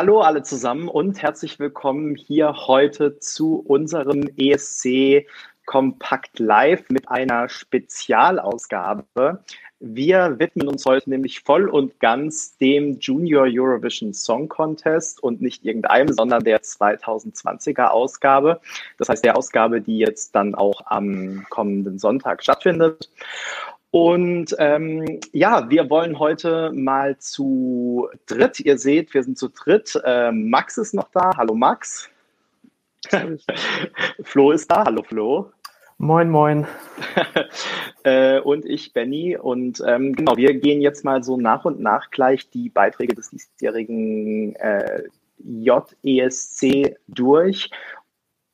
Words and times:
Hallo 0.00 0.20
alle 0.20 0.44
zusammen 0.44 0.86
und 0.86 1.20
herzlich 1.22 1.58
willkommen 1.58 2.14
hier 2.14 2.54
heute 2.68 3.18
zu 3.18 3.56
unserem 3.66 4.30
ESC 4.36 5.26
Kompakt 5.66 6.38
Live 6.38 6.88
mit 6.88 7.08
einer 7.08 7.48
Spezialausgabe. 7.48 9.42
Wir 9.80 10.38
widmen 10.38 10.68
uns 10.68 10.86
heute 10.86 11.10
nämlich 11.10 11.40
voll 11.40 11.68
und 11.68 11.98
ganz 11.98 12.56
dem 12.58 13.00
Junior 13.00 13.48
Eurovision 13.50 14.14
Song 14.14 14.48
Contest 14.48 15.20
und 15.20 15.40
nicht 15.40 15.64
irgendeinem, 15.64 16.12
sondern 16.12 16.44
der 16.44 16.62
2020er 16.62 17.88
Ausgabe. 17.88 18.60
Das 18.98 19.08
heißt, 19.08 19.24
der 19.24 19.36
Ausgabe, 19.36 19.80
die 19.80 19.98
jetzt 19.98 20.32
dann 20.32 20.54
auch 20.54 20.80
am 20.84 21.44
kommenden 21.50 21.98
Sonntag 21.98 22.44
stattfindet. 22.44 23.10
Und 23.90 24.54
ähm, 24.58 25.20
ja, 25.32 25.70
wir 25.70 25.88
wollen 25.88 26.18
heute 26.18 26.72
mal 26.74 27.16
zu 27.18 28.08
dritt. 28.26 28.60
Ihr 28.60 28.78
seht, 28.78 29.14
wir 29.14 29.22
sind 29.22 29.38
zu 29.38 29.48
dritt. 29.48 29.98
Äh, 30.04 30.30
Max 30.30 30.76
ist 30.76 30.94
noch 30.94 31.08
da. 31.12 31.30
Hallo 31.36 31.54
Max. 31.54 32.10
Flo 34.22 34.50
ist 34.52 34.70
da. 34.70 34.84
Hallo 34.84 35.02
Flo. 35.02 35.50
Moin, 35.96 36.30
moin. 36.30 36.66
äh, 38.04 38.40
und 38.40 38.66
ich, 38.66 38.92
Benny. 38.92 39.36
Und 39.36 39.82
ähm, 39.86 40.14
genau, 40.14 40.36
wir 40.36 40.54
gehen 40.54 40.82
jetzt 40.82 41.04
mal 41.04 41.24
so 41.24 41.36
nach 41.38 41.64
und 41.64 41.80
nach 41.80 42.10
gleich 42.10 42.50
die 42.50 42.68
Beiträge 42.68 43.14
des 43.14 43.30
diesjährigen 43.30 44.54
äh, 44.56 45.04
JESC 45.38 46.96
durch 47.08 47.70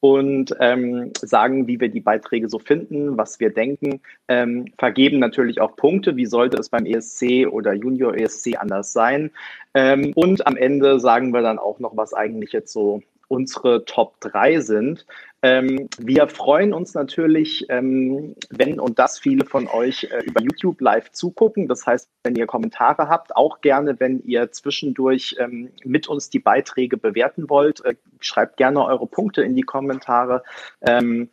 und 0.04 0.54
ähm, 0.60 1.12
sagen, 1.22 1.66
wie 1.66 1.80
wir 1.80 1.88
die 1.88 2.02
Beiträge 2.02 2.50
so 2.50 2.58
finden, 2.58 3.16
was 3.16 3.40
wir 3.40 3.48
denken, 3.48 4.02
ähm, 4.28 4.66
vergeben 4.76 5.18
natürlich 5.18 5.62
auch 5.62 5.76
Punkte, 5.76 6.14
wie 6.14 6.26
sollte 6.26 6.58
es 6.58 6.68
beim 6.68 6.84
ESC 6.84 7.46
oder 7.50 7.72
Junior 7.72 8.14
ESC 8.14 8.58
anders 8.58 8.92
sein. 8.92 9.30
Ähm, 9.72 10.12
und 10.14 10.46
am 10.46 10.58
Ende 10.58 11.00
sagen 11.00 11.32
wir 11.32 11.40
dann 11.40 11.58
auch 11.58 11.78
noch, 11.78 11.96
was 11.96 12.12
eigentlich 12.12 12.52
jetzt 12.52 12.70
so 12.70 13.02
unsere 13.34 13.84
Top 13.84 14.20
3 14.20 14.60
sind. 14.60 15.06
Ähm, 15.42 15.90
wir 15.98 16.26
freuen 16.28 16.72
uns 16.72 16.94
natürlich, 16.94 17.66
ähm, 17.68 18.34
wenn 18.48 18.80
und 18.80 18.98
dass 18.98 19.18
viele 19.18 19.44
von 19.44 19.68
euch 19.68 20.04
äh, 20.04 20.24
über 20.24 20.40
YouTube 20.40 20.80
live 20.80 21.10
zugucken. 21.12 21.68
Das 21.68 21.86
heißt, 21.86 22.08
wenn 22.22 22.34
ihr 22.34 22.46
Kommentare 22.46 23.10
habt, 23.10 23.36
auch 23.36 23.60
gerne, 23.60 24.00
wenn 24.00 24.22
ihr 24.22 24.52
zwischendurch 24.52 25.36
ähm, 25.38 25.70
mit 25.84 26.08
uns 26.08 26.30
die 26.30 26.38
Beiträge 26.38 26.96
bewerten 26.96 27.50
wollt, 27.50 27.84
äh, 27.84 27.94
schreibt 28.20 28.56
gerne 28.56 28.82
eure 28.84 29.06
Punkte 29.06 29.42
in 29.42 29.54
die 29.54 29.62
Kommentare. 29.62 30.42
Ähm, 30.80 31.28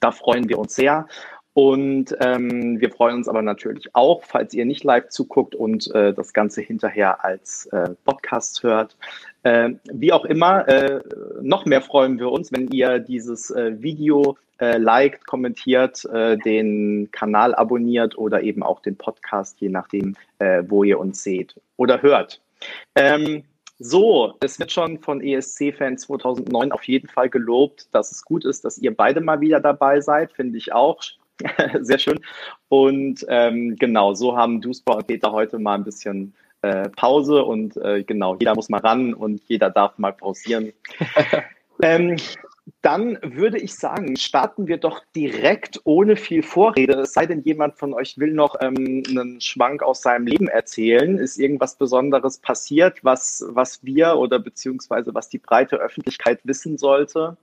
da 0.00 0.12
freuen 0.12 0.48
wir 0.48 0.58
uns 0.58 0.74
sehr. 0.74 1.06
Und 1.54 2.16
ähm, 2.20 2.80
wir 2.80 2.90
freuen 2.90 3.16
uns 3.16 3.28
aber 3.28 3.42
natürlich 3.42 3.94
auch, 3.94 4.24
falls 4.24 4.54
ihr 4.54 4.64
nicht 4.64 4.84
live 4.84 5.10
zuguckt 5.10 5.54
und 5.54 5.94
äh, 5.94 6.14
das 6.14 6.32
Ganze 6.32 6.62
hinterher 6.62 7.22
als 7.22 7.66
äh, 7.66 7.90
Podcast 8.04 8.62
hört. 8.62 8.96
Äh, 9.42 9.70
wie 9.92 10.12
auch 10.12 10.24
immer, 10.24 10.68
äh, 10.68 11.00
noch 11.40 11.64
mehr 11.64 11.82
freuen 11.82 12.18
wir 12.18 12.30
uns, 12.30 12.52
wenn 12.52 12.68
ihr 12.68 12.98
dieses 12.98 13.50
äh, 13.50 13.82
Video 13.82 14.36
äh, 14.60 14.78
liked, 14.78 15.26
kommentiert, 15.26 16.04
äh, 16.04 16.38
den 16.38 17.10
Kanal 17.10 17.54
abonniert 17.54 18.16
oder 18.16 18.42
eben 18.42 18.62
auch 18.62 18.80
den 18.80 18.96
Podcast, 18.96 19.60
je 19.60 19.68
nachdem, 19.68 20.14
äh, 20.38 20.62
wo 20.68 20.84
ihr 20.84 21.00
uns 21.00 21.22
seht 21.22 21.60
oder 21.76 22.02
hört. 22.02 22.40
Ähm, 22.94 23.42
so, 23.80 24.34
es 24.40 24.60
wird 24.60 24.70
schon 24.70 25.00
von 25.00 25.20
ESC-Fan 25.20 25.98
2009 25.98 26.70
auf 26.70 26.84
jeden 26.84 27.08
Fall 27.08 27.28
gelobt, 27.28 27.88
dass 27.92 28.12
es 28.12 28.24
gut 28.24 28.44
ist, 28.44 28.64
dass 28.64 28.78
ihr 28.78 28.94
beide 28.96 29.20
mal 29.20 29.40
wieder 29.40 29.58
dabei 29.58 30.00
seid, 30.00 30.32
finde 30.32 30.58
ich 30.58 30.72
auch. 30.72 31.02
Sehr 31.80 31.98
schön. 31.98 32.20
Und 32.68 33.26
ähm, 33.28 33.74
genau, 33.76 34.14
so 34.14 34.36
haben 34.36 34.60
Duspa 34.60 34.92
und 34.92 35.08
Peter 35.08 35.32
heute 35.32 35.58
mal 35.58 35.74
ein 35.74 35.84
bisschen 35.84 36.34
äh, 36.62 36.88
Pause 36.90 37.44
und 37.44 37.76
äh, 37.76 38.02
genau, 38.04 38.36
jeder 38.38 38.54
muss 38.54 38.68
mal 38.68 38.80
ran 38.80 39.14
und 39.14 39.42
jeder 39.48 39.70
darf 39.70 39.98
mal 39.98 40.12
pausieren. 40.12 40.72
ähm, 41.82 42.16
dann 42.80 43.18
würde 43.22 43.58
ich 43.58 43.74
sagen, 43.74 44.16
starten 44.16 44.68
wir 44.68 44.76
doch 44.76 45.02
direkt 45.16 45.80
ohne 45.84 46.16
viel 46.16 46.42
Vorrede. 46.42 47.00
Es 47.00 47.12
sei 47.12 47.26
denn, 47.26 47.42
jemand 47.42 47.76
von 47.76 47.92
euch 47.92 48.18
will 48.18 48.32
noch 48.32 48.56
ähm, 48.60 49.02
einen 49.08 49.40
Schwank 49.40 49.82
aus 49.82 50.02
seinem 50.02 50.26
Leben 50.26 50.48
erzählen. 50.48 51.18
Ist 51.18 51.38
irgendwas 51.38 51.76
Besonderes 51.76 52.38
passiert, 52.38 53.02
was, 53.02 53.44
was 53.48 53.84
wir 53.84 54.16
oder 54.16 54.38
beziehungsweise 54.38 55.12
was 55.14 55.28
die 55.28 55.38
breite 55.38 55.76
Öffentlichkeit 55.76 56.40
wissen 56.44 56.78
sollte? 56.78 57.36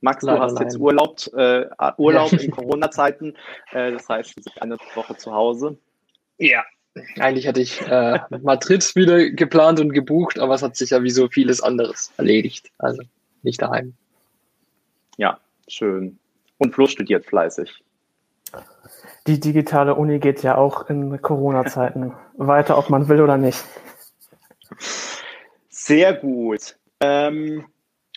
Max, 0.00 0.22
Leider 0.22 0.38
du 0.38 0.42
hast 0.44 0.54
nein. 0.54 0.62
jetzt 0.64 0.78
Urlaub, 0.78 1.16
äh, 1.34 1.66
Urlaub 1.96 2.32
ja. 2.32 2.38
in 2.38 2.50
Corona-Zeiten. 2.50 3.36
Äh, 3.72 3.92
das 3.92 4.08
heißt, 4.08 4.30
du 4.30 4.42
bist 4.42 4.62
eine 4.62 4.76
Woche 4.94 5.16
zu 5.16 5.32
Hause. 5.32 5.76
Ja, 6.38 6.64
eigentlich 7.18 7.46
hatte 7.46 7.60
ich 7.60 7.80
äh, 7.82 8.20
Madrid 8.42 8.94
wieder 8.96 9.30
geplant 9.30 9.80
und 9.80 9.92
gebucht, 9.92 10.38
aber 10.38 10.54
es 10.54 10.62
hat 10.62 10.76
sich 10.76 10.90
ja 10.90 11.02
wie 11.02 11.10
so 11.10 11.28
vieles 11.28 11.60
anderes 11.60 12.12
erledigt. 12.16 12.70
Also 12.78 13.02
nicht 13.42 13.60
daheim. 13.62 13.94
Ja, 15.16 15.38
schön. 15.68 16.18
Und 16.58 16.74
Flo 16.74 16.86
studiert 16.86 17.26
fleißig. 17.26 17.82
Die 19.26 19.40
digitale 19.40 19.94
Uni 19.94 20.18
geht 20.20 20.42
ja 20.42 20.56
auch 20.56 20.88
in 20.88 21.20
Corona-Zeiten 21.20 22.12
weiter, 22.36 22.78
ob 22.78 22.90
man 22.90 23.08
will 23.08 23.20
oder 23.20 23.36
nicht. 23.36 23.62
Sehr 25.68 26.14
gut. 26.14 26.76
Ähm, 27.00 27.66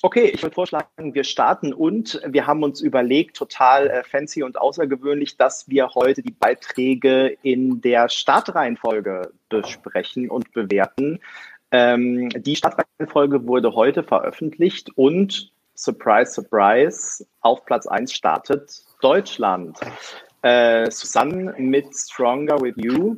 Okay, 0.01 0.31
ich 0.33 0.41
würde 0.41 0.53
vorschlagen, 0.53 1.13
wir 1.13 1.25
starten 1.25 1.73
und 1.73 2.21
wir 2.25 2.47
haben 2.47 2.63
uns 2.63 2.79
überlegt, 2.79 3.35
total 3.35 3.89
äh, 3.89 4.03
fancy 4.03 4.43
und 4.43 4.57
außergewöhnlich, 4.57 5.35
dass 5.35 5.67
wir 5.67 5.93
heute 5.93 6.21
die 6.21 6.31
Beiträge 6.31 7.37
in 7.43 7.81
der 7.81 8.07
Startreihenfolge 8.07 9.31
besprechen 9.49 10.29
und 10.29 10.53
bewerten. 10.53 11.19
Ähm, 11.71 12.29
die 12.29 12.55
Startreihenfolge 12.55 13.45
wurde 13.45 13.73
heute 13.75 14.03
veröffentlicht 14.03 14.89
und 14.95 15.51
surprise, 15.75 16.31
surprise, 16.31 17.25
auf 17.41 17.65
Platz 17.65 17.85
1 17.85 18.13
startet 18.13 18.81
Deutschland. 19.01 19.77
Äh, 20.43 20.89
Susanne 20.89 21.53
mit 21.57 21.93
Stronger 21.93 22.61
With 22.61 22.75
You 22.77 23.17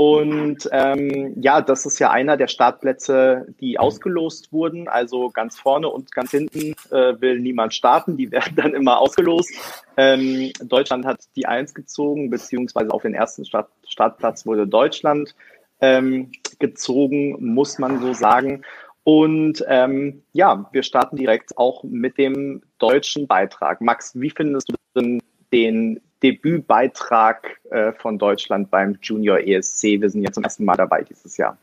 und 0.00 0.68
ähm, 0.70 1.34
ja, 1.42 1.60
das 1.60 1.84
ist 1.84 1.98
ja 1.98 2.12
einer 2.12 2.36
der 2.36 2.46
Startplätze, 2.46 3.52
die 3.58 3.80
ausgelost 3.80 4.52
wurden. 4.52 4.86
Also 4.86 5.28
ganz 5.30 5.58
vorne 5.58 5.88
und 5.88 6.12
ganz 6.12 6.30
hinten 6.30 6.76
äh, 6.92 7.20
will 7.20 7.40
niemand 7.40 7.74
starten. 7.74 8.16
Die 8.16 8.30
werden 8.30 8.54
dann 8.54 8.74
immer 8.74 9.00
ausgelost. 9.00 9.50
Ähm, 9.96 10.52
Deutschland 10.62 11.04
hat 11.04 11.22
die 11.34 11.46
Eins 11.46 11.74
gezogen, 11.74 12.30
beziehungsweise 12.30 12.92
auf 12.92 13.02
den 13.02 13.12
ersten 13.12 13.44
Start 13.44 13.70
Startplatz 13.88 14.46
wurde 14.46 14.68
Deutschland 14.68 15.34
ähm, 15.80 16.30
gezogen, 16.60 17.52
muss 17.52 17.80
man 17.80 18.00
so 18.00 18.12
sagen. 18.12 18.62
Und 19.02 19.64
ähm, 19.66 20.22
ja, 20.32 20.68
wir 20.70 20.84
starten 20.84 21.16
direkt 21.16 21.58
auch 21.58 21.82
mit 21.82 22.18
dem 22.18 22.62
deutschen 22.78 23.26
Beitrag. 23.26 23.80
Max, 23.80 24.12
wie 24.14 24.30
findest 24.30 24.70
du 24.70 24.76
denn 24.94 25.20
den 25.52 26.00
Debütbeitrag 26.22 27.60
äh, 27.70 27.92
von 27.92 28.18
Deutschland 28.18 28.70
beim 28.70 28.98
Junior 29.00 29.38
ESC. 29.38 30.00
Wir 30.00 30.10
sind 30.10 30.22
ja 30.22 30.32
zum 30.32 30.44
ersten 30.44 30.64
Mal 30.64 30.76
dabei 30.76 31.02
dieses 31.02 31.36
Jahr. 31.36 31.56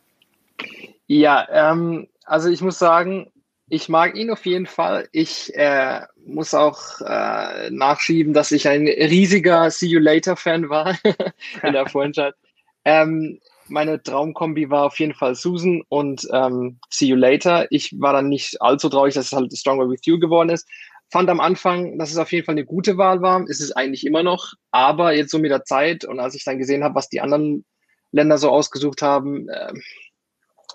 Ja, 1.07 1.47
ähm, 1.51 2.07
also 2.25 2.49
ich 2.49 2.61
muss 2.61 2.79
sagen, 2.79 3.31
ich 3.67 3.89
mag 3.89 4.15
ihn 4.15 4.29
auf 4.29 4.45
jeden 4.45 4.67
Fall. 4.67 5.07
Ich 5.11 5.53
äh, 5.55 6.01
muss 6.25 6.53
auch 6.53 7.01
äh, 7.01 7.69
nachschieben, 7.71 8.33
dass 8.33 8.51
ich 8.51 8.67
ein 8.67 8.87
riesiger 8.87 9.71
See 9.71 9.87
You 9.87 9.99
Later 9.99 10.35
Fan 10.35 10.69
war 10.69 10.97
in 11.63 11.73
der 11.73 11.87
Vorentscheid. 11.87 12.35
Ähm, 12.83 13.39
meine 13.67 14.01
Traumkombi 14.01 14.69
war 14.69 14.85
auf 14.85 14.99
jeden 14.99 15.15
Fall 15.15 15.33
Susan 15.33 15.81
und 15.89 16.27
ähm, 16.31 16.77
See 16.89 17.07
You 17.07 17.15
Later. 17.15 17.65
Ich 17.71 17.99
war 17.99 18.13
dann 18.13 18.29
nicht 18.29 18.61
allzu 18.61 18.89
traurig, 18.89 19.15
dass 19.15 19.27
es 19.27 19.31
halt 19.31 19.55
Stronger 19.57 19.89
With 19.89 20.05
You 20.05 20.19
geworden 20.19 20.49
ist. 20.49 20.67
Fand 21.11 21.29
am 21.29 21.39
Anfang, 21.39 21.97
dass 21.97 22.11
es 22.11 22.17
auf 22.17 22.31
jeden 22.31 22.45
Fall 22.45 22.53
eine 22.53 22.65
gute 22.65 22.97
Wahl 22.97 23.21
war. 23.21 23.47
Ist 23.47 23.61
es 23.61 23.71
eigentlich 23.71 24.05
immer 24.05 24.23
noch. 24.23 24.53
Aber 24.71 25.13
jetzt 25.13 25.31
so 25.31 25.39
mit 25.39 25.51
der 25.51 25.63
Zeit 25.63 26.03
und 26.05 26.19
als 26.19 26.35
ich 26.35 26.43
dann 26.43 26.57
gesehen 26.57 26.83
habe, 26.83 26.95
was 26.95 27.09
die 27.09 27.21
anderen 27.21 27.65
Länder 28.11 28.37
so 28.37 28.49
ausgesucht 28.49 29.01
haben, 29.01 29.47
äh, 29.49 29.73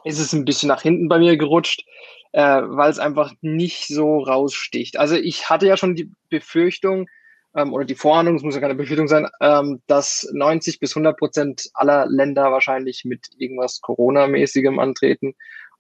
ist 0.05 0.19
es 0.19 0.33
ein 0.33 0.45
bisschen 0.45 0.69
nach 0.69 0.83
hinten 0.83 1.09
bei 1.09 1.19
mir 1.19 1.37
gerutscht, 1.37 1.85
äh, 2.33 2.43
weil 2.43 2.91
es 2.91 2.99
einfach 2.99 3.33
nicht 3.41 3.89
so 3.89 4.19
raussticht. 4.19 4.99
Also 4.99 5.17
ich 5.17 5.51
hatte 5.51 5.67
ja 5.67 5.77
schon 5.77 5.95
die 5.95 6.11
Befürchtung, 6.29 7.09
ähm, 7.55 7.73
oder 7.73 7.85
die 7.85 7.95
Vorahnung, 7.95 8.37
es 8.37 8.43
muss 8.43 8.55
ja 8.55 8.61
keine 8.61 8.75
Befürchtung 8.75 9.09
sein, 9.09 9.29
ähm, 9.41 9.83
dass 9.87 10.29
90 10.33 10.79
bis 10.79 10.95
100 10.95 11.19
Prozent 11.19 11.69
aller 11.75 12.07
Länder 12.07 12.53
wahrscheinlich 12.53 13.05
mit 13.05 13.27
irgendwas 13.39 13.81
Corona-mäßigem 13.81 14.79
antreten 14.79 15.35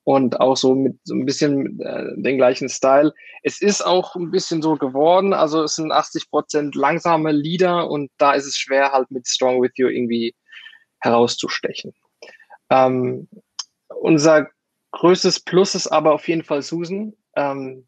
und 0.04 0.40
auch 0.40 0.56
so 0.56 0.74
mit 0.74 0.98
so 1.04 1.14
ein 1.14 1.26
bisschen 1.26 1.80
äh, 1.80 2.04
den 2.16 2.36
gleichen 2.36 2.68
Style. 2.68 3.12
Es 3.42 3.60
ist 3.60 3.84
auch 3.84 4.16
ein 4.16 4.30
bisschen 4.30 4.62
so 4.62 4.76
geworden, 4.76 5.32
also 5.32 5.62
es 5.62 5.76
sind 5.76 5.92
80 5.92 6.30
Prozent 6.30 6.74
langsame 6.74 7.32
Lieder 7.32 7.90
und 7.90 8.10
da 8.18 8.32
ist 8.32 8.46
es 8.46 8.56
schwer 8.56 8.92
halt 8.92 9.10
mit 9.10 9.28
Strong 9.28 9.62
With 9.62 9.72
You 9.76 9.88
irgendwie 9.88 10.34
herauszustechen. 11.00 11.92
Ähm, 12.70 13.28
unser 13.88 14.48
größtes 14.92 15.40
Plus 15.40 15.74
ist 15.74 15.88
aber 15.88 16.12
auf 16.12 16.28
jeden 16.28 16.44
Fall 16.44 16.62
Susan. 16.62 17.14
Ähm, 17.36 17.86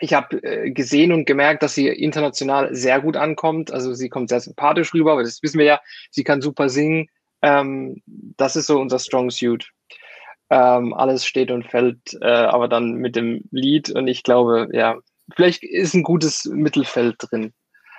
ich 0.00 0.12
habe 0.12 0.42
äh, 0.42 0.70
gesehen 0.70 1.12
und 1.12 1.24
gemerkt, 1.26 1.62
dass 1.62 1.74
sie 1.74 1.88
international 1.88 2.74
sehr 2.74 3.00
gut 3.00 3.16
ankommt. 3.16 3.72
Also 3.72 3.94
sie 3.94 4.08
kommt 4.08 4.28
sehr 4.28 4.40
sympathisch 4.40 4.92
rüber, 4.92 5.12
aber 5.12 5.22
das 5.22 5.42
wissen 5.42 5.58
wir 5.58 5.64
ja. 5.64 5.80
Sie 6.10 6.24
kann 6.24 6.42
super 6.42 6.68
singen. 6.68 7.08
Ähm, 7.42 8.02
das 8.04 8.56
ist 8.56 8.66
so 8.66 8.78
unser 8.78 8.98
Strong 8.98 9.30
Suit. 9.30 9.70
Ähm, 10.48 10.94
alles 10.94 11.26
steht 11.26 11.50
und 11.50 11.64
fällt, 11.64 12.16
äh, 12.20 12.26
aber 12.26 12.68
dann 12.68 12.94
mit 12.94 13.16
dem 13.16 13.44
Lied. 13.50 13.90
Und 13.90 14.06
ich 14.06 14.22
glaube, 14.22 14.68
ja, 14.72 14.96
vielleicht 15.34 15.64
ist 15.64 15.94
ein 15.94 16.02
gutes 16.02 16.44
Mittelfeld 16.44 17.16
drin. 17.18 17.52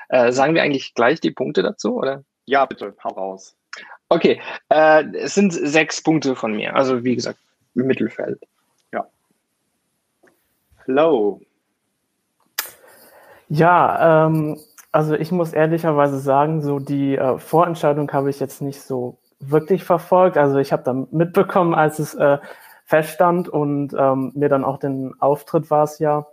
Äh, 0.10 0.32
sagen 0.32 0.56
wir 0.56 0.64
eigentlich 0.64 0.94
gleich 0.94 1.20
die 1.20 1.32
Punkte 1.32 1.64
dazu, 1.64 1.98
oder? 1.98 2.24
Ja, 2.46 2.66
bitte, 2.66 2.96
hau 3.04 3.10
raus. 3.10 3.58
Okay, 4.10 4.42
äh, 4.70 5.04
es 5.16 5.36
sind 5.36 5.52
sechs 5.52 6.02
Punkte 6.02 6.36
von 6.36 6.56
mir. 6.56 6.76
Also 6.76 7.04
wie 7.04 7.16
gesagt, 7.16 7.40
Mittelfeld. 7.74 8.40
Ja. 8.94 9.06
Flow. 10.86 11.42
Ja, 13.50 14.28
ähm, 14.28 14.58
also 14.92 15.16
ich 15.16 15.32
muss 15.32 15.54
ehrlicherweise 15.54 16.20
sagen, 16.20 16.62
so 16.62 16.80
die 16.80 17.16
äh, 17.16 17.38
Vorentscheidung 17.38 18.12
habe 18.14 18.30
ich 18.30 18.40
jetzt 18.40 18.62
nicht 18.62 18.82
so 18.82 19.18
wirklich 19.40 19.84
verfolgt. 19.84 20.38
Also 20.38 20.58
ich 20.58 20.72
habe 20.72 20.84
dann 20.84 21.08
mitbekommen, 21.12 21.76
als 21.76 22.00
es 22.00 22.14
äh, 22.16 22.38
feststand 22.86 23.50
und 23.50 23.94
ähm, 23.98 24.32
mir 24.36 24.50
dann 24.50 24.64
auch 24.64 24.78
den 24.80 25.14
Auftritt 25.20 25.70
war 25.70 25.84
es 25.84 26.00
ja 26.00 26.26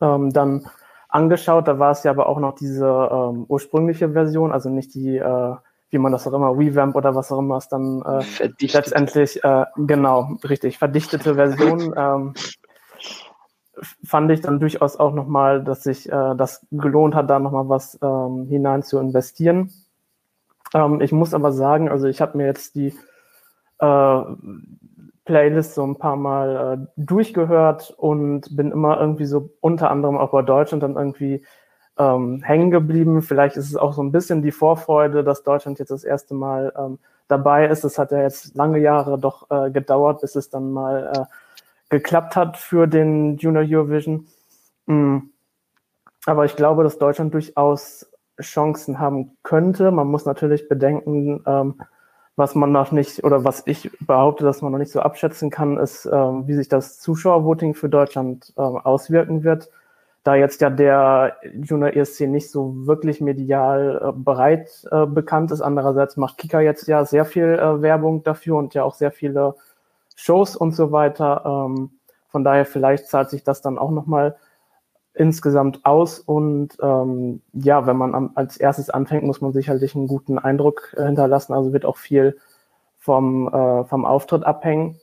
ähm, 0.00 0.32
dann 0.32 0.68
angeschaut. 1.08 1.68
Da 1.68 1.78
war 1.78 1.92
es 1.92 2.02
ja 2.02 2.10
aber 2.10 2.26
auch 2.26 2.40
noch 2.40 2.54
diese 2.54 2.86
ähm, 2.86 3.44
ursprüngliche 3.48 4.10
Version, 4.10 4.52
also 4.52 4.68
nicht 4.70 4.94
die, 4.94 5.16
äh, 5.18 5.54
wie 5.90 5.98
man 5.98 6.12
das 6.12 6.26
auch 6.26 6.32
immer, 6.32 6.56
Revamp 6.56 6.96
oder 6.96 7.14
was 7.14 7.32
auch 7.32 7.38
immer 7.38 7.56
es 7.56 7.68
dann 7.68 8.02
äh, 8.02 8.48
letztendlich, 8.60 9.42
äh, 9.44 9.64
genau, 9.76 10.36
richtig, 10.48 10.78
verdichtete 10.78 11.34
Version. 11.34 11.94
ähm, 11.96 12.34
fand 14.04 14.30
ich 14.30 14.40
dann 14.40 14.60
durchaus 14.60 14.96
auch 14.96 15.12
nochmal, 15.12 15.62
dass 15.62 15.82
sich 15.82 16.08
äh, 16.08 16.34
das 16.36 16.66
gelohnt 16.70 17.14
hat, 17.14 17.30
da 17.30 17.38
nochmal 17.38 17.68
was 17.68 17.98
ähm, 18.02 18.46
hinein 18.48 18.82
zu 18.82 18.98
investieren. 18.98 19.72
Ähm, 20.74 21.00
ich 21.00 21.12
muss 21.12 21.34
aber 21.34 21.52
sagen, 21.52 21.88
also 21.88 22.06
ich 22.06 22.20
habe 22.20 22.36
mir 22.36 22.46
jetzt 22.46 22.74
die 22.74 22.94
äh, 23.78 24.22
Playlist 25.24 25.74
so 25.74 25.86
ein 25.86 25.96
paar 25.96 26.16
Mal 26.16 26.78
äh, 26.78 26.86
durchgehört 26.96 27.94
und 27.96 28.56
bin 28.56 28.72
immer 28.72 29.00
irgendwie 29.00 29.26
so 29.26 29.50
unter 29.60 29.90
anderem 29.90 30.16
auch 30.16 30.30
bei 30.30 30.42
Deutschland 30.42 30.82
dann 30.82 30.96
irgendwie 30.96 31.44
ähm, 31.98 32.42
hängen 32.42 32.70
geblieben. 32.70 33.22
Vielleicht 33.22 33.56
ist 33.56 33.68
es 33.68 33.76
auch 33.76 33.92
so 33.92 34.02
ein 34.02 34.12
bisschen 34.12 34.42
die 34.42 34.52
Vorfreude, 34.52 35.24
dass 35.24 35.42
Deutschland 35.42 35.78
jetzt 35.78 35.90
das 35.90 36.04
erste 36.04 36.34
Mal 36.34 36.72
ähm, 36.78 36.98
dabei 37.28 37.66
ist. 37.66 37.84
Es 37.84 37.98
hat 37.98 38.12
ja 38.12 38.22
jetzt 38.22 38.54
lange 38.54 38.78
Jahre 38.78 39.18
doch 39.18 39.50
äh, 39.50 39.70
gedauert, 39.70 40.22
bis 40.22 40.34
es 40.34 40.48
dann 40.48 40.72
mal 40.72 41.12
äh, 41.14 41.24
geklappt 41.90 42.36
hat 42.36 42.56
für 42.56 42.86
den 42.86 43.36
Junior 43.36 43.64
Eurovision. 43.66 44.26
Mhm. 44.86 45.30
Aber 46.26 46.44
ich 46.44 46.56
glaube, 46.56 46.84
dass 46.84 46.98
Deutschland 46.98 47.34
durchaus 47.34 48.10
Chancen 48.40 48.98
haben 48.98 49.36
könnte. 49.42 49.90
Man 49.90 50.08
muss 50.08 50.24
natürlich 50.24 50.68
bedenken, 50.68 51.42
ähm, 51.46 51.74
was 52.36 52.54
man 52.54 52.70
noch 52.70 52.92
nicht 52.92 53.24
oder 53.24 53.44
was 53.44 53.64
ich 53.66 53.90
behaupte, 54.00 54.44
dass 54.44 54.62
man 54.62 54.70
noch 54.70 54.78
nicht 54.78 54.92
so 54.92 55.00
abschätzen 55.00 55.50
kann, 55.50 55.76
ist, 55.76 56.06
ähm, 56.06 56.46
wie 56.46 56.54
sich 56.54 56.68
das 56.68 57.00
Zuschauervoting 57.00 57.74
für 57.74 57.88
Deutschland 57.88 58.52
ähm, 58.56 58.76
auswirken 58.76 59.42
wird. 59.42 59.68
Da 60.22 60.36
jetzt 60.36 60.60
ja 60.60 60.70
der 60.70 61.36
Junior 61.52 61.94
ESC 61.94 62.28
nicht 62.28 62.50
so 62.50 62.86
wirklich 62.86 63.20
medial 63.20 64.00
äh, 64.02 64.12
bereit 64.12 64.86
äh, 64.90 65.06
bekannt 65.06 65.50
ist. 65.50 65.62
Andererseits 65.62 66.16
macht 66.16 66.38
Kika 66.38 66.60
jetzt 66.60 66.86
ja 66.86 67.04
sehr 67.04 67.24
viel 67.24 67.58
äh, 67.58 67.82
Werbung 67.82 68.22
dafür 68.22 68.56
und 68.56 68.72
ja 68.74 68.84
auch 68.84 68.94
sehr 68.94 69.10
viele 69.10 69.54
Shows 70.14 70.54
und 70.54 70.72
so 70.72 70.92
weiter. 70.92 71.42
Ähm, 71.44 71.90
von 72.28 72.44
daher 72.44 72.66
vielleicht 72.66 73.08
zahlt 73.08 73.30
sich 73.30 73.42
das 73.42 73.62
dann 73.62 73.78
auch 73.78 73.90
nochmal 73.90 74.36
insgesamt 75.18 75.84
aus. 75.84 76.20
Und 76.20 76.76
ähm, 76.80 77.42
ja, 77.52 77.86
wenn 77.86 77.96
man 77.96 78.14
am, 78.14 78.32
als 78.34 78.56
erstes 78.56 78.90
anfängt, 78.90 79.24
muss 79.24 79.40
man 79.40 79.52
sicherlich 79.52 79.94
einen 79.94 80.06
guten 80.06 80.38
Eindruck 80.38 80.94
äh, 80.96 81.04
hinterlassen. 81.04 81.52
Also 81.52 81.72
wird 81.72 81.84
auch 81.84 81.96
viel 81.96 82.38
vom, 82.98 83.48
äh, 83.48 83.84
vom 83.84 84.04
Auftritt 84.04 84.44
abhängen, 84.44 85.00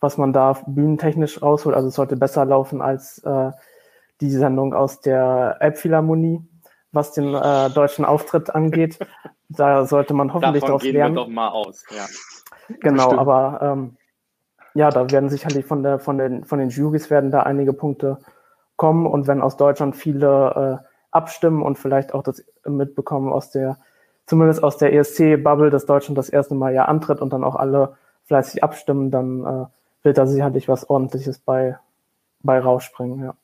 was 0.00 0.16
man 0.16 0.32
da 0.32 0.56
bühnentechnisch 0.66 1.42
rausholt. 1.42 1.76
Also 1.76 1.88
es 1.88 1.94
sollte 1.94 2.16
besser 2.16 2.44
laufen 2.44 2.80
als 2.80 3.18
äh, 3.24 3.50
die 4.20 4.30
Sendung 4.30 4.74
aus 4.74 5.00
der 5.00 5.56
Elbphilharmonie, 5.60 6.42
was 6.92 7.12
den 7.12 7.34
äh, 7.34 7.70
deutschen 7.70 8.04
Auftritt 8.04 8.54
angeht. 8.54 8.98
Da 9.48 9.86
sollte 9.86 10.14
man 10.14 10.32
hoffentlich 10.34 10.60
Davon 10.62 10.68
daraus 10.68 10.82
gehen 10.82 10.94
lernen. 10.94 11.14
Wir 11.16 11.22
doch 11.22 11.28
mal 11.28 11.48
aus. 11.48 11.84
Ja. 11.90 12.04
Genau, 12.80 13.04
Bestimmt. 13.04 13.20
aber 13.20 13.58
ähm, 13.62 13.96
ja, 14.74 14.90
da 14.90 15.10
werden 15.10 15.30
sicherlich 15.30 15.64
von 15.64 15.82
der 15.82 15.98
von 15.98 16.18
den 16.18 16.44
von 16.44 16.58
den 16.58 16.68
Jurys 16.68 17.08
werden 17.10 17.30
da 17.30 17.44
einige 17.44 17.72
Punkte 17.72 18.18
kommen 18.78 19.06
und 19.06 19.26
wenn 19.26 19.42
aus 19.42 19.58
Deutschland 19.58 19.94
viele 19.94 20.80
äh, 20.80 20.86
abstimmen 21.10 21.62
und 21.62 21.78
vielleicht 21.78 22.14
auch 22.14 22.22
das 22.22 22.42
mitbekommen 22.64 23.30
aus 23.30 23.50
der 23.50 23.76
zumindest 24.24 24.62
aus 24.62 24.76
der 24.78 24.94
ESC-Bubble, 24.94 25.70
dass 25.70 25.84
Deutschland 25.84 26.16
das 26.16 26.28
erste 26.28 26.54
Mal 26.54 26.72
ja 26.72 26.84
antritt 26.84 27.20
und 27.20 27.32
dann 27.32 27.44
auch 27.44 27.56
alle 27.56 27.96
fleißig 28.24 28.62
abstimmen, 28.62 29.10
dann 29.10 29.44
äh, 29.44 29.66
wird 30.02 30.16
da 30.16 30.26
sicherlich 30.26 30.68
was 30.68 30.88
Ordentliches 30.88 31.38
bei 31.38 31.78
bei 32.40 32.58
rausspringen. 32.58 33.24
Ja. 33.24 33.34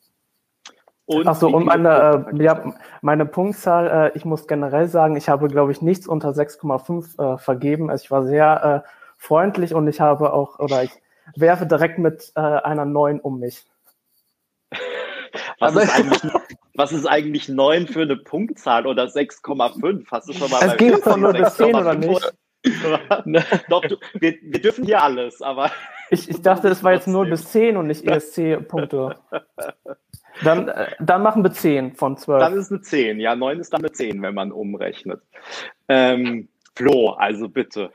Und 1.07 1.29
Ach 1.29 1.35
so, 1.35 1.49
und 1.49 1.67
meine, 1.67 2.27
äh, 2.33 2.43
ja, 2.43 2.75
meine 3.03 3.27
Punktzahl, 3.27 4.13
äh, 4.15 4.17
ich 4.17 4.25
muss 4.25 4.47
generell 4.47 4.89
sagen, 4.89 5.17
ich 5.17 5.29
habe, 5.29 5.49
glaube 5.49 5.73
ich, 5.73 5.83
nichts 5.83 6.07
unter 6.07 6.31
6,5 6.31 7.35
äh, 7.35 7.39
vergeben. 7.39 7.91
Also 7.91 8.05
ich 8.05 8.11
war 8.11 8.23
sehr 8.25 8.85
äh, 8.85 8.89
freundlich 9.19 9.75
und 9.75 9.87
ich 9.87 10.01
habe 10.01 10.33
auch, 10.33 10.59
oder 10.59 10.83
ich 10.83 10.93
werfe 11.37 11.67
direkt 11.67 11.99
mit 11.99 12.33
äh, 12.37 12.41
einer 12.41 12.87
9 12.87 13.21
um 13.21 13.39
mich. 13.39 13.67
Was 15.59 15.73
Aber- 15.73 15.83
ist, 15.83 15.95
eigentlich, 15.95 16.23
was 16.75 16.93
ist 16.93 17.07
eigentlich 17.07 17.49
9 17.49 17.87
für 17.87 18.03
eine 18.03 18.17
Punktzahl 18.17 18.87
oder 18.87 19.05
6,5? 19.05 20.07
Hast 20.11 20.29
du 20.29 20.33
schon 20.33 20.51
mal 20.51 20.61
Es 20.65 20.81
mir 20.81 20.99
von 20.99 21.21
0 21.21 21.33
bis 21.35 21.57
10 21.57 21.75
oder 21.75 21.91
6,5 21.93 21.97
nicht? 21.99 22.11
oder- 22.11 22.33
Doch, 23.69 23.83
du, 23.83 23.97
wir, 24.15 24.35
wir 24.43 24.61
dürfen 24.61 24.85
hier 24.87 25.03
alles, 25.03 25.43
aber 25.43 25.71
Ich, 26.11 26.29
ich 26.31 26.41
dachte, 26.41 26.69
es 26.69 26.83
war 26.83 26.93
jetzt 26.95 27.07
0 27.07 27.29
bis 27.29 27.51
10 27.53 27.77
und 27.77 27.87
nicht 27.89 28.05
ESC-Punkte. 28.07 29.17
Dann, 30.43 30.69
äh, 30.69 30.87
dann 30.99 31.23
machen 31.23 31.43
wir 31.45 31.53
10 31.53 31.95
von 31.95 32.17
12. 32.17 32.41
dann 32.41 32.55
ist 32.59 32.73
eine 32.73 32.81
10. 32.81 33.21
Ja, 33.21 33.37
9 33.37 33.61
ist 33.61 33.73
dann 33.73 33.83
eine 33.83 33.93
10, 33.93 34.23
wenn 34.23 34.35
man 34.35 34.51
umrechnet. 34.51 35.21
Ähm, 35.89 36.49
Flo, 36.75 37.11
also 37.11 37.49
bitte. 37.49 37.93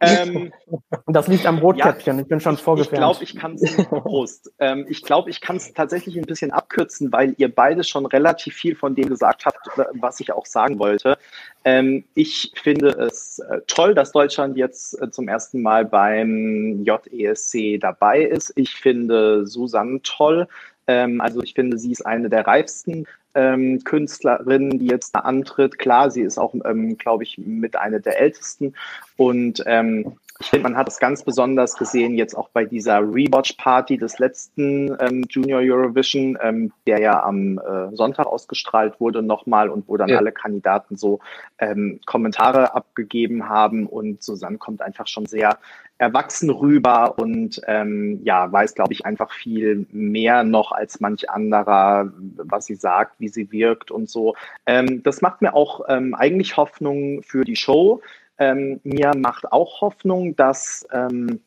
Ähm, 0.00 0.52
das 1.06 1.28
liegt 1.28 1.46
am 1.46 1.58
Rotkäppchen, 1.58 2.18
ich 2.18 2.26
bin 2.26 2.40
schon 2.40 2.54
Ich 2.54 2.60
vorgefärbt. 2.60 2.96
glaube, 2.96 3.22
ich 3.22 3.36
kann 3.36 3.54
es 3.54 3.76
Prost. 3.88 4.50
Ähm, 4.58 4.86
ich 4.88 5.02
glaube, 5.02 5.30
ich 5.30 5.40
kann 5.40 5.56
es 5.56 5.72
tatsächlich 5.72 6.16
ein 6.16 6.24
bisschen 6.24 6.50
abkürzen, 6.50 7.12
weil 7.12 7.34
ihr 7.38 7.54
beide 7.54 7.84
schon 7.84 8.06
relativ 8.06 8.54
viel 8.54 8.74
von 8.76 8.94
dem 8.94 9.08
gesagt 9.08 9.46
habt, 9.46 9.58
was 9.94 10.20
ich 10.20 10.32
auch 10.32 10.46
sagen 10.46 10.78
wollte. 10.78 11.18
Ähm, 11.64 12.04
ich 12.14 12.52
finde 12.54 12.88
es 12.88 13.38
äh, 13.40 13.60
toll, 13.66 13.94
dass 13.94 14.12
Deutschland 14.12 14.56
jetzt 14.56 15.00
äh, 15.00 15.10
zum 15.10 15.28
ersten 15.28 15.60
Mal 15.62 15.84
beim 15.84 16.84
JESC 16.84 17.78
dabei 17.78 18.22
ist. 18.22 18.52
Ich 18.56 18.74
finde 18.74 19.46
Susanne 19.46 20.00
toll. 20.02 20.48
Ähm, 20.86 21.20
also 21.20 21.42
ich 21.42 21.54
finde, 21.54 21.78
sie 21.78 21.92
ist 21.92 22.06
eine 22.06 22.30
der 22.30 22.46
reifsten 22.46 23.06
ähm, 23.34 23.82
Künstlerinnen, 23.84 24.78
die 24.78 24.86
jetzt 24.86 25.14
da 25.14 25.20
antritt. 25.20 25.78
Klar, 25.78 26.10
sie 26.10 26.22
ist 26.22 26.38
auch, 26.38 26.54
ähm, 26.64 26.96
glaube 26.98 27.24
ich, 27.24 27.38
mit 27.38 27.76
einer 27.76 28.00
der 28.00 28.20
ältesten. 28.20 28.74
Und 29.16 29.62
ähm, 29.66 30.16
ich 30.40 30.48
finde, 30.48 30.70
man 30.70 30.76
hat 30.76 30.88
es 30.88 30.98
ganz 30.98 31.22
besonders 31.22 31.76
gesehen 31.76 32.14
jetzt 32.14 32.34
auch 32.34 32.48
bei 32.48 32.64
dieser 32.64 33.00
Rewatch-Party 33.00 33.98
des 33.98 34.18
letzten 34.18 34.96
ähm, 34.98 35.26
Junior 35.28 35.60
Eurovision, 35.60 36.38
ähm, 36.40 36.72
der 36.86 37.00
ja 37.00 37.22
am 37.22 37.58
äh, 37.58 37.94
Sonntag 37.94 38.26
ausgestrahlt 38.26 38.98
wurde 39.00 39.22
nochmal 39.22 39.68
und 39.68 39.86
wo 39.86 39.98
dann 39.98 40.08
Ja. 40.08 40.16
alle 40.16 40.32
Kandidaten 40.32 40.96
so 40.96 41.20
ähm, 41.58 42.00
Kommentare 42.06 42.74
abgegeben 42.74 43.50
haben 43.50 43.86
und 43.86 44.22
Susanne 44.22 44.56
kommt 44.56 44.80
einfach 44.80 45.06
schon 45.06 45.26
sehr 45.26 45.58
erwachsen 45.98 46.48
rüber 46.48 47.18
und 47.18 47.60
ähm, 47.66 48.20
ja, 48.24 48.50
weiß, 48.50 48.74
glaube 48.74 48.94
ich, 48.94 49.04
einfach 49.04 49.30
viel 49.32 49.86
mehr 49.92 50.42
noch 50.42 50.72
als 50.72 51.00
manch 51.00 51.28
anderer, 51.28 52.10
was 52.36 52.64
sie 52.64 52.76
sagt, 52.76 53.20
wie 53.20 53.28
sie 53.28 53.52
wirkt 53.52 53.90
und 53.90 54.08
so. 54.08 54.34
Ähm, 54.64 55.02
das 55.02 55.20
macht 55.20 55.42
mir 55.42 55.52
auch 55.52 55.82
ähm, 55.88 56.14
eigentlich 56.14 56.56
Hoffnung 56.56 57.22
für 57.22 57.44
die 57.44 57.56
Show. 57.56 58.00
Ähm, 58.40 58.80
mir 58.82 59.12
macht 59.14 59.52
auch 59.52 59.82
Hoffnung, 59.82 60.34
dass, 60.34 60.86
ähm, 60.92 61.40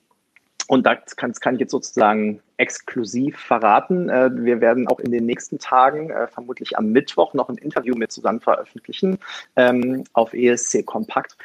und 0.68 0.86
das 0.86 1.16
kann, 1.16 1.32
das 1.32 1.42
kann 1.42 1.56
ich 1.56 1.62
jetzt 1.62 1.72
sozusagen 1.72 2.40
exklusiv 2.58 3.38
verraten, 3.38 4.10
äh, 4.10 4.30
wir 4.32 4.62
werden 4.62 4.88
auch 4.88 5.00
in 5.00 5.12
den 5.12 5.26
nächsten 5.26 5.58
Tagen, 5.60 6.12
äh, 6.12 6.28
vermutlich 6.28 6.78
am 6.78 6.92
Mittwoch, 6.92 7.34
noch 7.34 7.50
ein 7.50 7.58
Interview 7.58 7.96
mit 7.96 8.12
Susanne 8.12 8.40
veröffentlichen 8.40 9.18
ähm, 9.56 10.04
auf 10.14 10.34
ESC 10.34 10.86
Kompakt. 10.86 11.36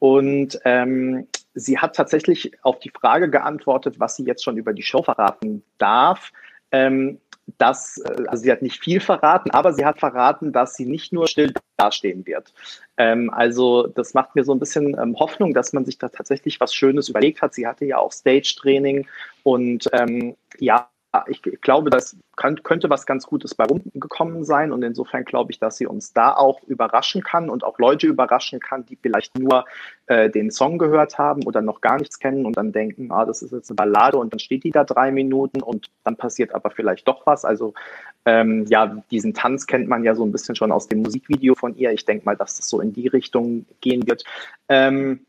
Und 0.00 0.60
ähm, 0.64 1.28
sie 1.54 1.78
hat 1.78 1.96
tatsächlich 1.96 2.52
auf 2.64 2.80
die 2.80 2.90
Frage 2.90 3.30
geantwortet, 3.30 4.00
was 4.00 4.16
sie 4.16 4.24
jetzt 4.24 4.44
schon 4.44 4.56
über 4.56 4.72
die 4.72 4.82
Show 4.82 5.02
verraten 5.02 5.62
darf. 5.78 6.32
Ähm, 6.72 7.20
dass, 7.56 7.98
äh, 7.98 8.24
also 8.26 8.42
sie 8.42 8.52
hat 8.52 8.62
nicht 8.62 8.82
viel 8.82 9.00
verraten, 9.00 9.50
aber 9.50 9.72
sie 9.72 9.84
hat 9.84 9.98
verraten, 9.98 10.52
dass 10.52 10.74
sie 10.74 10.86
nicht 10.86 11.12
nur 11.12 11.26
still 11.26 11.52
dastehen 11.76 12.26
wird. 12.26 12.52
Ähm, 12.96 13.30
also 13.30 13.86
das 13.86 14.14
macht 14.14 14.34
mir 14.34 14.44
so 14.44 14.52
ein 14.52 14.58
bisschen 14.58 14.96
ähm, 15.00 15.16
Hoffnung, 15.18 15.54
dass 15.54 15.72
man 15.72 15.84
sich 15.84 15.98
da 15.98 16.08
tatsächlich 16.08 16.60
was 16.60 16.74
Schönes 16.74 17.08
überlegt 17.08 17.40
hat. 17.40 17.54
Sie 17.54 17.66
hatte 17.66 17.86
ja 17.86 17.98
auch 17.98 18.12
Stage-Training 18.12 19.06
und 19.42 19.88
ähm, 19.92 20.36
ja, 20.58 20.88
ich 21.26 21.42
glaube, 21.60 21.90
das 21.90 22.16
könnte 22.36 22.88
was 22.90 23.04
ganz 23.06 23.26
Gutes 23.26 23.54
bei 23.54 23.64
rumgekommen 23.64 24.44
sein 24.44 24.72
und 24.72 24.82
insofern 24.82 25.24
glaube 25.24 25.50
ich, 25.50 25.58
dass 25.58 25.76
sie 25.76 25.86
uns 25.86 26.12
da 26.12 26.34
auch 26.34 26.62
überraschen 26.64 27.22
kann 27.22 27.50
und 27.50 27.64
auch 27.64 27.78
Leute 27.78 28.06
überraschen 28.06 28.60
kann, 28.60 28.86
die 28.86 28.96
vielleicht 28.96 29.36
nur 29.38 29.64
äh, 30.06 30.30
den 30.30 30.50
Song 30.50 30.78
gehört 30.78 31.18
haben 31.18 31.44
oder 31.46 31.62
noch 31.62 31.80
gar 31.80 31.98
nichts 31.98 32.18
kennen 32.18 32.46
und 32.46 32.56
dann 32.56 32.72
denken, 32.72 33.10
ah, 33.10 33.24
das 33.24 33.42
ist 33.42 33.52
jetzt 33.52 33.70
eine 33.70 33.76
Ballade 33.76 34.18
und 34.18 34.32
dann 34.32 34.38
steht 34.38 34.64
die 34.64 34.70
da 34.70 34.84
drei 34.84 35.10
Minuten 35.10 35.62
und 35.62 35.90
dann 36.04 36.16
passiert 36.16 36.54
aber 36.54 36.70
vielleicht 36.70 37.08
doch 37.08 37.26
was. 37.26 37.44
Also 37.44 37.74
ähm, 38.24 38.66
ja, 38.68 39.02
diesen 39.10 39.34
Tanz 39.34 39.66
kennt 39.66 39.88
man 39.88 40.04
ja 40.04 40.14
so 40.14 40.24
ein 40.24 40.32
bisschen 40.32 40.54
schon 40.54 40.70
aus 40.70 40.88
dem 40.88 41.02
Musikvideo 41.02 41.54
von 41.54 41.76
ihr. 41.76 41.92
Ich 41.92 42.04
denke 42.04 42.24
mal, 42.24 42.36
dass 42.36 42.56
das 42.56 42.68
so 42.68 42.80
in 42.80 42.92
die 42.92 43.08
Richtung 43.08 43.66
gehen 43.80 44.06
wird. 44.06 44.24
Ähm, 44.68 45.26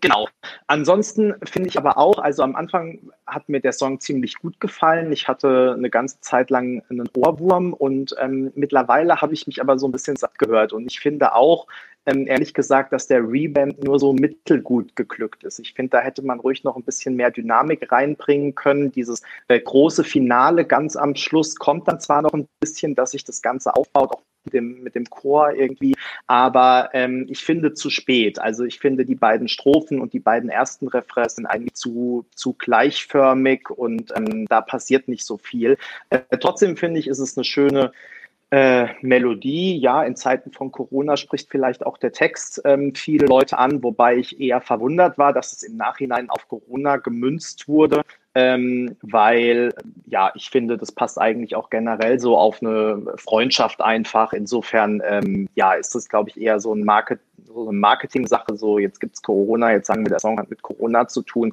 Genau. 0.00 0.28
Ansonsten 0.66 1.34
finde 1.44 1.68
ich 1.68 1.78
aber 1.78 1.96
auch, 1.96 2.18
also 2.18 2.42
am 2.42 2.54
Anfang 2.54 2.98
hat 3.26 3.48
mir 3.48 3.60
der 3.60 3.72
Song 3.72 4.00
ziemlich 4.00 4.36
gut 4.36 4.60
gefallen. 4.60 5.12
Ich 5.12 5.26
hatte 5.26 5.74
eine 5.76 5.90
ganze 5.90 6.20
Zeit 6.20 6.50
lang 6.50 6.82
einen 6.90 7.08
Ohrwurm 7.16 7.72
und 7.72 8.14
ähm, 8.20 8.52
mittlerweile 8.54 9.20
habe 9.20 9.34
ich 9.34 9.46
mich 9.46 9.60
aber 9.60 9.78
so 9.78 9.88
ein 9.88 9.92
bisschen 9.92 10.16
satt 10.16 10.38
gehört. 10.38 10.72
Und 10.72 10.86
ich 10.86 11.00
finde 11.00 11.34
auch, 11.34 11.66
ähm, 12.06 12.26
ehrlich 12.26 12.54
gesagt, 12.54 12.92
dass 12.92 13.08
der 13.08 13.20
Reband 13.20 13.82
nur 13.82 13.98
so 13.98 14.12
mittelgut 14.12 14.94
geglückt 14.96 15.44
ist. 15.44 15.58
Ich 15.58 15.74
finde, 15.74 15.90
da 15.90 16.00
hätte 16.00 16.22
man 16.22 16.40
ruhig 16.40 16.62
noch 16.62 16.76
ein 16.76 16.84
bisschen 16.84 17.16
mehr 17.16 17.30
Dynamik 17.30 17.90
reinbringen 17.90 18.54
können. 18.54 18.92
Dieses 18.92 19.22
äh, 19.48 19.58
große 19.58 20.04
Finale 20.04 20.64
ganz 20.64 20.94
am 20.94 21.16
Schluss 21.16 21.56
kommt 21.56 21.88
dann 21.88 22.00
zwar 22.00 22.22
noch 22.22 22.32
ein 22.32 22.46
bisschen, 22.60 22.94
dass 22.94 23.10
sich 23.10 23.24
das 23.24 23.42
Ganze 23.42 23.74
aufbaut, 23.74 24.12
auch 24.12 24.22
mit 24.46 24.54
dem, 24.54 24.82
mit 24.82 24.94
dem 24.94 25.04
Chor 25.10 25.52
irgendwie, 25.52 25.94
aber 26.26 26.90
ähm, 26.92 27.26
ich 27.28 27.44
finde 27.44 27.74
zu 27.74 27.90
spät. 27.90 28.38
Also 28.38 28.64
ich 28.64 28.78
finde, 28.78 29.04
die 29.04 29.14
beiden 29.14 29.48
Strophen 29.48 30.00
und 30.00 30.12
die 30.12 30.20
beiden 30.20 30.48
ersten 30.48 30.88
Refrains 30.88 31.36
sind 31.36 31.46
eigentlich 31.46 31.74
zu, 31.74 32.24
zu 32.34 32.54
gleichförmig 32.54 33.70
und 33.70 34.12
ähm, 34.16 34.46
da 34.46 34.60
passiert 34.60 35.08
nicht 35.08 35.24
so 35.24 35.36
viel. 35.36 35.76
Äh, 36.10 36.20
trotzdem 36.40 36.76
finde 36.76 37.00
ich, 37.00 37.08
ist 37.08 37.18
es 37.18 37.36
eine 37.36 37.44
schöne 37.44 37.92
äh, 38.50 38.86
Melodie. 39.02 39.76
Ja, 39.78 40.02
in 40.04 40.16
Zeiten 40.16 40.52
von 40.52 40.70
Corona 40.70 41.16
spricht 41.16 41.50
vielleicht 41.50 41.84
auch 41.84 41.98
der 41.98 42.12
Text 42.12 42.62
ähm, 42.64 42.94
viele 42.94 43.26
Leute 43.26 43.58
an, 43.58 43.82
wobei 43.82 44.16
ich 44.16 44.40
eher 44.40 44.60
verwundert 44.60 45.18
war, 45.18 45.32
dass 45.32 45.52
es 45.52 45.62
im 45.62 45.76
Nachhinein 45.76 46.30
auf 46.30 46.48
Corona 46.48 46.96
gemünzt 46.98 47.66
wurde, 47.66 48.02
ähm, 48.34 48.96
weil 49.02 49.74
ja, 50.06 50.30
ich 50.34 50.50
finde, 50.50 50.76
das 50.76 50.92
passt 50.92 51.20
eigentlich 51.20 51.56
auch 51.56 51.70
generell 51.70 52.20
so 52.20 52.36
auf 52.36 52.62
eine 52.62 53.02
Freundschaft 53.16 53.80
einfach. 53.80 54.32
Insofern, 54.32 55.02
ähm, 55.04 55.48
ja, 55.54 55.74
ist 55.74 55.94
das, 55.94 56.08
glaube 56.08 56.30
ich, 56.30 56.40
eher 56.40 56.60
so, 56.60 56.72
ein 56.72 56.84
Market, 56.84 57.18
so 57.46 57.68
eine 57.68 57.78
Marketing-Sache. 57.78 58.56
So, 58.56 58.78
jetzt 58.78 59.00
gibt's 59.00 59.22
Corona, 59.22 59.72
jetzt 59.72 59.86
sagen 59.88 60.04
wir, 60.04 60.10
der 60.10 60.20
Song 60.20 60.38
hat 60.38 60.50
mit 60.50 60.62
Corona 60.62 61.08
zu 61.08 61.22
tun. 61.22 61.52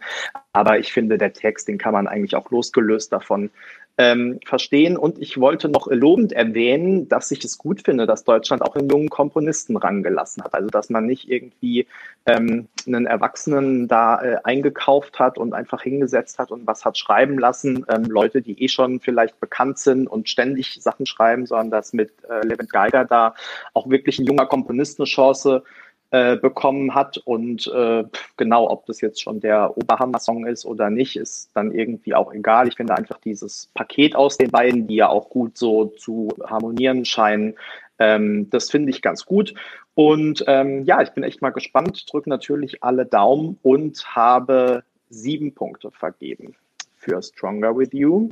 Aber 0.52 0.78
ich 0.78 0.94
finde, 0.94 1.18
der 1.18 1.34
Text, 1.34 1.68
den 1.68 1.78
kann 1.78 1.94
man 1.94 2.08
eigentlich 2.08 2.36
auch 2.36 2.52
losgelöst 2.52 3.12
davon 3.12 3.50
ähm, 3.98 4.40
verstehen. 4.46 4.98
Und 4.98 5.20
ich 5.20 5.40
wollte 5.40 5.70
noch 5.70 5.88
lobend 5.88 6.34
erwähnen, 6.34 7.08
dass 7.10 7.30
ich 7.32 7.44
es 7.44 7.58
gut 7.58 7.84
finde, 7.84 8.08
dass 8.08 8.24
Deutschland 8.24 8.64
auch 8.64 8.76
einen 8.76 8.90
jungen 8.90 9.10
Komponisten 9.10 9.78
rangelassen 9.78 10.44
hat. 10.44 10.54
Also 10.56 10.70
dass 10.70 10.90
man 10.90 11.06
nicht 11.06 11.30
irgendwie 11.30 11.88
ähm, 12.26 12.68
einen 12.88 13.06
Erwachsenen 13.06 13.88
da 13.88 14.22
äh, 14.22 14.38
eingekauft 14.44 15.20
hat 15.20 15.38
und 15.38 15.54
einfach 15.54 15.84
hingesetzt 15.84 16.40
hat 16.40 16.52
und 16.52 16.66
was 16.66 16.86
hat 16.86 16.98
schreiben 16.98 17.38
lassen. 17.38 17.86
Ähm, 17.88 18.06
Leute, 18.06 18.42
die 18.42 18.64
eh 18.64 18.68
schon 18.68 19.00
vielleicht 19.00 19.40
bekannt 19.40 19.78
sind 19.78 20.08
und 20.08 20.28
ständig 20.28 20.82
Sachen 20.82 21.06
schreiben, 21.06 21.46
sondern 21.46 21.70
dass 21.70 21.94
mit 21.94 22.12
äh, 22.28 22.46
Levent 22.46 22.72
Geiger 22.72 23.06
da 23.06 23.36
auch 23.74 23.90
wirklich 23.90 24.18
ein 24.18 24.26
junger 24.26 24.48
Komponist 24.48 25.00
eine 25.00 25.06
Chance 25.06 25.64
äh, 26.14 26.38
bekommen 26.38 26.94
hat. 26.94 27.18
Und 27.18 27.66
äh, 27.74 28.04
genau, 28.38 28.70
ob 28.70 28.86
das 28.86 29.02
jetzt 29.02 29.20
schon 29.20 29.40
der 29.40 29.76
Oberhammer-Song 29.76 30.46
ist 30.46 30.64
oder 30.64 30.92
nicht, 30.92 31.16
ist 31.16 31.50
dann 31.56 31.72
irgendwie 31.72 32.14
auch 32.14 32.32
egal. 32.32 32.68
Ich 32.68 32.76
finde 32.76 32.96
einfach 32.96 33.18
dieses 33.18 33.72
Paket 33.74 34.16
aus 34.16 34.38
den 34.38 34.52
beiden, 34.52 34.86
die 34.86 34.94
ja 34.94 35.10
auch 35.10 35.32
gut 35.32 35.58
so 35.58 35.86
zu 35.86 36.30
harmonieren 36.46 37.04
scheinen, 37.04 37.56
ähm, 37.98 38.48
das 38.52 38.70
finde 38.70 38.92
ich 38.92 39.02
ganz 39.02 39.26
gut. 39.26 39.56
Und 39.96 40.44
ähm, 40.46 40.86
ja, 40.86 41.02
ich 41.02 41.10
bin 41.10 41.24
echt 41.24 41.42
mal 41.42 41.50
gespannt, 41.50 42.06
drücke 42.12 42.30
natürlich 42.30 42.84
alle 42.84 43.08
Daumen 43.08 43.58
und 43.64 44.06
habe 44.16 44.84
sieben 45.10 45.56
Punkte 45.56 45.90
vergeben 45.90 46.54
für 46.96 47.24
Stronger 47.24 47.76
With 47.76 47.90
You. 47.92 48.30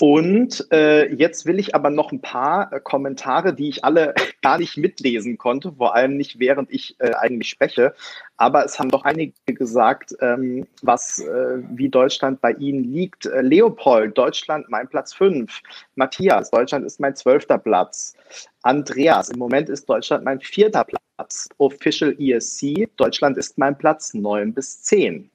Und 0.00 0.66
äh, 0.72 1.12
jetzt 1.12 1.44
will 1.44 1.58
ich 1.58 1.74
aber 1.74 1.90
noch 1.90 2.10
ein 2.10 2.22
paar 2.22 2.72
äh, 2.72 2.80
Kommentare, 2.80 3.52
die 3.52 3.68
ich 3.68 3.84
alle 3.84 4.14
gar 4.42 4.56
nicht 4.56 4.78
mitlesen 4.78 5.36
konnte, 5.36 5.72
vor 5.72 5.94
allem 5.94 6.16
nicht 6.16 6.38
während 6.38 6.70
ich 6.72 6.96
äh, 7.00 7.12
eigentlich 7.12 7.50
spreche. 7.50 7.94
Aber 8.38 8.64
es 8.64 8.78
haben 8.78 8.90
doch 8.90 9.04
einige 9.04 9.34
gesagt, 9.46 10.14
ähm, 10.22 10.66
was 10.80 11.18
äh, 11.18 11.58
wie 11.74 11.90
Deutschland 11.90 12.40
bei 12.40 12.52
Ihnen 12.52 12.84
liegt. 12.84 13.26
Äh, 13.26 13.42
Leopold, 13.42 14.16
Deutschland 14.16 14.70
mein 14.70 14.88
Platz 14.88 15.12
5. 15.12 15.60
Matthias, 15.96 16.50
Deutschland 16.50 16.86
ist 16.86 16.98
mein 16.98 17.14
zwölfter 17.14 17.58
Platz. 17.58 18.14
Andreas, 18.62 19.28
im 19.28 19.38
Moment 19.38 19.68
ist 19.68 19.86
Deutschland 19.86 20.24
mein 20.24 20.40
vierter 20.40 20.84
Platz. 20.84 21.50
Official 21.58 22.16
ESC, 22.18 22.88
Deutschland 22.96 23.36
ist 23.36 23.58
mein 23.58 23.76
Platz 23.76 24.14
9 24.14 24.54
bis 24.54 24.82
10. 24.82 25.30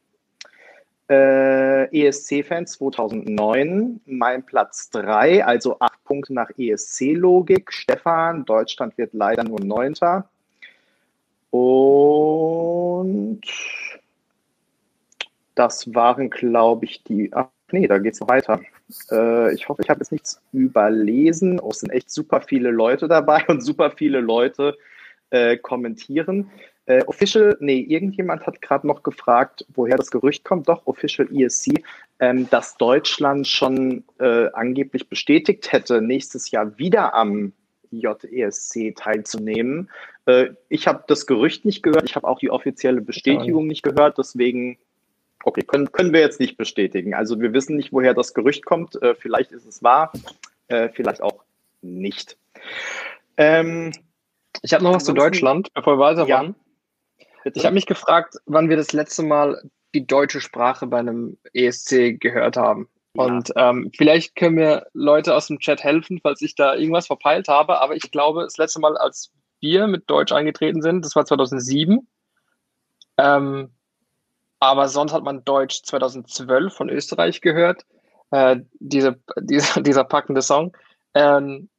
Äh, 1.07 2.07
ESC-Fans 2.07 2.73
2009, 2.73 4.01
mein 4.05 4.43
Platz 4.43 4.89
3, 4.89 5.45
also 5.45 5.79
8 5.79 6.03
Punkte 6.03 6.33
nach 6.33 6.49
ESC-Logik. 6.57 7.71
Stefan, 7.71 8.43
Deutschland 8.45 8.97
wird 8.97 9.13
leider 9.13 9.43
nur 9.43 9.59
Neunter. 9.59 10.27
Und 11.51 13.41
das 15.53 15.93
waren, 15.93 16.29
glaube 16.29 16.85
ich, 16.85 17.03
die. 17.03 17.31
Ach 17.33 17.47
nee, 17.71 17.87
da 17.87 17.97
geht 17.97 18.15
es 18.15 18.19
noch 18.19 18.27
weiter. 18.27 18.59
Äh, 19.11 19.53
ich 19.53 19.69
hoffe, 19.69 19.81
ich 19.81 19.89
habe 19.89 19.99
jetzt 19.99 20.11
nichts 20.11 20.41
überlesen. 20.51 21.59
Oh, 21.59 21.69
es 21.69 21.79
sind 21.79 21.91
echt 21.91 22.09
super 22.09 22.41
viele 22.41 22.71
Leute 22.71 23.07
dabei 23.07 23.43
und 23.47 23.61
super 23.61 23.91
viele 23.91 24.19
Leute 24.21 24.75
äh, 25.29 25.57
kommentieren. 25.57 26.51
Äh, 26.87 27.03
Official, 27.05 27.57
nee, 27.59 27.79
irgendjemand 27.79 28.45
hat 28.45 28.61
gerade 28.61 28.85
noch 28.85 29.01
gefragt, 29.01 29.65
woher 29.73 29.97
das 29.97 30.11
Gerücht 30.11 30.43
kommt. 30.43 30.69
Doch, 30.69 30.85
Official 30.85 31.27
ESC, 31.33 31.83
ähm, 32.19 32.47
dass 32.49 32.77
Deutschland 32.77 33.47
schon 33.47 34.03
äh, 34.19 34.49
angeblich 34.53 35.09
bestätigt 35.09 35.71
hätte, 35.71 36.01
nächstes 36.01 36.51
Jahr 36.51 36.77
wieder 36.77 37.15
am 37.15 37.53
JESC 37.91 38.95
teilzunehmen. 38.95 39.89
Äh, 40.25 40.49
ich 40.69 40.87
habe 40.87 41.03
das 41.07 41.25
Gerücht 41.25 41.65
nicht 41.65 41.81
gehört, 41.81 42.05
ich 42.05 42.15
habe 42.15 42.27
auch 42.27 42.39
die 42.39 42.51
offizielle 42.51 43.01
Bestätigung 43.01 43.67
nicht 43.67 43.83
gehört, 43.83 44.17
deswegen, 44.17 44.77
okay, 45.43 45.61
können, 45.61 45.91
können 45.91 46.13
wir 46.13 46.19
jetzt 46.19 46.39
nicht 46.39 46.57
bestätigen. 46.57 47.13
Also 47.13 47.39
wir 47.41 47.53
wissen 47.53 47.77
nicht, 47.77 47.93
woher 47.93 48.13
das 48.13 48.33
Gerücht 48.33 48.65
kommt. 48.65 49.01
Äh, 49.01 49.15
vielleicht 49.15 49.51
ist 49.51 49.65
es 49.65 49.81
wahr, 49.81 50.11
äh, 50.67 50.89
vielleicht 50.89 51.21
auch 51.21 51.43
nicht. 51.81 52.37
Ähm, 53.37 53.91
ich 54.61 54.73
habe 54.73 54.83
noch 54.83 54.93
was 54.93 55.05
zu 55.05 55.13
Deutschland, 55.13 55.73
bevor 55.73 55.97
wir 55.97 55.99
weitermachen. 55.99 56.55
Ja. 56.57 56.64
Ich 57.53 57.65
habe 57.65 57.75
mich 57.75 57.85
gefragt, 57.85 58.35
wann 58.45 58.69
wir 58.69 58.77
das 58.77 58.93
letzte 58.93 59.23
Mal 59.23 59.61
die 59.93 60.05
deutsche 60.05 60.41
Sprache 60.41 60.87
bei 60.87 60.99
einem 60.99 61.37
ESC 61.53 62.19
gehört 62.19 62.57
haben. 62.57 62.89
Ja. 63.15 63.23
Und 63.23 63.51
ähm, 63.55 63.91
vielleicht 63.95 64.35
können 64.35 64.55
mir 64.55 64.87
Leute 64.93 65.35
aus 65.35 65.47
dem 65.47 65.59
Chat 65.59 65.83
helfen, 65.83 66.19
falls 66.21 66.41
ich 66.41 66.55
da 66.55 66.75
irgendwas 66.75 67.07
verpeilt 67.07 67.47
habe. 67.47 67.79
Aber 67.79 67.95
ich 67.95 68.11
glaube, 68.11 68.43
das 68.43 68.57
letzte 68.57 68.79
Mal, 68.81 68.97
als 68.97 69.31
wir 69.61 69.87
mit 69.87 70.09
Deutsch 70.09 70.33
eingetreten 70.33 70.81
sind, 70.81 71.05
das 71.05 71.15
war 71.15 71.25
2007. 71.25 72.07
Ähm, 73.17 73.71
aber 74.59 74.87
sonst 74.87 75.13
hat 75.13 75.23
man 75.23 75.45
Deutsch 75.45 75.83
2012 75.83 76.73
von 76.73 76.89
Österreich 76.89 77.41
gehört. 77.41 77.85
Äh, 78.31 78.57
diese, 78.79 79.19
dieser, 79.39 79.81
dieser 79.81 80.03
packende 80.03 80.41
Song. 80.41 80.75
Ähm, 81.13 81.69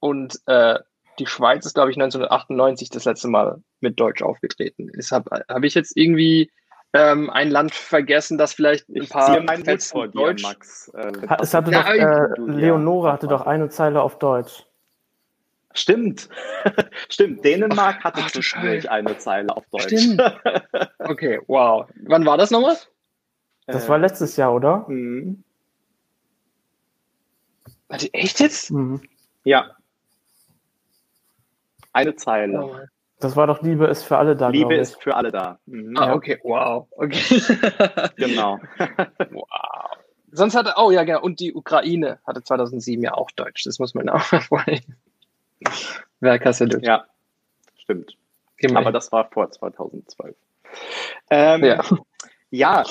und 0.00 0.40
äh, 0.46 0.78
die 1.20 1.26
Schweiz 1.26 1.66
ist, 1.66 1.74
glaube 1.74 1.90
ich, 1.90 1.96
1998 1.96 2.88
das 2.90 3.04
letzte 3.04 3.28
Mal 3.28 3.62
mit 3.80 4.00
Deutsch 4.00 4.22
aufgetreten. 4.22 4.90
Habe 5.10 5.66
ich 5.66 5.74
jetzt 5.74 5.96
irgendwie 5.96 6.50
ähm, 6.92 7.30
ein 7.30 7.50
Land 7.50 7.74
vergessen, 7.74 8.38
das 8.38 8.54
vielleicht 8.54 8.88
ein 8.88 9.02
ich 9.02 9.10
paar 9.10 9.40
mein 9.42 9.64
Fetzen 9.64 9.92
vor 9.92 10.08
dir, 10.08 10.18
Deutsch. 10.18 10.42
Max. 10.42 10.88
Äh, 10.94 11.12
es 11.40 11.54
hatte 11.54 11.70
ja, 11.70 11.82
doch, 11.82 11.90
äh, 11.90 12.34
du, 12.36 12.46
Leonore 12.46 13.12
hatte 13.12 13.28
doch 13.28 13.42
eine 13.42 13.68
Zeile 13.68 14.02
auf 14.02 14.18
Deutsch. 14.18 14.66
Stimmt. 15.72 16.28
Stimmt. 17.08 17.44
Dänemark 17.44 18.02
hatte 18.02 18.26
zwischendurch 18.26 18.90
eine 18.90 19.16
Zeile 19.18 19.56
auf 19.56 19.64
Deutsch. 19.70 19.84
Stimmt. 19.84 20.20
Okay, 20.98 21.40
wow. 21.48 21.88
Wann 22.04 22.24
war 22.24 22.38
das 22.38 22.52
nochmal? 22.52 22.76
Das 23.66 23.88
war 23.88 23.98
letztes 23.98 24.36
Jahr, 24.36 24.54
oder? 24.54 24.84
Mhm. 24.86 25.42
Warte, 27.88 28.14
echt 28.14 28.38
jetzt? 28.38 28.70
Mhm. 28.70 29.00
Ja. 29.42 29.76
Eine 31.92 32.16
Zeile. 32.16 32.64
Oh. 32.64 32.76
Das 33.20 33.36
war 33.36 33.46
doch 33.46 33.60
Liebe 33.60 33.86
ist 33.86 34.04
für 34.04 34.16
alle 34.16 34.34
da. 34.34 34.48
Liebe 34.48 34.74
ist 34.74 35.00
für 35.02 35.14
alle 35.14 35.30
da. 35.30 35.58
Mhm. 35.66 35.94
Ah, 35.96 36.14
okay, 36.14 36.38
wow. 36.42 36.88
Okay. 36.92 37.20
genau. 38.16 38.58
wow. 39.30 39.98
Sonst 40.32 40.54
hatte, 40.54 40.74
oh 40.76 40.90
ja, 40.90 41.04
genau, 41.04 41.20
und 41.20 41.40
die 41.40 41.52
Ukraine 41.54 42.18
hatte 42.26 42.42
2007 42.42 43.02
ja 43.02 43.14
auch 43.14 43.30
Deutsch. 43.32 43.64
Das 43.64 43.78
muss 43.78 43.94
man 43.94 44.08
auch. 44.08 44.22
Wer 46.20 46.38
Kasselut. 46.38 46.82
Ja, 46.82 47.04
stimmt. 47.76 48.16
Gemein. 48.56 48.78
Aber 48.78 48.92
das 48.92 49.10
war 49.12 49.28
vor 49.30 49.50
2012. 49.50 50.36
Ähm, 51.30 51.64
ja. 51.64 51.82
ja, 52.50 52.84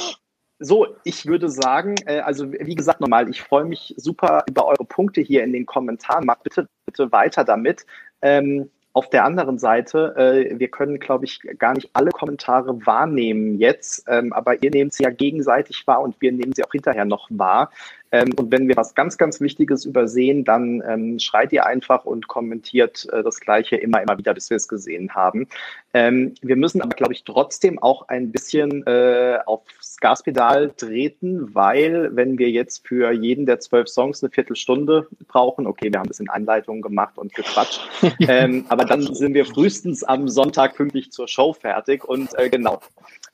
so, 0.59 0.87
ich 1.05 1.25
würde 1.25 1.49
sagen, 1.49 1.95
äh, 2.05 2.19
also 2.19 2.51
wie 2.51 2.75
gesagt 2.75 2.99
nochmal, 2.99 3.29
ich 3.29 3.41
freue 3.41 3.63
mich 3.63 3.93
super 3.97 4.43
über 4.47 4.65
eure 4.65 4.85
Punkte 4.85 5.21
hier 5.21 5.43
in 5.43 5.53
den 5.53 5.65
Kommentaren. 5.65 6.25
Macht 6.25 6.43
bitte, 6.43 6.67
bitte 6.85 7.11
weiter 7.11 7.45
damit. 7.45 7.85
Ähm, 8.21 8.69
auf 8.93 9.09
der 9.09 9.23
anderen 9.23 9.59
Seite, 9.59 10.15
äh, 10.17 10.59
wir 10.59 10.67
können, 10.69 10.99
glaube 10.99 11.25
ich, 11.25 11.41
gar 11.59 11.73
nicht 11.73 11.89
alle 11.93 12.11
Kommentare 12.11 12.85
wahrnehmen 12.85 13.59
jetzt, 13.59 14.05
ähm, 14.07 14.33
aber 14.33 14.63
ihr 14.63 14.71
nehmt 14.71 14.93
sie 14.93 15.03
ja 15.03 15.11
gegenseitig 15.11 15.85
wahr 15.85 16.01
und 16.01 16.19
wir 16.19 16.31
nehmen 16.31 16.53
sie 16.53 16.63
auch 16.63 16.71
hinterher 16.71 17.05
noch 17.05 17.27
wahr. 17.29 17.71
Ähm, 18.11 18.33
und 18.37 18.51
wenn 18.51 18.67
wir 18.67 18.75
was 18.75 18.95
ganz, 18.95 19.17
ganz 19.17 19.39
Wichtiges 19.39 19.85
übersehen, 19.85 20.43
dann 20.43 20.81
ähm, 20.87 21.19
schreit 21.19 21.53
ihr 21.53 21.65
einfach 21.65 22.05
und 22.05 22.27
kommentiert 22.27 23.07
äh, 23.11 23.21
das 23.21 23.39
Gleiche 23.39 23.75
immer, 23.75 24.01
immer 24.01 24.17
wieder, 24.17 24.33
bis 24.33 24.49
wir 24.49 24.57
es 24.57 24.67
gesehen 24.67 25.13
haben. 25.13 25.47
Ähm, 25.93 26.33
wir 26.41 26.55
müssen 26.55 26.81
aber, 26.81 26.95
glaube 26.95 27.13
ich, 27.13 27.23
trotzdem 27.23 27.77
auch 27.79 28.07
ein 28.07 28.31
bisschen 28.31 28.85
äh, 28.87 29.37
aufs 29.45 29.88
Gaspedal 29.99 30.71
treten, 30.71 31.53
weil 31.53 32.15
wenn 32.15 32.37
wir 32.37 32.49
jetzt 32.49 32.87
für 32.87 33.11
jeden 33.11 33.45
der 33.45 33.59
zwölf 33.59 33.87
Songs 33.87 34.23
eine 34.23 34.31
Viertelstunde 34.31 35.07
brauchen, 35.27 35.67
okay, 35.67 35.91
wir 35.91 35.99
haben 35.99 36.05
ein 36.05 36.09
bisschen 36.09 36.29
Einleitungen 36.29 36.81
gemacht 36.81 37.17
und 37.17 37.33
gequatscht, 37.33 37.81
ähm, 38.19 38.65
aber 38.69 38.85
dann 38.85 39.13
sind 39.13 39.33
wir 39.33 39.45
frühestens 39.45 40.03
am 40.03 40.27
Sonntag 40.27 40.75
pünktlich 40.75 41.11
zur 41.11 41.27
Show 41.27 41.53
fertig 41.53 42.03
und 42.05 42.37
äh, 42.37 42.49
genau. 42.49 42.81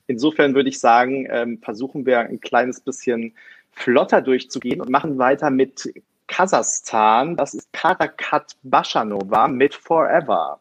Insofern 0.06 0.54
würde 0.54 0.68
ich 0.68 0.78
sagen, 0.78 1.26
ähm, 1.30 1.58
versuchen 1.58 2.06
wir 2.06 2.20
ein 2.20 2.40
kleines 2.40 2.80
bisschen 2.80 3.34
flotter 3.72 4.22
durchzugehen 4.22 4.80
und 4.80 4.90
machen 4.90 5.18
weiter 5.18 5.50
mit 5.50 5.92
Kasachstan. 6.26 7.36
Das 7.36 7.54
ist 7.54 7.72
Karakat 7.72 8.56
Bashanova 8.62 9.48
mit 9.48 9.74
Forever. 9.74 10.60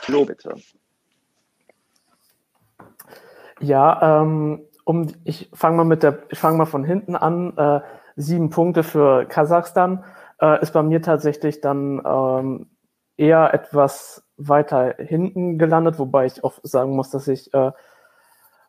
Flo, 0.00 0.24
bitte. 0.24 0.54
Ja, 3.60 4.22
ähm, 4.22 4.60
um, 4.86 5.08
ich 5.24 5.50
fange 5.52 5.78
mal 5.78 5.84
mit 5.84 6.04
der, 6.04 6.20
ich 6.30 6.38
fange 6.38 6.58
mal 6.58 6.64
von 6.64 6.84
hinten 6.84 7.16
an. 7.16 7.56
Äh, 7.58 7.80
sieben 8.14 8.50
Punkte 8.50 8.84
für 8.84 9.26
Kasachstan 9.26 10.04
äh, 10.40 10.62
ist 10.62 10.72
bei 10.72 10.82
mir 10.82 11.02
tatsächlich 11.02 11.60
dann 11.60 12.00
ähm, 12.06 12.66
eher 13.16 13.52
etwas 13.52 14.22
weiter 14.36 14.94
hinten 14.98 15.58
gelandet, 15.58 15.98
wobei 15.98 16.26
ich 16.26 16.44
auch 16.44 16.54
sagen 16.62 16.94
muss, 16.94 17.10
dass 17.10 17.26
ich 17.26 17.52
äh, 17.52 17.72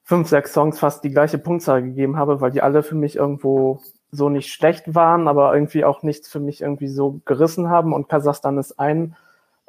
fünf, 0.04 0.28
sechs 0.28 0.54
Songs 0.54 0.80
fast 0.80 1.04
die 1.04 1.12
gleiche 1.12 1.38
Punktzahl 1.38 1.84
gegeben 1.84 2.18
habe, 2.18 2.42
weil 2.42 2.52
die 2.52 2.64
alle 2.64 2.82
für 2.82 2.96
mich 2.96 3.16
irgendwo 3.16 3.82
so 4.10 4.30
nicht 4.30 4.52
schlecht 4.52 4.96
waren, 4.96 5.28
aber 5.28 5.54
irgendwie 5.54 5.86
auch 5.86 6.02
nichts 6.02 6.30
für 6.30 6.40
mich 6.40 6.62
irgendwie 6.62 6.88
so 6.88 7.22
gerissen 7.26 7.70
haben. 7.70 7.94
Und 7.94 8.10
Kasachstan 8.10 8.58
ist 8.58 8.80
ein, 8.80 9.16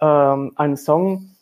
ähm, 0.01 0.53
ein 0.57 0.79
Song, 0.79 1.35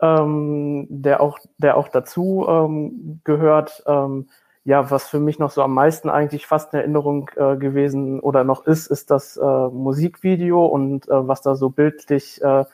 ähm, 0.00 0.86
der 0.88 1.20
auch, 1.20 1.38
der 1.58 1.76
auch 1.76 1.88
dazu 1.88 2.46
ähm, 2.48 3.20
gehört. 3.24 3.82
Ähm, 3.86 4.28
ja, 4.64 4.90
was 4.90 5.08
für 5.08 5.20
mich 5.20 5.38
noch 5.38 5.52
so 5.52 5.62
am 5.62 5.74
meisten 5.74 6.10
eigentlich 6.10 6.46
fast 6.46 6.74
in 6.74 6.80
Erinnerung 6.80 7.30
äh, 7.36 7.56
gewesen 7.56 8.18
oder 8.18 8.42
noch 8.42 8.66
ist, 8.66 8.88
ist 8.88 9.12
das 9.12 9.36
äh, 9.36 9.40
Musikvideo 9.40 10.66
und 10.66 11.08
äh, 11.08 11.28
was 11.28 11.40
da 11.40 11.54
so 11.54 11.70
bildlich 11.70 12.42
äh, 12.42 12.64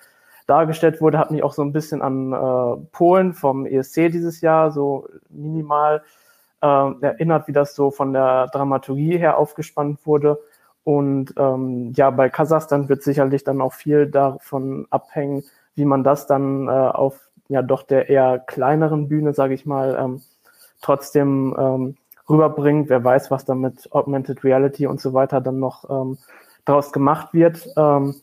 dargestellt 0.47 1.00
wurde, 1.00 1.19
hat 1.19 1.31
mich 1.31 1.43
auch 1.43 1.52
so 1.52 1.62
ein 1.62 1.73
bisschen 1.73 2.00
an 2.00 2.33
äh, 2.33 2.87
Polen 2.93 3.35
vom 3.35 3.67
ESC 3.67 4.11
dieses 4.11 4.41
Jahr 4.41 4.71
so 4.73 5.07
minimal 5.29 6.02
äh, 6.62 6.93
erinnert, 7.02 7.49
wie 7.49 7.52
das 7.52 7.75
so 7.75 7.91
von 7.91 8.12
der 8.12 8.49
Dramaturgie 8.49 9.19
her 9.19 9.37
aufgespannt 9.37 10.07
wurde. 10.07 10.38
Und 10.85 11.35
ähm, 11.37 11.93
ja, 11.95 12.11
bei 12.11 12.29
Kasachstan 12.29 12.88
wird 12.88 13.02
sicherlich 13.02 13.45
dann 13.45 13.61
auch 13.61 13.73
viel 13.73 14.07
davon 14.07 14.87
abhängen, 14.91 15.45
wie 15.75 15.85
man 15.85 16.05
das 16.05 16.26
dann 16.26 16.69
äh, 16.69 16.71
auf 16.71 17.31
ja 17.49 17.62
doch 17.62 17.83
der 17.83 18.09
eher 18.09 18.38
kleineren 18.38 19.09
Bühne, 19.09 19.35
sage 19.35 19.55
ich 19.55 19.67
mal, 19.67 19.97
ähm, 19.99 20.23
trotzdem 20.81 21.55
ähm, 21.59 21.97
rüberbringt. 22.29 22.88
Wer 22.88 23.05
weiß, 23.05 23.31
was 23.31 23.45
da 23.45 23.55
mit 23.55 23.93
Augmented 23.93 24.45
Reality 24.45 24.87
und 24.87 25.00
so 25.00 25.12
weiter 25.12 25.41
dann 25.41 25.59
noch 25.59 25.88
ähm, 25.91 26.19
daraus 26.64 26.93
gemacht 26.93 27.35
wird. 27.35 27.69
Ähm, 27.76 28.14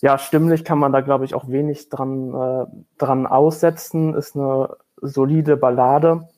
ja, 0.00 0.18
stimmlich 0.18 0.64
kann 0.64 0.78
man 0.78 0.92
da, 0.92 1.00
glaube 1.00 1.24
ich, 1.24 1.34
auch 1.34 1.48
wenig 1.48 1.88
dran, 1.88 2.34
äh, 2.34 2.66
dran 2.98 3.26
aussetzen. 3.26 4.14
Ist 4.14 4.36
eine 4.36 4.76
solide 5.00 5.56
Ballade. 5.56 6.28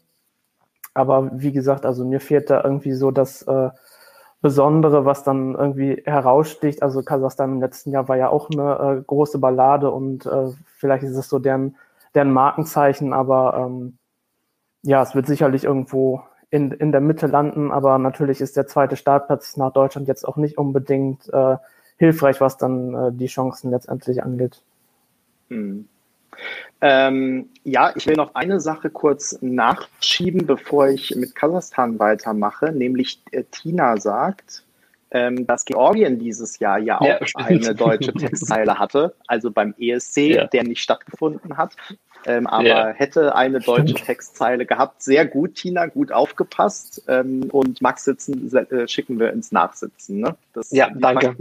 Aber 0.93 1.31
wie 1.33 1.53
gesagt, 1.53 1.87
also 1.87 2.05
mir 2.05 2.21
fehlt 2.21 2.51
da 2.51 2.63
irgendwie 2.63 2.93
so 2.93 3.11
das 3.11 3.43
äh, 3.43 3.71
Besondere, 4.45 5.07
was 5.07 5.25
dann 5.25 5.55
irgendwie 5.55 6.03
heraussticht. 6.05 6.83
Also 6.83 7.03
Kasachstan 7.03 7.53
im 7.53 7.61
letzten 7.63 7.93
Jahr 7.93 8.09
war 8.09 8.19
ja 8.19 8.29
auch 8.29 8.51
eine 8.51 8.99
äh, 8.99 9.03
große 9.03 9.39
Ballade 9.39 9.91
und 9.91 10.27
äh, 10.27 10.51
vielleicht 10.77 11.03
ist 11.03 11.17
es 11.17 11.31
so 11.31 11.39
deren, 11.39 11.77
deren 12.15 12.31
Markenzeichen, 12.31 13.15
aber 13.15 13.57
ähm, 13.57 13.97
ja, 14.83 15.03
es 15.03 15.15
wird 15.15 15.27
sicherlich 15.27 15.65
irgendwo 15.65 16.25
in, 16.51 16.73
in 16.73 16.93
der 16.93 17.01
Mitte 17.01 17.27
landen, 17.27 17.73
aber 17.73 17.97
natürlich 17.97 18.43
ist 18.43 18.59
der 18.59 18.67
zweite 18.67 18.97
Startplatz 18.97 19.57
nach 19.57 19.73
Deutschland 19.73 20.09
jetzt 20.09 20.29
auch 20.29 20.37
nicht 20.37 20.59
unbedingt 20.59 21.27
äh, 21.33 21.57
hilfreich, 21.97 22.43
was 22.43 22.59
dann 22.59 22.95
äh, 22.95 23.13
die 23.13 23.29
Chancen 23.29 23.71
letztendlich 23.71 24.23
angeht. 24.23 24.61
Hm. 25.49 25.89
Ähm, 26.81 27.49
ja, 27.63 27.93
ich 27.95 28.07
will 28.07 28.17
noch 28.17 28.35
eine 28.35 28.61
Sache 28.61 28.91
kurz 28.91 29.39
nachschieben, 29.41 30.47
bevor 30.47 30.89
ich 30.89 31.15
mit 31.17 31.35
Kasachstan 31.35 31.99
weitermache, 31.99 32.73
nämlich 32.73 33.23
äh, 33.31 33.45
Tina 33.51 33.97
sagt, 33.97 34.65
ähm, 35.11 35.47
dass 35.47 35.65
Georgien 35.65 36.19
dieses 36.19 36.59
Jahr 36.59 36.79
ja 36.79 37.01
auch 37.01 37.07
ja, 37.07 37.19
eine 37.35 37.75
deutsche 37.75 38.13
Textzeile 38.13 38.79
hatte, 38.79 39.15
also 39.27 39.51
beim 39.51 39.75
ESC, 39.79 40.17
ja. 40.17 40.47
der 40.47 40.65
nicht 40.65 40.83
stattgefunden 40.83 41.57
hat. 41.57 41.77
Ähm, 42.27 42.47
aber 42.47 42.67
ja. 42.67 42.89
hätte 42.89 43.35
eine 43.35 43.61
deutsche 43.61 43.95
Textzeile 43.95 44.67
gehabt. 44.67 45.03
Sehr 45.03 45.27
gut, 45.27 45.57
Tina, 45.57 45.87
gut 45.87 46.13
aufgepasst. 46.13 47.03
Ähm, 47.09 47.49
und 47.51 47.83
Max 47.83 48.05
sitzen 48.05 48.55
äh, 48.55 48.89
schicken 48.89 49.19
wir 49.19 49.33
ins 49.33 49.53
Nachsitzen. 49.53 50.21
Ne? 50.21 50.37
Das, 50.53 50.71
ja, 50.71 50.91
danke. 50.95 51.37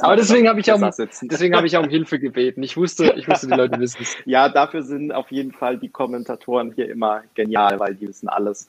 Aber 0.00 0.16
deswegen 0.16 0.48
habe 0.48 0.60
ich, 0.60 0.66
deswegen 0.66 1.56
hab 1.56 1.64
ich 1.64 1.76
auch 1.76 1.82
um 1.82 1.88
Hilfe 1.88 2.18
gebeten. 2.18 2.62
Ich 2.62 2.76
wusste, 2.76 3.14
ich 3.16 3.28
wusste, 3.28 3.46
die 3.46 3.54
Leute 3.54 3.78
wissen 3.78 4.02
es. 4.02 4.16
Ja, 4.24 4.48
dafür 4.48 4.82
sind 4.82 5.12
auf 5.12 5.30
jeden 5.30 5.52
Fall 5.52 5.78
die 5.78 5.88
Kommentatoren 5.88 6.72
hier 6.72 6.90
immer 6.90 7.22
genial, 7.34 7.78
weil 7.78 7.94
die 7.94 8.08
wissen 8.08 8.28
alles. 8.28 8.68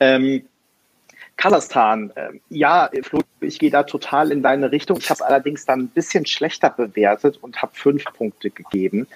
Ähm, 0.00 0.42
Kasachstan, 1.36 2.12
äh, 2.14 2.30
ja, 2.48 2.90
Flo, 3.02 3.20
ich 3.40 3.58
gehe 3.58 3.70
da 3.70 3.82
total 3.82 4.32
in 4.32 4.42
deine 4.42 4.72
Richtung. 4.72 4.98
Ich 4.98 5.10
habe 5.10 5.24
allerdings 5.24 5.66
dann 5.66 5.80
ein 5.80 5.88
bisschen 5.88 6.26
schlechter 6.26 6.70
bewertet 6.70 7.38
und 7.40 7.60
habe 7.60 7.72
fünf 7.74 8.04
Punkte 8.04 8.50
gegeben. 8.50 9.06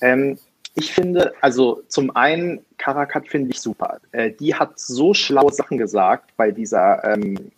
Ähm, 0.00 0.38
ich 0.74 0.92
finde, 0.92 1.34
also 1.40 1.82
zum 1.88 2.14
einen, 2.16 2.64
Karakat 2.78 3.28
finde 3.28 3.50
ich 3.50 3.60
super. 3.60 4.00
Äh, 4.12 4.30
die 4.32 4.54
hat 4.54 4.78
so 4.78 5.12
schlaue 5.12 5.52
Sachen 5.52 5.78
gesagt 5.78 6.30
bei 6.36 6.50
dieser 6.50 7.04
ähm, 7.04 7.52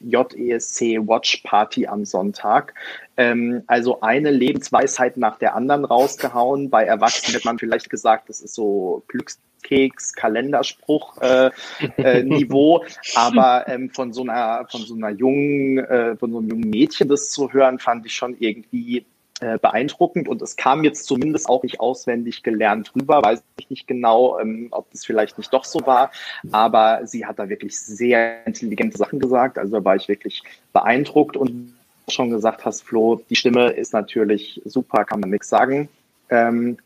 JESC 0.00 0.98
Watch 1.06 1.38
Party 1.44 1.86
am 1.86 2.04
Sonntag. 2.04 2.74
Ähm, 3.16 3.62
also 3.66 4.00
eine 4.00 4.30
Lebensweisheit 4.30 5.16
nach 5.16 5.38
der 5.38 5.54
anderen 5.54 5.84
rausgehauen. 5.84 6.70
Bei 6.70 6.84
Erwachsenen 6.84 7.36
hat 7.36 7.44
man 7.44 7.58
vielleicht 7.58 7.90
gesagt, 7.90 8.28
das 8.28 8.40
ist 8.40 8.54
so 8.54 9.02
Glückskeks, 9.08 10.14
Kalenderspruch 10.14 11.20
äh, 11.20 11.50
äh, 11.98 12.22
Niveau. 12.24 12.84
Aber 13.14 13.68
ähm, 13.68 13.90
von 13.90 14.12
so 14.12 14.22
einer, 14.22 14.66
von 14.70 14.82
so 14.82 14.94
einer 14.94 15.10
jungen, 15.10 15.78
äh, 15.78 16.16
von 16.16 16.32
so 16.32 16.38
einem 16.38 16.48
jungen 16.48 16.70
Mädchen 16.70 17.08
das 17.08 17.30
zu 17.30 17.52
hören, 17.52 17.78
fand 17.78 18.06
ich 18.06 18.14
schon 18.14 18.36
irgendwie 18.38 19.04
äh, 19.40 19.58
beeindruckend 19.58 20.28
und 20.28 20.42
es 20.42 20.56
kam 20.56 20.84
jetzt 20.84 21.06
zumindest 21.06 21.48
auch 21.48 21.62
nicht 21.62 21.80
auswendig 21.80 22.42
gelernt 22.42 22.92
rüber, 22.94 23.22
weiß 23.22 23.42
ich 23.58 23.70
nicht 23.70 23.86
genau, 23.86 24.38
ähm, 24.38 24.68
ob 24.70 24.90
das 24.90 25.04
vielleicht 25.04 25.38
nicht 25.38 25.52
doch 25.52 25.64
so 25.64 25.86
war, 25.86 26.10
aber 26.50 27.06
sie 27.06 27.26
hat 27.26 27.38
da 27.38 27.48
wirklich 27.48 27.78
sehr 27.78 28.46
intelligente 28.46 28.98
Sachen 28.98 29.18
gesagt, 29.18 29.58
also 29.58 29.78
da 29.78 29.84
war 29.84 29.96
ich 29.96 30.08
wirklich 30.08 30.42
beeindruckt. 30.72 31.36
Und 31.36 31.74
schon 32.10 32.30
gesagt 32.30 32.64
hast, 32.64 32.82
Flo, 32.82 33.20
die 33.30 33.36
Stimme 33.36 33.70
ist 33.70 33.92
natürlich 33.92 34.60
super, 34.64 35.04
kann 35.04 35.20
man 35.20 35.30
nichts 35.30 35.48
sagen, 35.48 35.88
ähm, 36.30 36.78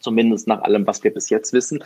zumindest 0.00 0.48
nach 0.48 0.62
allem, 0.62 0.86
was 0.86 1.04
wir 1.04 1.12
bis 1.12 1.30
jetzt 1.30 1.52
wissen. 1.52 1.84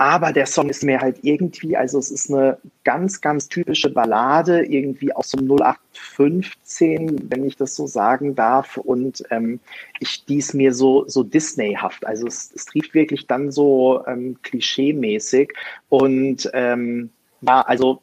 Aber 0.00 0.32
der 0.32 0.46
Song 0.46 0.68
ist 0.68 0.84
mir 0.84 1.00
halt 1.00 1.18
irgendwie, 1.22 1.76
also 1.76 1.98
es 1.98 2.12
ist 2.12 2.30
eine 2.30 2.56
ganz, 2.84 3.20
ganz 3.20 3.48
typische 3.48 3.90
Ballade, 3.90 4.64
irgendwie 4.64 5.12
aus 5.12 5.32
dem 5.32 5.50
0815, 5.50 7.28
wenn 7.28 7.44
ich 7.44 7.56
das 7.56 7.74
so 7.74 7.88
sagen 7.88 8.36
darf. 8.36 8.76
Und 8.76 9.24
ähm, 9.30 9.58
ich, 9.98 10.24
die 10.24 10.38
ist 10.38 10.54
mir 10.54 10.72
so, 10.72 11.08
so 11.08 11.24
Disneyhaft. 11.24 12.06
Also 12.06 12.28
es, 12.28 12.52
es 12.54 12.66
trieft 12.66 12.94
wirklich 12.94 13.26
dann 13.26 13.50
so 13.50 14.06
ähm, 14.06 14.38
klischee-mäßig. 14.44 15.52
Und 15.88 16.48
ähm, 16.54 17.10
ja, 17.40 17.62
also 17.62 18.00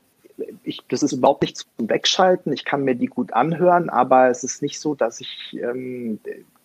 ich, 0.65 0.81
das 0.89 1.01
ist 1.01 1.13
überhaupt 1.13 1.43
nicht 1.43 1.55
zum 1.55 1.89
Wegschalten. 1.89 2.51
Ich 2.51 2.65
kann 2.65 2.83
mir 2.83 2.95
die 2.95 3.07
gut 3.07 3.31
anhören, 3.31 3.89
aber 3.89 4.29
es 4.29 4.43
ist 4.43 4.61
nicht 4.61 4.81
so, 4.81 4.95
dass 4.95 5.21
ich 5.21 5.57
ähm, 5.61 6.19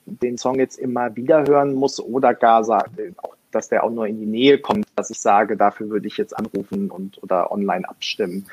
den 0.06 0.38
Song 0.38 0.58
jetzt 0.58 0.76
immer 0.76 1.14
wieder 1.14 1.46
hören 1.46 1.74
muss 1.74 2.00
oder 2.00 2.34
gar 2.34 2.64
sagen, 2.64 3.14
auch 3.18 3.36
dass 3.50 3.68
der 3.68 3.84
auch 3.84 3.90
nur 3.90 4.06
in 4.06 4.18
die 4.18 4.26
Nähe 4.26 4.58
kommt, 4.58 4.86
dass 4.96 5.10
ich 5.10 5.20
sage, 5.20 5.56
dafür 5.56 5.88
würde 5.90 6.06
ich 6.06 6.16
jetzt 6.16 6.36
anrufen 6.36 6.90
und 6.90 7.22
oder 7.22 7.50
online 7.52 7.88
abstimmen. 7.88 8.46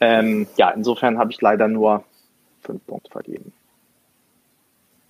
Ähm, 0.00 0.46
ja, 0.56 0.70
insofern 0.70 1.18
habe 1.18 1.30
ich 1.30 1.40
leider 1.40 1.68
nur 1.68 2.04
fünf 2.62 2.84
Punkte 2.86 3.10
vergeben. 3.10 3.52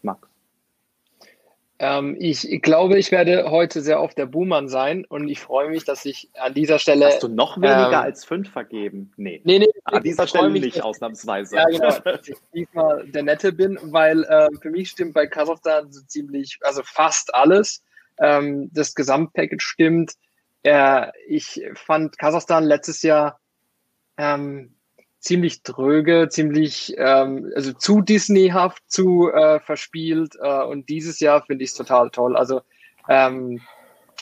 Max. 0.03 0.31
Ähm, 1.83 2.15
ich 2.19 2.61
glaube, 2.61 2.99
ich 2.99 3.11
werde 3.11 3.51
heute 3.51 3.81
sehr 3.81 4.03
oft 4.03 4.19
der 4.19 4.27
Buhmann 4.27 4.69
sein 4.69 5.07
und 5.07 5.29
ich 5.29 5.41
freue 5.41 5.71
mich, 5.71 5.85
dass 5.85 6.05
ich 6.05 6.29
an 6.39 6.53
dieser 6.53 6.79
Stelle. 6.79 7.07
Hast 7.07 7.23
du 7.23 7.29
noch 7.29 7.57
weniger 7.57 7.89
ähm, 7.89 7.95
als 7.95 8.25
fünf 8.25 8.51
vergeben? 8.51 9.13
Nee. 9.17 9.41
Nee, 9.45 9.61
nee. 9.61 9.71
An 9.85 10.03
dieser 10.03 10.27
Stelle 10.27 10.51
mich, 10.51 10.63
nicht, 10.63 10.83
ausnahmsweise. 10.83 11.57
Ja, 11.57 11.65
genau. 11.65 11.99
dass 12.01 12.29
ich 12.29 12.37
diesmal 12.53 13.07
der 13.07 13.23
Nette 13.23 13.53
bin, 13.53 13.79
weil 13.83 14.25
äh, 14.25 14.49
für 14.61 14.69
mich 14.69 14.91
stimmt 14.91 15.15
bei 15.15 15.27
Kasachstan 15.27 15.91
so 15.91 16.03
ziemlich, 16.03 16.59
also 16.61 16.83
fast 16.85 17.35
alles. 17.35 17.83
Ähm, 18.21 18.71
das 18.73 18.95
Gesamtpackage 18.95 19.63
stimmt. 19.63 20.13
Äh, 20.63 21.09
ich 21.27 21.63
fand 21.75 22.19
Kasachstan 22.19 22.65
letztes 22.65 23.03
Jahr 23.03 23.41
ähm, 24.17 24.75
ziemlich 25.21 25.63
dröge, 25.63 26.29
ziemlich 26.31 26.95
ähm, 26.97 27.53
also 27.55 27.73
zu 27.73 28.01
Disneyhaft, 28.01 28.83
zu 28.87 29.31
äh, 29.31 29.61
verspielt 29.61 30.37
äh, 30.41 30.63
und 30.63 30.89
dieses 30.89 31.21
Jahr 31.21 31.43
finde 31.45 31.65
ich 31.65 31.71
es 31.71 31.77
total 31.77 32.11
toll. 32.11 32.37
Also 32.37 32.63
ähm, 33.09 33.61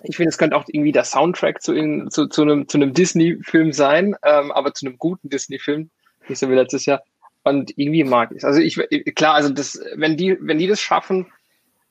ich 0.03 0.17
finde, 0.17 0.29
es 0.29 0.39
könnte 0.39 0.57
auch 0.57 0.65
irgendwie 0.69 0.93
der 0.93 1.05
Soundtrack 1.05 1.63
zu, 1.63 1.73
in, 1.73 2.11
zu, 2.11 2.27
zu 2.27 2.43
einem, 2.43 2.69
zu 2.69 2.79
einem 2.79 2.93
Disney-Film 2.93 3.73
sein, 3.73 4.15
ähm, 4.23 4.53
aber 4.53 4.75
zu 4.75 4.87
einem 4.87 4.99
guten 4.99 5.29
Disney-Film, 5.29 5.91
nicht 6.29 6.39
so 6.39 6.49
wie 6.49 6.55
letztes 6.55 6.87
Jahr. 6.87 7.03
Und 7.43 7.77
irgendwie 7.77 8.05
mag 8.05 8.31
ich 8.31 8.39
es. 8.39 8.45
Also 8.45 8.61
ich, 8.61 8.77
klar, 9.15 9.35
also 9.35 9.49
das, 9.49 9.81
wenn 9.95 10.17
die, 10.17 10.37
wenn 10.41 10.59
die 10.59 10.67
das 10.67 10.81
schaffen, 10.81 11.27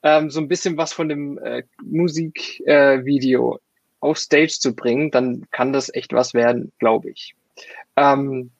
ähm, 0.02 0.30
so 0.30 0.40
ein 0.40 0.48
bisschen 0.48 0.76
was 0.76 0.92
von 0.92 1.08
dem 1.08 1.38
äh, 1.38 1.62
Musikvideo 1.82 3.56
äh, 3.56 3.58
auf 4.00 4.18
Stage 4.18 4.56
zu 4.58 4.74
bringen, 4.74 5.10
dann 5.10 5.46
kann 5.50 5.72
das 5.72 5.92
echt 5.92 6.12
was 6.12 6.34
werden, 6.34 6.72
glaube 6.78 7.10
ich. 7.10 7.34
Ähm, 7.96 8.50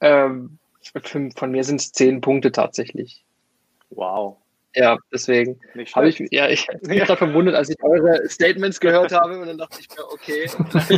ähm, 0.00 0.58
von 1.36 1.50
mir 1.52 1.62
sind 1.62 1.80
es 1.80 1.92
zehn 1.92 2.20
Punkte 2.20 2.50
tatsächlich. 2.50 3.24
Wow. 3.90 4.41
Ja, 4.74 4.96
deswegen 5.12 5.60
habe 5.94 6.08
ich, 6.08 6.22
ja, 6.30 6.48
ich 6.48 6.66
bin 6.82 6.98
gerade 6.98 7.16
verwundert, 7.16 7.54
als 7.54 7.68
ich 7.68 7.82
eure 7.82 8.26
Statements 8.28 8.80
gehört 8.80 9.12
habe 9.12 9.38
und 9.38 9.46
dann 9.46 9.58
dachte 9.58 9.78
ich 9.80 9.88
mir, 9.90 10.04
okay. 10.10 10.48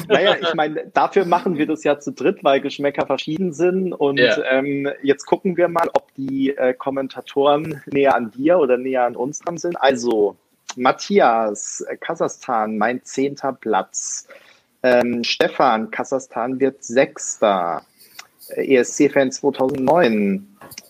naja, 0.09 0.37
ich 0.41 0.55
meine, 0.55 0.87
dafür 0.93 1.25
machen 1.25 1.59
wir 1.59 1.67
das 1.67 1.83
ja 1.83 1.99
zu 1.99 2.13
dritt, 2.13 2.45
weil 2.45 2.61
Geschmäcker 2.61 3.07
verschieden 3.07 3.53
sind 3.53 3.93
und 3.93 4.19
ja. 4.19 4.37
ähm, 4.45 4.89
jetzt 5.03 5.27
gucken 5.27 5.57
wir 5.57 5.69
mal, 5.69 5.89
ob 5.95 6.15
die 6.15 6.57
äh, 6.57 6.73
Kommentatoren 6.75 7.83
näher 7.87 8.15
an 8.15 8.31
dir 8.31 8.59
oder 8.59 8.77
näher 8.77 9.05
an 9.05 9.17
uns 9.17 9.41
dran 9.41 9.59
sind. 9.59 9.77
Also, 9.77 10.37
Matthias, 10.77 11.85
Kasachstan, 12.01 12.79
mein 12.79 13.03
zehnter 13.05 13.53
Platz. 13.53 14.29
Ähm, 14.83 15.25
Stefan, 15.25 15.91
Kasachstan 15.91 16.61
wird 16.61 16.85
Sechster. 16.85 17.83
ESC-Fan 18.57 19.33
2009. 19.33 20.47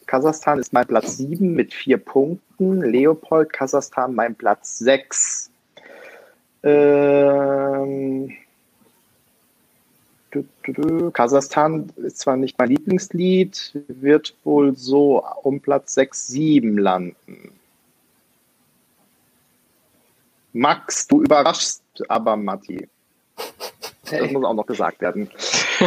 Kasachstan 0.06 0.58
ist 0.58 0.72
mein 0.72 0.86
Platz 0.86 1.16
7 1.16 1.54
mit 1.54 1.72
4 1.72 1.98
Punkten. 1.98 2.82
Leopold, 2.82 3.52
Kasachstan 3.52 4.14
mein 4.14 4.34
Platz 4.34 4.78
6. 4.78 5.50
Ähm, 6.62 8.32
Kasachstan 11.12 11.92
ist 11.96 12.18
zwar 12.18 12.36
nicht 12.36 12.58
mein 12.58 12.70
Lieblingslied, 12.70 13.78
wird 13.88 14.34
wohl 14.44 14.76
so 14.76 15.24
um 15.42 15.60
Platz 15.60 15.94
6, 15.94 16.26
7 16.28 16.78
landen. 16.78 17.52
Max, 20.52 21.06
du 21.08 21.22
überraschst 21.22 21.82
aber 22.08 22.36
Matti. 22.36 22.88
Das 24.10 24.30
muss 24.30 24.44
auch 24.44 24.54
noch 24.54 24.66
gesagt 24.66 25.00
werden. 25.00 25.30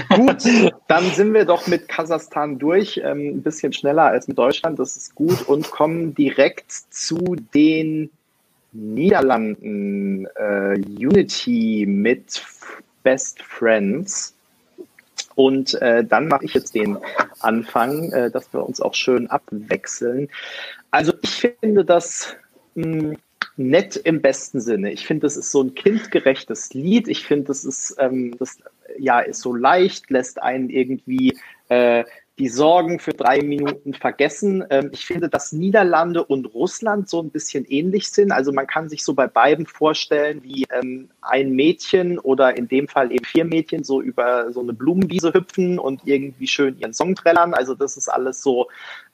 Gut, 0.10 0.44
dann 0.88 1.04
sind 1.12 1.34
wir 1.34 1.46
doch 1.46 1.68
mit 1.68 1.88
Kasachstan 1.88 2.60
durch. 2.60 3.02
Ähm, 3.04 3.38
ein 3.38 3.44
bisschen 3.44 3.74
schneller 3.74 4.04
als 4.04 4.28
mit 4.28 4.38
Deutschland, 4.38 4.80
das 4.80 4.98
ist 4.98 5.16
gut. 5.16 5.44
Und 5.48 5.72
kommen 5.72 6.14
direkt 6.16 6.72
zu 6.72 7.36
den 7.54 8.10
Niederlanden. 8.72 10.28
Äh, 10.36 10.80
Unity 10.80 11.86
mit 11.88 12.42
Best 13.04 13.42
Friends. 13.42 14.36
Und 15.36 15.80
äh, 15.82 16.04
dann 16.04 16.28
mache 16.28 16.46
ich 16.46 16.54
jetzt 16.54 16.74
den 16.74 16.98
Anfang, 17.40 18.12
äh, 18.12 18.32
dass 18.32 18.52
wir 18.54 18.66
uns 18.66 18.82
auch 18.82 18.96
schön 18.96 19.28
abwechseln. 19.28 20.30
Also 20.90 21.14
ich 21.22 21.30
finde 21.62 21.86
das 21.86 22.36
mh, 22.74 22.86
hm, 22.86 23.18
nett 23.58 23.96
im 23.98 24.22
besten 24.22 24.62
Sinne. 24.62 24.92
Ich 24.92 25.06
finde, 25.06 25.28
das 25.28 25.38
ist 25.38 25.52
so 25.52 25.62
ein 25.62 25.76
kindgerechtes 25.76 26.74
Lied. 26.74 27.08
Ich 27.08 27.26
finde, 27.26 27.46
das 27.46 27.66
ist, 27.66 27.96
ähm, 28.00 28.36
das 28.38 28.58
ja, 28.98 29.20
ist 29.20 29.42
so 29.42 29.54
leicht, 29.56 30.10
lässt 30.10 30.42
einen 30.42 30.70
irgendwie 30.70 31.38
äh, 31.70 32.04
die 32.40 32.50
Sorgen 32.50 33.00
für 33.00 33.14
drei 33.14 33.42
Minuten 33.42 33.94
vergessen. 33.94 34.64
Ähm, 34.70 34.90
ich 34.94 35.06
finde, 35.06 35.28
dass 35.28 35.52
Niederlande 35.52 36.24
und 36.24 36.54
Russland 36.54 37.10
so 37.10 37.22
ein 37.22 37.32
bisschen 37.32 37.66
ähnlich 37.66 38.12
sind. 38.12 38.32
Also 38.32 38.52
man 38.52 38.68
kann 38.68 38.90
sich 38.90 39.04
so 39.04 39.14
bei 39.14 39.28
beiden 39.28 39.66
vorstellen, 39.66 40.44
wie 40.44 40.66
ähm, 40.72 41.10
ein 41.22 41.52
Mädchen 41.52 42.20
oder 42.20 42.56
in 42.56 42.68
dem 42.68 42.88
Fall 42.88 43.12
eben 43.12 43.26
vier 43.26 43.46
Mädchen 43.46 43.84
so 43.84 44.02
über 44.02 44.52
so 44.52 44.60
eine 44.60 44.74
Blumenwiese 44.74 45.34
hüpfen 45.34 45.80
und 45.80 46.02
irgendwie 46.06 46.48
schön 46.48 46.78
ihren 46.78 46.94
Song 46.94 47.16
trällern. 47.16 47.56
Also 47.56 47.74
das 47.74 47.98
ist 47.98 48.08
alles 48.08 48.44
so 48.44 48.68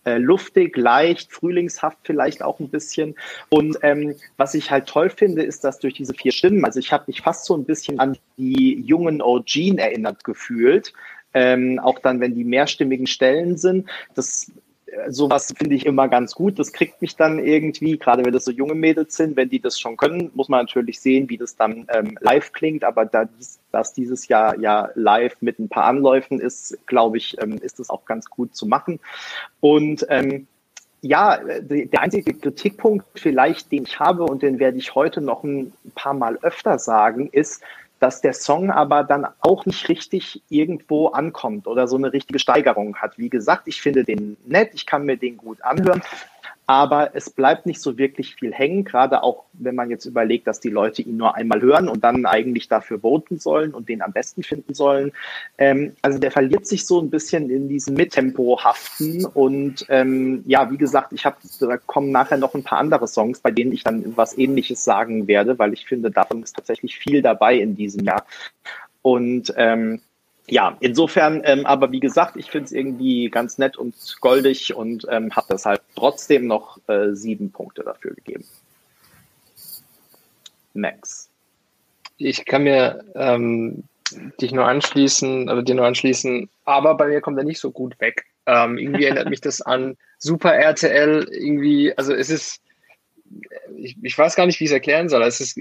äh, 0.06 0.18
luftig, 0.18 0.76
leicht, 0.76 1.32
frühlingshaft 1.32 2.00
vielleicht 2.04 2.44
auch 2.44 2.60
ein 2.60 2.70
bisschen. 2.70 3.16
Und 3.48 3.78
ähm, 3.84 4.16
was 4.36 4.54
ich 4.54 4.70
halt 4.70 4.88
toll 4.88 5.10
finde, 5.10 5.44
ist, 5.44 5.64
dass 5.64 5.80
durch 5.80 5.94
diese 5.94 6.14
vier 6.14 6.34
Stimmen, 6.34 6.66
also 6.66 6.80
ich 6.80 6.92
habe 6.92 7.06
mich 7.08 7.22
fast 7.22 7.46
so 7.46 7.56
ein 7.56 7.64
bisschen 7.64 8.00
an 8.00 8.18
die 8.38 8.82
jungen 8.86 9.22
OG 9.22 9.78
erinnert 9.78 10.26
gefühlt 10.26 10.94
ähm, 11.34 11.80
auch 11.80 12.00
dann, 12.00 12.20
wenn 12.20 12.36
die 12.36 12.44
mehrstimmigen 12.44 13.08
Stellen 13.08 13.58
sind. 13.58 13.90
Das 14.16 14.52
äh, 14.94 15.12
sowas 15.12 15.54
finde 15.58 15.76
ich 15.76 15.86
immer 15.86 16.08
ganz 16.08 16.34
gut. 16.34 16.60
Das 16.60 16.72
kriegt 16.72 17.02
mich 17.02 17.16
dann 17.16 17.40
irgendwie, 17.40 17.98
gerade 17.98 18.24
wenn 18.26 18.34
das 18.34 18.46
so 18.46 18.52
junge 18.52 18.76
Mädels 18.76 19.16
sind, 19.16 19.36
wenn 19.36 19.50
die 19.50 19.60
das 19.60 19.80
schon 19.80 19.98
können, 19.98 20.32
muss 20.34 20.50
man 20.50 20.62
natürlich 20.62 21.00
sehen, 21.00 21.30
wie 21.30 21.38
das 21.38 21.56
dann 21.56 21.88
ähm, 21.94 22.18
live 22.22 22.52
klingt. 22.54 22.84
Aber 22.84 23.06
da 23.06 23.26
dies, 23.26 23.60
das 23.72 23.94
dieses 23.94 24.28
Jahr 24.28 24.60
ja 24.60 24.90
live 24.96 25.36
mit 25.42 25.60
ein 25.60 25.70
paar 25.70 25.86
Anläufen 25.86 26.40
ist, 26.40 26.78
glaube 26.86 27.18
ich, 27.18 27.42
ähm, 27.42 27.58
ist 27.58 27.80
das 27.80 27.90
auch 27.90 28.06
ganz 28.06 28.30
gut 28.30 28.56
zu 28.56 28.66
machen. 28.66 29.00
Und 29.60 30.06
ähm, 30.10 30.48
ja, 31.02 31.38
der 31.60 32.02
einzige 32.02 32.34
Kritikpunkt 32.34 33.06
vielleicht, 33.20 33.74
den 33.74 33.84
ich 33.84 34.00
habe 34.00 34.24
und 34.24 34.42
den 34.42 34.60
werde 34.60 34.78
ich 34.78 34.96
heute 34.96 35.20
noch 35.20 35.44
ein 35.44 35.74
paar 35.96 36.14
Mal 36.14 36.40
öfter 36.42 36.80
sagen, 36.80 37.28
ist, 37.30 37.62
dass 38.04 38.20
der 38.20 38.34
Song 38.34 38.70
aber 38.70 39.06
dann 39.06 39.26
auch 39.40 39.66
nicht 39.66 39.88
richtig 39.88 40.44
irgendwo 40.50 41.08
ankommt 41.08 41.68
oder 41.68 41.88
so 41.88 41.96
eine 41.96 42.12
richtige 42.12 42.38
Steigerung 42.38 42.98
hat. 42.98 43.18
Wie 43.18 43.30
gesagt, 43.30 43.66
ich 43.70 43.82
finde 43.82 44.04
den 44.04 44.36
nett, 44.46 44.72
ich 44.74 44.86
kann 44.86 45.06
mir 45.06 45.16
den 45.16 45.38
gut 45.38 45.62
anhören, 45.64 46.02
aber 46.66 47.16
es 47.16 47.30
bleibt 47.30 47.66
nicht 47.66 47.82
so 47.82 47.98
wirklich 47.98 48.36
viel 48.36 48.54
hängen, 48.54 48.84
gerade 48.84 49.24
auch 49.24 49.44
wenn 49.54 49.76
man 49.76 49.90
jetzt 49.90 50.06
überlegt, 50.06 50.48
dass 50.48 50.60
die 50.60 50.70
Leute 50.70 51.02
ihn 51.02 51.18
nur 51.18 51.36
einmal 51.36 51.62
hören 51.62 51.90
und 51.90 52.04
dann 52.04 52.26
eigentlich 52.26 52.68
dafür 52.68 53.00
voten 53.00 53.38
sollen 53.38 53.74
und 53.74 53.90
den 53.90 54.02
am 54.02 54.14
besten 54.14 54.44
finden 54.44 54.74
sollen. 54.74 55.12
Ähm, 55.58 55.96
also 56.02 56.20
der 56.20 56.32
verliert 56.32 56.66
sich 56.66 56.86
so 56.86 57.02
ein 57.02 57.10
bisschen 57.10 57.50
in 57.50 57.68
diesem 57.68 57.96
Mittempo-haften 57.96 59.26
und 59.26 59.86
ähm, 59.90 60.44
ja, 60.46 60.72
wie 60.72 60.78
gesagt, 60.78 61.14
ich 61.14 61.26
habe, 61.26 61.38
da 61.60 61.78
kommen 61.78 62.12
nachher 62.12 62.38
noch 62.38 62.54
ein 62.56 62.64
paar 62.64 62.80
andere 62.80 63.08
Songs, 63.08 63.40
bei 63.40 63.52
denen 63.52 63.74
ich 63.74 63.84
dann 63.84 64.16
was 64.16 64.38
ähnliches 64.38 64.84
sagen 64.84 65.28
werde, 65.28 65.60
weil 65.60 65.74
ich 65.74 65.86
finde, 65.86 66.12
davon 66.12 66.44
ist 66.44 66.56
tatsächlich 66.56 66.98
viel 66.98 67.22
dabei 67.22 67.56
in 67.56 67.76
diesem 67.76 68.06
Jahr. 68.06 68.26
Und 69.02 69.54
ähm, 69.58 70.02
ja, 70.48 70.76
insofern, 70.82 71.42
ähm, 71.46 71.66
aber 71.66 71.92
wie 71.92 72.02
gesagt, 72.02 72.36
ich 72.36 72.52
finde 72.52 72.66
es 72.66 72.72
irgendwie 72.74 73.30
ganz 73.30 73.58
nett 73.58 73.78
und 73.78 73.96
goldig 74.20 74.76
und 74.76 75.06
ähm, 75.10 75.34
habe 75.36 75.48
das 75.50 75.66
halt 75.66 75.82
trotzdem 75.96 76.48
noch 76.48 76.78
äh, 76.90 77.14
sieben 77.14 77.52
Punkte 77.52 77.84
dafür 77.84 78.14
gegeben. 78.14 78.46
Max. 80.74 81.30
Ich 82.18 82.46
kann 82.46 82.64
mir 82.64 83.04
ähm, 83.16 83.84
dich 84.42 84.52
nur 84.52 84.66
anschließen, 84.66 85.50
oder 85.50 85.64
dir 85.64 85.76
nur 85.76 85.86
anschließen, 85.86 86.50
aber 86.66 86.96
bei 86.96 87.08
mir 87.08 87.22
kommt 87.22 87.38
er 87.38 87.44
nicht 87.46 87.60
so 87.60 87.72
gut 87.72 88.00
weg. 88.00 88.26
Ähm, 88.46 88.78
irgendwie 88.78 89.06
erinnert 89.06 89.30
mich 89.30 89.42
das 89.42 89.62
an 89.62 89.98
Super 90.18 90.54
RTL, 90.54 91.28
irgendwie, 91.32 91.98
also 91.98 92.14
es 92.14 92.30
ist, 92.30 92.62
ich, 93.78 93.98
ich 94.02 94.18
weiß 94.18 94.36
gar 94.36 94.46
nicht, 94.46 94.60
wie 94.60 94.66
ich 94.66 94.70
es 94.70 94.74
erklären 94.74 95.10
soll. 95.10 95.24
Es 95.24 95.40
ist, 95.40 95.58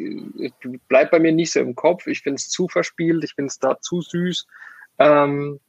bleibt 0.88 1.12
bei 1.12 1.20
mir 1.20 1.32
nicht 1.32 1.52
so 1.52 1.60
im 1.60 1.74
Kopf. 1.74 2.06
Ich 2.06 2.22
finde 2.22 2.36
es 2.36 2.48
zu 2.48 2.68
verspielt, 2.68 3.24
ich 3.24 3.34
finde 3.34 3.48
es 3.48 3.58
da 3.58 3.80
zu 3.80 4.02
süß. 4.02 4.46
Ähm, 4.98 5.60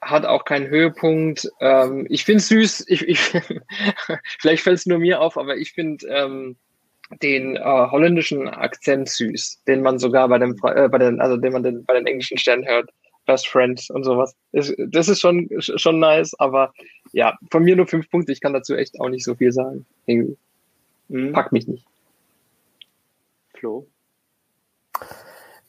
hat 0.00 0.24
auch 0.24 0.44
keinen 0.44 0.68
Höhepunkt. 0.68 1.48
Ähm, 1.60 2.06
ich 2.08 2.24
finde 2.24 2.38
es 2.38 2.48
süß. 2.48 2.84
Ich, 2.88 3.06
ich 3.06 3.20
vielleicht 4.38 4.62
fällt 4.62 4.78
es 4.78 4.86
nur 4.86 4.98
mir 4.98 5.20
auf, 5.20 5.36
aber 5.36 5.56
ich 5.56 5.72
finde 5.72 6.06
ähm, 6.08 6.56
den 7.22 7.56
äh, 7.56 7.60
holländischen 7.62 8.48
Akzent 8.48 9.08
süß, 9.08 9.62
den 9.66 9.82
man 9.82 9.98
sogar 9.98 10.28
bei 10.28 10.38
dem, 10.38 10.56
äh, 10.62 10.88
bei 10.88 10.98
den, 10.98 11.20
also 11.20 11.36
den 11.36 11.52
man 11.52 11.62
den, 11.62 11.84
bei 11.84 11.94
den 11.94 12.06
englischen 12.06 12.38
Sternen 12.38 12.66
hört. 12.66 12.90
Best 13.26 13.48
Friends 13.48 13.90
und 13.90 14.02
sowas. 14.02 14.34
Das, 14.52 15.08
ist 15.08 15.20
schon, 15.20 15.48
schon 15.60 16.00
nice, 16.00 16.34
aber 16.38 16.72
ja, 17.12 17.38
von 17.50 17.62
mir 17.62 17.76
nur 17.76 17.86
fünf 17.86 18.10
Punkte. 18.10 18.32
Ich 18.32 18.40
kann 18.40 18.54
dazu 18.54 18.74
echt 18.74 18.98
auch 18.98 19.08
nicht 19.08 19.24
so 19.24 19.34
viel 19.34 19.52
sagen. 19.52 19.86
Irgendwie. 20.06 20.36
Mhm. 21.08 21.32
Packt 21.32 21.52
mich 21.52 21.68
nicht. 21.68 21.84
Flo? 23.54 23.86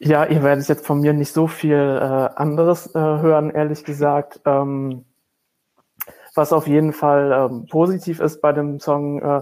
Ja, 0.03 0.25
ihr 0.25 0.41
werdet 0.41 0.67
jetzt 0.67 0.87
von 0.87 1.01
mir 1.01 1.13
nicht 1.13 1.31
so 1.31 1.45
viel 1.45 1.75
äh, 1.75 2.29
anderes 2.35 2.87
äh, 2.95 2.99
hören, 2.99 3.51
ehrlich 3.51 3.83
gesagt. 3.83 4.41
Ähm, 4.45 5.05
was 6.33 6.53
auf 6.53 6.65
jeden 6.65 6.91
Fall 6.91 7.31
ähm, 7.31 7.67
positiv 7.69 8.19
ist 8.19 8.41
bei 8.41 8.51
dem 8.51 8.79
Song, 8.79 9.21
äh, 9.21 9.41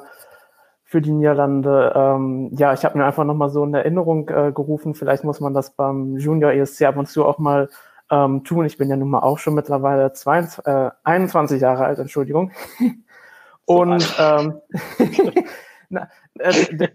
für 0.84 1.02
die 1.02 1.12
Niederlande. 1.12 1.94
Ähm, 1.96 2.50
ja, 2.58 2.74
ich 2.74 2.84
habe 2.84 2.98
mir 2.98 3.06
einfach 3.06 3.24
nochmal 3.24 3.50
so 3.52 3.64
in 3.64 3.74
Erinnerung 3.74 4.28
äh, 4.28 4.52
gerufen. 4.52 4.96
Vielleicht 4.96 5.24
muss 5.24 5.40
man 5.40 5.54
das 5.54 5.70
beim 5.72 6.18
Junior 6.18 6.52
ESC 6.52 6.82
ab 6.82 6.98
und 6.98 7.08
zu 7.08 7.26
auch 7.26 7.38
mal 7.38 7.70
ähm, 8.12 8.44
tun. 8.44 8.66
Ich 8.66 8.78
bin 8.78 8.90
ja 8.90 8.98
nun 8.98 9.12
mal 9.12 9.20
auch 9.20 9.38
schon 9.38 9.54
mittlerweile 9.54 10.12
22, 10.12 10.66
äh, 10.66 10.90
21 11.06 11.62
Jahre 11.62 11.86
alt, 11.86 12.00
Entschuldigung. 12.00 12.52
Und 13.64 14.14
ähm, 14.20 14.60
na, 15.90 16.10
der, 16.40 16.90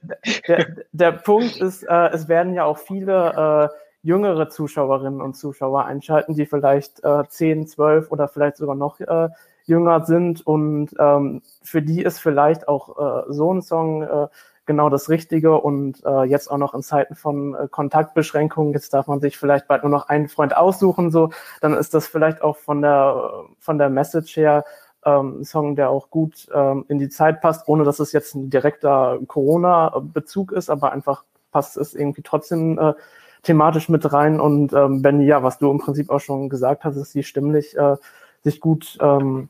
der, 0.49 0.67
der, 0.93 1.13
Punkt 1.13 1.57
ist, 1.59 1.83
äh, 1.85 2.09
es 2.09 2.29
werden 2.29 2.55
ja 2.55 2.65
auch 2.65 2.79
viele 2.79 3.71
äh, 3.73 3.79
jüngere 4.03 4.49
Zuschauerinnen 4.49 5.21
und 5.21 5.35
Zuschauer 5.35 5.85
einschalten, 5.87 6.35
die 6.35 6.47
vielleicht 6.47 7.03
äh, 7.05 7.25
10, 7.27 7.67
12 7.67 8.11
oder 8.11 8.29
vielleicht 8.29 8.57
sogar 8.57 8.75
noch 8.75 9.01
äh, 9.01 9.29
jünger 9.65 10.05
sind. 10.05 10.47
Und 10.47 10.91
ähm, 10.99 11.43
für 11.63 11.83
die 11.83 12.03
ist 12.03 12.19
vielleicht 12.19 12.69
auch 12.69 12.99
äh, 12.99 13.33
so 13.33 13.53
ein 13.53 13.63
Song 13.63 14.03
äh, 14.03 14.29
genau 14.67 14.89
das 14.91 15.09
Richtige. 15.09 15.59
Und 15.59 16.05
äh, 16.05 16.25
jetzt 16.25 16.51
auch 16.51 16.59
noch 16.59 16.75
in 16.75 16.83
Zeiten 16.83 17.15
von 17.15 17.55
äh, 17.55 17.69
Kontaktbeschränkungen, 17.69 18.73
jetzt 18.73 18.93
darf 18.93 19.07
man 19.07 19.21
sich 19.21 19.39
vielleicht 19.39 19.69
bald 19.69 19.83
nur 19.83 19.91
noch 19.91 20.09
einen 20.09 20.29
Freund 20.29 20.57
aussuchen, 20.57 21.11
so, 21.11 21.31
dann 21.61 21.75
ist 21.75 21.95
das 21.95 22.07
vielleicht 22.07 22.43
auch 22.43 22.57
von 22.57 22.83
der, 22.83 23.45
von 23.59 23.79
der 23.79 23.89
Message 23.89 24.37
her 24.37 24.65
ähm, 25.05 25.41
ein 25.41 25.45
Song, 25.45 25.77
der 25.77 25.91
auch 25.91 26.11
gut 26.11 26.49
ähm, 26.55 26.85
in 26.89 26.99
die 26.99 27.09
Zeit 27.09 27.41
passt, 27.41 27.69
ohne 27.69 27.85
dass 27.85 28.01
es 28.01 28.13
jetzt 28.13 28.35
ein 28.35 28.51
direkter 28.51 29.19
Corona-Bezug 29.27 30.53
ist, 30.53 30.71
aber 30.71 30.93
einfach 30.93 31.25
passt 31.51 31.77
es 31.77 31.95
irgendwie 31.95 32.23
trotzdem 32.23 32.79
äh, 32.79 32.95
thematisch 33.43 33.89
mit 33.89 34.13
rein. 34.13 34.41
Und 34.41 34.73
ähm, 34.73 35.03
Benny, 35.03 35.27
ja, 35.27 35.43
was 35.43 35.59
du 35.59 35.71
im 35.71 35.79
Prinzip 35.79 36.11
auch 36.11 36.21
schon 36.21 36.49
gesagt 36.49 36.85
hast, 36.85 36.97
ist 36.97 37.13
sie 37.13 37.23
stimmlich 37.23 37.77
äh, 37.77 37.97
sich 38.43 38.61
gut 38.61 38.99
ähm, 39.01 39.49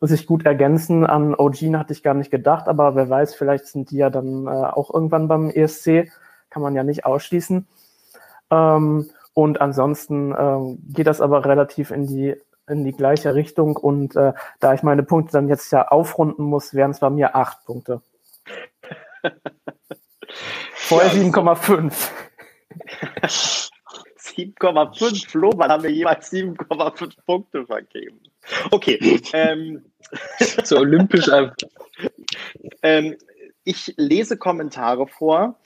sich 0.00 0.26
gut 0.26 0.46
ergänzen. 0.46 1.04
An 1.04 1.34
Ogin 1.34 1.78
hatte 1.78 1.92
ich 1.92 2.02
gar 2.02 2.14
nicht 2.14 2.30
gedacht, 2.30 2.68
aber 2.68 2.94
wer 2.94 3.10
weiß, 3.10 3.34
vielleicht 3.34 3.66
sind 3.66 3.90
die 3.90 3.96
ja 3.96 4.10
dann 4.10 4.46
äh, 4.46 4.50
auch 4.50 4.92
irgendwann 4.94 5.28
beim 5.28 5.50
ESC. 5.50 6.10
Kann 6.50 6.62
man 6.62 6.74
ja 6.74 6.84
nicht 6.84 7.04
ausschließen. 7.04 7.66
Ähm, 8.50 9.10
und 9.34 9.60
ansonsten 9.60 10.34
ähm, 10.38 10.78
geht 10.88 11.06
das 11.06 11.20
aber 11.20 11.44
relativ 11.44 11.90
in 11.90 12.06
die 12.06 12.36
in 12.68 12.84
die 12.84 12.92
gleiche 12.92 13.34
Richtung. 13.34 13.76
Und 13.76 14.16
äh, 14.16 14.32
da 14.60 14.74
ich 14.74 14.82
meine 14.82 15.02
Punkte 15.02 15.32
dann 15.32 15.48
jetzt 15.48 15.70
ja 15.72 15.88
aufrunden 15.88 16.44
muss, 16.44 16.74
wären 16.74 16.92
es 16.92 17.00
bei 17.00 17.10
mir 17.10 17.34
acht 17.34 17.64
Punkte. 17.64 18.02
Vorher 20.74 21.10
7,5. 21.10 22.10
7,5 24.38 25.28
Flo, 25.28 25.50
man 25.50 25.70
haben 25.70 25.82
wir 25.82 25.90
jeweils 25.90 26.32
7,5 26.32 27.16
Punkte 27.26 27.66
vergeben. 27.66 28.20
Okay. 28.70 29.20
Ähm, 29.32 29.84
so 30.64 30.78
olympisch 30.78 31.28
einfach. 31.30 31.56
Ähm, 32.82 33.16
ich 33.64 33.92
lese 33.96 34.38
Kommentare 34.38 35.06
vor. 35.06 35.60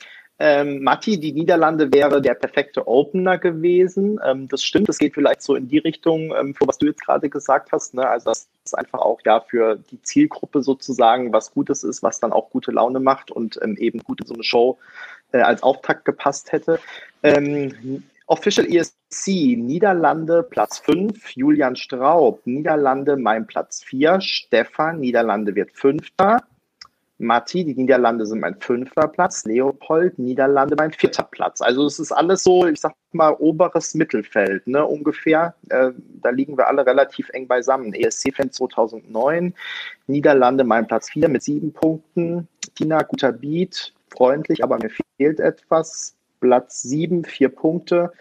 Ähm, 0.44 0.82
Matti, 0.82 1.20
die 1.20 1.32
Niederlande 1.32 1.92
wäre 1.92 2.20
der 2.20 2.34
perfekte 2.34 2.88
Opener 2.88 3.38
gewesen. 3.38 4.18
Ähm, 4.26 4.48
das 4.48 4.64
stimmt, 4.64 4.88
das 4.88 4.98
geht 4.98 5.14
vielleicht 5.14 5.40
so 5.40 5.54
in 5.54 5.68
die 5.68 5.78
Richtung, 5.78 6.34
ähm, 6.34 6.52
für 6.56 6.66
was 6.66 6.78
du 6.78 6.86
jetzt 6.86 7.00
gerade 7.00 7.30
gesagt 7.30 7.70
hast. 7.70 7.94
Ne? 7.94 8.08
Also 8.08 8.30
das 8.30 8.48
ist 8.64 8.76
einfach 8.76 8.98
auch 8.98 9.20
ja 9.24 9.38
für 9.38 9.76
die 9.76 10.02
Zielgruppe 10.02 10.64
sozusagen 10.64 11.32
was 11.32 11.52
Gutes 11.52 11.84
ist, 11.84 12.02
was 12.02 12.18
dann 12.18 12.32
auch 12.32 12.50
gute 12.50 12.72
Laune 12.72 12.98
macht 12.98 13.30
und 13.30 13.56
ähm, 13.62 13.76
eben 13.76 14.00
gut 14.00 14.20
in 14.20 14.26
so 14.26 14.34
eine 14.34 14.42
Show 14.42 14.78
äh, 15.30 15.38
als 15.38 15.62
Auftakt 15.62 16.04
gepasst 16.04 16.50
hätte. 16.50 16.80
Ähm, 17.22 18.02
Official 18.26 18.66
ESC, 18.66 19.28
Niederlande 19.56 20.42
Platz 20.42 20.80
5, 20.80 21.36
Julian 21.36 21.76
Straub, 21.76 22.44
Niederlande 22.48 23.16
mein 23.16 23.46
Platz 23.46 23.84
4, 23.84 24.20
Stefan, 24.20 24.98
Niederlande 24.98 25.54
wird 25.54 25.70
Fünfter, 25.70 26.38
Matti, 27.22 27.64
die 27.64 27.74
Niederlande 27.74 28.26
sind 28.26 28.40
mein 28.40 28.60
fünfter 28.60 29.08
Platz, 29.08 29.44
Leopold, 29.44 30.18
Niederlande 30.18 30.74
mein 30.76 30.92
vierter 30.92 31.22
Platz. 31.22 31.60
Also 31.62 31.86
es 31.86 31.98
ist 31.98 32.12
alles 32.12 32.42
so, 32.42 32.66
ich 32.66 32.80
sag 32.80 32.94
mal, 33.12 33.34
oberes 33.38 33.94
Mittelfeld, 33.94 34.66
ne, 34.66 34.84
ungefähr. 34.84 35.54
Äh, 35.70 35.92
da 36.20 36.30
liegen 36.30 36.58
wir 36.58 36.66
alle 36.66 36.84
relativ 36.84 37.30
eng 37.30 37.46
beisammen. 37.46 37.94
ESC-Fan 37.94 38.50
2009, 38.50 39.54
Niederlande 40.06 40.64
mein 40.64 40.86
Platz 40.86 41.10
4 41.10 41.28
mit 41.28 41.42
sieben 41.42 41.72
Punkten, 41.72 42.48
Tina, 42.74 43.02
guter 43.02 43.32
Beat, 43.32 43.92
freundlich, 44.08 44.62
aber 44.62 44.78
mir 44.78 44.90
fehlt 44.90 45.40
etwas. 45.40 46.16
Platz 46.40 46.82
7, 46.82 47.24
vier 47.24 47.48
Punkte. 47.50 48.12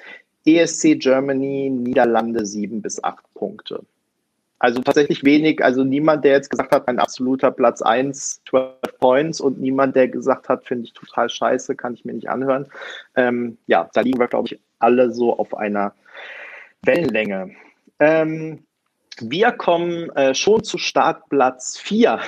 ESC 0.46 0.96
Germany, 1.00 1.70
Niederlande 1.70 2.46
7 2.46 2.82
bis 2.82 3.04
8 3.04 3.24
Punkte. 3.34 3.84
Also 4.62 4.80
tatsächlich 4.80 5.24
wenig, 5.24 5.63
also 5.63 5.84
niemand, 5.84 6.24
der 6.24 6.34
jetzt 6.34 6.52
gesagt 6.52 6.71
hat, 6.71 6.88
ein 6.88 7.00
absoluter 7.00 7.50
Platz 7.50 7.82
1, 7.82 8.43
12 8.47 8.76
Points 9.00 9.41
und 9.41 9.60
niemand, 9.60 9.95
der 9.95 10.08
gesagt 10.08 10.50
hat, 10.50 10.65
finde 10.65 10.84
ich 10.84 10.93
total 10.93 11.30
scheiße, 11.30 11.76
kann 11.76 11.95
ich 11.95 12.06
mir 12.06 12.13
nicht 12.13 12.30
anhören. 12.30 12.67
Ähm, 13.15 13.58
ja, 13.65 13.89
da 13.91 14.02
liegen 14.02 14.19
wir, 14.19 14.28
glaube 14.28 14.50
ich, 14.50 14.60
alle 14.78 15.12
so 15.12 15.36
auf 15.36 15.58
einer 15.58 15.95
Wellenlänge. 16.84 17.56
Ähm, 17.97 18.63
wir 19.19 19.52
kommen 19.52 20.12
äh, 20.12 20.36
schon 20.36 20.63
zu 20.63 20.78
Startplatz 20.78 21.80
4 21.80 22.19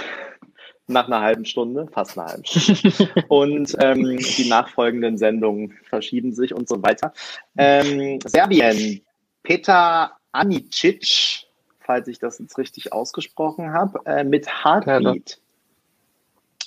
nach 0.88 1.06
einer 1.06 1.22
halben 1.22 1.46
Stunde, 1.46 1.88
fast 1.92 2.18
einer 2.18 2.30
halben 2.30 2.46
Stunde. 2.46 3.14
und 3.28 3.78
ähm, 3.80 4.18
die 4.18 4.50
nachfolgenden 4.50 5.20
Sendungen 5.20 5.78
verschieben 5.88 6.34
sich 6.34 6.52
und 6.52 6.68
so 6.68 6.82
weiter. 6.82 7.14
Ähm, 7.60 8.18
Serbien, 8.26 9.02
Peter 9.44 10.18
Anicic 10.32 11.46
falls 11.86 12.08
ich 12.08 12.20
das 12.20 12.40
jetzt 12.40 12.58
richtig 12.58 12.94
ausgesprochen 12.94 13.74
habe, 13.74 14.00
äh, 14.06 14.24
mit 14.24 14.48
Heartbeat. 14.64 15.40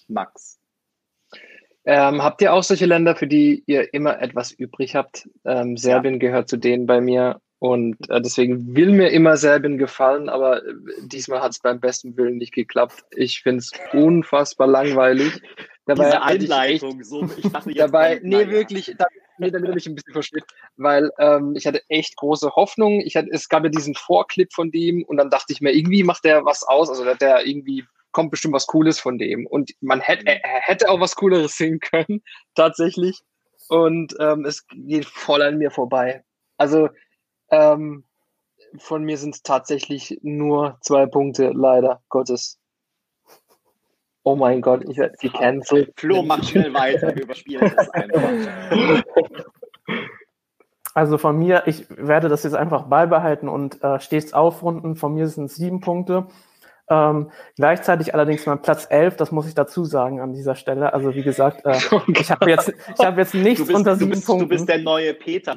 Max. 0.08 0.58
Ähm, 1.84 2.22
habt 2.22 2.42
ihr 2.42 2.52
auch 2.52 2.64
solche 2.64 2.86
Länder, 2.86 3.14
für 3.14 3.28
die 3.28 3.62
ihr 3.66 3.94
immer 3.94 4.20
etwas 4.20 4.50
übrig 4.50 4.96
habt? 4.96 5.28
Ähm, 5.44 5.76
Serbien 5.76 6.14
ja. 6.14 6.20
gehört 6.20 6.48
zu 6.48 6.56
denen 6.56 6.86
bei 6.86 7.00
mir 7.00 7.40
und 7.58 8.10
äh, 8.10 8.20
deswegen 8.20 8.76
will 8.76 8.92
mir 8.92 9.10
immer 9.10 9.36
Serbien 9.36 9.78
gefallen, 9.78 10.28
aber 10.28 10.66
äh, 10.66 10.72
diesmal 11.04 11.40
hat 11.40 11.52
es 11.52 11.60
beim 11.60 11.80
besten 11.80 12.16
Willen 12.16 12.38
nicht 12.38 12.52
geklappt. 12.52 13.04
Ich 13.12 13.42
finde 13.42 13.60
es 13.60 13.72
unfassbar 13.92 14.66
langweilig. 14.66 15.40
Dabei 15.86 16.06
Diese 16.06 16.22
Einleitung, 16.22 17.00
ich, 17.00 17.06
so, 17.06 17.28
ich 17.36 17.50
dachte 17.50 17.70
jetzt 17.70 17.78
dabei, 17.78 18.20
nee, 18.22 18.48
wirklich, 18.48 18.94
da, 18.98 19.06
nee, 19.38 19.50
damit 19.50 19.68
habe 19.68 19.78
ich 19.78 19.86
ein 19.86 19.94
bisschen 19.94 20.12
versteht, 20.12 20.44
weil 20.76 21.10
ähm, 21.18 21.54
ich 21.56 21.66
hatte 21.66 21.82
echt 21.88 22.16
große 22.16 22.50
Hoffnung. 22.56 23.00
Ich 23.00 23.16
hatte, 23.16 23.28
es 23.30 23.48
gab 23.48 23.64
ja 23.64 23.70
diesen 23.70 23.94
Vorclip 23.94 24.52
von 24.52 24.70
dem 24.70 25.04
und 25.04 25.16
dann 25.16 25.30
dachte 25.30 25.52
ich 25.52 25.60
mir, 25.60 25.72
irgendwie 25.72 26.02
macht 26.02 26.24
der 26.24 26.44
was 26.44 26.62
aus, 26.62 26.88
also 26.88 27.04
der, 27.04 27.16
der 27.16 27.46
irgendwie 27.46 27.84
kommt 28.12 28.30
bestimmt 28.30 28.54
was 28.54 28.66
Cooles 28.66 28.98
von 28.98 29.18
dem 29.18 29.46
und 29.46 29.72
man 29.80 30.00
hätte, 30.00 30.26
er 30.26 30.60
hätte 30.62 30.88
auch 30.88 31.00
was 31.00 31.16
Cooleres 31.16 31.56
singen 31.56 31.80
können, 31.80 32.22
tatsächlich. 32.54 33.20
Und 33.68 34.14
ähm, 34.20 34.44
es 34.44 34.64
geht 34.68 35.06
voll 35.06 35.42
an 35.42 35.58
mir 35.58 35.70
vorbei. 35.70 36.24
Also 36.56 36.88
ähm, 37.50 38.04
von 38.78 39.04
mir 39.04 39.18
sind 39.18 39.34
es 39.34 39.42
tatsächlich 39.42 40.18
nur 40.22 40.78
zwei 40.80 41.06
Punkte, 41.06 41.50
leider 41.54 42.02
Gottes. 42.08 42.58
Oh 44.26 44.34
mein 44.34 44.60
Gott, 44.60 44.82
ich 44.88 44.98
werde 44.98 45.16
gecancelt. 45.18 45.92
Flo, 45.94 46.20
mach 46.20 46.42
schnell 46.42 46.74
weiter, 46.74 47.14
wir 47.14 47.22
überspielen 47.22 47.72
das 47.76 47.88
einfach. 47.90 48.20
Also 50.94 51.18
von 51.18 51.38
mir, 51.38 51.64
ich 51.66 51.86
werde 51.90 52.30
das 52.30 52.42
jetzt 52.42 52.54
einfach 52.54 52.84
beibehalten 52.84 53.50
und 53.50 53.84
äh, 53.84 54.00
stets 54.00 54.32
aufrunden. 54.32 54.96
Von 54.96 55.12
mir 55.12 55.28
sind 55.28 55.44
es 55.44 55.56
sieben 55.56 55.80
Punkte. 55.80 56.26
Ähm, 56.88 57.30
gleichzeitig 57.56 58.14
allerdings 58.14 58.46
mein 58.46 58.62
Platz 58.62 58.86
11, 58.88 59.16
das 59.16 59.32
muss 59.32 59.48
ich 59.48 59.54
dazu 59.54 59.84
sagen 59.84 60.20
an 60.20 60.32
dieser 60.34 60.54
Stelle. 60.54 60.92
Also 60.92 61.14
wie 61.14 61.22
gesagt, 61.22 61.64
äh, 61.64 61.76
ich 62.08 62.30
habe 62.30 62.50
jetzt, 62.50 62.68
ich 62.68 63.04
hab 63.04 63.18
jetzt 63.18 63.34
nichts 63.34 63.66
bist, 63.66 63.76
unter 63.76 63.96
sieben 63.96 64.10
bist, 64.10 64.26
Punkten. 64.26 64.48
Du 64.48 64.54
bist 64.54 64.68
der 64.68 64.78
neue 64.78 65.14
Peter. 65.14 65.56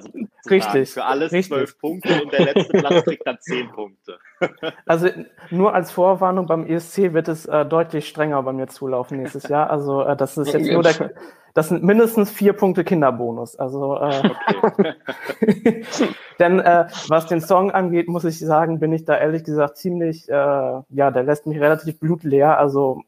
Richtig. 0.49 0.91
Für 0.91 1.05
alles 1.05 1.31
richtig. 1.31 1.55
zwölf 1.55 1.77
Punkte 1.77 2.23
und 2.23 2.33
der 2.33 2.45
letzte 2.53 2.77
Platz 2.79 3.03
kriegt 3.03 3.27
dann 3.27 3.37
zehn 3.39 3.69
Punkte. 3.71 4.17
Also 4.85 5.09
nur 5.49 5.73
als 5.73 5.91
Vorwarnung, 5.91 6.45
beim 6.45 6.65
ESC 6.65 7.13
wird 7.13 7.27
es 7.27 7.45
äh, 7.45 7.65
deutlich 7.65 8.07
strenger 8.07 8.41
bei 8.41 8.53
mir 8.53 8.67
zulaufen 8.67 9.17
nächstes 9.17 9.49
Jahr. 9.49 9.69
Also 9.69 10.01
äh, 10.01 10.15
das 10.15 10.37
ist 10.37 10.53
jetzt 10.53 10.71
nur 10.71 10.81
der, 10.81 11.11
das 11.59 11.67
sind 11.67 11.83
mindestens 11.83 12.31
vier 12.31 12.53
Punkte 12.53 12.85
Kinderbonus. 12.85 13.57
Also 13.57 13.97
äh, 13.97 14.29
okay. 14.63 15.85
denn 16.39 16.61
äh, 16.61 16.87
was 17.09 17.25
den 17.25 17.41
Song 17.41 17.71
angeht, 17.71 18.07
muss 18.07 18.23
ich 18.23 18.39
sagen, 18.39 18.79
bin 18.79 18.93
ich 18.93 19.03
da 19.03 19.17
ehrlich 19.17 19.43
gesagt 19.43 19.75
ziemlich, 19.75 20.29
äh, 20.29 20.33
ja, 20.33 21.11
der 21.11 21.23
lässt 21.23 21.47
mich 21.47 21.59
relativ 21.59 21.99
blutleer. 21.99 22.57
Also 22.57 23.01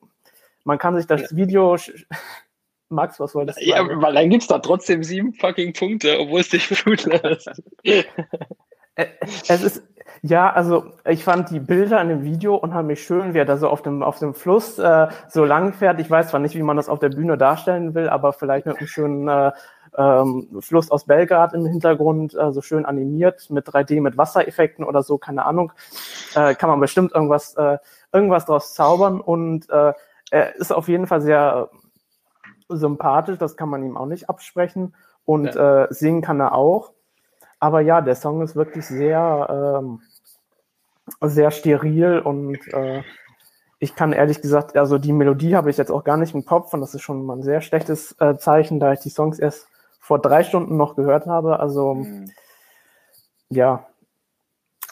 man 0.65 0.77
kann 0.77 0.97
sich 0.97 1.07
das 1.07 1.33
Video 1.33 1.77
Max, 2.89 3.21
was 3.21 3.35
wolltest 3.35 3.61
du 3.61 3.69
sagen? 3.69 3.89
Ja, 3.89 4.01
weil 4.01 4.15
dann 4.15 4.29
gibt 4.29 4.41
es 4.41 4.49
da 4.49 4.59
trotzdem 4.59 5.01
sieben 5.01 5.33
fucking 5.33 5.71
Punkte, 5.71 6.19
obwohl 6.19 6.41
es 6.41 6.49
dich 6.49 6.67
blut 6.83 7.05
lässt. 7.05 7.49
Äh, 7.85 8.03
es 9.47 9.63
ist, 9.63 9.83
ja, 10.23 10.51
also 10.53 10.85
ich 11.03 11.23
fand 11.23 11.49
die 11.49 11.59
Bilder 11.59 11.99
in 11.99 12.09
dem 12.09 12.23
Video 12.23 12.55
unheimlich 12.55 13.03
schön, 13.03 13.33
wie 13.33 13.39
er 13.39 13.45
da 13.45 13.57
so 13.57 13.67
auf 13.67 13.81
dem, 13.81 14.03
auf 14.03 14.19
dem 14.19 14.35
Fluss 14.35 14.77
äh, 14.77 15.07
so 15.27 15.45
lang 15.45 15.73
fährt. 15.73 15.99
Ich 15.99 16.11
weiß 16.11 16.29
zwar 16.29 16.39
nicht, 16.39 16.55
wie 16.55 16.61
man 16.61 16.77
das 16.77 16.89
auf 16.89 16.99
der 16.99 17.09
Bühne 17.09 17.37
darstellen 17.37 17.95
will, 17.95 18.07
aber 18.07 18.31
vielleicht 18.31 18.67
mit 18.67 18.77
einem 18.77 18.87
schönen 18.87 19.27
äh, 19.27 19.51
ähm, 19.97 20.47
Fluss 20.59 20.91
aus 20.91 21.05
Belgrad 21.05 21.53
im 21.53 21.65
Hintergrund, 21.65 22.35
äh, 22.35 22.51
so 22.51 22.61
schön 22.61 22.85
animiert 22.85 23.49
mit 23.49 23.67
3D, 23.67 23.99
mit 23.99 24.15
Wassereffekten 24.15 24.85
oder 24.85 25.01
so, 25.01 25.17
keine 25.17 25.45
Ahnung. 25.45 25.73
Äh, 26.35 26.53
kann 26.53 26.69
man 26.69 26.79
bestimmt 26.79 27.13
irgendwas, 27.13 27.55
äh, 27.55 27.79
irgendwas 28.13 28.45
draus 28.45 28.75
zaubern 28.75 29.21
und 29.21 29.69
äh, 29.71 29.93
er 30.29 30.55
ist 30.55 30.71
auf 30.71 30.87
jeden 30.87 31.07
Fall 31.07 31.21
sehr 31.21 31.69
sympathisch, 32.69 33.39
das 33.39 33.57
kann 33.57 33.69
man 33.69 33.83
ihm 33.83 33.97
auch 33.97 34.05
nicht 34.05 34.29
absprechen. 34.29 34.95
Und 35.25 35.55
ja. 35.55 35.83
äh, 35.83 35.93
singen 35.93 36.21
kann 36.21 36.39
er 36.39 36.53
auch. 36.53 36.93
Aber 37.59 37.81
ja, 37.81 38.01
der 38.01 38.15
Song 38.15 38.41
ist 38.41 38.55
wirklich 38.55 38.85
sehr, 38.85 39.79
ähm, 39.79 40.01
sehr 41.19 41.51
steril 41.51 42.19
und 42.19 42.57
äh, 42.73 43.03
ich 43.79 43.95
kann 43.95 44.13
ehrlich 44.13 44.41
gesagt, 44.41 44.77
also 44.77 44.99
die 44.99 45.11
Melodie 45.11 45.55
habe 45.55 45.71
ich 45.71 45.77
jetzt 45.77 45.91
auch 45.91 46.03
gar 46.03 46.17
nicht 46.17 46.35
im 46.35 46.45
Kopf 46.45 46.73
und 46.73 46.81
das 46.81 46.93
ist 46.93 47.01
schon 47.01 47.25
mal 47.25 47.37
ein 47.37 47.43
sehr 47.43 47.61
schlechtes 47.61 48.15
äh, 48.19 48.37
Zeichen, 48.37 48.79
da 48.79 48.93
ich 48.93 48.99
die 48.99 49.09
Songs 49.09 49.39
erst 49.39 49.67
vor 49.99 50.19
drei 50.19 50.43
Stunden 50.43 50.77
noch 50.77 50.95
gehört 50.95 51.25
habe. 51.25 51.59
Also 51.59 51.95
mhm. 51.95 52.31
ja, 53.49 53.87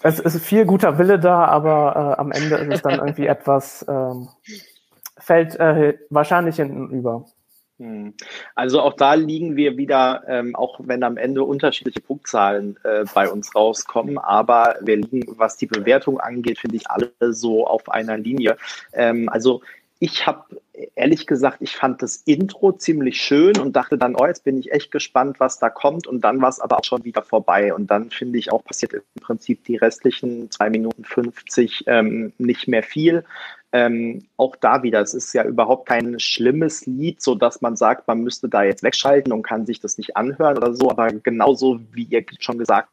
es 0.02 0.20
ist 0.20 0.44
viel 0.44 0.66
guter 0.66 0.98
Wille 0.98 1.20
da, 1.20 1.46
aber 1.46 2.16
äh, 2.18 2.20
am 2.20 2.32
Ende 2.32 2.56
ist 2.56 2.74
es 2.74 2.82
dann 2.82 2.94
irgendwie 3.00 3.28
etwas, 3.28 3.86
ähm, 3.88 4.30
fällt 5.18 5.56
äh, 5.60 6.00
wahrscheinlich 6.10 6.56
hinten 6.56 6.90
über. 6.90 7.26
Hm. 7.80 8.14
Also 8.56 8.82
auch 8.82 8.94
da 8.94 9.14
liegen 9.14 9.56
wir 9.56 9.78
wieder, 9.78 10.24
ähm, 10.28 10.54
auch 10.56 10.80
wenn 10.84 11.02
am 11.04 11.16
Ende 11.16 11.44
unterschiedliche 11.44 12.02
Punktzahlen 12.02 12.78
äh, 12.84 13.06
bei 13.14 13.30
uns 13.30 13.56
rauskommen, 13.56 14.18
aber 14.18 14.76
wir 14.82 14.98
liegen, 14.98 15.26
was 15.38 15.56
die 15.56 15.66
Bewertung 15.66 16.20
angeht, 16.20 16.60
finde 16.60 16.76
ich 16.76 16.90
alle 16.90 17.12
so 17.20 17.66
auf 17.66 17.90
einer 17.90 18.18
Linie. 18.18 18.58
Ähm, 18.92 19.30
also 19.30 19.62
ich 20.00 20.26
habe 20.26 20.62
ehrlich 20.96 21.28
gesagt, 21.28 21.58
ich 21.62 21.76
fand 21.76 22.02
das 22.02 22.18
Intro 22.26 22.72
ziemlich 22.72 23.22
schön 23.22 23.58
und 23.58 23.76
dachte 23.76 23.98
dann, 23.98 24.16
oh, 24.16 24.26
jetzt 24.26 24.46
bin 24.46 24.58
ich 24.58 24.72
echt 24.72 24.92
gespannt, 24.92 25.40
was 25.40 25.60
da 25.60 25.70
kommt. 25.70 26.08
Und 26.08 26.22
dann 26.22 26.42
war 26.42 26.48
es 26.48 26.62
aber 26.62 26.80
auch 26.80 26.86
schon 26.86 27.04
wieder 27.04 27.22
vorbei. 27.22 27.74
Und 27.74 27.92
dann 27.92 28.10
finde 28.10 28.40
ich 28.40 28.52
auch 28.52 28.64
passiert 28.64 28.94
im 28.94 29.02
Prinzip 29.22 29.66
die 29.66 29.76
restlichen 29.76 30.50
zwei 30.52 30.70
Minuten 30.70 31.04
50 31.04 31.84
ähm, 31.88 32.32
nicht 32.38 32.70
mehr 32.70 32.84
viel. 32.84 33.26
Ähm, 33.72 34.24
auch 34.36 34.56
da 34.56 34.82
wieder, 34.82 35.00
es 35.02 35.14
ist 35.14 35.34
ja 35.34 35.44
überhaupt 35.44 35.88
kein 35.88 36.20
schlimmes 36.20 36.88
Lied, 36.88 37.22
so 37.22 37.36
dass 37.36 37.62
man 37.62 37.76
sagt, 37.76 38.08
man 38.08 38.22
müsste 38.22 38.50
da 38.50 38.64
jetzt 38.64 38.82
wegschalten 38.82 39.32
und 39.32 39.44
kann 39.44 39.68
sich 39.68 39.80
das 39.80 39.98
nicht 40.00 40.18
anhören 40.18 40.58
oder 40.58 40.74
so, 40.74 40.90
aber 40.90 41.12
genauso 41.12 41.80
wie 41.92 42.04
ihr 42.06 42.26
schon 42.40 42.58
gesagt 42.58 42.90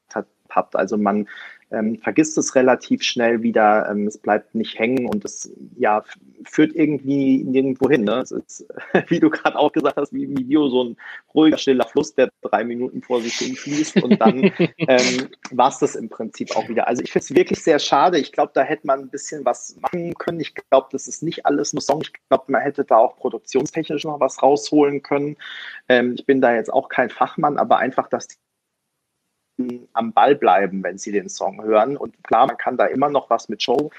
habt, 0.50 0.76
also 0.76 0.98
man 0.98 1.28
ähm, 1.70 1.98
vergisst 1.98 2.38
es 2.38 2.54
relativ 2.54 3.02
schnell 3.02 3.42
wieder, 3.42 3.88
ähm, 3.90 4.06
es 4.06 4.18
bleibt 4.18 4.54
nicht 4.54 4.78
hängen 4.78 5.06
und 5.06 5.24
es 5.24 5.50
ja, 5.76 6.04
führt 6.44 6.74
irgendwie 6.74 7.42
nirgendwo 7.42 7.90
hin. 7.90 8.04
Ne? 8.04 8.20
Es 8.20 8.30
ist, 8.30 8.66
wie 9.08 9.18
du 9.18 9.30
gerade 9.30 9.58
auch 9.58 9.72
gesagt 9.72 9.96
hast, 9.96 10.12
wie 10.12 10.24
im 10.24 10.38
Video 10.38 10.68
so 10.68 10.84
ein 10.84 10.96
ruhiger, 11.34 11.58
stiller 11.58 11.86
Fluss, 11.86 12.14
der 12.14 12.30
drei 12.42 12.64
Minuten 12.64 13.02
vor 13.02 13.20
sich 13.20 13.34
hin 13.34 13.56
fließt 13.56 14.02
und 14.02 14.20
dann 14.20 14.44
ähm, 14.78 15.28
war 15.50 15.68
es 15.68 15.78
das 15.78 15.96
im 15.96 16.08
Prinzip 16.08 16.54
auch 16.56 16.68
wieder. 16.68 16.86
Also 16.86 17.02
ich 17.02 17.10
finde 17.12 17.24
es 17.24 17.34
wirklich 17.34 17.62
sehr 17.62 17.78
schade. 17.78 18.18
Ich 18.18 18.32
glaube, 18.32 18.52
da 18.54 18.62
hätte 18.62 18.86
man 18.86 19.00
ein 19.00 19.10
bisschen 19.10 19.44
was 19.44 19.76
machen 19.80 20.14
können. 20.14 20.40
Ich 20.40 20.54
glaube, 20.54 20.88
das 20.92 21.08
ist 21.08 21.22
nicht 21.22 21.46
alles 21.46 21.72
nur 21.72 21.82
Song. 21.82 22.00
Ich 22.02 22.12
glaube, 22.28 22.44
man 22.48 22.62
hätte 22.62 22.84
da 22.84 22.96
auch 22.96 23.16
produktionstechnisch 23.16 24.04
noch 24.04 24.20
was 24.20 24.42
rausholen 24.42 25.02
können. 25.02 25.36
Ähm, 25.88 26.14
ich 26.16 26.26
bin 26.26 26.40
da 26.40 26.54
jetzt 26.54 26.72
auch 26.72 26.88
kein 26.88 27.10
Fachmann, 27.10 27.58
aber 27.58 27.78
einfach, 27.78 28.08
dass 28.08 28.28
die 28.28 28.36
am 29.92 30.12
Ball 30.12 30.34
bleiben, 30.34 30.82
wenn 30.82 30.98
sie 30.98 31.12
den 31.12 31.28
Song 31.28 31.62
hören. 31.62 31.96
Und 31.96 32.22
klar, 32.24 32.46
man 32.46 32.56
kann 32.56 32.76
da 32.76 32.86
immer 32.86 33.08
noch 33.08 33.30
was 33.30 33.48
mit 33.48 33.62
Show 33.62 33.90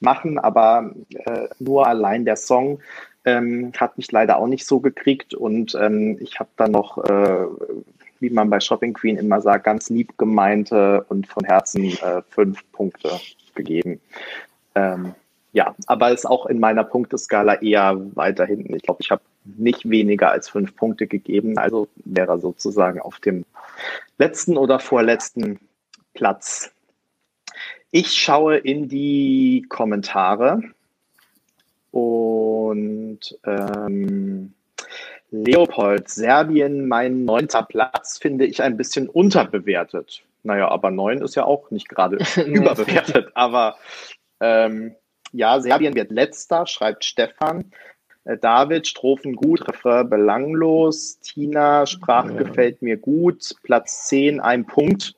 machen, 0.00 0.38
aber 0.38 0.92
äh, 1.10 1.48
nur 1.58 1.86
allein 1.86 2.24
der 2.24 2.36
Song 2.36 2.80
ähm, 3.24 3.72
hat 3.76 3.96
mich 3.96 4.10
leider 4.12 4.38
auch 4.38 4.46
nicht 4.46 4.66
so 4.66 4.80
gekriegt. 4.80 5.34
Und 5.34 5.74
ähm, 5.74 6.18
ich 6.20 6.38
habe 6.38 6.50
dann 6.56 6.72
noch, 6.72 6.98
äh, 7.04 7.46
wie 8.20 8.30
man 8.30 8.50
bei 8.50 8.60
Shopping 8.60 8.92
Queen 8.92 9.16
immer 9.16 9.40
sagt, 9.40 9.64
ganz 9.64 9.90
lieb 9.90 10.16
gemeinte 10.18 11.04
und 11.08 11.26
von 11.26 11.44
Herzen 11.44 11.84
äh, 11.98 12.22
fünf 12.28 12.60
Punkte 12.72 13.10
gegeben. 13.54 14.00
Ähm, 14.74 15.14
ja, 15.52 15.74
aber 15.86 16.12
ist 16.12 16.26
auch 16.26 16.46
in 16.46 16.60
meiner 16.60 16.84
Punkteskala 16.84 17.54
eher 17.62 17.96
weiter 18.14 18.44
hinten. 18.44 18.74
Ich 18.76 18.82
glaube, 18.82 19.00
ich 19.00 19.10
habe 19.10 19.22
nicht 19.56 19.88
weniger 19.88 20.30
als 20.30 20.48
fünf 20.48 20.76
Punkte 20.76 21.06
gegeben. 21.06 21.58
Also 21.58 21.88
wäre 22.04 22.32
er 22.32 22.38
sozusagen 22.38 23.00
auf 23.00 23.20
dem 23.20 23.44
letzten 24.18 24.56
oder 24.56 24.78
vorletzten 24.78 25.60
Platz. 26.14 26.72
Ich 27.90 28.12
schaue 28.12 28.56
in 28.56 28.88
die 28.88 29.64
Kommentare 29.68 30.62
und 31.92 33.20
ähm, 33.44 34.52
Leopold, 35.30 36.08
Serbien, 36.08 36.88
mein 36.88 37.24
neunter 37.24 37.62
Platz, 37.62 38.18
finde 38.18 38.46
ich 38.46 38.62
ein 38.62 38.76
bisschen 38.76 39.08
unterbewertet. 39.08 40.22
Naja, 40.42 40.68
aber 40.68 40.90
neun 40.90 41.22
ist 41.22 41.34
ja 41.34 41.44
auch 41.44 41.70
nicht 41.70 41.88
gerade 41.88 42.18
überbewertet. 42.46 43.30
Aber 43.34 43.76
ähm, 44.40 44.94
ja, 45.32 45.60
Serbien 45.60 45.94
wird 45.94 46.10
letzter, 46.10 46.66
schreibt 46.66 47.04
Stefan. 47.04 47.72
Äh, 48.26 48.36
David, 48.38 48.86
Strophen 48.86 49.34
gut, 49.34 49.66
Refrain 49.66 50.10
belanglos. 50.10 51.18
Tina, 51.20 51.86
Sprache 51.86 52.32
ja. 52.32 52.42
gefällt 52.42 52.82
mir 52.82 52.96
gut. 52.96 53.54
Platz 53.62 54.06
10, 54.06 54.40
ein 54.40 54.66
Punkt. 54.66 55.14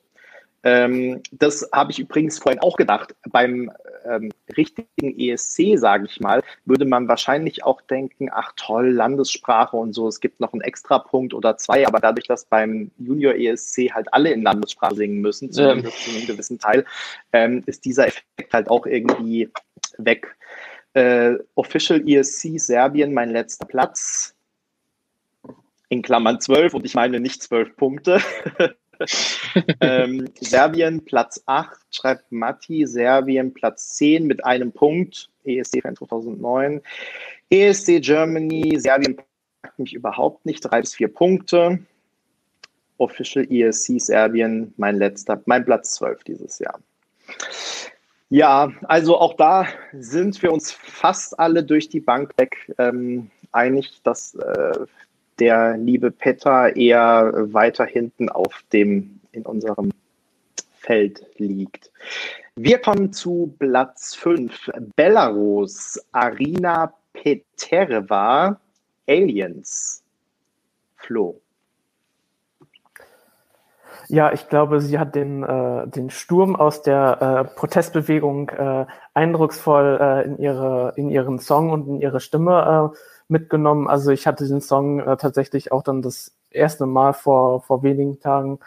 Ähm, 0.63 1.21
das 1.31 1.67
habe 1.73 1.91
ich 1.91 1.99
übrigens 1.99 2.39
vorhin 2.39 2.61
auch 2.61 2.75
gedacht. 2.75 3.15
Beim 3.29 3.71
ähm, 4.05 4.31
richtigen 4.57 5.17
ESC, 5.17 5.77
sage 5.77 6.05
ich 6.05 6.19
mal, 6.19 6.43
würde 6.65 6.85
man 6.85 7.07
wahrscheinlich 7.07 7.63
auch 7.63 7.81
denken, 7.81 8.29
ach 8.31 8.51
toll, 8.57 8.89
Landessprache 8.89 9.77
und 9.77 9.93
so, 9.93 10.07
es 10.07 10.19
gibt 10.19 10.39
noch 10.39 10.51
einen 10.51 10.61
Extrapunkt 10.61 11.33
oder 11.33 11.57
zwei, 11.57 11.87
aber 11.87 11.99
dadurch, 11.99 12.27
dass 12.27 12.45
beim 12.45 12.91
Junior 12.97 13.35
ESC 13.35 13.91
halt 13.93 14.13
alle 14.13 14.31
in 14.31 14.43
Landessprache 14.43 14.95
singen 14.95 15.21
müssen, 15.21 15.51
zumindest 15.51 15.97
ja. 15.97 16.11
zu 16.11 16.17
einem 16.17 16.27
gewissen 16.27 16.59
Teil, 16.59 16.85
ähm, 17.31 17.63
ist 17.65 17.85
dieser 17.85 18.07
Effekt 18.07 18.53
halt 18.53 18.69
auch 18.69 18.85
irgendwie 18.85 19.49
weg. 19.97 20.35
Äh, 20.93 21.35
Official 21.55 22.07
ESC 22.07 22.59
Serbien, 22.59 23.13
mein 23.13 23.29
letzter 23.29 23.65
Platz. 23.65 24.35
In 25.89 26.01
Klammern 26.01 26.39
12 26.39 26.75
und 26.75 26.85
ich 26.85 26.93
meine 26.93 27.19
nicht 27.19 27.41
12 27.41 27.75
Punkte. 27.75 28.21
ähm, 29.81 30.29
Serbien 30.39 31.03
Platz 31.03 31.41
8, 31.45 31.79
schreibt 31.91 32.31
Matti. 32.31 32.85
Serbien 32.85 33.53
Platz 33.53 33.95
10 33.95 34.25
mit 34.27 34.45
einem 34.45 34.71
Punkt. 34.71 35.29
ESC 35.45 35.81
2009. 35.81 36.81
ESC 37.49 38.01
Germany, 38.01 38.79
Serbien 38.79 39.17
packt 39.61 39.79
mich 39.79 39.93
überhaupt 39.93 40.45
nicht. 40.45 40.61
Drei 40.61 40.81
bis 40.81 40.95
vier 40.95 41.07
Punkte. 41.07 41.79
Official 42.97 43.47
ESC 43.49 43.99
Serbien, 43.99 44.73
mein 44.77 44.97
letzter, 44.97 45.41
mein 45.45 45.65
Platz 45.65 45.95
12 45.95 46.23
dieses 46.25 46.59
Jahr. 46.59 46.79
Ja, 48.29 48.71
also 48.83 49.17
auch 49.17 49.35
da 49.35 49.67
sind 49.93 50.41
wir 50.43 50.51
uns 50.53 50.71
fast 50.71 51.39
alle 51.39 51.63
durch 51.63 51.89
die 51.89 51.99
Bank 51.99 52.31
weg 52.37 52.71
ähm, 52.77 53.31
einig, 53.51 54.01
dass 54.03 54.35
äh, 54.35 54.85
der 55.39 55.77
liebe 55.77 56.11
Petter 56.11 56.75
eher 56.75 57.31
weiter 57.53 57.85
hinten 57.85 58.29
auf 58.29 58.63
dem 58.71 59.19
in 59.31 59.43
unserem 59.43 59.91
Feld 60.79 61.25
liegt. 61.37 61.91
Wir 62.55 62.77
kommen 62.77 63.13
zu 63.13 63.53
Platz 63.57 64.15
5. 64.15 64.71
Belarus, 64.95 65.99
Arina 66.11 66.93
Petereva, 67.13 68.59
Aliens. 69.07 70.03
Flo. 70.97 71.41
Ja, 74.07 74.31
ich 74.31 74.49
glaube, 74.49 74.81
sie 74.81 74.99
hat 74.99 75.15
den, 75.15 75.43
äh, 75.43 75.87
den 75.87 76.09
Sturm 76.09 76.55
aus 76.55 76.81
der 76.81 77.21
äh, 77.21 77.55
Protestbewegung 77.55 78.49
äh, 78.49 78.85
eindrucksvoll 79.13 79.97
äh, 80.01 80.25
in, 80.25 80.37
ihre, 80.39 80.93
in 80.95 81.09
ihren 81.09 81.39
Song 81.39 81.71
und 81.71 81.87
in 81.87 82.01
ihre 82.01 82.19
Stimme 82.19 82.91
äh, 82.93 82.97
mitgenommen. 83.27 83.87
Also 83.87 84.11
ich 84.11 84.27
hatte 84.27 84.47
den 84.47 84.61
Song 84.61 84.99
äh, 84.99 85.17
tatsächlich 85.17 85.71
auch 85.71 85.83
dann 85.83 86.01
das 86.01 86.35
erste 86.49 86.85
Mal 86.85 87.13
vor, 87.13 87.61
vor 87.61 87.83
wenigen 87.83 88.19
Tagen 88.19 88.59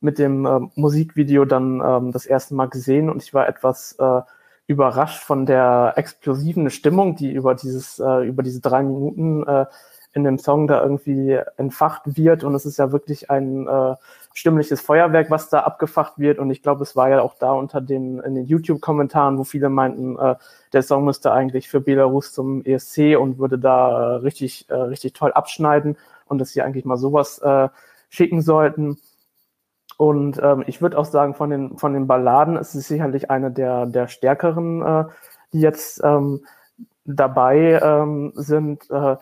mit 0.00 0.18
dem 0.18 0.46
äh, 0.46 0.60
Musikvideo 0.74 1.44
dann 1.44 1.80
ähm, 1.84 2.12
das 2.12 2.26
erste 2.26 2.54
Mal 2.54 2.68
gesehen 2.68 3.10
und 3.10 3.22
ich 3.22 3.34
war 3.34 3.48
etwas 3.48 3.96
äh, 3.98 4.20
überrascht 4.66 5.22
von 5.22 5.46
der 5.46 5.94
explosiven 5.96 6.70
Stimmung, 6.70 7.16
die 7.16 7.32
über 7.32 7.54
dieses, 7.54 7.98
äh, 7.98 8.26
über 8.26 8.42
diese 8.42 8.60
drei 8.60 8.82
Minuten 8.82 9.46
äh, 9.46 9.66
in 10.16 10.24
dem 10.24 10.38
Song 10.38 10.66
da 10.66 10.82
irgendwie 10.82 11.38
entfacht 11.58 12.16
wird. 12.16 12.42
Und 12.42 12.54
es 12.54 12.64
ist 12.64 12.78
ja 12.78 12.90
wirklich 12.90 13.30
ein 13.30 13.68
äh, 13.68 13.94
stimmliches 14.32 14.80
Feuerwerk, 14.80 15.30
was 15.30 15.50
da 15.50 15.60
abgefacht 15.60 16.18
wird. 16.18 16.38
Und 16.38 16.50
ich 16.50 16.62
glaube, 16.62 16.82
es 16.82 16.96
war 16.96 17.10
ja 17.10 17.20
auch 17.20 17.34
da 17.34 17.52
unter 17.52 17.82
den, 17.82 18.20
in 18.20 18.34
den 18.34 18.46
YouTube-Kommentaren, 18.46 19.36
wo 19.36 19.44
viele 19.44 19.68
meinten, 19.68 20.18
äh, 20.18 20.36
der 20.72 20.82
Song 20.82 21.04
müsste 21.04 21.32
eigentlich 21.32 21.68
für 21.68 21.82
Belarus 21.82 22.32
zum 22.32 22.64
ESC 22.64 23.18
und 23.20 23.38
würde 23.38 23.58
da 23.58 24.14
äh, 24.14 24.16
richtig, 24.16 24.70
äh, 24.70 24.74
richtig 24.74 25.12
toll 25.12 25.32
abschneiden 25.32 25.98
und 26.24 26.38
dass 26.38 26.50
sie 26.50 26.62
eigentlich 26.62 26.86
mal 26.86 26.96
sowas 26.96 27.38
äh, 27.40 27.68
schicken 28.08 28.40
sollten. 28.40 28.98
Und 29.98 30.40
ähm, 30.42 30.64
ich 30.66 30.80
würde 30.80 30.96
auch 30.98 31.04
sagen, 31.04 31.34
von 31.34 31.50
den, 31.50 31.76
von 31.76 31.92
den 31.92 32.06
Balladen 32.06 32.56
ist 32.56 32.74
es 32.74 32.88
sicherlich 32.88 33.30
eine 33.30 33.50
der, 33.50 33.84
der 33.84 34.08
stärkeren, 34.08 34.80
äh, 34.80 35.04
die 35.52 35.60
jetzt 35.60 36.00
ähm, 36.02 36.40
dabei 37.04 37.80
ähm, 37.82 38.32
sind. 38.34 38.90
Äh, 38.90 39.16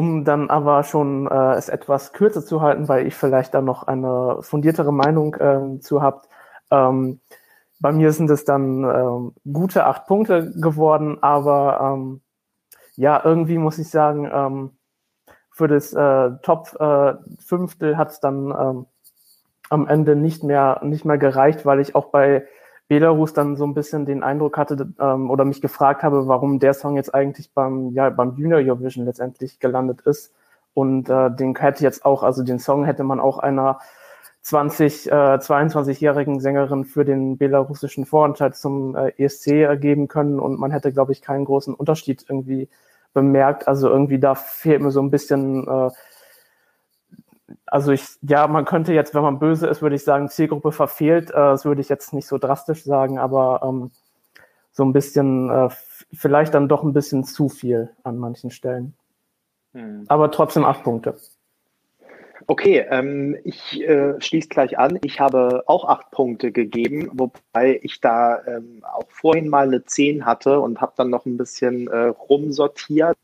um 0.00 0.24
dann 0.24 0.48
aber 0.48 0.82
schon 0.82 1.26
äh, 1.26 1.52
es 1.56 1.68
etwas 1.68 2.14
kürzer 2.14 2.42
zu 2.42 2.62
halten, 2.62 2.88
weil 2.88 3.06
ich 3.06 3.14
vielleicht 3.14 3.52
da 3.52 3.60
noch 3.60 3.82
eine 3.82 4.38
fundiertere 4.40 4.94
Meinung 4.94 5.34
äh, 5.34 5.78
zu 5.80 6.00
habt. 6.00 6.26
Ähm, 6.70 7.20
bei 7.80 7.92
mir 7.92 8.10
sind 8.12 8.30
es 8.30 8.46
dann 8.46 8.82
ähm, 8.84 9.34
gute 9.52 9.84
acht 9.84 10.06
Punkte 10.06 10.52
geworden, 10.52 11.18
aber 11.20 11.80
ähm, 11.82 12.22
ja, 12.96 13.20
irgendwie 13.22 13.58
muss 13.58 13.76
ich 13.76 13.90
sagen, 13.90 14.26
ähm, 14.32 14.70
für 15.50 15.68
das 15.68 15.92
äh, 15.92 16.30
Top 16.40 16.74
äh, 16.80 17.16
Fünftel 17.38 17.98
hat 17.98 18.08
es 18.08 18.20
dann 18.20 18.54
ähm, 18.58 18.86
am 19.68 19.86
Ende 19.86 20.16
nicht 20.16 20.42
mehr, 20.42 20.80
nicht 20.82 21.04
mehr 21.04 21.18
gereicht, 21.18 21.66
weil 21.66 21.78
ich 21.78 21.94
auch 21.94 22.06
bei 22.06 22.46
Belarus 22.90 23.32
dann 23.32 23.54
so 23.54 23.64
ein 23.64 23.72
bisschen 23.72 24.04
den 24.04 24.24
Eindruck 24.24 24.58
hatte 24.58 24.92
ähm, 24.98 25.30
oder 25.30 25.44
mich 25.44 25.60
gefragt 25.60 26.02
habe, 26.02 26.26
warum 26.26 26.58
der 26.58 26.74
Song 26.74 26.96
jetzt 26.96 27.14
eigentlich 27.14 27.52
beim, 27.54 27.92
ja, 27.92 28.10
beim 28.10 28.34
Junior 28.34 28.58
Eurovision 28.58 29.04
letztendlich 29.04 29.60
gelandet 29.60 30.00
ist. 30.00 30.34
Und 30.74 31.08
äh, 31.08 31.30
den 31.30 31.54
hätte 31.54 31.84
jetzt 31.84 32.04
auch, 32.04 32.24
also 32.24 32.42
den 32.42 32.58
Song 32.58 32.84
hätte 32.84 33.04
man 33.04 33.20
auch 33.20 33.38
einer 33.38 33.78
20, 34.42 35.06
äh, 35.06 35.14
22-jährigen 35.14 36.40
Sängerin 36.40 36.84
für 36.84 37.04
den 37.04 37.38
belarussischen 37.38 38.06
Vorentscheid 38.06 38.56
zum 38.56 38.96
äh, 38.96 39.12
ESC 39.18 39.52
ergeben 39.52 40.08
können 40.08 40.40
und 40.40 40.58
man 40.58 40.72
hätte, 40.72 40.92
glaube 40.92 41.12
ich, 41.12 41.22
keinen 41.22 41.44
großen 41.44 41.74
Unterschied 41.74 42.24
irgendwie 42.28 42.68
bemerkt. 43.14 43.68
Also 43.68 43.88
irgendwie 43.88 44.18
da 44.18 44.34
fehlt 44.34 44.82
mir 44.82 44.90
so 44.90 45.00
ein 45.00 45.12
bisschen 45.12 45.62
äh, 45.68 45.90
also 47.66 47.92
ich, 47.92 48.04
ja, 48.22 48.46
man 48.46 48.64
könnte 48.64 48.92
jetzt, 48.92 49.14
wenn 49.14 49.22
man 49.22 49.38
böse 49.38 49.66
ist, 49.66 49.82
würde 49.82 49.96
ich 49.96 50.04
sagen, 50.04 50.28
Zielgruppe 50.28 50.72
verfehlt. 50.72 51.30
Äh, 51.30 51.34
das 51.34 51.64
würde 51.64 51.80
ich 51.80 51.88
jetzt 51.88 52.12
nicht 52.12 52.26
so 52.26 52.38
drastisch 52.38 52.84
sagen, 52.84 53.18
aber 53.18 53.60
ähm, 53.64 53.90
so 54.72 54.84
ein 54.84 54.92
bisschen, 54.92 55.50
äh, 55.50 55.68
vielleicht 56.12 56.54
dann 56.54 56.68
doch 56.68 56.82
ein 56.82 56.92
bisschen 56.92 57.24
zu 57.24 57.48
viel 57.48 57.90
an 58.02 58.18
manchen 58.18 58.50
Stellen. 58.50 58.94
Hm. 59.72 60.04
Aber 60.08 60.30
trotzdem 60.30 60.64
acht 60.64 60.82
Punkte. 60.82 61.16
Okay, 62.46 62.84
ähm, 62.90 63.36
ich 63.44 63.80
äh, 63.82 64.20
schließe 64.20 64.48
gleich 64.48 64.78
an. 64.78 64.98
Ich 65.04 65.20
habe 65.20 65.62
auch 65.66 65.84
acht 65.84 66.10
Punkte 66.10 66.50
gegeben, 66.50 67.10
wobei 67.12 67.78
ich 67.82 68.00
da 68.00 68.42
ähm, 68.46 68.82
auch 68.82 69.08
vorhin 69.08 69.48
mal 69.48 69.66
eine 69.66 69.84
zehn 69.84 70.24
hatte 70.24 70.58
und 70.60 70.80
habe 70.80 70.92
dann 70.96 71.10
noch 71.10 71.26
ein 71.26 71.36
bisschen 71.36 71.88
äh, 71.88 72.06
rumsortiert, 72.06 73.16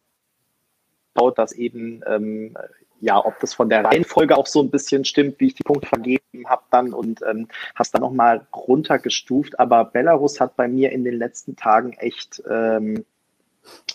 dass 1.35 1.53
eben 1.53 2.03
ähm, 2.07 2.57
ja, 3.01 3.25
ob 3.25 3.39
das 3.41 3.55
von 3.55 3.69
der 3.69 3.85
Reihenfolge 3.85 4.37
auch 4.37 4.47
so 4.47 4.63
ein 4.63 4.71
bisschen 4.71 5.05
stimmt, 5.05 5.41
wie 5.41 5.49
ich 5.49 5.55
die 5.55 5.63
Punkte 5.63 5.89
vergeben 5.89 6.23
habe 6.47 6.63
dann 6.71 6.93
und 6.93 7.21
ähm, 7.29 7.49
hast 7.75 7.95
dann 7.95 8.03
nochmal 8.03 8.47
runtergestuft. 8.55 9.59
Aber 9.59 9.85
Belarus 9.85 10.41
hat 10.41 10.57
bei 10.57 10.69
mir 10.69 10.93
in 10.93 11.05
den 11.05 11.15
letzten 11.15 11.57
Tagen 11.57 11.93
echt 11.95 12.43
ähm, 12.49 13.05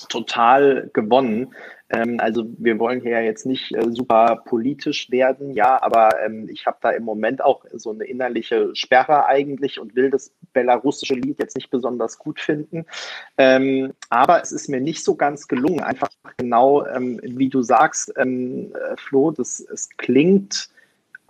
total 0.10 0.90
gewonnen. 0.94 1.54
Ähm, 1.90 2.20
also 2.20 2.46
wir 2.58 2.80
wollen 2.80 3.02
hier 3.02 3.22
jetzt 3.22 3.46
nicht 3.46 3.74
äh, 3.76 3.92
super 3.92 4.44
politisch 4.46 5.12
werden, 5.12 5.54
ja, 5.54 5.82
aber 5.82 6.22
ähm, 6.24 6.48
ich 6.50 6.66
habe 6.66 6.78
da 6.82 6.92
im 6.92 7.04
Moment 7.04 7.44
auch 7.44 7.66
so 7.74 7.92
eine 7.92 8.06
innerliche 8.06 8.74
Sperre 8.76 9.26
eigentlich 9.26 9.80
und 9.80 9.96
will 9.96 10.10
das 10.10 10.32
belarussische 10.54 11.16
Lied 11.16 11.40
jetzt 11.40 11.56
nicht 11.56 11.70
besonders 11.70 12.18
gut 12.18 12.40
finden. 12.40 12.86
Ähm, 13.38 13.94
aber 14.10 14.42
es 14.42 14.52
ist 14.52 14.70
mir 14.70 14.80
nicht 14.80 15.04
so 15.04 15.16
ganz 15.16 15.48
gelungen, 15.48 15.82
einfach 15.82 16.10
genau, 16.38 16.86
ähm, 16.86 17.20
wie 17.24 17.50
du 17.50 17.62
sagst, 17.62 18.14
ähm, 18.18 18.74
äh, 18.74 18.96
Flo, 18.98 19.32
das, 19.32 19.60
es 19.60 19.90
klingt 19.98 20.70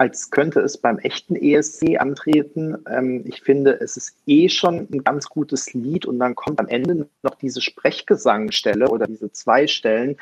als 0.02 0.32
könnte 0.32 0.62
es 0.62 0.80
beim 0.80 0.97
echten 0.97 1.36
ESC 1.36 1.99
antreten. 1.99 2.76
Ähm, 2.89 3.24
ich 3.28 3.43
finde, 3.43 3.80
es 3.82 3.97
ist 3.97 4.18
eh 4.26 4.49
schon 4.49 4.88
ein 4.91 5.04
ganz 5.04 5.30
gutes 5.30 5.76
Lied 5.76 6.08
und 6.08 6.18
dann 6.18 6.34
kommt 6.34 6.60
am 6.60 6.68
Ende 6.68 7.08
noch 7.22 7.36
diese 7.36 7.62
Sprechgesangstelle 7.62 8.89
oder 8.89 9.06
diese 9.06 9.32
zwei 9.32 9.68
Stellen, 9.68 10.18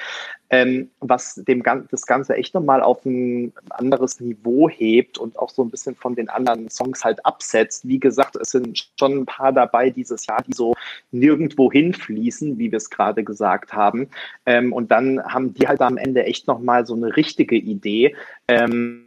ähm, 0.50 0.90
was 1.00 1.36
dem 1.36 1.64
das 1.64 2.06
Ganze 2.06 2.36
echt 2.36 2.56
nochmal 2.56 2.82
auf 2.82 3.06
ein 3.06 3.54
anderes 3.70 4.20
Niveau 4.20 4.68
hebt 4.68 5.18
und 5.18 5.40
auch 5.40 5.50
so 5.50 5.64
ein 5.64 5.70
bisschen 5.70 5.96
von 5.96 6.14
den 6.14 6.28
anderen 6.28 6.70
Songs 6.70 7.06
halt 7.06 7.26
absetzt. 7.26 7.88
Wie 7.88 8.02
gesagt, 8.02 8.36
es 8.36 8.50
sind 8.50 8.92
schon 9.00 9.20
ein 9.20 9.26
paar 9.26 9.54
dabei 9.54 9.92
dieses 9.92 10.26
Jahr, 10.26 10.44
die 10.46 10.54
so 10.54 10.76
nirgendwo 11.12 11.72
hinfließen, 11.72 12.58
wie 12.60 12.70
wir 12.70 12.78
es 12.78 12.90
gerade 12.90 13.24
gesagt 13.24 13.72
haben. 13.72 14.10
Ähm, 14.46 14.74
und 14.74 14.92
dann 14.92 15.24
haben 15.24 15.54
die 15.54 15.70
halt 15.70 15.80
am 15.80 15.96
Ende 15.96 16.26
echt 16.26 16.48
nochmal 16.48 16.86
so 16.86 16.96
eine 16.96 17.16
richtige 17.16 17.56
Idee. 17.56 18.14
Ähm, 18.50 19.06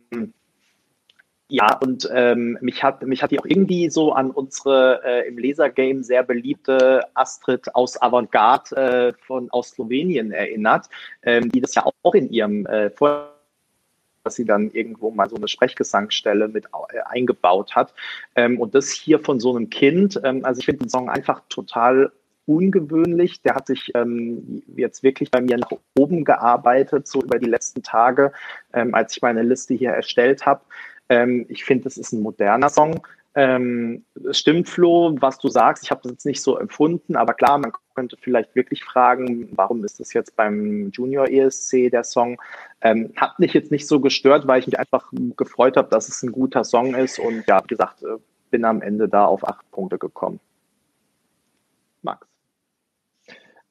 ja, 1.53 1.76
und 1.82 2.09
ähm, 2.14 2.57
mich 2.62 2.82
hat 2.82 3.03
mich 3.03 3.22
hat 3.22 3.30
die 3.30 3.38
auch 3.38 3.44
irgendwie 3.44 3.90
so 3.90 4.14
an 4.14 4.30
unsere 4.30 5.03
äh, 5.05 5.28
im 5.28 5.36
Lasergame 5.36 6.03
sehr 6.03 6.22
beliebte 6.22 7.03
Astrid 7.12 7.74
aus 7.74 8.00
Avantgarde 8.00 8.74
äh, 8.74 9.12
von 9.26 9.50
aus 9.50 9.72
Slowenien 9.72 10.32
erinnert, 10.32 10.88
ähm, 11.22 11.53
die 11.53 11.61
das 11.61 11.74
ja 11.74 11.84
auch 11.84 12.14
in 12.14 12.30
ihrem 12.30 12.64
äh, 12.64 12.88
Vor 12.88 13.28
dass 14.24 14.36
sie 14.36 14.46
dann 14.46 14.70
irgendwo 14.70 15.11
mal 15.11 15.28
so 15.28 15.36
eine 15.36 15.46
Sprechgesangsstelle 15.46 16.48
mit 16.48 16.66
äh, 16.90 17.00
eingebaut 17.05 17.74
hat. 17.76 17.92
Ähm, 18.34 18.59
und 18.59 18.74
das 18.74 18.90
hier 18.90 19.18
von 19.18 19.38
so 19.38 19.55
einem 19.55 19.68
Kind, 19.68 20.18
ähm, 20.24 20.46
also 20.46 20.61
ich 20.61 20.64
finde 20.64 20.84
den 20.84 20.88
Song 20.88 21.11
einfach 21.11 21.42
total 21.50 22.12
ungewöhnlich. 22.46 23.42
Der 23.42 23.57
hat 23.57 23.66
sich 23.66 23.90
ähm, 23.94 24.62
jetzt 24.76 25.03
wirklich 25.03 25.30
bei 25.30 25.40
mir 25.40 25.59
nach 25.59 25.72
oben 25.98 26.24
gearbeitet, 26.24 27.09
so 27.09 27.20
über 27.20 27.38
die 27.38 27.50
letzten 27.50 27.82
Tage, 27.82 28.32
ähm, 28.72 28.94
als 28.94 29.16
ich 29.16 29.22
meine 29.22 29.42
Liste 29.42 29.74
hier 29.74 29.90
erstellt 29.90 30.46
habe. 30.46 30.62
Ähm, 31.13 31.45
ich 31.51 31.65
finde, 31.65 31.89
es 31.89 31.99
ist 31.99 32.13
ein 32.13 32.23
moderner 32.23 32.71
Song. 32.71 33.07
Ähm, 33.35 34.05
stimmt, 34.31 34.69
Flo, 34.69 35.15
was 35.21 35.39
du 35.39 35.49
sagst. 35.49 35.85
Ich 35.85 35.91
habe 35.91 36.01
das 36.03 36.13
jetzt 36.13 36.27
nicht 36.27 36.41
so 36.43 36.59
empfunden, 36.59 37.17
aber 37.17 37.35
klar, 37.35 37.59
man 37.59 37.73
könnte 37.95 38.17
vielleicht 38.19 38.55
wirklich 38.55 38.83
fragen, 38.83 39.49
warum 39.53 39.85
ist 39.85 40.01
das 40.01 40.15
jetzt 40.15 40.37
beim 40.37 40.91
Junior 40.91 41.29
ESC 41.29 41.91
der 41.91 42.05
Song? 42.05 42.41
Ähm, 42.81 43.13
hat 43.17 43.39
mich 43.39 43.53
jetzt 43.53 43.71
nicht 43.71 43.87
so 43.87 44.01
gestört, 44.01 44.47
weil 44.47 44.61
ich 44.61 44.67
mich 44.67 44.79
einfach 44.79 45.13
gefreut 45.37 45.77
habe, 45.77 45.89
dass 45.91 46.09
es 46.09 46.23
ein 46.23 46.33
guter 46.33 46.65
Song 46.65 46.95
ist 46.95 47.19
und 47.19 47.45
ja, 47.47 47.63
wie 47.63 47.69
gesagt, 47.69 48.03
äh, 48.03 48.17
bin 48.51 48.65
am 48.65 48.81
Ende 48.81 49.09
da 49.09 49.27
auf 49.27 49.47
acht 49.47 49.71
Punkte 49.71 49.99
gekommen. 49.99 50.41
Max. 52.01 52.27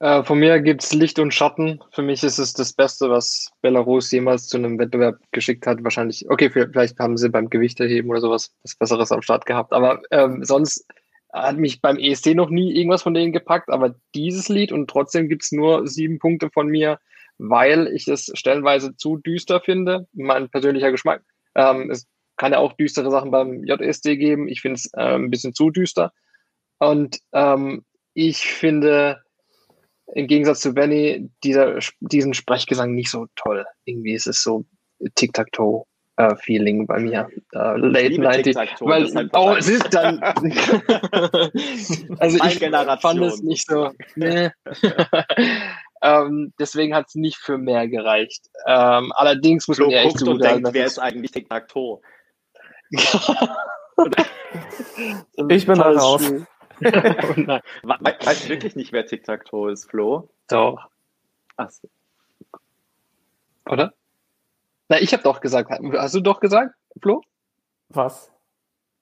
Äh, 0.01 0.23
von 0.23 0.39
mir 0.39 0.59
gibt 0.61 0.83
es 0.83 0.93
Licht 0.93 1.19
und 1.19 1.31
Schatten. 1.31 1.79
Für 1.91 2.01
mich 2.01 2.23
ist 2.23 2.39
es 2.39 2.53
das 2.53 2.73
Beste, 2.73 3.11
was 3.11 3.51
Belarus 3.61 4.09
jemals 4.09 4.47
zu 4.47 4.57
einem 4.57 4.79
Wettbewerb 4.79 5.19
geschickt 5.31 5.67
hat. 5.67 5.83
Wahrscheinlich, 5.83 6.27
okay, 6.27 6.49
vielleicht 6.49 6.97
haben 6.97 7.17
sie 7.17 7.29
beim 7.29 7.51
Gewichterheben 7.51 8.09
oder 8.09 8.19
sowas 8.19 8.51
was 8.63 8.73
Besseres 8.73 9.11
am 9.11 9.21
Start 9.21 9.45
gehabt. 9.45 9.73
Aber 9.73 10.01
ähm, 10.09 10.43
sonst 10.43 10.87
hat 11.31 11.57
mich 11.57 11.81
beim 11.81 11.99
ESC 11.99 12.33
noch 12.33 12.49
nie 12.49 12.75
irgendwas 12.75 13.03
von 13.03 13.13
denen 13.13 13.31
gepackt. 13.31 13.69
Aber 13.69 13.93
dieses 14.15 14.49
Lied 14.49 14.71
und 14.71 14.89
trotzdem 14.89 15.29
gibt 15.29 15.43
es 15.43 15.51
nur 15.51 15.87
sieben 15.87 16.17
Punkte 16.17 16.49
von 16.49 16.67
mir, 16.67 16.99
weil 17.37 17.85
ich 17.85 18.07
es 18.07 18.31
stellenweise 18.33 18.95
zu 18.95 19.17
düster 19.17 19.61
finde. 19.61 20.07
Mein 20.13 20.49
persönlicher 20.49 20.89
Geschmack. 20.89 21.21
Ähm, 21.53 21.91
es 21.91 22.07
kann 22.37 22.53
ja 22.53 22.57
auch 22.57 22.73
düstere 22.73 23.11
Sachen 23.11 23.29
beim 23.29 23.63
JSD 23.65 24.17
geben. 24.17 24.47
Ich 24.47 24.61
finde 24.61 24.77
es 24.77 24.91
äh, 24.95 25.13
ein 25.13 25.29
bisschen 25.29 25.53
zu 25.53 25.69
düster. 25.69 26.11
Und 26.79 27.19
ähm, 27.33 27.85
ich 28.15 28.39
finde, 28.39 29.21
im 30.13 30.27
Gegensatz 30.27 30.61
zu 30.61 30.73
Benny 30.73 31.29
dieser, 31.43 31.79
diesen 31.99 32.33
Sprechgesang 32.33 32.93
nicht 32.93 33.09
so 33.09 33.27
toll. 33.35 33.65
Irgendwie 33.85 34.13
ist 34.13 34.27
es 34.27 34.43
so 34.43 34.65
Tic-Tac-Toe. 35.15 35.83
Uh, 36.19 36.35
Feeling 36.35 36.85
bei 36.85 36.99
mir. 36.99 37.29
Uh, 37.55 37.77
late 37.77 38.19
90 38.19 38.55
weil, 38.81 39.29
oh, 39.33 39.55
es 39.57 39.69
ist 39.69 39.93
dann. 39.93 40.19
also 42.19 42.37
ich 42.45 42.59
fand 43.01 43.21
es 43.21 43.41
nicht 43.41 43.65
so. 43.65 43.91
Nee. 44.15 44.49
ähm, 46.03 46.53
deswegen 46.59 46.93
hat 46.93 47.05
es 47.07 47.15
nicht 47.15 47.37
für 47.37 47.57
mehr 47.57 47.87
gereicht. 47.87 48.45
Ähm, 48.67 49.13
allerdings 49.15 49.69
muss 49.69 49.79
man 49.79 49.89
ja 49.89 50.03
echt 50.03 50.19
so 50.19 50.37
sagen, 50.37 50.67
wer 50.69 50.85
ist 50.85 50.99
eigentlich 50.99 51.31
Tic-Tac-Toe? 51.31 52.01
ich 55.49 55.65
bin 55.65 55.79
da 55.79 55.91
raus. 55.91 56.29
oh 56.29 56.45
weißt 57.83 58.45
du 58.45 58.49
wirklich 58.49 58.75
nicht, 58.75 58.91
wer 58.91 59.05
Tic-Tac-Toe 59.05 59.71
ist, 59.71 59.89
Flo? 59.89 60.29
Doch. 60.49 60.89
Achso. 61.57 61.89
Oder? 63.69 63.93
Na, 64.89 64.99
ich 64.99 65.13
habe 65.13 65.23
doch 65.23 65.41
gesagt. 65.41 65.69
Hast 65.69 66.15
du 66.15 66.21
doch 66.21 66.39
gesagt, 66.39 66.75
Flo? 67.01 67.21
Was? 67.89 68.31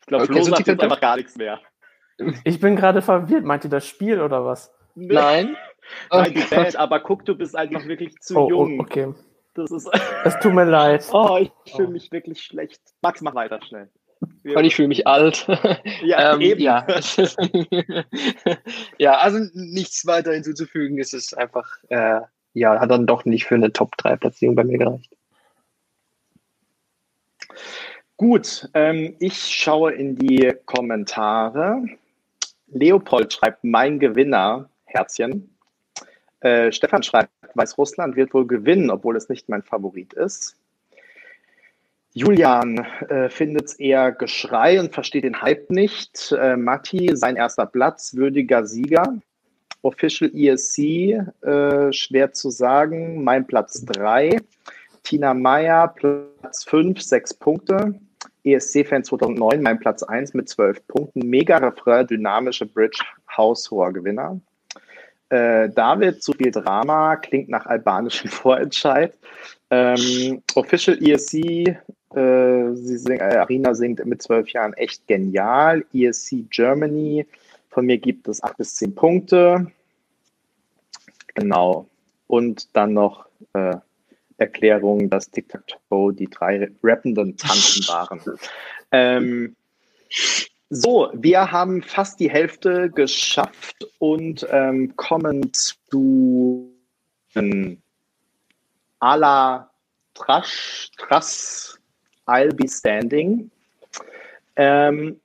Ich 0.01 0.07
glaube, 0.07 0.25
Flo 0.25 0.43
sagt 0.43 0.67
jetzt 0.67 0.81
einfach 0.81 1.01
gar 1.01 1.15
nichts 1.15 1.35
mehr. 1.35 1.59
Ich 2.43 2.59
bin 2.59 2.75
gerade 2.75 3.01
verwirrt. 3.01 3.45
Meint 3.45 3.63
ihr 3.63 3.69
das 3.69 3.87
Spiel 3.87 4.21
oder 4.21 4.45
was? 4.45 4.73
Nein. 4.95 5.55
Nein, 6.11 6.33
die 6.33 6.41
Band, 6.41 6.75
aber 6.75 6.99
guck, 6.99 7.25
du 7.25 7.35
bist 7.35 7.55
einfach 7.55 7.85
wirklich 7.85 8.15
zu 8.19 8.35
oh, 8.35 8.43
oh 8.43 8.49
jung. 8.49 8.79
Oh, 8.79 8.83
okay. 8.83 9.13
Das 9.53 9.71
ist. 9.71 9.89
Es 10.23 10.37
tut 10.39 10.53
mir 10.53 10.65
leid. 10.69 11.07
Oh, 11.11 11.37
ich 11.39 11.51
fühle 11.73 11.89
mich 11.89 12.11
wirklich 12.11 12.43
schlecht. 12.43 12.81
Max, 13.01 13.21
mach 13.21 13.35
weiter 13.35 13.59
schnell. 13.61 13.89
Weil 14.43 14.65
ich 14.65 14.75
fühle 14.75 14.87
mich 14.87 15.07
alt. 15.07 15.47
Ja, 16.03 16.33
ähm, 16.33 16.41
eben. 16.41 16.61
Ja. 16.61 16.85
ja, 18.97 19.17
also 19.17 19.39
nichts 19.53 20.05
weiter 20.05 20.33
hinzuzufügen. 20.33 20.99
Es 20.99 21.13
ist 21.13 21.37
einfach, 21.37 21.77
äh, 21.89 22.21
ja, 22.53 22.79
hat 22.79 22.91
dann 22.91 23.05
doch 23.05 23.25
nicht 23.25 23.45
für 23.45 23.55
eine 23.55 23.71
Top-3-Platzierung 23.71 24.55
bei 24.55 24.63
mir 24.63 24.77
gereicht. 24.77 25.15
Gut, 28.17 28.69
ähm, 28.73 29.15
ich 29.19 29.37
schaue 29.37 29.93
in 29.93 30.15
die 30.15 30.53
Kommentare. 30.65 31.83
Leopold 32.67 33.33
schreibt, 33.33 33.63
mein 33.63 33.99
Gewinner, 33.99 34.69
Herzchen. 34.85 35.55
Äh, 36.41 36.71
Stefan 36.71 37.03
schreibt, 37.03 37.31
Weißrussland 37.55 38.15
wird 38.15 38.33
wohl 38.33 38.45
gewinnen, 38.45 38.89
obwohl 38.89 39.15
es 39.15 39.29
nicht 39.29 39.49
mein 39.49 39.63
Favorit 39.63 40.13
ist. 40.13 40.58
Julian 42.13 42.85
äh, 43.09 43.29
findet 43.29 43.65
es 43.67 43.73
eher 43.79 44.11
Geschrei 44.11 44.79
und 44.79 44.93
versteht 44.93 45.23
den 45.23 45.41
Hype 45.41 45.69
nicht. 45.69 46.31
Äh, 46.31 46.57
Matti, 46.57 47.11
sein 47.15 47.35
erster 47.35 47.65
Platz, 47.65 48.15
würdiger 48.15 48.65
Sieger. 48.65 49.19
Official 49.81 50.31
ESC, 50.33 51.13
äh, 51.41 51.93
schwer 51.93 52.33
zu 52.33 52.49
sagen. 52.49 53.23
Mein 53.23 53.45
Platz 53.45 53.85
3. 53.85 54.39
Tina 55.03 55.33
Meyer, 55.33 55.87
Platz 55.87 56.63
5, 56.65 57.01
6 57.01 57.33
Punkte. 57.35 57.99
ESC-Fan 58.43 59.03
2009, 59.03 59.61
mein 59.61 59.79
Platz 59.79 60.03
1 60.03 60.33
mit 60.33 60.49
12 60.49 60.85
Punkten. 60.87 61.29
Mega 61.29 61.57
Refrain, 61.57 62.07
dynamische 62.07 62.65
Bridge, 62.65 62.99
haushoher 63.35 63.93
Gewinner. 63.93 64.39
Äh, 65.29 65.69
David, 65.69 66.23
zu 66.23 66.33
viel 66.33 66.51
Drama, 66.51 67.15
klingt 67.17 67.49
nach 67.49 67.65
albanischem 67.65 68.29
Vorentscheid. 68.31 69.13
Ähm, 69.69 70.41
Official 70.55 70.97
ESC, 71.01 71.77
äh, 72.15 72.73
sie 72.75 72.97
sing, 72.97 73.19
äh, 73.19 73.37
Arina 73.37 73.73
singt 73.73 74.03
mit 74.05 74.21
zwölf 74.21 74.49
Jahren 74.49 74.73
echt 74.73 75.07
genial. 75.07 75.85
ESC 75.93 76.49
Germany, 76.49 77.25
von 77.69 77.85
mir 77.85 77.97
gibt 77.97 78.27
es 78.27 78.43
acht 78.43 78.57
bis 78.57 78.75
zehn 78.75 78.95
Punkte. 78.95 79.71
Genau. 81.35 81.87
Und 82.27 82.75
dann 82.75 82.93
noch 82.93 83.27
äh, 83.53 83.75
Erklärung, 84.37 85.09
dass 85.09 85.29
Tic-Tac-Toe 85.31 86.13
die 86.13 86.29
drei 86.29 86.71
rappenden 86.83 87.37
Tanten 87.37 87.87
waren. 87.87 88.21
Ähm, 88.91 89.55
so, 90.71 91.11
wir 91.13 91.51
haben 91.51 91.83
fast 91.83 92.19
die 92.19 92.31
Hälfte 92.31 92.89
geschafft 92.89 93.87
und 93.99 94.47
ähm, 94.49 94.95
kommen 94.95 95.53
zu 95.53 96.73
ähm, 97.35 97.79
la 98.99 99.69
Trash, 100.15 100.89
Trass, 100.97 101.78
I'll 102.29 102.53
be 102.53 102.67
standing. 102.67 103.49
Ähm, 104.55 105.19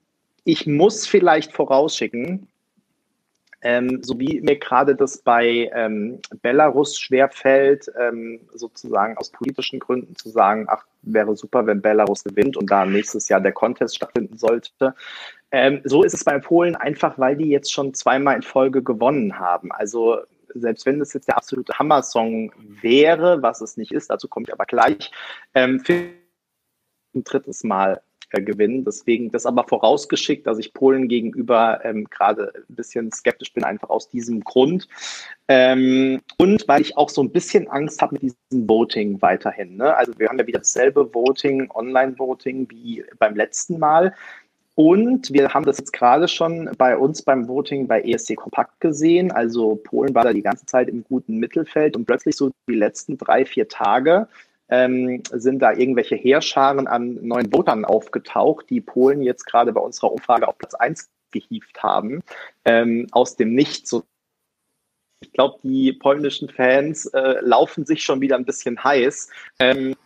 ich 0.45 0.67
muss 0.67 1.07
vielleicht 1.07 1.53
vorausschicken, 1.53 2.47
ähm, 3.63 4.03
so 4.03 4.21
wie 4.21 4.41
mir 4.43 4.59
gerade 4.59 4.95
das 4.95 5.19
bei 5.19 5.71
ähm, 5.75 6.21
Belarus 6.43 6.99
schwerfällt, 6.99 7.91
ähm, 7.99 8.41
sozusagen 8.55 9.17
aus 9.17 9.31
politischen 9.31 9.81
Gründen 9.81 10.15
zu 10.17 10.29
sagen, 10.29 10.67
ach, 10.69 10.85
wäre 11.03 11.35
super, 11.35 11.67
wenn 11.67 11.81
Belarus 11.81 12.23
gewinnt 12.25 12.59
und 12.59 12.71
da 12.71 12.85
nächstes 12.85 13.29
Jahr 13.29 13.41
der 13.41 13.53
Contest 13.53 13.97
stattfinden 13.97 14.37
sollte. 14.37 14.95
Ähm, 15.51 15.81
so 15.85 16.03
ist 16.03 16.13
es 16.15 16.25
bei 16.25 16.39
Polen 16.39 16.77
einfach, 16.77 17.19
weil 17.19 17.37
die 17.37 17.49
jetzt 17.49 17.73
schon 17.73 17.95
zweimal 17.95 18.37
in 18.37 18.43
Folge 18.43 18.83
gewonnen 18.83 19.39
haben. 19.39 19.73
Also 19.73 20.19
selbst 20.55 20.85
wenn 20.85 20.99
das 20.99 21.15
jetzt 21.15 21.29
der 21.29 21.37
absolute 21.37 21.73
Hammer-Song 21.79 22.53
wäre, 22.83 23.43
was 23.43 23.61
es 23.61 23.77
nicht 23.77 23.93
ist, 23.93 24.11
dazu 24.11 24.29
komme 24.29 24.45
ich 24.47 24.53
aber 24.53 24.67
gleich, 24.67 25.11
ähm, 25.55 25.81
ein 27.15 27.25
drittes 27.25 27.65
Mal 27.65 28.01
äh, 28.35 28.43
gewinnen. 28.43 28.85
Deswegen 28.85 29.31
das 29.31 29.47
aber 29.47 29.65
vorausgeschickt, 29.65 30.47
dass 30.47 30.59
ich 30.59 30.75
Polen 30.75 31.09
gegenüber 31.09 31.85
ähm, 31.85 32.05
gerade 32.11 32.53
ein 32.69 32.75
bisschen 32.75 33.13
skeptisch 33.13 33.53
bin, 33.53 33.65
einfach 33.65 33.91
aus 33.91 34.09
diesem 34.09 34.41
Grund. 34.41 34.89
Ähm, 35.49 36.21
und 36.39 36.67
weil 36.67 36.81
ich 36.81 36.97
auch 36.97 37.11
so 37.11 37.23
ein 37.23 37.31
bisschen 37.31 37.69
Angst 37.69 38.03
habe 38.03 38.15
mit 38.15 38.23
diesem 38.23 38.69
Voting 38.69 39.23
weiterhin. 39.23 39.77
Ne? 39.77 39.95
Also 39.95 40.19
wir 40.19 40.29
haben 40.29 40.39
ja 40.39 40.47
wieder 40.47 40.61
dasselbe 40.61 41.15
Voting, 41.15 41.71
Online-Voting 41.71 42.69
wie 42.71 43.05
beim 43.19 43.37
letzten 43.37 43.79
Mal. 43.79 44.15
Und 44.75 45.33
wir 45.33 45.55
haben 45.55 45.65
das 45.65 45.79
jetzt 45.79 45.93
gerade 45.93 46.27
schon 46.27 46.69
bei 46.77 46.97
uns 46.97 47.23
beim 47.23 47.47
Voting 47.47 47.87
bei 47.87 48.03
ESC 48.03 48.35
Kompakt 48.35 48.81
gesehen. 48.81 49.31
Also 49.31 49.77
Polen 49.77 50.15
war 50.15 50.25
da 50.25 50.33
die 50.33 50.43
ganze 50.43 50.67
Zeit 50.67 50.89
im 50.89 51.05
guten 51.05 51.37
Mittelfeld 51.37 51.95
und 51.95 52.07
plötzlich 52.07 52.35
so 52.35 52.51
die 52.69 52.75
letzten 52.75 53.17
drei, 53.17 53.45
vier 53.45 53.69
Tage 53.69 54.27
ähm, 54.69 55.23
sind 55.31 55.61
da 55.61 55.73
irgendwelche 55.73 56.17
Heerscharen 56.17 56.87
an 56.87 57.19
neuen 57.23 57.53
Votern 57.53 57.85
aufgetaucht, 57.85 58.71
die 58.71 58.81
Polen 58.81 59.23
jetzt 59.23 59.45
gerade 59.45 59.73
bei 59.73 59.81
unserer 59.81 60.13
Umfrage 60.13 60.49
auf 60.49 60.59
Platz 60.59 60.75
1 60.75 61.09
gehievt 61.31 61.83
haben, 61.83 62.23
ähm, 62.65 63.07
aus 63.13 63.37
dem 63.37 63.55
Nichts. 63.55 63.95
Ich 65.21 65.33
glaube, 65.33 65.59
die 65.63 65.93
polnischen 65.93 66.49
Fans 66.49 67.07
äh, 67.07 67.41
laufen 67.41 67.85
sich 67.87 68.03
schon 68.03 68.21
wieder 68.21 68.37
ein 68.37 68.45
bisschen 68.45 68.83
heiß. 68.83 69.31
Ähm, 69.59 69.97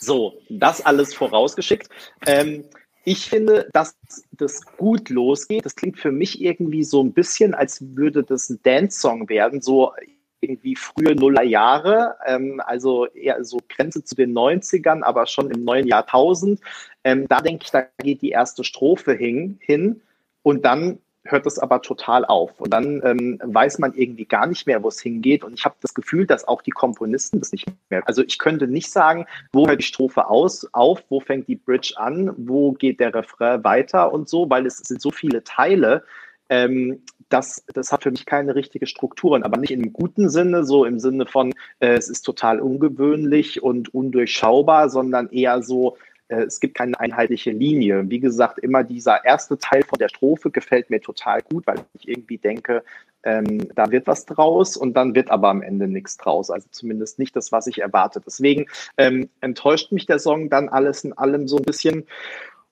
so, 0.00 0.40
das 0.48 0.84
alles 0.84 1.14
vorausgeschickt. 1.14 1.88
Ähm, 2.26 2.64
ich 3.04 3.28
finde, 3.28 3.68
dass 3.72 3.96
das 4.32 4.64
gut 4.76 5.08
losgeht. 5.08 5.64
Das 5.64 5.76
klingt 5.76 5.98
für 5.98 6.12
mich 6.12 6.40
irgendwie 6.40 6.84
so 6.84 7.02
ein 7.02 7.12
bisschen, 7.12 7.54
als 7.54 7.96
würde 7.96 8.22
das 8.22 8.50
ein 8.50 8.60
Dance-Song 8.62 9.28
werden. 9.28 9.62
So 9.62 9.92
irgendwie 10.40 10.76
frühe 10.76 11.14
Nullerjahre, 11.14 12.16
ähm, 12.26 12.60
also 12.64 13.06
eher 13.06 13.44
so 13.44 13.58
Grenze 13.68 14.04
zu 14.04 14.14
den 14.14 14.32
90ern, 14.32 15.02
aber 15.02 15.26
schon 15.26 15.50
im 15.50 15.64
neuen 15.64 15.86
Jahrtausend. 15.86 16.60
Ähm, 17.04 17.26
da 17.28 17.40
denke 17.40 17.64
ich, 17.64 17.70
da 17.70 17.86
geht 17.98 18.22
die 18.22 18.30
erste 18.30 18.64
Strophe 18.64 19.12
hin, 19.12 19.58
hin 19.60 20.00
und 20.42 20.64
dann 20.64 20.98
hört 21.24 21.46
es 21.46 21.58
aber 21.58 21.82
total 21.82 22.24
auf. 22.24 22.60
Und 22.60 22.72
dann 22.72 23.02
ähm, 23.04 23.38
weiß 23.44 23.78
man 23.78 23.94
irgendwie 23.94 24.24
gar 24.24 24.46
nicht 24.46 24.66
mehr, 24.66 24.82
wo 24.82 24.88
es 24.88 25.00
hingeht. 25.00 25.44
Und 25.44 25.54
ich 25.54 25.64
habe 25.64 25.76
das 25.80 25.94
Gefühl, 25.94 26.26
dass 26.26 26.48
auch 26.48 26.62
die 26.62 26.70
Komponisten 26.70 27.40
das 27.40 27.52
nicht 27.52 27.66
mehr. 27.90 28.02
Also 28.06 28.22
ich 28.22 28.38
könnte 28.38 28.66
nicht 28.66 28.90
sagen, 28.90 29.26
wo 29.52 29.68
hört 29.68 29.80
die 29.80 29.84
Strophe 29.84 30.28
aus, 30.28 30.66
auf, 30.72 31.02
wo 31.10 31.20
fängt 31.20 31.46
die 31.48 31.56
Bridge 31.56 31.94
an, 31.96 32.32
wo 32.36 32.72
geht 32.72 33.00
der 33.00 33.14
Refrain 33.14 33.62
weiter 33.64 34.12
und 34.12 34.28
so, 34.28 34.48
weil 34.48 34.66
es 34.66 34.78
sind 34.78 35.02
so 35.02 35.10
viele 35.10 35.44
Teile, 35.44 36.04
ähm, 36.50 37.02
das, 37.30 37.64
das 37.72 37.92
hat 37.92 38.02
für 38.02 38.10
mich 38.10 38.26
keine 38.26 38.54
richtige 38.54 38.86
Strukturen, 38.86 39.44
aber 39.44 39.56
nicht 39.56 39.70
im 39.70 39.92
guten 39.92 40.28
Sinne, 40.28 40.64
so 40.64 40.84
im 40.84 40.98
Sinne 40.98 41.26
von, 41.26 41.52
äh, 41.78 41.94
es 41.94 42.10
ist 42.10 42.22
total 42.22 42.60
ungewöhnlich 42.60 43.62
und 43.62 43.94
undurchschaubar, 43.94 44.90
sondern 44.90 45.30
eher 45.30 45.62
so, 45.62 45.96
äh, 46.26 46.42
es 46.42 46.58
gibt 46.58 46.74
keine 46.74 46.98
einheitliche 46.98 47.52
Linie. 47.52 48.10
Wie 48.10 48.18
gesagt, 48.18 48.58
immer 48.58 48.82
dieser 48.82 49.24
erste 49.24 49.58
Teil 49.58 49.84
von 49.84 49.98
der 49.98 50.08
Strophe 50.08 50.50
gefällt 50.50 50.90
mir 50.90 51.00
total 51.00 51.40
gut, 51.42 51.66
weil 51.68 51.78
ich 51.94 52.08
irgendwie 52.08 52.38
denke, 52.38 52.82
ähm, 53.22 53.68
da 53.76 53.92
wird 53.92 54.08
was 54.08 54.26
draus 54.26 54.76
und 54.76 54.94
dann 54.94 55.14
wird 55.14 55.30
aber 55.30 55.50
am 55.50 55.62
Ende 55.62 55.86
nichts 55.86 56.16
draus. 56.16 56.50
Also 56.50 56.66
zumindest 56.72 57.20
nicht 57.20 57.36
das, 57.36 57.52
was 57.52 57.68
ich 57.68 57.80
erwarte. 57.80 58.20
Deswegen 58.24 58.66
ähm, 58.96 59.28
enttäuscht 59.40 59.92
mich 59.92 60.06
der 60.06 60.18
Song 60.18 60.50
dann 60.50 60.68
alles 60.68 61.04
in 61.04 61.12
allem 61.12 61.46
so 61.46 61.58
ein 61.58 61.64
bisschen. 61.64 62.06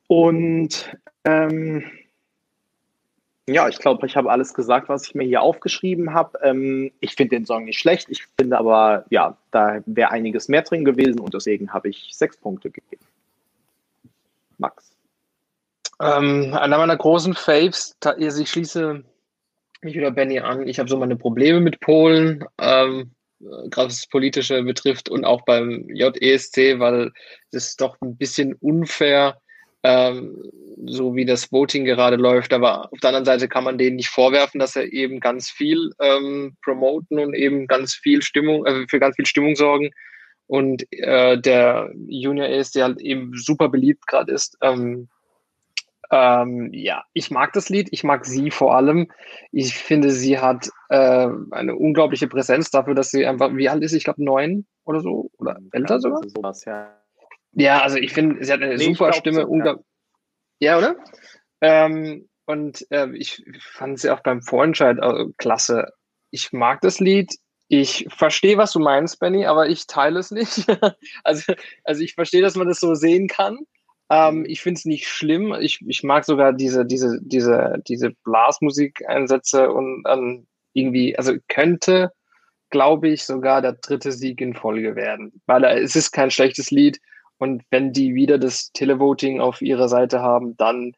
Und 0.09 0.97
ähm, 1.25 1.85
ja, 3.49 3.69
ich 3.69 3.79
glaube, 3.79 4.07
ich 4.07 4.17
habe 4.17 4.31
alles 4.31 4.53
gesagt, 4.53 4.89
was 4.89 5.07
ich 5.07 5.15
mir 5.15 5.25
hier 5.25 5.43
aufgeschrieben 5.43 6.13
habe. 6.13 6.39
Ähm, 6.43 6.93
ich 7.01 7.15
finde 7.15 7.37
den 7.37 7.47
Song 7.47 7.65
nicht 7.65 7.79
schlecht. 7.79 8.09
Ich 8.11 8.27
finde 8.39 8.59
aber, 8.59 9.07
ja, 9.11 9.37
da 9.51 9.81
wäre 9.87 10.11
einiges 10.11 10.49
mehr 10.49 10.63
drin 10.63 10.85
gewesen 10.85 11.21
und 11.21 11.35
deswegen 11.35 11.73
habe 11.73 11.89
ich 11.89 12.11
sechs 12.13 12.37
Punkte 12.37 12.71
gegeben. 12.71 13.05
Max. 14.59 14.91
Ähm, 16.01 16.55
einer 16.55 16.79
meiner 16.79 16.97
großen 16.97 17.35
Faves, 17.35 17.97
also 18.05 18.43
ich 18.43 18.51
schließe 18.51 19.03
mich 19.81 19.95
wieder 19.95 20.11
Benny 20.11 20.41
an. 20.41 20.67
Ich 20.69 20.79
habe 20.79 20.89
so 20.89 20.97
meine 20.97 21.17
Probleme 21.17 21.61
mit 21.61 21.81
Polen, 21.81 22.45
ähm, 22.59 23.11
gerade 23.41 23.89
was 23.89 24.01
das 24.01 24.09
Politische 24.09 24.63
betrifft 24.63 25.09
und 25.09 25.25
auch 25.25 25.43
beim 25.45 25.89
JESC, 25.89 26.79
weil 26.79 27.13
es 27.51 27.77
doch 27.77 27.97
ein 28.01 28.17
bisschen 28.17 28.55
unfair 28.55 29.41
ähm, 29.83 30.51
so 30.87 31.15
wie 31.15 31.25
das 31.25 31.51
Voting 31.53 31.85
gerade 31.85 32.17
läuft. 32.17 32.53
Aber 32.53 32.93
auf 32.93 33.01
der 33.01 33.09
anderen 33.09 33.25
Seite 33.25 33.49
kann 33.49 33.65
man 33.65 33.79
denen 33.79 33.97
nicht 33.97 34.09
vorwerfen, 34.09 34.61
dass 34.61 34.77
er 34.77 34.93
eben 34.93 35.21
ganz 35.21 35.51
viel 35.51 35.91
ähm, 36.01 36.57
promoten 36.63 37.19
und 37.19 37.35
eben 37.35 37.67
ganz 37.67 37.95
viel 37.95 38.23
Stimmung, 38.23 38.65
äh, 38.67 38.87
für 38.89 38.99
ganz 38.99 39.17
viel 39.17 39.27
Stimmung 39.27 39.57
sorgen. 39.57 39.91
Und 40.47 40.91
äh, 40.93 41.39
der 41.39 41.91
Junior 42.07 42.49
ist, 42.49 42.75
der 42.75 42.85
halt 42.85 43.01
eben 43.01 43.33
super 43.35 43.69
beliebt 43.69 44.07
gerade 44.07 44.33
ist. 44.33 44.57
Ähm, 44.63 45.09
ähm, 46.11 46.71
ja, 46.73 47.05
ich 47.13 47.31
mag 47.31 47.53
das 47.53 47.69
Lied, 47.69 47.89
ich 47.91 48.03
mag 48.03 48.25
sie 48.25 48.51
vor 48.51 48.75
allem. 48.75 49.11
Ich 49.53 49.75
finde, 49.75 50.11
sie 50.11 50.39
hat 50.39 50.71
äh, 50.89 51.29
eine 51.51 51.77
unglaubliche 51.77 52.29
Präsenz 52.29 52.71
dafür, 52.71 52.95
dass 52.95 53.11
sie 53.11 53.27
einfach, 53.27 53.55
wie 53.55 53.69
alt 53.69 53.83
ist 53.83 53.91
sie? 53.91 53.99
Ich 53.99 54.05
glaube, 54.05 54.25
neun 54.25 54.67
oder 54.85 55.01
so? 55.01 55.31
Oder 55.37 55.59
älter 55.73 56.01
sogar? 56.01 56.23
Sowas, 56.29 56.65
ja. 56.65 56.98
Ja, 57.59 57.83
also 57.83 57.97
ich 57.97 58.13
finde, 58.13 58.45
sie 58.45 58.53
hat 58.53 58.63
eine 58.63 58.77
nee, 58.77 58.85
super 58.85 59.13
Stimme. 59.13 59.43
So, 59.43 59.55
ja. 59.57 59.77
ja. 60.61 60.79
oder? 60.79 60.97
Ähm, 61.61 62.29
und 62.47 62.87
äh, 62.91 63.09
ich 63.15 63.43
fand 63.61 63.99
sie 63.99 64.11
auch 64.11 64.21
beim 64.21 64.43
Vorentscheid 64.43 64.99
äh, 65.01 65.25
klasse. 65.39 65.93
Ich 66.31 66.53
mag 66.53 66.81
das 66.83 67.01
Lied. 67.01 67.35
Ich 67.67 68.07
verstehe, 68.09 68.57
was 68.57 68.73
du 68.73 68.79
meinst, 68.79 69.19
Benny, 69.19 69.45
aber 69.45 69.69
ich 69.69 69.87
teile 69.87 70.21
es 70.21 70.31
nicht. 70.31 70.67
also, 71.25 71.53
also 71.85 72.03
ich 72.03 72.15
verstehe, 72.15 72.43
dass 72.43 72.55
man 72.55 72.69
das 72.69 72.81
so 72.81 72.95
sehen 72.95 73.27
kann. 73.27 73.59
Ähm, 74.09 74.47
ich 74.47 74.63
finde 74.63 74.79
es 74.79 74.85
nicht 74.85 75.09
schlimm. 75.09 75.55
Ich, 75.61 75.81
ich 75.87 76.03
mag 76.05 76.25
sogar 76.25 76.53
diese, 76.53 76.87
diese, 76.87 77.19
diese, 77.21 77.75
diese 77.87 78.13
Blasmusik-Einsätze 78.25 79.71
und 79.71 80.05
ähm, 80.09 80.47
irgendwie, 80.73 81.19
also 81.19 81.35
könnte, 81.49 82.13
glaube 82.71 83.09
ich, 83.09 83.25
sogar 83.25 83.61
der 83.63 83.73
dritte 83.73 84.13
Sieg 84.13 84.41
in 84.41 84.55
Folge 84.55 84.95
werden. 84.95 85.43
Weil 85.47 85.65
äh, 85.65 85.81
es 85.81 85.97
ist 85.97 86.13
kein 86.13 86.31
schlechtes 86.31 86.71
Lied. 86.71 87.01
Und 87.39 87.63
wenn 87.71 87.93
die 87.93 88.15
wieder 88.15 88.39
das 88.39 88.73
Televoting 88.73 89.41
auf 89.41 89.63
ihrer 89.63 89.89
Seite 89.89 90.21
haben, 90.21 90.57
dann 90.57 90.93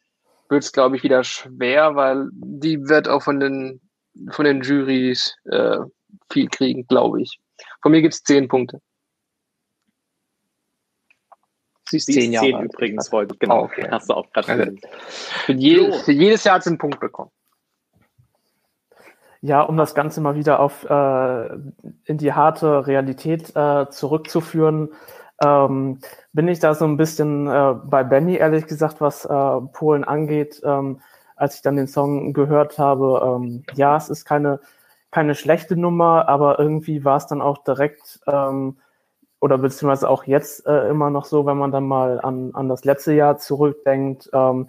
wird 0.48 0.64
es, 0.64 0.72
glaube 0.72 0.96
ich, 0.96 1.02
wieder 1.02 1.22
schwer, 1.22 1.94
weil 1.94 2.28
die 2.32 2.88
wird 2.88 3.08
auch 3.08 3.22
von 3.22 3.38
den, 3.40 3.80
von 4.30 4.44
den 4.44 4.62
Juries 4.62 5.36
äh, 5.44 5.78
viel 6.30 6.48
kriegen, 6.48 6.86
glaube 6.86 7.22
ich. 7.22 7.38
Von 7.82 7.92
mir 7.92 8.02
gibt 8.02 8.14
es 8.14 8.22
zehn 8.22 8.48
Punkte. 8.48 8.80
Sie 11.88 11.96
ist 11.96 12.06
zehn 12.06 12.32
Jahre 12.32 12.56
alt. 12.56 12.72
übrigens 12.72 13.10
heute, 13.10 13.36
genau. 13.36 13.62
Oh, 13.62 13.64
okay. 13.64 13.86
Hast 13.90 14.08
du 14.08 14.14
auch 14.14 14.30
gerade 14.32 14.52
also, 14.52 14.76
für, 15.44 15.52
je, 15.52 15.92
für 16.04 16.12
jedes 16.12 16.44
Jahr 16.44 16.56
hat 16.56 16.64
sie 16.64 16.70
einen 16.70 16.78
Punkt 16.78 17.00
bekommen. 17.00 17.30
Ja, 19.42 19.62
um 19.62 19.76
das 19.76 19.94
Ganze 19.94 20.20
mal 20.20 20.36
wieder 20.36 20.60
auf 20.60 20.84
äh, 20.84 21.46
in 22.04 22.18
die 22.18 22.32
harte 22.32 22.86
Realität 22.86 23.56
äh, 23.56 23.88
zurückzuführen, 23.88 24.90
ähm, 25.42 25.98
bin 26.32 26.48
ich 26.48 26.58
da 26.60 26.74
so 26.74 26.84
ein 26.84 26.96
bisschen 26.96 27.46
äh, 27.46 27.74
bei 27.84 28.04
Benny, 28.04 28.36
ehrlich 28.36 28.66
gesagt, 28.66 29.00
was 29.00 29.24
äh, 29.24 29.60
Polen 29.72 30.04
angeht. 30.04 30.60
Ähm, 30.64 31.00
als 31.36 31.54
ich 31.56 31.62
dann 31.62 31.76
den 31.76 31.86
Song 31.88 32.34
gehört 32.34 32.78
habe, 32.78 33.22
ähm, 33.24 33.64
ja, 33.74 33.96
es 33.96 34.10
ist 34.10 34.26
keine, 34.26 34.60
keine 35.10 35.34
schlechte 35.34 35.76
Nummer, 35.76 36.28
aber 36.28 36.58
irgendwie 36.58 37.04
war 37.04 37.16
es 37.16 37.26
dann 37.26 37.40
auch 37.40 37.64
direkt 37.64 38.20
ähm, 38.26 38.76
oder 39.40 39.56
beziehungsweise 39.58 40.08
auch 40.10 40.24
jetzt 40.24 40.66
äh, 40.66 40.88
immer 40.90 41.08
noch 41.10 41.24
so, 41.24 41.46
wenn 41.46 41.56
man 41.56 41.72
dann 41.72 41.86
mal 41.86 42.20
an, 42.20 42.50
an 42.54 42.68
das 42.68 42.84
letzte 42.84 43.14
Jahr 43.14 43.38
zurückdenkt. 43.38 44.28
Ähm, 44.34 44.68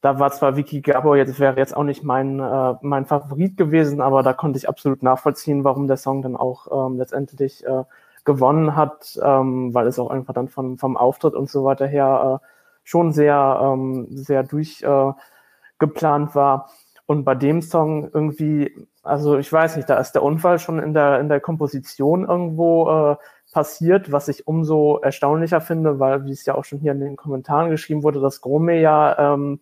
da 0.00 0.18
war 0.18 0.32
zwar 0.32 0.56
Vicky 0.56 0.80
Gabor 0.82 1.16
jetzt 1.16 1.38
wäre 1.40 1.56
jetzt 1.56 1.76
auch 1.76 1.84
nicht 1.84 2.02
mein 2.04 2.40
äh, 2.40 2.74
mein 2.82 3.06
Favorit 3.06 3.56
gewesen, 3.56 4.00
aber 4.00 4.22
da 4.22 4.32
konnte 4.34 4.58
ich 4.58 4.68
absolut 4.68 5.02
nachvollziehen, 5.02 5.64
warum 5.64 5.86
der 5.86 5.96
Song 5.96 6.22
dann 6.22 6.36
auch 6.36 6.88
ähm, 6.88 6.98
letztendlich 6.98 7.64
äh, 7.64 7.84
gewonnen 8.24 8.76
hat, 8.76 9.18
ähm, 9.22 9.74
weil 9.74 9.86
es 9.86 9.98
auch 9.98 10.10
einfach 10.10 10.34
dann 10.34 10.48
von, 10.48 10.78
vom 10.78 10.96
Auftritt 10.96 11.34
und 11.34 11.50
so 11.50 11.64
weiter 11.64 11.86
her 11.86 12.40
äh, 12.42 12.46
schon 12.82 13.12
sehr 13.12 13.60
ähm, 13.62 14.06
sehr 14.10 14.42
durchgeplant 14.42 16.30
äh, 16.30 16.34
war. 16.34 16.70
Und 17.06 17.24
bei 17.24 17.34
dem 17.34 17.60
Song 17.60 18.10
irgendwie, 18.12 18.88
also 19.02 19.36
ich 19.36 19.52
weiß 19.52 19.76
nicht, 19.76 19.90
da 19.90 19.98
ist 19.98 20.12
der 20.12 20.22
Unfall 20.22 20.58
schon 20.58 20.78
in 20.78 20.94
der 20.94 21.20
in 21.20 21.28
der 21.28 21.40
Komposition 21.40 22.24
irgendwo 22.24 22.88
äh, 22.90 23.16
passiert, 23.52 24.10
was 24.10 24.28
ich 24.28 24.46
umso 24.46 24.98
erstaunlicher 24.98 25.60
finde, 25.60 26.00
weil, 26.00 26.24
wie 26.24 26.32
es 26.32 26.46
ja 26.46 26.54
auch 26.54 26.64
schon 26.64 26.80
hier 26.80 26.92
in 26.92 27.00
den 27.00 27.16
Kommentaren 27.16 27.70
geschrieben 27.70 28.02
wurde, 28.02 28.20
dass 28.20 28.40
Grome 28.40 28.80
ja 28.80 29.34
ähm, 29.34 29.60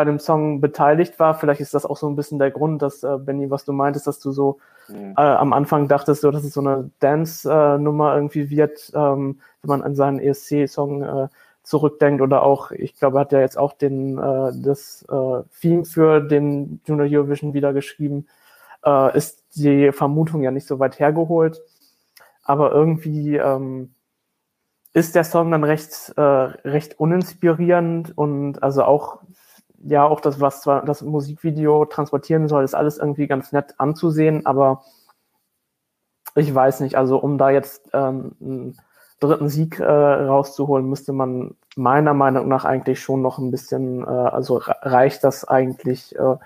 bei 0.00 0.04
dem 0.04 0.18
Song 0.18 0.60
beteiligt 0.60 1.18
war. 1.18 1.34
Vielleicht 1.34 1.60
ist 1.60 1.74
das 1.74 1.84
auch 1.84 1.96
so 1.96 2.08
ein 2.08 2.16
bisschen 2.16 2.38
der 2.38 2.50
Grund, 2.50 2.82
dass, 2.82 3.02
äh, 3.02 3.18
Benny, 3.18 3.50
was 3.50 3.64
du 3.64 3.72
meintest, 3.72 4.06
dass 4.06 4.18
du 4.18 4.32
so 4.32 4.58
mhm. 4.88 5.14
äh, 5.16 5.20
am 5.20 5.52
Anfang 5.52 5.88
dachtest, 5.88 6.22
so, 6.22 6.30
dass 6.30 6.44
es 6.44 6.54
so 6.54 6.60
eine 6.60 6.90
Dance-Nummer 7.00 8.14
irgendwie 8.14 8.50
wird, 8.50 8.90
ähm, 8.94 9.40
wenn 9.62 9.68
man 9.68 9.82
an 9.82 9.94
seinen 9.94 10.18
ESC-Song 10.18 11.02
äh, 11.02 11.28
zurückdenkt 11.62 12.22
oder 12.22 12.42
auch, 12.42 12.70
ich 12.70 12.96
glaube, 12.96 13.18
er 13.18 13.20
hat 13.20 13.32
ja 13.32 13.40
jetzt 13.40 13.58
auch 13.58 13.74
den, 13.74 14.18
äh, 14.18 14.52
das 14.54 15.04
äh, 15.10 15.42
Theme 15.60 15.84
für 15.84 16.20
den 16.20 16.80
Junior 16.86 17.06
Eurovision 17.08 17.54
wieder 17.54 17.72
geschrieben, 17.72 18.26
äh, 18.84 19.16
ist 19.16 19.44
die 19.54 19.92
Vermutung 19.92 20.42
ja 20.42 20.50
nicht 20.50 20.66
so 20.66 20.78
weit 20.78 20.98
hergeholt 20.98 21.60
aber 22.50 22.72
irgendwie 22.72 23.36
ähm, 23.36 23.94
ist 24.92 25.14
der 25.14 25.22
Song 25.22 25.52
dann 25.52 25.62
recht, 25.62 26.12
äh, 26.16 26.20
recht 26.20 26.98
uninspirierend 26.98 28.16
und 28.18 28.60
also 28.62 28.82
auch, 28.82 29.20
ja, 29.80 30.04
auch 30.04 30.20
das, 30.20 30.40
was 30.40 30.60
zwar 30.62 30.84
das 30.84 31.02
Musikvideo 31.02 31.86
transportieren 31.86 32.48
soll, 32.48 32.64
ist 32.64 32.74
alles 32.74 32.98
irgendwie 32.98 33.26
ganz 33.26 33.52
nett 33.52 33.74
anzusehen, 33.78 34.46
aber 34.46 34.82
ich 36.34 36.54
weiß 36.54 36.80
nicht, 36.80 36.96
also 36.96 37.18
um 37.18 37.38
da 37.38 37.50
jetzt 37.50 37.90
ähm, 37.92 38.36
einen 38.40 38.78
dritten 39.20 39.48
Sieg 39.48 39.80
äh, 39.80 39.84
rauszuholen, 39.84 40.88
müsste 40.88 41.12
man 41.12 41.56
meiner 41.76 42.14
Meinung 42.14 42.48
nach 42.48 42.64
eigentlich 42.64 43.00
schon 43.00 43.22
noch 43.22 43.38
ein 43.38 43.50
bisschen, 43.50 44.02
äh, 44.02 44.06
also 44.06 44.60
reicht 44.62 45.24
das 45.24 45.44
eigentlich 45.46 46.16
äh, 46.16 46.36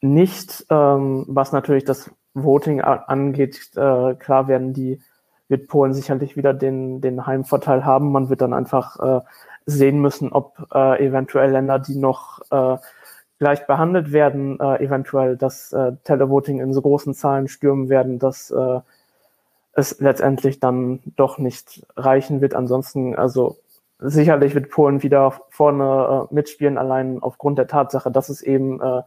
nicht, 0.00 0.66
ähm, 0.70 1.24
was 1.28 1.52
natürlich 1.52 1.84
das 1.84 2.10
Voting 2.34 2.80
angeht, 2.82 3.70
äh, 3.74 4.14
klar 4.14 4.48
werden 4.48 4.72
die, 4.72 5.00
wird 5.48 5.66
Polen 5.66 5.94
sicherlich 5.94 6.36
wieder 6.36 6.54
den, 6.54 7.00
den 7.00 7.26
Heimvorteil 7.26 7.84
haben. 7.84 8.12
Man 8.12 8.28
wird 8.28 8.42
dann 8.42 8.52
einfach 8.52 9.00
äh, 9.00 9.20
sehen 9.68 10.00
müssen, 10.00 10.32
ob 10.32 10.54
äh, 10.74 11.06
eventuell 11.06 11.50
Länder, 11.50 11.78
die 11.78 11.96
noch 11.96 12.40
äh, 12.50 12.78
gleich 13.38 13.66
behandelt 13.66 14.12
werden, 14.12 14.58
äh, 14.60 14.82
eventuell 14.82 15.36
das 15.36 15.72
äh, 15.72 15.92
Televoting 16.04 16.60
in 16.60 16.72
so 16.72 16.80
großen 16.80 17.14
Zahlen 17.14 17.48
stürmen 17.48 17.88
werden, 17.90 18.18
dass 18.18 18.50
äh, 18.50 18.80
es 19.74 20.00
letztendlich 20.00 20.58
dann 20.58 21.00
doch 21.16 21.38
nicht 21.38 21.86
reichen 21.96 22.40
wird. 22.40 22.54
Ansonsten, 22.54 23.14
also 23.14 23.58
sicherlich 23.98 24.54
wird 24.54 24.70
Polen 24.70 25.02
wieder 25.02 25.34
vorne 25.50 26.28
äh, 26.30 26.34
mitspielen, 26.34 26.78
allein 26.78 27.22
aufgrund 27.22 27.58
der 27.58 27.68
Tatsache, 27.68 28.10
dass 28.10 28.30
es 28.30 28.40
eben 28.40 28.80
äh, 28.80 29.02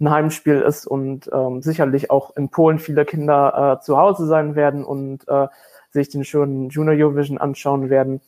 ein 0.00 0.10
Heimspiel 0.10 0.60
ist 0.60 0.86
und 0.86 1.28
ähm, 1.32 1.60
sicherlich 1.60 2.10
auch 2.12 2.36
in 2.36 2.50
Polen 2.50 2.78
viele 2.78 3.04
Kinder 3.04 3.78
äh, 3.80 3.84
zu 3.84 3.98
Hause 3.98 4.26
sein 4.26 4.54
werden 4.54 4.84
und 4.84 5.26
äh, 5.26 5.48
sich 5.90 6.08
den 6.08 6.24
schönen 6.24 6.68
Junior 6.68 6.94
Eurovision 6.94 7.38
anschauen 7.38 7.90
werden. 7.90 8.20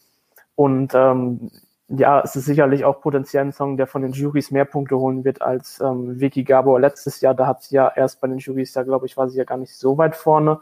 Und 0.61 0.93
ähm, 0.95 1.51
ja, 1.89 2.21
es 2.21 2.37
ist 2.37 2.45
sicherlich 2.45 2.85
auch 2.85 3.01
potenziell 3.01 3.47
ein 3.47 3.53
Song, 3.53 3.79
der 3.79 3.87
von 3.87 4.03
den 4.03 4.13
Jurys 4.13 4.51
mehr 4.51 4.67
Punkte 4.67 4.99
holen 4.99 5.25
wird 5.25 5.41
als 5.41 5.81
ähm, 5.81 6.21
Vicky 6.21 6.45
Gabor 6.45 6.79
letztes 6.79 7.23
Jahr. 7.23 7.33
Da 7.33 7.47
hat 7.47 7.63
sie 7.63 7.77
ja 7.77 7.91
erst 7.97 8.21
bei 8.21 8.29
den 8.29 8.37
Jurys, 8.37 8.75
da 8.75 8.83
glaube 8.83 9.07
ich, 9.07 9.17
war 9.17 9.31
sie 9.31 9.39
ja 9.39 9.45
gar 9.45 9.57
nicht 9.57 9.75
so 9.75 9.97
weit 9.97 10.15
vorne 10.15 10.61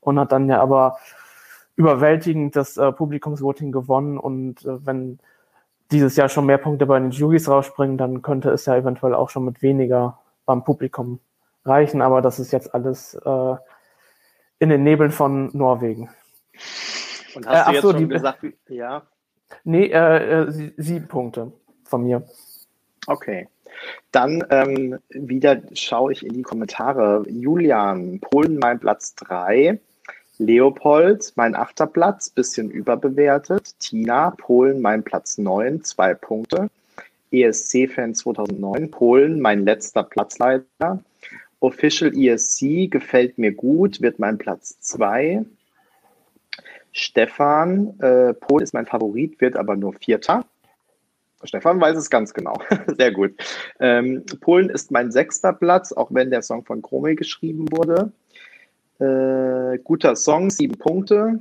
und 0.00 0.18
hat 0.18 0.32
dann 0.32 0.48
ja 0.48 0.62
aber 0.62 0.96
überwältigend 1.76 2.56
das 2.56 2.78
äh, 2.78 2.90
Publikumsvoting 2.90 3.70
gewonnen. 3.70 4.16
Und 4.16 4.64
äh, 4.64 4.86
wenn 4.86 5.18
dieses 5.90 6.16
Jahr 6.16 6.30
schon 6.30 6.46
mehr 6.46 6.56
Punkte 6.56 6.86
bei 6.86 6.98
den 6.98 7.10
Jurys 7.10 7.46
rausspringen, 7.46 7.98
dann 7.98 8.22
könnte 8.22 8.48
es 8.48 8.64
ja 8.64 8.76
eventuell 8.76 9.14
auch 9.14 9.28
schon 9.28 9.44
mit 9.44 9.60
weniger 9.60 10.20
beim 10.46 10.64
Publikum 10.64 11.20
reichen, 11.66 12.00
aber 12.00 12.22
das 12.22 12.38
ist 12.38 12.50
jetzt 12.50 12.74
alles 12.74 13.12
äh, 13.12 13.56
in 14.58 14.70
den 14.70 14.84
Nebeln 14.84 15.10
von 15.10 15.50
Norwegen. 15.52 16.08
Und 17.34 17.46
hast 17.46 17.66
äh, 17.66 17.68
du 17.68 17.72
jetzt 17.72 17.82
so, 17.82 17.90
schon 17.90 18.00
die, 18.00 18.08
gesagt, 18.08 18.42
ja? 18.68 19.02
Nee, 19.64 19.86
äh, 19.86 20.42
äh 20.42 20.72
sieben 20.76 21.08
Punkte 21.08 21.52
von 21.84 22.04
mir. 22.04 22.22
Okay. 23.06 23.48
Dann 24.12 24.44
ähm, 24.50 24.98
wieder 25.10 25.60
schaue 25.74 26.12
ich 26.12 26.24
in 26.24 26.34
die 26.34 26.42
Kommentare. 26.42 27.24
Julian, 27.28 28.20
Polen 28.20 28.58
mein 28.58 28.78
Platz 28.78 29.14
3. 29.16 29.78
Leopold, 30.38 31.32
mein 31.36 31.54
achter 31.54 31.86
Platz, 31.86 32.30
bisschen 32.30 32.70
überbewertet. 32.70 33.78
Tina, 33.78 34.30
Polen 34.30 34.80
mein 34.80 35.04
Platz 35.04 35.38
9, 35.38 35.84
zwei 35.84 36.14
Punkte. 36.14 36.70
ESC-Fan 37.30 38.14
2009, 38.14 38.90
Polen, 38.90 39.40
mein 39.40 39.64
letzter 39.64 40.02
Platzleiter. 40.02 41.02
Official 41.60 42.12
ESC 42.16 42.90
gefällt 42.90 43.38
mir 43.38 43.52
gut, 43.52 44.00
wird 44.00 44.18
mein 44.18 44.38
Platz 44.38 44.78
2. 44.80 45.44
Stefan, 46.96 47.98
äh, 47.98 48.34
Polen 48.34 48.62
ist 48.62 48.72
mein 48.72 48.86
Favorit, 48.86 49.40
wird 49.40 49.56
aber 49.56 49.74
nur 49.74 49.94
Vierter. 49.94 50.46
Stefan 51.42 51.80
weiß 51.80 51.96
es 51.96 52.08
ganz 52.08 52.32
genau. 52.32 52.54
Sehr 52.96 53.10
gut. 53.12 53.34
Ähm, 53.80 54.24
Polen 54.40 54.70
ist 54.70 54.92
mein 54.92 55.10
sechster 55.10 55.52
Platz, 55.52 55.92
auch 55.92 56.14
wenn 56.14 56.30
der 56.30 56.40
Song 56.42 56.64
von 56.64 56.82
Chrome 56.82 57.16
geschrieben 57.16 57.66
wurde. 57.72 58.12
Äh, 59.00 59.78
guter 59.78 60.14
Song, 60.14 60.50
sieben 60.50 60.78
Punkte. 60.78 61.40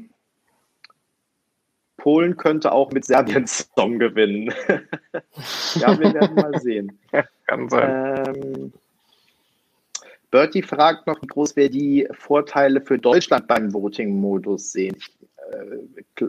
Polen 1.97 2.35
könnte 2.35 2.71
auch 2.71 2.91
mit 2.91 3.05
Serbiens 3.05 3.69
Song 3.77 3.99
gewinnen. 3.99 4.51
ja, 5.75 5.97
wir 5.99 6.13
werden 6.15 6.35
mal 6.35 6.59
sehen. 6.59 6.99
Kann 7.45 7.69
sein. 7.69 8.35
Ähm, 8.35 8.73
Bertie 10.31 10.63
fragt 10.63 11.05
noch, 11.05 11.21
wie 11.21 11.27
groß 11.27 11.55
wir 11.55 11.69
die 11.69 12.07
Vorteile 12.11 12.81
für 12.81 12.97
Deutschland 12.97 13.47
beim 13.47 13.71
Voting-Modus 13.71 14.71
sehen. 14.71 14.95
Ich, 14.97 15.15
äh, 15.51 16.25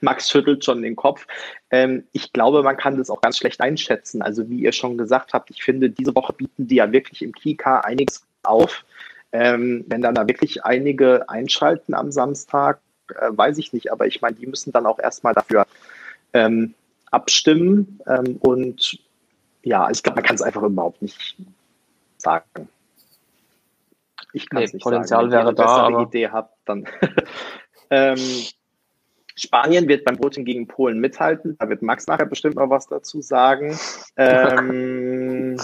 Max 0.00 0.30
schüttelt 0.30 0.64
schon 0.64 0.82
den 0.82 0.96
Kopf. 0.96 1.26
Ähm, 1.70 2.04
ich 2.12 2.32
glaube, 2.32 2.62
man 2.62 2.76
kann 2.76 2.96
das 2.96 3.10
auch 3.10 3.20
ganz 3.20 3.38
schlecht 3.38 3.60
einschätzen. 3.60 4.22
Also 4.22 4.48
wie 4.48 4.60
ihr 4.60 4.72
schon 4.72 4.96
gesagt 4.96 5.32
habt, 5.32 5.50
ich 5.50 5.62
finde, 5.62 5.90
diese 5.90 6.14
Woche 6.14 6.32
bieten 6.32 6.68
die 6.68 6.76
ja 6.76 6.92
wirklich 6.92 7.22
im 7.22 7.32
Kika 7.32 7.80
einiges 7.80 8.26
auf. 8.42 8.84
Ähm, 9.32 9.84
wenn 9.88 10.02
dann 10.02 10.14
da 10.14 10.26
wirklich 10.28 10.64
einige 10.64 11.28
einschalten 11.28 11.94
am 11.94 12.12
Samstag, 12.12 12.80
äh, 13.10 13.28
weiß 13.30 13.58
ich 13.58 13.72
nicht, 13.72 13.92
aber 13.92 14.06
ich 14.06 14.22
meine, 14.22 14.36
die 14.36 14.46
müssen 14.46 14.72
dann 14.72 14.86
auch 14.86 14.98
erstmal 14.98 15.34
dafür 15.34 15.66
ähm, 16.32 16.74
abstimmen. 17.10 18.00
Ähm, 18.06 18.36
und 18.40 18.98
ja, 19.62 19.90
ich 19.90 20.02
glaube, 20.02 20.16
man 20.16 20.24
kann 20.24 20.36
es 20.36 20.42
einfach 20.42 20.62
überhaupt 20.62 21.02
nicht 21.02 21.36
sagen. 22.18 22.68
Ich 24.32 24.48
kann 24.48 24.62
es 24.62 24.72
nee, 24.72 24.76
nicht 24.76 24.84
Potenzial 24.84 25.30
sagen. 25.30 25.32
Wenn 25.32 25.38
ihr 25.38 25.48
eine 25.48 25.54
da, 25.54 25.66
aber... 25.66 26.02
Idee 26.02 26.28
habt, 26.28 26.56
dann. 26.66 26.86
ähm, 27.90 28.20
Spanien 29.34 29.88
wird 29.88 30.04
beim 30.04 30.18
Voting 30.18 30.44
gegen 30.44 30.66
Polen 30.66 30.98
mithalten. 30.98 31.56
Da 31.58 31.68
wird 31.68 31.82
Max 31.82 32.06
nachher 32.06 32.26
bestimmt 32.26 32.56
noch 32.56 32.70
was 32.70 32.86
dazu 32.86 33.20
sagen. 33.20 33.78
Ähm, 34.16 35.60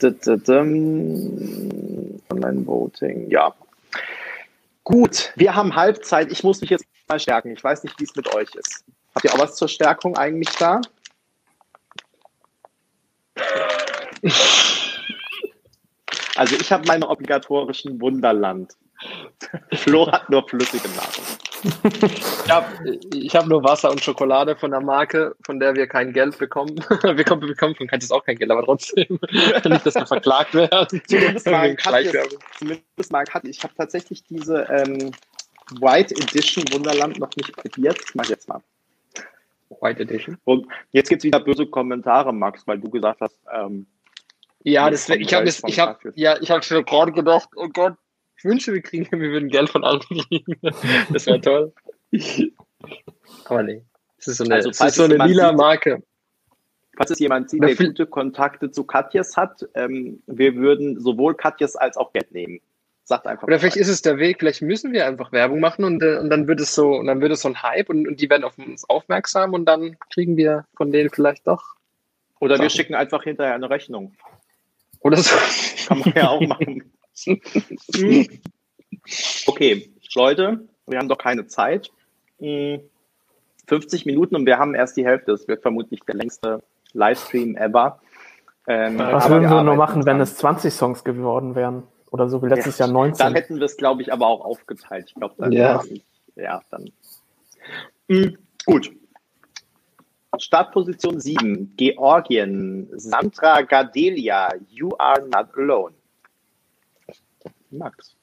Online-Voting, 2.30 3.30
ja. 3.30 3.54
Gut, 4.84 5.32
wir 5.36 5.54
haben 5.54 5.74
Halbzeit. 5.74 6.30
Ich 6.30 6.44
muss 6.44 6.60
mich 6.60 6.70
jetzt 6.70 6.84
mal 7.08 7.18
stärken. 7.18 7.52
Ich 7.52 7.64
weiß 7.64 7.84
nicht, 7.84 7.98
wie 7.98 8.04
es 8.04 8.14
mit 8.14 8.34
euch 8.34 8.54
ist. 8.54 8.84
Habt 9.14 9.24
ihr 9.24 9.32
auch 9.32 9.38
was 9.38 9.56
zur 9.56 9.68
Stärkung 9.68 10.16
eigentlich 10.16 10.50
da? 10.56 10.80
Also 16.36 16.56
ich 16.56 16.72
habe 16.72 16.84
meine 16.88 17.08
obligatorischen 17.08 18.00
Wunderland. 18.00 18.72
Flo 19.72 20.10
hat 20.10 20.28
nur 20.30 20.48
flüssige 20.48 20.88
Nahrung. 20.88 21.24
Ich 22.44 22.50
habe 22.50 22.98
ich 23.14 23.34
hab 23.34 23.46
nur 23.46 23.64
Wasser 23.64 23.90
und 23.90 24.02
Schokolade 24.02 24.54
von 24.54 24.70
der 24.70 24.80
Marke, 24.80 25.34
von 25.46 25.58
der 25.58 25.74
wir 25.74 25.86
kein 25.86 26.12
Geld 26.12 26.38
bekommen. 26.38 26.76
wir 27.02 27.14
bekommen 27.14 27.74
von 27.74 27.86
Katjes 27.86 28.10
auch 28.10 28.24
kein 28.24 28.36
Geld, 28.36 28.50
aber 28.50 28.64
trotzdem 28.64 29.06
nicht, 29.30 29.86
dass 29.86 29.94
wir 29.94 30.06
verklagt 30.06 30.54
werden. 30.54 31.02
Zumindest 31.08 31.46
mal, 31.46 31.74
Katjes, 31.76 32.28
zumindest 32.58 33.12
mal 33.12 33.24
Katjes. 33.24 33.56
Ich 33.56 33.62
habe 33.62 33.74
tatsächlich 33.76 34.22
diese, 34.24 34.66
ähm, 34.70 35.12
White 35.80 36.14
Edition 36.14 36.64
Wunderland 36.72 37.18
noch 37.18 37.30
nicht 37.36 37.56
probiert. 37.56 37.98
Mach 38.14 38.26
jetzt 38.26 38.48
mal. 38.48 38.60
White 39.80 40.02
Edition. 40.02 40.38
Und 40.44 40.66
jetzt 40.92 41.08
gibt 41.08 41.20
es 41.20 41.24
wieder 41.24 41.40
böse 41.40 41.66
Kommentare, 41.66 42.32
Max, 42.32 42.66
weil 42.66 42.78
du 42.78 42.90
gesagt 42.90 43.20
hast, 43.20 43.38
ähm, 43.52 43.86
ja, 44.62 44.88
das, 44.88 45.08
ich 45.08 45.34
habe 45.34 45.46
ich 45.46 45.78
hab, 45.78 46.00
ja, 46.14 46.40
ich 46.40 46.50
habe 46.50 46.62
schon 46.62 46.84
gerade 46.84 47.12
gedacht, 47.12 47.50
oh 47.56 47.68
Gott, 47.68 47.94
ich 47.94 48.03
wünsche, 48.44 48.72
wir 48.72 48.82
kriegen, 48.82 49.10
wir 49.10 49.30
würden 49.30 49.48
Geld 49.48 49.70
von 49.70 49.84
allen 49.84 50.00
kriegen. 50.00 50.58
Das 51.10 51.26
wäre 51.26 51.40
toll. 51.40 51.72
Aber 53.46 53.62
nee. 53.62 53.82
Das 54.18 54.28
ist 54.28 54.38
so 54.38 54.44
eine, 54.44 54.54
also, 54.54 54.70
das 54.70 54.80
ist 54.80 54.94
so 54.94 55.04
eine 55.04 55.16
lila 55.16 55.48
sieht, 55.48 55.58
Marke. 55.58 56.02
Falls 56.96 57.10
es 57.10 57.18
jemand 57.18 57.50
sieht, 57.50 57.62
der 57.62 57.74
gute 57.74 58.06
Kontakte 58.06 58.70
zu 58.70 58.84
Katjes 58.84 59.36
hat, 59.36 59.66
ähm, 59.74 60.22
wir 60.26 60.54
würden 60.56 61.00
sowohl 61.00 61.34
Katjes 61.34 61.76
als 61.76 61.96
auch 61.96 62.12
Geld 62.12 62.32
nehmen. 62.32 62.60
Sagt 63.02 63.26
einfach. 63.26 63.46
Oder 63.46 63.58
vielleicht 63.58 63.76
ist 63.76 63.88
es 63.88 64.00
der 64.00 64.16
Weg, 64.16 64.38
vielleicht 64.38 64.62
müssen 64.62 64.92
wir 64.92 65.06
einfach 65.06 65.30
Werbung 65.30 65.60
machen 65.60 65.84
und, 65.84 66.02
äh, 66.02 66.16
und 66.18 66.30
dann 66.30 66.46
wird 66.46 66.60
es 66.60 66.74
so, 66.74 66.94
und 66.94 67.06
dann 67.06 67.20
wird 67.20 67.32
es 67.32 67.42
so 67.42 67.48
ein 67.48 67.62
Hype 67.62 67.90
und, 67.90 68.08
und 68.08 68.20
die 68.20 68.30
werden 68.30 68.44
auf 68.44 68.56
uns 68.56 68.88
aufmerksam 68.88 69.52
und 69.52 69.66
dann 69.66 69.98
kriegen 70.10 70.36
wir 70.38 70.64
von 70.74 70.90
denen 70.90 71.10
vielleicht 71.10 71.46
doch. 71.46 71.74
Oder 72.40 72.58
wir 72.58 72.70
schicken 72.70 72.94
einfach 72.94 73.24
hinterher 73.24 73.54
eine 73.54 73.68
Rechnung. 73.68 74.14
Oder 75.00 75.18
so. 75.18 75.36
Kann 75.86 75.98
man 75.98 76.12
ja 76.14 76.28
auch 76.30 76.40
machen. 76.40 76.90
okay, 79.46 79.90
Leute, 80.14 80.68
wir 80.86 80.98
haben 80.98 81.08
doch 81.08 81.18
keine 81.18 81.46
Zeit. 81.46 81.90
50 82.38 82.90
hm, 83.68 84.06
Minuten 84.06 84.36
und 84.36 84.46
wir 84.46 84.58
haben 84.58 84.74
erst 84.74 84.96
die 84.96 85.04
Hälfte. 85.04 85.32
Das 85.32 85.48
wird 85.48 85.62
vermutlich 85.62 86.00
der 86.00 86.16
längste 86.16 86.62
Livestream 86.92 87.56
ever. 87.56 88.00
Ähm, 88.66 88.98
Was 88.98 89.28
würden 89.28 89.48
wir 89.48 89.62
nur 89.62 89.76
machen, 89.76 90.06
wenn 90.06 90.20
es 90.20 90.36
20 90.36 90.72
Songs 90.72 91.04
geworden 91.04 91.54
wären? 91.54 91.84
Oder 92.10 92.28
so 92.28 92.42
wie 92.42 92.48
letztes 92.48 92.78
ja, 92.78 92.86
Jahr 92.86 92.94
19? 92.94 93.18
Dann 93.18 93.34
hätten 93.34 93.56
wir 93.56 93.64
es, 93.64 93.76
glaube 93.76 94.02
ich, 94.02 94.12
aber 94.12 94.26
auch 94.26 94.44
aufgeteilt. 94.44 95.06
Ich 95.08 95.14
glaube, 95.14 95.34
dann. 95.38 95.52
Ja. 95.52 95.82
ja, 96.36 96.62
dann. 96.70 96.90
Mhm, 98.08 98.38
gut. 98.64 98.92
Startposition 100.38 101.20
7, 101.20 101.74
Georgien, 101.76 102.88
Sandra 102.92 103.62
Gardelia, 103.62 104.48
You 104.68 104.90
Are 104.98 105.22
Not 105.22 105.48
Alone. 105.56 105.94
Max. 107.78 108.16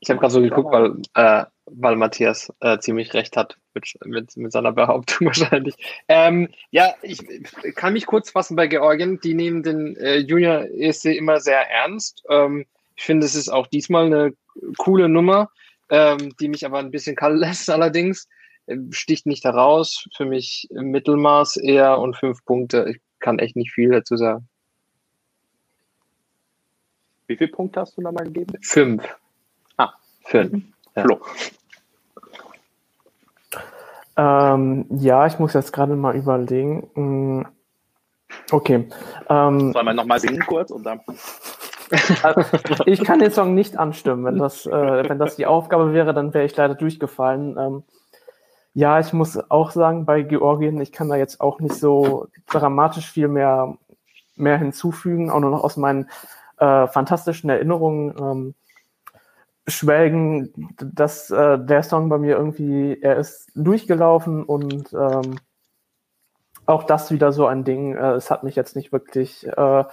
Ich 0.00 0.10
habe 0.10 0.20
gerade 0.20 0.32
so 0.32 0.40
geguckt, 0.40 0.72
weil, 0.72 0.94
äh, 1.14 1.44
weil 1.66 1.96
Matthias 1.96 2.52
äh, 2.60 2.78
ziemlich 2.78 3.14
recht 3.14 3.36
hat 3.36 3.56
mit, 3.74 3.98
mit, 4.04 4.36
mit 4.36 4.52
seiner 4.52 4.72
Behauptung 4.72 5.26
wahrscheinlich. 5.26 5.74
Ähm, 6.06 6.48
ja, 6.70 6.94
ich 7.02 7.20
kann 7.74 7.94
mich 7.94 8.06
kurz 8.06 8.30
fassen 8.30 8.54
bei 8.56 8.68
Georgien. 8.68 9.18
Die 9.20 9.34
nehmen 9.34 9.62
den 9.62 9.96
äh, 9.96 10.18
Junior 10.18 10.66
ESC 10.70 11.06
immer 11.06 11.40
sehr 11.40 11.68
ernst. 11.68 12.22
Ähm, 12.28 12.66
ich 12.94 13.04
finde, 13.04 13.26
es 13.26 13.34
ist 13.34 13.48
auch 13.48 13.66
diesmal 13.66 14.06
eine 14.06 14.34
coole 14.76 15.08
Nummer, 15.08 15.50
ähm, 15.90 16.34
die 16.40 16.48
mich 16.48 16.64
aber 16.64 16.78
ein 16.78 16.90
bisschen 16.90 17.16
kalt 17.16 17.36
lässt 17.38 17.68
allerdings. 17.68 18.28
Ähm, 18.68 18.92
sticht 18.92 19.26
nicht 19.26 19.44
heraus. 19.44 20.06
Für 20.16 20.26
mich 20.26 20.68
Mittelmaß 20.70 21.56
eher 21.56 21.98
und 21.98 22.16
fünf 22.16 22.44
Punkte. 22.44 22.86
Ich 22.88 23.00
kann 23.18 23.40
echt 23.40 23.56
nicht 23.56 23.72
viel 23.72 23.90
dazu 23.90 24.16
sagen. 24.16 24.48
Wie 27.28 27.36
viele 27.36 27.50
Punkte 27.50 27.80
hast 27.80 27.96
du 27.96 28.00
nochmal 28.00 28.24
gegeben? 28.24 28.54
Fünf. 28.62 29.04
Ah, 29.76 29.92
fünf. 30.24 30.64
Ja. 30.96 31.02
Flo. 31.02 31.20
Ähm, 34.16 34.86
ja, 34.90 35.26
ich 35.26 35.38
muss 35.38 35.52
jetzt 35.52 35.72
gerade 35.72 35.94
mal 35.94 36.16
überlegen. 36.16 36.90
Hm, 36.94 37.46
okay. 38.50 38.88
Ähm, 39.28 39.72
Sollen 39.72 39.86
wir 39.86 39.94
nochmal 39.94 40.18
singen 40.18 40.44
kurz? 40.44 40.70
Und 40.70 40.84
dann 40.84 41.00
ich 42.86 43.04
kann 43.04 43.18
den 43.18 43.30
Song 43.30 43.54
nicht 43.54 43.76
anstimmen. 43.76 44.24
Wenn 44.24 44.38
das, 44.38 44.64
äh, 44.66 45.08
wenn 45.08 45.18
das 45.18 45.36
die 45.36 45.46
Aufgabe 45.46 45.92
wäre, 45.92 46.14
dann 46.14 46.32
wäre 46.32 46.46
ich 46.46 46.56
leider 46.56 46.74
durchgefallen. 46.74 47.56
Ähm, 47.58 47.84
ja, 48.72 49.00
ich 49.00 49.12
muss 49.12 49.38
auch 49.50 49.70
sagen, 49.70 50.06
bei 50.06 50.22
Georgien, 50.22 50.80
ich 50.80 50.92
kann 50.92 51.08
da 51.10 51.16
jetzt 51.16 51.40
auch 51.42 51.60
nicht 51.60 51.74
so 51.74 52.28
dramatisch 52.46 53.10
viel 53.10 53.28
mehr, 53.28 53.76
mehr 54.36 54.58
hinzufügen, 54.58 55.30
auch 55.30 55.40
nur 55.40 55.50
noch 55.50 55.64
aus 55.64 55.76
meinen 55.76 56.08
äh, 56.58 56.86
fantastischen 56.88 57.50
Erinnerungen 57.50 58.14
ähm, 58.18 58.54
schwelgen, 59.66 60.52
dass 60.78 61.30
äh, 61.30 61.58
der 61.58 61.82
Song 61.82 62.08
bei 62.08 62.18
mir 62.18 62.36
irgendwie, 62.36 62.98
er 63.00 63.16
ist 63.16 63.50
durchgelaufen 63.54 64.42
und 64.44 64.92
ähm, 64.92 65.38
auch 66.66 66.84
das 66.84 67.10
wieder 67.10 67.32
so 67.32 67.46
ein 67.46 67.64
Ding. 67.64 67.94
Äh, 67.96 68.12
es 68.12 68.30
hat 68.30 68.44
mich 68.44 68.56
jetzt 68.56 68.76
nicht 68.76 68.92
wirklich 68.92 69.46
äh, 69.46 69.84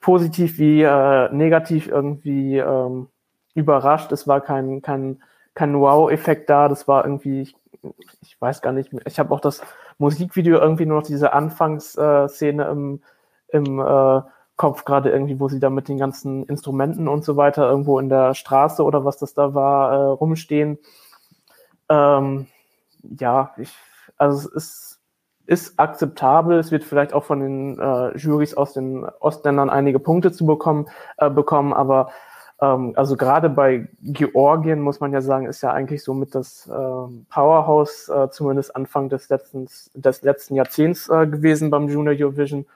positiv 0.00 0.58
wie 0.58 0.82
äh, 0.82 1.32
negativ 1.32 1.88
irgendwie 1.88 2.58
ähm, 2.58 3.08
überrascht. 3.54 4.12
Es 4.12 4.26
war 4.26 4.40
kein, 4.40 4.82
kein, 4.82 5.22
kein 5.54 5.78
Wow-Effekt 5.78 6.50
da. 6.50 6.68
Das 6.68 6.88
war 6.88 7.04
irgendwie, 7.04 7.42
ich 7.42 7.56
ich 8.20 8.40
weiß 8.40 8.62
gar 8.62 8.72
nicht. 8.72 8.90
Ich 9.06 9.18
habe 9.18 9.34
auch 9.34 9.40
das 9.40 9.62
Musikvideo 9.98 10.58
irgendwie 10.58 10.86
nur 10.86 11.00
noch 11.00 11.06
diese 11.06 11.32
Anfangsszene 11.32 12.64
im, 12.64 13.02
im 13.48 13.80
äh, 13.80 14.20
Kopf, 14.56 14.84
gerade 14.84 15.10
irgendwie, 15.10 15.38
wo 15.38 15.48
sie 15.48 15.60
da 15.60 15.70
mit 15.70 15.88
den 15.88 15.98
ganzen 15.98 16.44
Instrumenten 16.44 17.08
und 17.08 17.24
so 17.24 17.36
weiter 17.36 17.68
irgendwo 17.68 17.98
in 17.98 18.08
der 18.08 18.34
Straße 18.34 18.82
oder 18.82 19.04
was 19.04 19.18
das 19.18 19.34
da 19.34 19.54
war, 19.54 19.92
äh, 19.92 19.96
rumstehen. 20.12 20.78
Ähm, 21.88 22.46
ja, 23.02 23.52
ich, 23.58 23.72
also 24.16 24.48
es 24.48 24.54
ist, 24.54 25.00
ist 25.46 25.78
akzeptabel. 25.78 26.58
Es 26.58 26.72
wird 26.72 26.84
vielleicht 26.84 27.12
auch 27.12 27.24
von 27.24 27.40
den 27.40 27.78
äh, 27.78 28.16
Jurys 28.16 28.54
aus 28.54 28.72
den 28.72 29.04
Ostländern 29.20 29.70
einige 29.70 29.98
Punkte 29.98 30.32
zu 30.32 30.46
bekommen, 30.46 30.86
äh, 31.18 31.30
bekommen, 31.30 31.72
aber 31.72 32.10
ähm, 32.60 32.94
also 32.96 33.16
gerade 33.16 33.50
bei 33.50 33.88
Georgien 34.02 34.80
muss 34.80 35.00
man 35.00 35.12
ja 35.12 35.20
sagen, 35.20 35.46
ist 35.46 35.62
ja 35.62 35.72
eigentlich 35.72 36.02
so 36.02 36.14
mit 36.14 36.34
das 36.34 36.66
äh, 36.66 36.72
Powerhouse 36.72 38.08
äh, 38.08 38.30
zumindest 38.30 38.74
Anfang 38.74 39.08
des 39.08 39.28
letzten, 39.28 39.68
des 39.94 40.22
letzten 40.22 40.54
Jahrzehnts 40.54 41.08
äh, 41.08 41.26
gewesen 41.26 41.70
beim 41.70 41.88
Junior 41.88 42.14
Eurovision. 42.18 42.66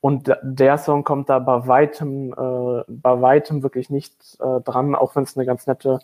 Und 0.00 0.34
der 0.42 0.78
Song 0.78 1.04
kommt 1.04 1.28
da 1.28 1.38
bei 1.38 1.66
weitem, 1.66 2.32
äh, 2.32 2.84
bei 2.88 3.20
weitem 3.20 3.62
wirklich 3.62 3.90
nicht 3.90 4.38
äh, 4.40 4.60
dran, 4.62 4.94
auch 4.94 5.14
wenn 5.14 5.24
es 5.24 5.36
eine 5.36 5.44
ganz 5.46 5.66
nette 5.66 6.00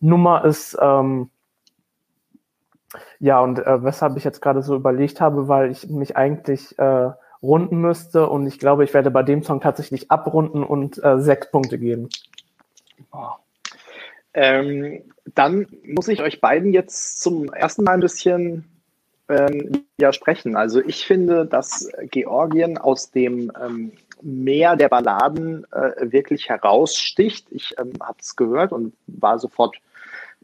Nummer 0.00 0.44
ist. 0.44 0.78
Ähm, 0.80 1.30
ja, 3.18 3.40
und 3.40 3.58
äh, 3.58 3.82
weshalb 3.82 4.16
ich 4.16 4.24
jetzt 4.24 4.40
gerade 4.40 4.62
so 4.62 4.76
überlegt 4.76 5.20
habe, 5.20 5.48
weil 5.48 5.70
ich 5.70 5.88
mich 5.88 6.16
eigentlich 6.16 6.78
äh, 6.78 7.10
runden 7.42 7.80
müsste 7.80 8.28
und 8.28 8.46
ich 8.46 8.58
glaube, 8.58 8.84
ich 8.84 8.94
werde 8.94 9.10
bei 9.10 9.22
dem 9.22 9.42
Song 9.42 9.60
tatsächlich 9.60 10.10
abrunden 10.10 10.62
und 10.62 11.02
äh, 11.02 11.18
sechs 11.18 11.50
Punkte 11.50 11.78
geben. 11.78 12.08
Ähm, 14.34 15.02
dann 15.34 15.66
muss 15.82 16.08
ich 16.08 16.22
euch 16.22 16.40
beiden 16.40 16.72
jetzt 16.72 17.20
zum 17.20 17.52
ersten 17.52 17.84
Mal 17.84 17.94
ein 17.94 18.00
bisschen 18.00 18.75
ähm, 19.28 19.84
widersprechen. 19.96 20.56
Also 20.56 20.80
ich 20.80 21.06
finde, 21.06 21.46
dass 21.46 21.90
Georgien 22.10 22.78
aus 22.78 23.10
dem 23.10 23.50
ähm, 23.60 23.92
Meer 24.22 24.76
der 24.76 24.88
Balladen 24.88 25.66
äh, 25.72 26.10
wirklich 26.12 26.48
heraussticht. 26.48 27.46
Ich 27.50 27.74
ähm, 27.78 27.92
habe 28.00 28.18
es 28.20 28.36
gehört 28.36 28.72
und 28.72 28.94
war 29.06 29.38
sofort 29.38 29.76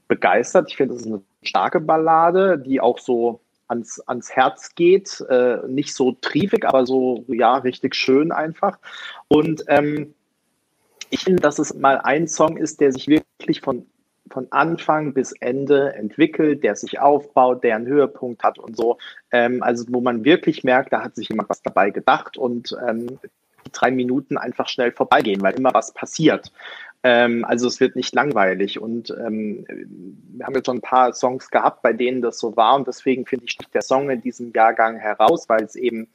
begeistert. 0.08 0.68
Ich 0.70 0.76
finde, 0.76 0.94
es 0.94 1.02
ist 1.02 1.06
eine 1.06 1.22
starke 1.42 1.80
Ballade, 1.80 2.58
die 2.58 2.80
auch 2.80 2.98
so 2.98 3.40
ans, 3.68 4.00
ans 4.00 4.30
Herz 4.30 4.74
geht. 4.74 5.24
Äh, 5.28 5.58
nicht 5.68 5.94
so 5.94 6.12
triefig, 6.20 6.66
aber 6.66 6.86
so, 6.86 7.24
ja, 7.28 7.56
richtig 7.56 7.94
schön 7.94 8.30
einfach. 8.30 8.78
Und 9.28 9.64
ähm, 9.68 10.14
ich 11.10 11.24
finde, 11.24 11.40
dass 11.40 11.58
es 11.58 11.74
mal 11.74 11.98
ein 11.98 12.28
Song 12.28 12.56
ist, 12.56 12.80
der 12.80 12.92
sich 12.92 13.08
wirklich 13.08 13.60
von, 13.60 13.86
von 14.32 14.48
Anfang 14.50 15.12
bis 15.12 15.32
Ende 15.32 15.94
entwickelt, 15.94 16.64
der 16.64 16.74
sich 16.74 16.98
aufbaut, 16.98 17.62
der 17.62 17.76
einen 17.76 17.86
Höhepunkt 17.86 18.42
hat 18.42 18.58
und 18.58 18.76
so. 18.76 18.98
Ähm, 19.30 19.62
also 19.62 19.84
wo 19.88 20.00
man 20.00 20.24
wirklich 20.24 20.64
merkt, 20.64 20.92
da 20.92 21.02
hat 21.02 21.14
sich 21.14 21.28
jemand 21.28 21.48
was 21.50 21.62
dabei 21.62 21.90
gedacht 21.90 22.36
und 22.36 22.76
ähm, 22.86 23.18
drei 23.72 23.90
Minuten 23.90 24.36
einfach 24.36 24.68
schnell 24.68 24.92
vorbeigehen, 24.92 25.42
weil 25.42 25.54
immer 25.54 25.74
was 25.74 25.92
passiert. 25.92 26.52
Ähm, 27.04 27.44
also 27.44 27.66
es 27.66 27.80
wird 27.80 27.96
nicht 27.96 28.14
langweilig 28.14 28.80
und 28.80 29.10
ähm, 29.10 29.66
wir 29.68 30.46
haben 30.46 30.54
jetzt 30.54 30.66
schon 30.66 30.78
ein 30.78 30.82
paar 30.82 31.12
Songs 31.12 31.50
gehabt, 31.50 31.82
bei 31.82 31.92
denen 31.92 32.22
das 32.22 32.38
so 32.38 32.56
war 32.56 32.76
und 32.76 32.86
deswegen 32.86 33.26
finde 33.26 33.46
ich 33.46 33.58
der 33.72 33.82
Song 33.82 34.08
in 34.10 34.22
diesem 34.22 34.52
Jahrgang 34.52 34.96
heraus, 34.96 35.48
weil 35.48 35.64
es 35.64 35.76
eben 35.76 36.08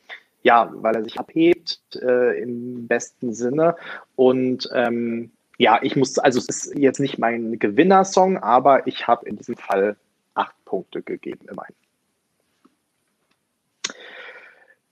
ja, 0.44 0.72
weil 0.76 0.96
er 0.96 1.04
sich 1.04 1.20
abhebt 1.20 1.82
äh, 2.02 2.42
im 2.42 2.88
besten 2.88 3.34
Sinne. 3.34 3.76
Und 4.16 4.70
ähm, 4.74 5.32
ja, 5.58 5.80
ich 5.82 5.96
muss, 5.96 6.18
also 6.20 6.40
es 6.40 6.48
ist 6.48 6.78
jetzt 6.78 7.00
nicht 7.00 7.18
mein 7.18 7.58
Gewinnersong, 7.60 8.38
aber 8.38 8.86
ich 8.88 9.08
habe 9.08 9.28
in 9.28 9.38
diesem 9.38 9.58
Fall 9.58 9.98
acht 10.36 10.56
Punkte 10.66 11.02
gegeben 11.02 11.48
immerhin. 11.50 11.76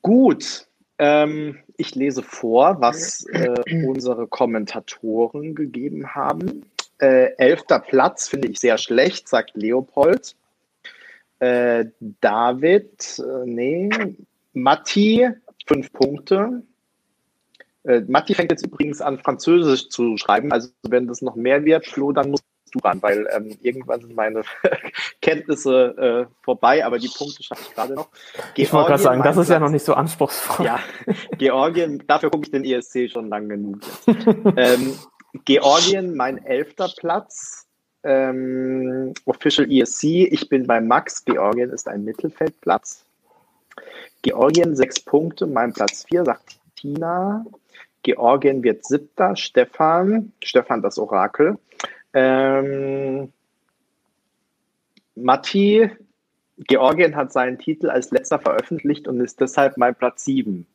Gut, 0.02 0.68
ähm, 0.98 1.60
ich 1.78 1.96
lese 1.96 2.24
vor, 2.24 2.80
was 2.80 3.26
äh, 3.26 3.86
unsere 3.86 4.28
Kommentatoren 4.28 5.56
gegeben 5.56 6.16
haben. 6.16 6.64
Äh, 7.00 7.34
elfter 7.38 7.80
Platz 7.80 8.28
finde 8.28 8.48
ich 8.48 8.60
sehr 8.60 8.78
schlecht, 8.78 9.28
sagt 9.28 9.56
Leopold. 9.56 10.36
Äh, 11.40 11.86
David, 12.22 13.20
äh, 13.20 13.46
nee, 13.46 13.90
Matti, 14.54 15.30
fünf 15.68 15.92
Punkte. 15.92 16.64
Äh, 17.86 18.02
Matti 18.08 18.34
fängt 18.34 18.52
jetzt 18.52 18.66
übrigens 18.66 19.02
an, 19.02 19.20
Französisch 19.20 19.90
zu 19.90 20.18
schreiben. 20.18 20.52
Also 20.52 20.70
wenn 20.84 21.08
das 21.08 21.22
noch 21.22 21.36
mehr 21.36 21.64
wird, 21.66 21.86
Flo, 21.86 22.12
dann 22.12 22.32
musst 22.32 22.44
du 22.72 22.80
ran, 22.80 23.02
weil 23.02 23.28
ähm, 23.32 23.58
irgendwann 23.62 24.02
sind 24.02 24.16
meine 24.16 24.42
Kenntnisse 25.22 26.28
äh, 26.30 26.44
vorbei, 26.44 26.86
aber 26.86 27.00
die 27.00 27.10
Punkte 27.16 27.44
schaffe 27.44 27.64
ich 27.68 27.76
gerade 27.76 27.94
noch. 27.94 28.10
Georgien, 28.12 28.52
ich 28.56 28.74
wollte 28.74 28.90
gerade 28.90 29.04
sagen, 29.04 29.24
das 29.24 29.38
ist 29.38 29.48
Platz, 29.48 29.50
ja 29.50 29.60
noch 29.60 29.70
nicht 29.70 29.86
so 29.86 29.94
anspruchsvoll. 29.94 30.66
Ja, 30.66 30.80
Georgien, 31.38 32.04
dafür 32.08 32.30
gucke 32.30 32.46
ich 32.46 32.52
den 32.52 32.66
ESC 32.66 33.10
schon 33.12 33.30
lang 33.30 33.50
genug. 33.50 33.80
ähm, 34.58 34.94
Georgien, 35.46 36.16
mein 36.16 36.44
elfter 36.46 36.90
Platz. 36.98 37.68
Ähm, 38.04 39.14
Official 39.26 39.72
ESC, 39.72 40.04
ich 40.04 40.48
bin 40.48 40.68
bei 40.68 40.80
Max. 40.80 41.26
Georgien 41.26 41.72
ist 41.72 41.88
ein 41.88 42.04
Mittelfeldplatz. 42.04 43.04
Georgien 44.22 44.76
sechs 44.76 45.00
Punkte, 45.00 45.48
mein 45.48 45.74
Platz 45.74 46.06
vier, 46.08 46.24
sagt 46.24 46.60
Tina. 46.76 47.46
Georgien 48.06 48.64
wird 48.64 48.86
siebter, 48.86 49.36
Stefan, 49.36 50.32
Stefan 50.44 50.84
das 50.84 51.00
Orakel. 51.00 51.58
Ähm, 52.14 53.34
Matti, 55.16 55.90
Georgien 56.60 57.16
hat 57.16 57.34
seinen 57.34 57.58
Titel 57.58 57.90
als 57.90 58.12
letzter 58.12 58.38
veröffentlicht 58.38 59.08
und 59.08 59.20
ist 59.22 59.42
deshalb 59.42 59.78
mein 59.78 59.96
Platz 59.96 60.24
sieben. 60.24 60.68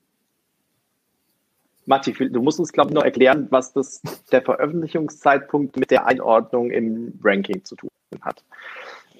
Matti, 1.87 2.13
du 2.13 2.43
musst 2.43 2.59
uns, 2.59 2.73
glaube 2.73 2.91
ich, 2.91 2.95
noch 2.95 3.05
erklären, 3.05 3.47
was 3.51 3.73
das, 3.73 4.03
der 4.33 4.43
Veröffentlichungszeitpunkt 4.43 5.77
mit 5.77 5.93
der 5.93 6.07
Einordnung 6.07 6.73
im 6.73 7.17
Ranking 7.23 7.65
zu 7.65 7.77
tun 7.77 7.91
hat. 8.23 8.43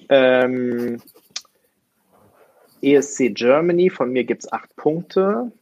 Ähm, 0.09 1.01
ESC 2.81 3.33
Germany, 3.33 3.89
von 3.89 4.11
mir 4.11 4.25
gibt 4.25 4.43
es 4.43 4.51
acht 4.51 4.75
Punkte. 4.75 5.53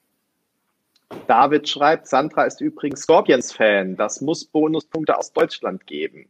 David 1.28 1.68
schreibt, 1.68 2.07
Sandra 2.07 2.45
ist 2.45 2.62
übrigens 2.62 3.01
Scorpions-Fan. 3.01 3.95
Das 3.95 4.22
muss 4.22 4.45
Bonuspunkte 4.45 5.18
aus 5.18 5.34
Deutschland 5.34 5.86
geben. 5.88 6.30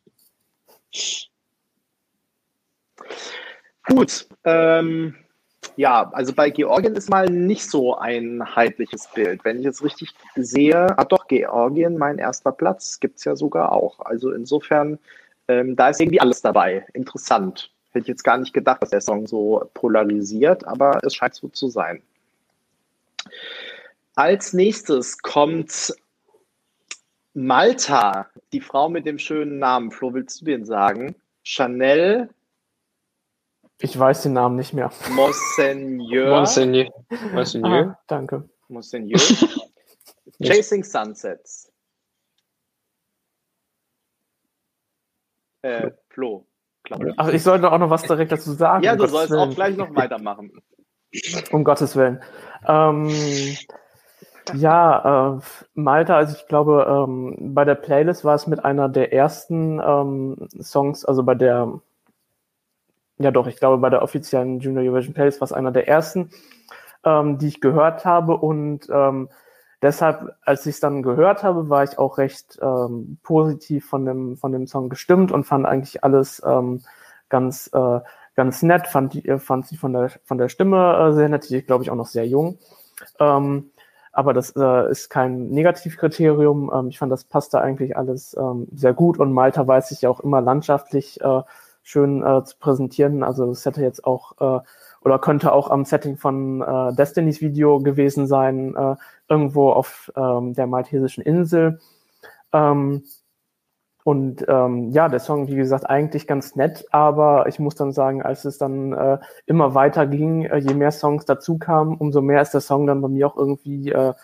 Gut. 3.84 4.28
Ähm, 4.44 5.16
ja, 5.76 6.10
also 6.12 6.32
bei 6.34 6.50
Georgien 6.50 6.94
ist 6.94 7.08
mal 7.08 7.26
nicht 7.26 7.68
so 7.68 7.96
ein 7.96 8.42
heitliches 8.54 9.08
Bild. 9.14 9.44
Wenn 9.44 9.60
ich 9.60 9.66
es 9.66 9.82
richtig 9.82 10.10
sehe, 10.36 10.98
ah 10.98 11.04
doch, 11.04 11.26
Georgien, 11.28 11.96
mein 11.96 12.18
erster 12.18 12.52
Platz, 12.52 13.00
gibt 13.00 13.18
es 13.18 13.24
ja 13.24 13.36
sogar 13.36 13.72
auch. 13.72 14.00
Also 14.00 14.32
insofern, 14.32 14.98
ähm, 15.48 15.76
da 15.76 15.88
ist 15.88 16.00
irgendwie 16.00 16.20
alles 16.20 16.42
dabei. 16.42 16.86
Interessant. 16.92 17.70
Hätte 17.90 18.04
ich 18.04 18.08
jetzt 18.08 18.24
gar 18.24 18.38
nicht 18.38 18.52
gedacht, 18.52 18.82
dass 18.82 18.90
der 18.90 19.00
Song 19.00 19.26
so 19.26 19.68
polarisiert, 19.74 20.66
aber 20.66 20.98
es 21.02 21.14
scheint 21.14 21.34
so 21.34 21.48
zu 21.48 21.68
sein. 21.68 22.02
Als 24.14 24.52
nächstes 24.52 25.18
kommt 25.18 25.94
Malta, 27.34 28.28
die 28.52 28.60
Frau 28.60 28.88
mit 28.88 29.06
dem 29.06 29.18
schönen 29.18 29.58
Namen. 29.58 29.90
Flo, 29.90 30.12
willst 30.12 30.40
du 30.40 30.44
den 30.44 30.64
sagen? 30.64 31.14
Chanel. 31.42 32.28
Ich 33.78 33.98
weiß 33.98 34.22
den 34.22 34.34
Namen 34.34 34.56
nicht 34.56 34.74
mehr. 34.74 34.92
Monseigneur. 35.10 36.36
Monseigneur. 36.36 36.88
Monseigneur. 37.32 37.96
Ah, 37.98 38.02
danke. 38.06 38.48
Monseigneur. 38.68 39.18
Chasing 40.42 40.84
Sunsets. 40.84 41.72
Äh, 45.62 45.90
Flo. 46.08 46.46
Ach, 47.16 47.28
ich 47.28 47.42
sollte 47.42 47.70
auch 47.70 47.78
noch 47.78 47.90
was 47.90 48.02
direkt 48.02 48.32
dazu 48.32 48.52
sagen. 48.52 48.84
Ja, 48.84 48.96
du 48.96 49.06
sollst 49.06 49.32
auch 49.32 49.54
gleich 49.54 49.76
noch 49.76 49.94
weitermachen. 49.94 50.60
Um 51.50 51.64
Gottes 51.64 51.96
Willen. 51.96 52.20
Ähm, 52.66 53.10
ja, 54.54 55.36
äh, 55.36 55.40
Malta, 55.74 56.16
also 56.16 56.36
ich 56.36 56.46
glaube, 56.48 56.86
ähm, 56.88 57.54
bei 57.54 57.64
der 57.64 57.74
Playlist 57.74 58.24
war 58.24 58.34
es 58.34 58.46
mit 58.46 58.64
einer 58.64 58.88
der 58.88 59.12
ersten 59.12 59.80
ähm, 59.80 60.48
Songs, 60.60 61.04
also 61.04 61.22
bei 61.22 61.34
der, 61.34 61.80
ja 63.18 63.30
doch, 63.30 63.46
ich 63.46 63.56
glaube, 63.56 63.78
bei 63.78 63.90
der 63.90 64.02
offiziellen 64.02 64.58
Junior 64.60 64.84
Eurovision 64.84 65.14
Playlist 65.14 65.40
war 65.40 65.46
es 65.46 65.52
einer 65.52 65.70
der 65.70 65.88
ersten, 65.88 66.30
ähm, 67.04 67.38
die 67.38 67.48
ich 67.48 67.60
gehört 67.60 68.04
habe 68.04 68.36
und 68.36 68.88
ähm, 68.90 69.28
deshalb, 69.80 70.36
als 70.42 70.66
ich 70.66 70.74
es 70.74 70.80
dann 70.80 71.02
gehört 71.02 71.42
habe, 71.42 71.68
war 71.68 71.84
ich 71.84 71.98
auch 71.98 72.18
recht 72.18 72.58
ähm, 72.62 73.18
positiv 73.22 73.86
von 73.86 74.04
dem, 74.04 74.36
von 74.36 74.52
dem 74.52 74.66
Song 74.66 74.88
gestimmt 74.88 75.32
und 75.32 75.44
fand 75.44 75.66
eigentlich 75.66 76.04
alles 76.04 76.42
ähm, 76.44 76.82
ganz, 77.28 77.70
äh, 77.72 78.00
ganz 78.34 78.62
nett, 78.62 78.86
fand, 78.86 79.14
die, 79.14 79.38
fand 79.38 79.66
sie 79.66 79.76
von 79.76 79.92
der, 79.92 80.10
von 80.24 80.38
der 80.38 80.48
Stimme 80.48 80.96
äh, 80.96 81.12
sehr 81.12 81.28
nett, 81.28 81.48
die 81.48 81.62
glaube 81.62 81.84
ich 81.84 81.90
auch 81.90 81.96
noch 81.96 82.06
sehr 82.06 82.26
jung. 82.26 82.58
Ähm, 83.18 83.70
aber 84.12 84.34
das 84.34 84.54
äh, 84.56 84.90
ist 84.90 85.08
kein 85.08 85.48
Negativkriterium. 85.48 86.70
Ähm, 86.72 86.88
ich 86.88 86.98
fand, 86.98 87.10
das 87.10 87.24
passte 87.24 87.60
eigentlich 87.60 87.96
alles 87.96 88.36
ähm, 88.38 88.68
sehr 88.74 88.92
gut 88.92 89.18
und 89.18 89.32
Malta 89.32 89.66
weiß 89.66 89.88
sich 89.88 90.02
ja 90.02 90.10
auch 90.10 90.20
immer 90.20 90.40
landschaftlich 90.40 91.20
äh, 91.20 91.42
schön 91.82 92.22
äh, 92.22 92.44
zu 92.44 92.56
präsentieren. 92.58 93.22
Also 93.22 93.46
das 93.46 93.64
hätte 93.64 93.82
jetzt 93.82 94.04
auch 94.04 94.60
äh, 94.60 94.62
oder 95.04 95.18
könnte 95.18 95.52
auch 95.52 95.70
am 95.70 95.84
Setting 95.84 96.16
von 96.16 96.60
äh, 96.62 96.94
Destinys 96.94 97.40
Video 97.40 97.80
gewesen 97.80 98.26
sein, 98.26 98.76
äh, 98.76 98.96
irgendwo 99.28 99.70
auf 99.70 100.12
ähm, 100.14 100.54
der 100.54 100.66
maltesischen 100.66 101.22
Insel. 101.24 101.80
Ähm, 102.52 103.02
und 104.04 104.44
ähm, 104.48 104.90
ja, 104.90 105.08
der 105.08 105.20
Song, 105.20 105.46
wie 105.46 105.54
gesagt, 105.54 105.88
eigentlich 105.88 106.26
ganz 106.26 106.56
nett, 106.56 106.86
aber 106.90 107.46
ich 107.46 107.60
muss 107.60 107.76
dann 107.76 107.92
sagen, 107.92 108.22
als 108.22 108.44
es 108.44 108.58
dann 108.58 108.92
äh, 108.92 109.18
immer 109.46 109.74
weiter 109.74 110.06
ging, 110.06 110.44
äh, 110.44 110.58
je 110.58 110.74
mehr 110.74 110.90
Songs 110.90 111.24
dazu 111.24 111.58
kamen, 111.58 111.96
umso 111.96 112.20
mehr 112.20 112.42
ist 112.42 112.52
der 112.52 112.60
Song 112.60 112.86
dann 112.86 113.00
bei 113.00 113.08
mir 113.08 113.28
auch 113.28 113.36
irgendwie 113.36 113.92
äh, 113.92 114.14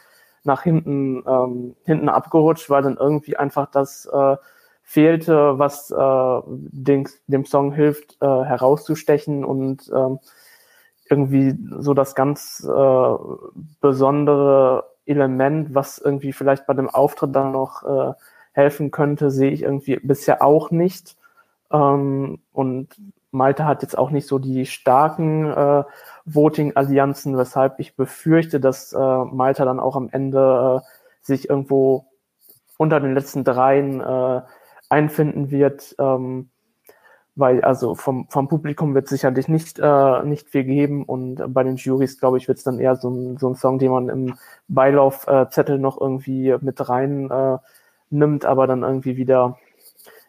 nach 0.42 0.62
hinten, 0.62 1.22
ähm, 1.28 1.76
hinten 1.84 2.08
abgerutscht, 2.08 2.70
weil 2.70 2.82
dann 2.82 2.96
irgendwie 2.96 3.36
einfach 3.36 3.70
das 3.70 4.06
äh, 4.12 4.36
fehlte, 4.82 5.58
was 5.58 5.90
äh, 5.90 6.40
dem, 6.46 7.06
dem 7.28 7.44
Song 7.44 7.72
hilft, 7.72 8.16
äh, 8.20 8.26
herauszustechen 8.26 9.44
und 9.44 9.90
ähm, 9.94 10.18
irgendwie 11.10 11.56
so 11.78 11.94
das 11.94 12.14
ganz 12.14 12.66
äh, 12.68 13.14
besondere 13.80 14.84
Element, 15.06 15.74
was 15.74 15.98
irgendwie 15.98 16.32
vielleicht 16.32 16.66
bei 16.66 16.74
dem 16.74 16.88
Auftritt 16.88 17.34
dann 17.36 17.52
noch 17.52 17.82
äh, 17.84 18.12
helfen 18.58 18.90
könnte, 18.90 19.30
sehe 19.30 19.52
ich 19.52 19.62
irgendwie 19.62 19.96
bisher 20.02 20.42
auch 20.42 20.72
nicht. 20.72 21.16
Ähm, 21.72 22.40
und 22.52 22.88
Malta 23.30 23.64
hat 23.64 23.82
jetzt 23.82 23.96
auch 23.96 24.10
nicht 24.10 24.26
so 24.26 24.40
die 24.40 24.66
starken 24.66 25.46
äh, 25.46 25.84
Voting-Allianzen, 26.24 27.38
weshalb 27.38 27.78
ich 27.78 27.94
befürchte, 27.94 28.58
dass 28.58 28.92
äh, 28.92 28.98
Malta 28.98 29.64
dann 29.64 29.78
auch 29.78 29.94
am 29.94 30.08
Ende 30.10 30.82
äh, 30.82 30.86
sich 31.22 31.48
irgendwo 31.48 32.06
unter 32.78 32.98
den 33.00 33.14
letzten 33.14 33.44
dreien 33.44 34.00
äh, 34.00 34.42
einfinden 34.88 35.50
wird. 35.52 35.94
Ähm, 36.00 36.50
weil 37.36 37.62
also 37.62 37.94
vom, 37.94 38.26
vom 38.28 38.48
Publikum 38.48 38.96
wird 38.96 39.06
sicherlich 39.06 39.46
nicht, 39.46 39.78
äh, 39.78 40.24
nicht 40.24 40.48
viel 40.48 40.64
geben 40.64 41.04
und 41.04 41.36
bei 41.54 41.62
den 41.62 41.76
Juries, 41.76 42.18
glaube 42.18 42.38
ich, 42.38 42.48
wird 42.48 42.58
es 42.58 42.64
dann 42.64 42.80
eher 42.80 42.96
so 42.96 43.10
ein, 43.10 43.36
so 43.38 43.48
ein 43.48 43.54
Song, 43.54 43.78
den 43.78 43.92
man 43.92 44.08
im 44.08 44.34
Beilaufzettel 44.66 45.78
noch 45.78 46.00
irgendwie 46.00 46.56
mit 46.60 46.88
rein 46.88 47.30
äh, 47.30 47.58
nimmt, 48.10 48.44
aber 48.44 48.66
dann 48.66 48.82
irgendwie 48.82 49.16
wieder, 49.16 49.58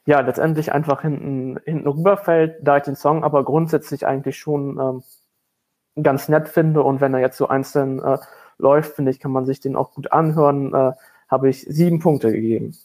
ja, 0.05 0.19
letztendlich 0.21 0.71
einfach 0.71 1.01
hinten, 1.01 1.59
hinten 1.65 1.88
rüberfällt, 1.88 2.57
da 2.61 2.77
ich 2.77 2.84
den 2.84 2.95
Song 2.95 3.23
aber 3.23 3.43
grundsätzlich 3.43 4.05
eigentlich 4.05 4.38
schon 4.38 4.80
ähm, 4.80 6.03
ganz 6.03 6.30
nett 6.30 6.49
finde 6.49 6.84
und 6.84 7.01
wenn 7.01 7.13
er 7.13 7.19
jetzt 7.19 7.38
so 7.38 7.47
einzeln 7.47 7.99
äh, 7.99 8.17
läuft, 8.57 8.95
finde 8.95 9.11
ich, 9.11 9.19
kann 9.19 9.32
man 9.32 9.45
sich 9.45 9.59
den 9.59 9.75
auch 9.75 9.93
gut 9.93 10.11
anhören, 10.11 10.73
äh, 10.73 10.91
habe 11.30 11.49
ich 11.49 11.61
sieben 11.61 11.99
Punkte 11.99 12.32
gegeben. 12.32 12.75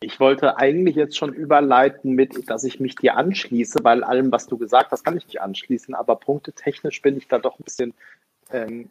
Ich 0.00 0.18
wollte 0.18 0.56
eigentlich 0.56 0.96
jetzt 0.96 1.16
schon 1.16 1.32
überleiten 1.32 2.12
mit, 2.12 2.50
dass 2.50 2.64
ich 2.64 2.80
mich 2.80 2.96
dir 2.96 3.16
anschließe, 3.16 3.80
weil 3.84 4.02
allem, 4.02 4.32
was 4.32 4.46
du 4.46 4.58
gesagt 4.58 4.90
hast, 4.90 5.04
kann 5.04 5.16
ich 5.16 5.26
nicht 5.26 5.40
anschließen, 5.40 5.94
aber 5.94 6.16
punktetechnisch 6.16 7.02
bin 7.02 7.16
ich 7.16 7.28
da 7.28 7.38
doch 7.38 7.58
ein 7.58 7.64
bisschen 7.64 7.94
ähm, 8.50 8.90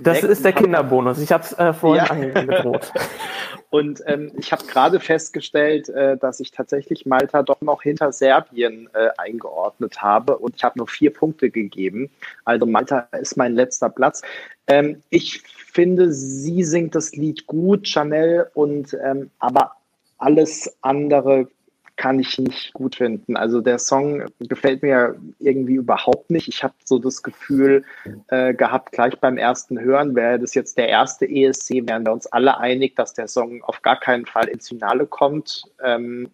das 0.00 0.22
ist 0.22 0.44
der 0.44 0.52
Kinderbonus. 0.52 1.18
Ich 1.18 1.32
habe 1.32 1.44
es 1.44 1.52
äh, 1.52 1.72
vorhin 1.72 2.04
ja. 2.04 2.10
angedroht. 2.10 2.92
Und 3.70 4.02
ähm, 4.06 4.30
ich 4.36 4.52
habe 4.52 4.66
gerade 4.66 5.00
festgestellt, 5.00 5.88
äh, 5.88 6.18
dass 6.18 6.40
ich 6.40 6.50
tatsächlich 6.50 7.06
Malta 7.06 7.42
doch 7.42 7.62
noch 7.62 7.82
hinter 7.82 8.12
Serbien 8.12 8.90
äh, 8.92 9.08
eingeordnet 9.16 10.02
habe 10.02 10.36
und 10.36 10.56
ich 10.56 10.62
habe 10.62 10.78
nur 10.78 10.88
vier 10.88 11.10
Punkte 11.10 11.48
gegeben. 11.48 12.10
Also 12.44 12.66
Malta 12.66 13.08
ist 13.18 13.38
mein 13.38 13.54
letzter 13.54 13.88
Platz. 13.88 14.20
Ähm, 14.66 15.02
ich 15.08 15.40
finde, 15.40 16.12
sie 16.12 16.64
singt 16.64 16.94
das 16.94 17.16
Lied 17.16 17.46
gut, 17.46 17.88
Chanel, 17.88 18.50
und 18.52 18.94
ähm, 19.02 19.30
aber 19.38 19.72
alles 20.18 20.76
andere 20.82 21.48
kann 21.96 22.18
ich 22.18 22.38
nicht 22.38 22.72
gut 22.72 22.96
finden. 22.96 23.36
Also 23.36 23.60
der 23.60 23.78
Song 23.78 24.24
gefällt 24.40 24.82
mir 24.82 25.14
irgendwie 25.38 25.74
überhaupt 25.74 26.30
nicht. 26.30 26.48
Ich 26.48 26.64
habe 26.64 26.74
so 26.84 26.98
das 26.98 27.22
Gefühl 27.22 27.84
äh, 28.28 28.54
gehabt, 28.54 28.92
gleich 28.92 29.18
beim 29.18 29.36
ersten 29.36 29.78
Hören, 29.78 30.14
wäre 30.14 30.38
das 30.38 30.54
jetzt 30.54 30.78
der 30.78 30.88
erste 30.88 31.28
ESC, 31.28 31.86
wären 31.86 32.04
wir 32.04 32.12
uns 32.12 32.26
alle 32.26 32.58
einig, 32.58 32.96
dass 32.96 33.14
der 33.14 33.28
Song 33.28 33.62
auf 33.62 33.82
gar 33.82 33.98
keinen 34.00 34.26
Fall 34.26 34.48
ins 34.48 34.68
Finale 34.68 35.06
kommt, 35.06 35.64
ähm, 35.84 36.30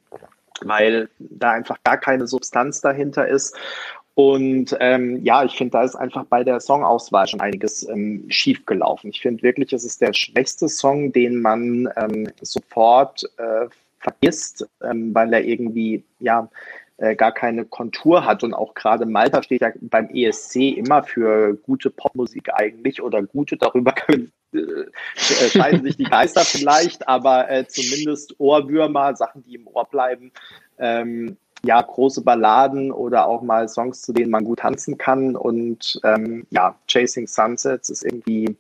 weil 0.63 1.09
da 1.19 1.53
einfach 1.53 1.79
gar 1.85 1.99
keine 1.99 2.27
Substanz 2.27 2.81
dahinter 2.81 3.27
ist. 3.27 3.57
Und 4.15 4.77
ähm, 4.81 5.23
ja, 5.23 5.45
ich 5.45 5.57
finde, 5.57 5.73
da 5.73 5.85
ist 5.85 5.95
einfach 5.95 6.25
bei 6.25 6.43
der 6.43 6.59
Songauswahl 6.59 7.29
schon 7.29 7.41
einiges 7.41 7.89
ähm, 7.89 8.25
schief 8.29 8.67
gelaufen. 8.67 9.11
Ich 9.11 9.21
finde 9.21 9.45
wirklich, 9.45 9.73
es 9.73 9.85
ist 9.85 10.01
der 10.01 10.13
schwächste 10.13 10.69
Song, 10.69 11.13
den 11.13 11.41
man 11.41 11.89
ähm, 11.97 12.29
sofort 12.43 13.23
äh, 13.37 13.69
vergisst, 14.01 14.67
ähm, 14.83 15.15
weil 15.15 15.33
er 15.33 15.45
irgendwie 15.45 16.05
ja 16.21 16.49
äh, 16.99 17.15
gar 17.15 17.33
keine 17.33 17.65
Kontur 17.65 18.25
hat. 18.25 18.43
Und 18.43 18.55
auch 18.55 18.75
gerade 18.75 19.07
Malta 19.07 19.43
steht 19.43 19.61
ja 19.61 19.71
beim 19.81 20.09
ESC 20.11 20.57
immer 20.77 21.03
für 21.03 21.55
gute 21.55 21.91
Popmusik 21.91 22.51
eigentlich 22.53 23.03
oder 23.03 23.23
gute, 23.23 23.57
darüber 23.57 23.93
können, 24.07 24.33
äh, 24.53 25.49
scheiden 25.49 25.85
sich 25.85 25.97
die 25.97 26.05
Geister 26.05 26.41
vielleicht, 26.45 27.09
aber 27.09 27.51
äh, 27.51 27.67
zumindest 27.67 28.35
Ohrwürmer, 28.39 29.15
Sachen, 29.17 29.45
die 29.45 29.55
im 29.55 29.67
Ohr 29.69 29.85
bleiben. 29.85 30.33
Ähm, 30.79 31.37
ja, 31.65 31.83
große 31.83 32.23
Balladen 32.23 32.93
oder 32.93 33.27
auch 33.27 33.43
mal 33.43 33.69
Songs, 33.69 34.03
zu 34.03 34.13
denen 34.13 34.31
man 34.31 34.45
gut 34.45 34.61
tanzen 34.61 34.97
kann. 34.97 35.37
Und 35.37 36.01
ähm, 36.05 36.47
ja, 36.51 36.77
Chasing 36.87 37.27
Sunsets 37.27 37.91
ist 37.91 38.05
irgendwie 38.05 38.57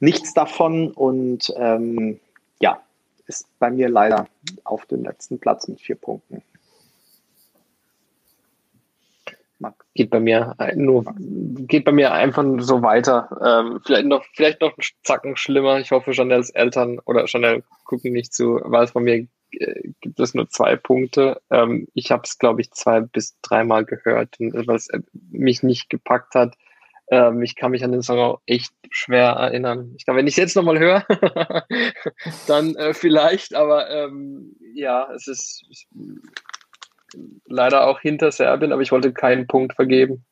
nichts 0.00 0.34
davon 0.34 0.92
und 0.92 1.52
ähm, 1.56 2.20
ja, 2.60 2.80
ist 3.28 3.46
bei 3.58 3.70
mir 3.70 3.88
leider 3.88 4.26
auf 4.64 4.86
dem 4.86 5.04
letzten 5.04 5.38
Platz 5.38 5.68
mit 5.68 5.80
vier 5.80 5.96
Punkten. 5.96 6.42
Geht 9.94 10.10
bei 10.10 10.20
mir 10.20 10.54
nur, 10.76 11.04
geht 11.18 11.84
bei 11.84 11.90
mir 11.90 12.12
einfach 12.12 12.44
so 12.58 12.82
weiter. 12.82 13.28
Ähm, 13.44 13.80
vielleicht 13.84 14.06
noch, 14.06 14.24
vielleicht 14.32 14.60
noch 14.60 14.70
einen 14.70 14.86
Zacken 15.02 15.36
schlimmer. 15.36 15.80
Ich 15.80 15.90
hoffe, 15.90 16.12
Chanels 16.12 16.50
Eltern 16.50 17.00
oder 17.04 17.26
Chanel 17.26 17.64
gucken 17.84 18.12
nicht 18.12 18.32
zu, 18.32 18.60
weil 18.62 18.84
es 18.84 18.92
bei 18.92 19.00
mir 19.00 19.26
äh, 19.50 19.90
gibt 20.00 20.20
es 20.20 20.34
nur 20.34 20.48
zwei 20.48 20.76
Punkte. 20.76 21.40
Ähm, 21.50 21.88
ich 21.94 22.12
habe 22.12 22.22
es, 22.24 22.38
glaube 22.38 22.60
ich, 22.60 22.70
zwei 22.70 23.00
bis 23.00 23.36
dreimal 23.42 23.84
gehört, 23.84 24.36
weil 24.38 24.76
es 24.76 24.88
äh, 24.90 25.00
mich 25.30 25.64
nicht 25.64 25.90
gepackt 25.90 26.36
hat. 26.36 26.54
Ähm, 27.10 27.42
ich 27.42 27.56
kann 27.56 27.70
mich 27.70 27.84
an 27.84 27.92
den 27.92 28.02
Song 28.02 28.18
auch 28.18 28.40
echt 28.46 28.72
schwer 28.90 29.30
erinnern. 29.30 29.94
Ich 29.96 30.04
glaube, 30.04 30.18
wenn 30.18 30.26
ich 30.26 30.34
es 30.34 30.38
jetzt 30.38 30.56
nochmal 30.56 30.78
höre, 30.78 31.04
dann 32.46 32.74
äh, 32.76 32.92
vielleicht, 32.92 33.54
aber 33.54 33.88
ähm, 33.90 34.56
ja, 34.74 35.10
es 35.14 35.26
ist, 35.26 35.64
leider 37.46 37.86
auch 37.86 38.00
hinter 38.00 38.32
Serbien, 38.32 38.72
aber 38.72 38.82
ich 38.82 38.92
wollte 38.92 39.12
keinen 39.12 39.46
Punkt 39.46 39.74
vergeben. 39.74 40.24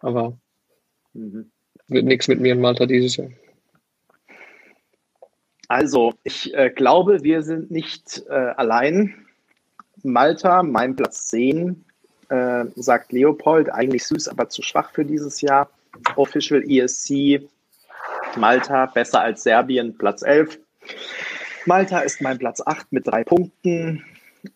Aber 0.00 0.38
mhm. 1.12 1.50
wird 1.88 2.04
nichts 2.04 2.28
mit 2.28 2.40
mir 2.40 2.52
in 2.52 2.60
Malta 2.60 2.86
dieses 2.86 3.16
Jahr. 3.16 3.30
Also, 5.68 6.12
ich 6.24 6.52
äh, 6.54 6.70
glaube, 6.70 7.22
wir 7.22 7.42
sind 7.42 7.70
nicht 7.70 8.22
äh, 8.28 8.32
allein. 8.56 9.26
Malta, 10.02 10.62
mein 10.62 10.94
Platz 10.96 11.28
10, 11.28 11.84
äh, 12.28 12.64
sagt 12.76 13.12
Leopold, 13.12 13.72
eigentlich 13.72 14.06
süß, 14.06 14.28
aber 14.28 14.48
zu 14.48 14.62
schwach 14.62 14.90
für 14.92 15.04
dieses 15.04 15.40
Jahr. 15.40 15.70
Official 16.16 16.62
ESC, 16.68 17.42
Malta, 18.36 18.86
besser 18.86 19.20
als 19.20 19.42
Serbien, 19.42 19.96
Platz 19.96 20.22
11. 20.22 20.58
Malta 21.66 22.00
ist 22.00 22.20
mein 22.20 22.38
Platz 22.38 22.60
8 22.64 22.92
mit 22.92 23.06
drei 23.06 23.24
Punkten. 23.24 24.04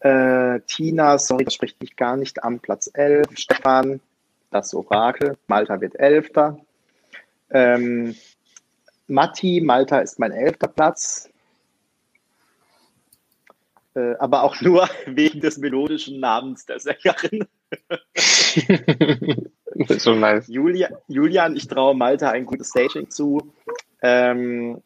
Äh, 0.01 0.61
Tina, 0.67 1.19
sorry, 1.19 1.45
das 1.45 1.55
spricht 1.55 1.81
mich 1.81 1.97
gar 1.97 2.17
nicht 2.17 2.43
an, 2.43 2.61
Platz 2.61 2.91
11. 2.93 3.27
Stefan, 3.35 4.01
das 4.51 4.75
Orakel, 4.75 5.37
Malta 5.47 5.81
wird 5.81 5.99
Elfter. 5.99 6.59
Ähm, 7.51 8.15
Matti, 9.07 9.63
Malta 9.63 10.01
ist 10.01 10.19
mein 10.19 10.33
elfter 10.33 10.69
Platz. 10.69 11.31
Äh, 13.95 14.15
aber 14.19 14.43
auch 14.43 14.61
nur 14.61 14.89
wegen 15.07 15.41
des 15.41 15.57
melodischen 15.59 16.21
Namens 16.21 16.67
der 16.67 16.79
Sängerin. 16.79 17.47
so 19.99 20.15
nice. 20.15 20.49
Julia, 20.49 20.89
Julian, 21.09 21.57
ich 21.57 21.69
traue 21.69 21.95
Malta 21.95 22.31
ein 22.31 22.47
gutes 22.47 22.69
Staging 22.69 23.11
zu. 23.11 23.53
Ähm, 24.03 24.81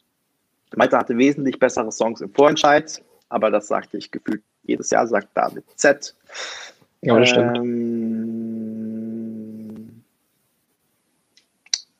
Malta 0.74 0.98
hatte 0.98 1.16
wesentlich 1.16 1.58
bessere 1.58 1.92
Songs 1.92 2.20
im 2.20 2.32
Vorentscheid, 2.32 3.02
aber 3.28 3.50
das 3.50 3.68
sagte 3.68 3.98
ich 3.98 4.10
gefühlt 4.10 4.42
jedes 4.64 4.90
Jahr, 4.90 5.06
sagt 5.06 5.28
David 5.34 5.64
Z. 5.76 6.14
Ja, 7.02 7.18
das 7.18 7.30
stimmt. 7.30 7.58
Ähm, 7.58 8.82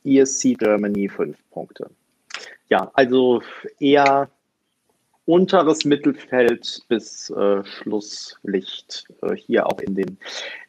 ESC 0.05 0.59
Germany 0.59 1.09
fünf 1.09 1.39
Punkte 1.51 1.91
ja, 2.73 2.91
also 2.95 3.43
eher 3.79 4.31
unteres 5.33 5.87
Mittelfeld 5.87 6.83
bis 6.89 7.31
äh, 7.31 7.65
Schlusslicht 7.65 9.07
äh, 9.23 9.35
hier 9.35 9.67
auch 9.67 9.81
in 9.81 9.95
den 9.95 10.19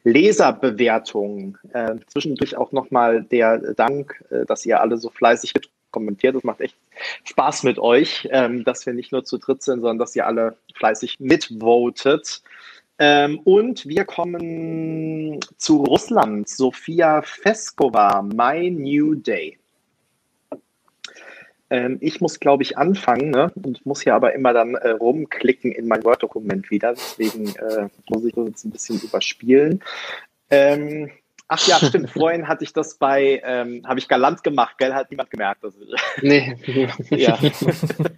Leserbewertungen. 0.04 1.58
Äh, 1.74 1.96
zwischendurch 2.06 2.56
auch 2.56 2.72
nochmal 2.72 3.24
der 3.24 3.58
Dank, 3.74 4.24
äh, 4.30 4.46
dass 4.46 4.64
ihr 4.64 4.80
alle 4.80 4.96
so 4.96 5.10
fleißig 5.10 5.52
kommentiert. 5.90 6.34
Es 6.34 6.44
macht 6.44 6.62
echt 6.62 6.76
Spaß 7.24 7.64
mit 7.64 7.78
euch, 7.78 8.26
ähm, 8.32 8.64
dass 8.64 8.86
wir 8.86 8.94
nicht 8.94 9.12
nur 9.12 9.22
zu 9.24 9.36
dritt 9.36 9.62
sind, 9.62 9.82
sondern 9.82 9.98
dass 9.98 10.16
ihr 10.16 10.26
alle 10.26 10.56
fleißig 10.74 11.20
mitvotet. 11.20 12.42
Ähm, 12.98 13.40
und 13.44 13.86
wir 13.86 14.06
kommen 14.06 15.40
zu 15.58 15.84
Russland. 15.84 16.48
Sofia 16.48 17.20
Feskova, 17.20 18.22
My 18.22 18.70
New 18.70 19.14
Day. 19.14 19.58
Ähm, 21.74 21.98
ich 22.00 22.20
muss, 22.20 22.38
glaube 22.38 22.62
ich, 22.62 22.78
anfangen 22.78 23.30
ne? 23.30 23.50
und 23.56 23.84
muss 23.84 24.02
hier 24.02 24.14
aber 24.14 24.32
immer 24.32 24.52
dann 24.52 24.76
äh, 24.76 24.90
rumklicken 24.90 25.72
in 25.72 25.88
mein 25.88 26.04
Word-Dokument 26.04 26.70
wieder. 26.70 26.92
Deswegen 26.92 27.48
äh, 27.48 27.88
muss 28.08 28.24
ich 28.24 28.32
das 28.32 28.46
jetzt 28.46 28.64
ein 28.64 28.70
bisschen 28.70 29.00
überspielen. 29.00 29.82
Ähm, 30.50 31.10
ach 31.48 31.66
ja, 31.66 31.78
stimmt. 31.82 32.10
Vorhin 32.10 32.46
hatte 32.46 32.62
ich 32.62 32.72
das 32.72 32.94
bei, 32.94 33.42
ähm, 33.44 33.82
habe 33.88 33.98
ich 33.98 34.06
galant 34.06 34.44
gemacht, 34.44 34.78
gell? 34.78 34.94
Hat 34.94 35.10
niemand 35.10 35.32
gemerkt. 35.32 35.64
Dass 35.64 35.74
ich, 35.74 36.22
nee. 36.22 36.56
ja. 37.10 37.40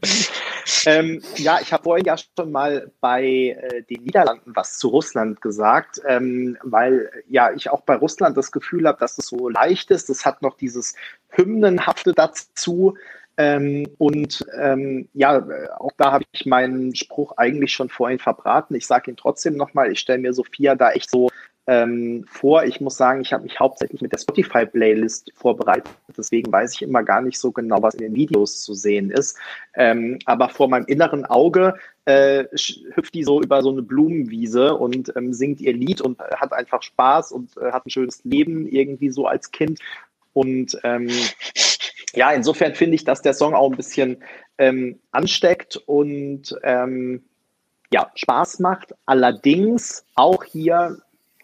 ähm, 0.85 1.23
ja, 1.37 1.59
ich 1.63 1.73
habe 1.73 1.85
vorhin 1.85 2.05
ja 2.05 2.17
schon 2.19 2.53
mal 2.53 2.93
bei 3.01 3.25
äh, 3.25 3.83
den 3.85 4.03
Niederlanden 4.03 4.55
was 4.55 4.77
zu 4.77 4.89
Russland 4.89 5.41
gesagt, 5.41 5.99
ähm, 6.07 6.59
weil 6.63 7.11
ja 7.27 7.53
ich 7.53 7.71
auch 7.71 7.81
bei 7.81 7.95
Russland 7.95 8.37
das 8.37 8.53
Gefühl 8.53 8.87
habe, 8.87 8.99
dass 8.99 9.17
es 9.17 9.29
so 9.29 9.49
leicht 9.49 9.91
ist. 9.91 10.11
Es 10.11 10.27
hat 10.27 10.43
noch 10.43 10.59
dieses 10.59 10.95
Hymnenhafte 11.31 12.13
dazu. 12.13 12.99
Ähm, 13.39 13.87
und 13.99 14.45
ähm, 14.59 15.09
ja, 15.13 15.45
auch 15.79 15.93
da 15.97 16.13
habe 16.13 16.25
ich 16.33 16.47
meinen 16.47 16.95
Spruch 16.95 17.33
eigentlich 17.37 17.73
schon 17.73 17.89
vorhin 17.89 18.19
verbraten. 18.19 18.75
Ich 18.75 18.87
sage 18.87 19.11
ihn 19.11 19.17
trotzdem 19.17 19.57
nochmal. 19.57 19.93
Ich 19.93 20.01
stelle 20.01 20.19
mir 20.19 20.33
Sophia 20.33 20.75
da 20.75 20.93
echt 20.93 21.11
so 21.11 21.29
ähm, 21.67 22.25
vor. 22.29 22.65
Ich 22.65 22.81
muss 22.81 22.97
sagen, 22.97 23.21
ich 23.21 23.33
habe 23.33 23.43
mich 23.43 23.59
hauptsächlich 23.59 24.01
mit 24.01 24.13
der 24.13 24.19
Spotify-Playlist 24.19 25.33
vorbereitet. 25.35 25.91
Deswegen 26.17 26.51
weiß 26.51 26.75
ich 26.75 26.83
immer 26.83 27.03
gar 27.03 27.21
nicht 27.21 27.39
so 27.39 27.51
genau, 27.51 27.83
was 27.83 27.95
in 27.95 28.03
den 28.03 28.15
Videos 28.15 28.63
zu 28.63 28.75
sehen 28.75 29.11
ist. 29.11 29.37
Ähm, 29.75 30.19
aber 30.25 30.49
vor 30.49 30.69
meinem 30.69 30.87
inneren 30.87 31.25
Auge 31.27 31.75
äh, 32.05 32.45
hüpft 32.95 33.15
die 33.15 33.25
so 33.25 33.43
über 33.43 33.63
so 33.63 33.71
eine 33.71 33.83
Blumenwiese 33.83 34.77
und 34.77 35.13
ähm, 35.17 35.33
singt 35.33 35.61
ihr 35.61 35.73
Lied 35.73 36.01
und 36.01 36.21
hat 36.21 36.53
einfach 36.53 36.83
Spaß 36.83 37.33
und 37.33 37.57
äh, 37.57 37.73
hat 37.73 37.85
ein 37.85 37.91
schönes 37.91 38.25
Leben 38.25 38.67
irgendwie 38.69 39.11
so 39.11 39.27
als 39.27 39.51
Kind. 39.51 39.81
Und 40.33 40.79
ähm, 40.85 41.09
ja, 42.15 42.33
insofern 42.33 42.75
finde 42.75 42.95
ich, 42.95 43.05
dass 43.05 43.23
der 43.23 43.35
Song 43.35 43.55
auch 43.55 43.71
ein 43.71 43.77
bisschen 43.77 44.23
ähm, 44.59 44.99
ansteckt 45.11 45.77
und 45.77 46.57
ähm, 46.63 47.25
ja, 47.91 48.11
Spaß 48.15 48.61
macht. 48.61 48.95
Allerdings 49.05 50.05
auch 50.15 50.45
hier 50.45 50.99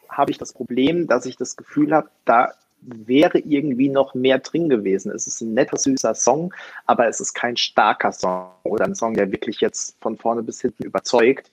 habe 0.09 0.31
ich 0.31 0.39
das 0.39 0.53
Problem, 0.53 1.07
dass 1.07 1.27
ich 1.27 1.37
das 1.37 1.57
Gefühl 1.57 1.93
habe, 1.93 2.09
da 2.25 2.53
wäre 2.81 3.39
irgendwie 3.39 3.89
noch 3.89 4.15
mehr 4.15 4.39
drin 4.39 4.69
gewesen. 4.69 5.13
Es 5.13 5.27
ist 5.27 5.41
ein 5.41 5.55
netter, 5.55 5.77
süßer 5.77 6.15
Song, 6.15 6.53
aber 6.87 7.07
es 7.07 7.21
ist 7.21 7.35
kein 7.35 7.57
starker 7.57 8.13
Song 8.13 8.51
oder 8.65 8.85
ein 8.85 8.95
Song, 8.95 9.15
der 9.15 9.31
wirklich 9.31 9.61
jetzt 9.61 9.97
von 10.01 10.17
vorne 10.17 10.43
bis 10.43 10.61
hinten 10.61 10.85
überzeugt. 10.85 11.51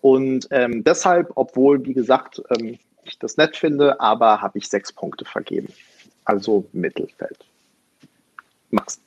Und 0.00 0.48
ähm, 0.50 0.82
deshalb, 0.82 1.30
obwohl, 1.34 1.84
wie 1.84 1.92
gesagt, 1.92 2.42
ähm, 2.50 2.78
ich 3.04 3.18
das 3.18 3.36
nett 3.36 3.56
finde, 3.56 4.00
aber 4.00 4.40
habe 4.40 4.58
ich 4.58 4.68
sechs 4.68 4.92
Punkte 4.92 5.24
vergeben. 5.24 5.72
Also 6.24 6.64
Mittelfeld. 6.72 7.49
Max. 8.70 9.00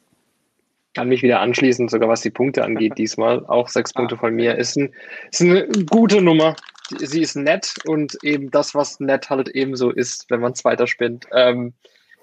Kann 0.93 1.07
mich 1.09 1.24
wieder 1.24 1.39
anschließen, 1.39 1.88
sogar 1.88 2.07
was 2.07 2.22
die 2.22 2.30
Punkte 2.30 2.64
angeht, 2.64 2.93
diesmal. 2.97 3.45
Auch 3.45 3.68
sechs 3.68 3.91
ah, 3.95 3.99
Punkte 3.99 4.18
von 4.18 4.34
mir. 4.34 4.55
Ist, 4.57 4.78
ein, 4.78 4.93
ist 5.32 5.41
eine 5.41 5.68
gute 5.89 6.22
Nummer. 6.22 6.55
Sie 6.97 7.22
ist 7.22 7.36
nett 7.36 7.76
und 7.88 8.18
eben 8.24 8.51
das, 8.51 8.76
was 8.76 8.99
nett 8.99 9.30
halt 9.30 9.49
ebenso 9.49 9.89
ist, 9.89 10.30
wenn 10.30 10.41
man 10.41 10.51
es 10.51 10.64
weiterspinnt. 10.64 11.28
Ähm, 11.34 11.74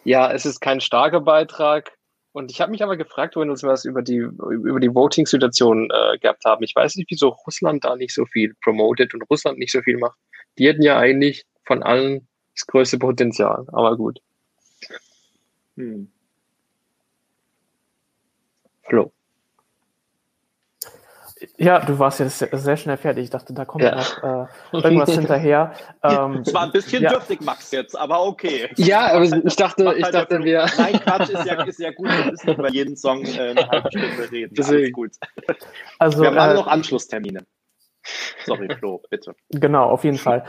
ja, 0.05 0.31
es 0.33 0.47
ist 0.47 0.61
kein 0.61 0.81
starker 0.81 1.21
Beitrag. 1.21 1.93
Und 2.33 2.53
ich 2.53 2.61
habe 2.61 2.71
mich 2.71 2.83
aber 2.83 2.97
gefragt, 2.97 3.35
wir 3.35 3.43
uns 3.43 3.65
was 3.65 3.85
über 3.85 4.03
die, 4.03 4.19
über 4.19 4.79
die 4.79 4.95
Voting-Situation 4.95 5.91
äh, 5.91 6.19
gehabt 6.19 6.45
haben. 6.45 6.63
Ich 6.63 6.77
weiß 6.77 6.95
nicht, 6.95 7.11
wieso 7.11 7.29
Russland 7.29 7.85
da 7.85 7.97
nicht 7.97 8.15
so 8.15 8.25
viel 8.25 8.55
promotet 8.63 9.15
und 9.15 9.23
Russland 9.29 9.59
nicht 9.59 9.73
so 9.73 9.83
viel 9.83 9.99
macht. 9.99 10.17
Die 10.57 10.69
hätten 10.69 10.83
ja 10.83 10.97
eigentlich 10.97 11.45
von 11.65 11.83
allen 11.83 12.29
das 12.55 12.67
größte 12.67 12.99
Potenzial, 12.99 13.67
aber 13.73 13.97
gut. 13.97 14.21
Hm. 15.77 16.11
Flo. 18.91 19.13
Ja, 21.57 21.81
du 21.81 21.99
warst 21.99 22.21
jetzt 22.21 22.39
sehr 22.39 22.77
schnell 22.77 22.99
fertig. 22.99 23.25
Ich 23.25 23.31
dachte, 23.31 23.55
da 23.55 23.65
kommt 23.65 23.83
ja. 23.83 23.95
noch 23.95 24.49
äh, 24.75 24.77
irgendwas 24.77 25.11
hinterher. 25.15 25.73
Ähm, 26.03 26.43
es 26.45 26.53
war 26.53 26.65
ein 26.65 26.73
bisschen 26.73 27.03
ja. 27.03 27.11
dürftig, 27.11 27.41
Max, 27.41 27.71
jetzt, 27.71 27.97
aber 27.97 28.27
okay. 28.27 28.69
Ja, 28.77 29.07
aber 29.13 29.25
ich 29.25 29.57
dachte, 29.57 29.87
halt 29.87 29.99
ich 29.99 30.09
dachte, 30.09 30.45
wir. 30.45 30.67
Nein, 30.77 31.01
Quatsch, 31.01 31.31
ist 31.31 31.47
ja, 31.47 31.63
ist 31.63 31.79
ja 31.79 31.93
gut. 31.93 32.09
Wir 32.09 32.31
müssen 32.31 32.51
über 32.51 32.71
jeden 32.71 32.95
Song 32.95 33.25
äh, 33.25 33.51
eine 33.51 33.69
halbe 33.69 33.89
Stunde 33.89 34.31
reden. 34.31 34.55
Deswegen. 34.55 34.83
Alles 34.83 34.93
gut. 34.93 35.13
Also, 35.99 36.21
wir 36.21 36.29
haben 36.29 36.39
alle 36.39 36.53
äh, 36.53 36.57
noch 36.57 36.67
Anschlusstermine. 36.67 37.47
Sorry, 38.45 38.69
Flo, 38.79 39.03
bitte. 39.11 39.35
Genau, 39.51 39.85
auf 39.85 40.05
jeden 40.05 40.19
Fall. 40.19 40.45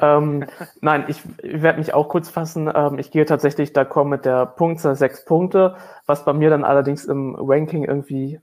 ähm, 0.00 0.46
nein, 0.80 1.04
ich, 1.08 1.22
ich 1.42 1.62
werde 1.62 1.78
mich 1.78 1.94
auch 1.94 2.08
kurz 2.08 2.28
fassen. 2.28 2.70
Ähm, 2.74 2.98
ich 2.98 3.10
gehe 3.10 3.24
tatsächlich 3.24 3.70
d'accord 3.70 4.04
mit 4.04 4.24
der 4.24 4.46
Punktzahl 4.46 4.94
sechs 4.94 5.24
Punkte, 5.24 5.76
was 6.06 6.24
bei 6.24 6.32
mir 6.32 6.50
dann 6.50 6.64
allerdings 6.64 7.04
im 7.04 7.36
Ranking 7.38 7.84
irgendwie 7.84 8.40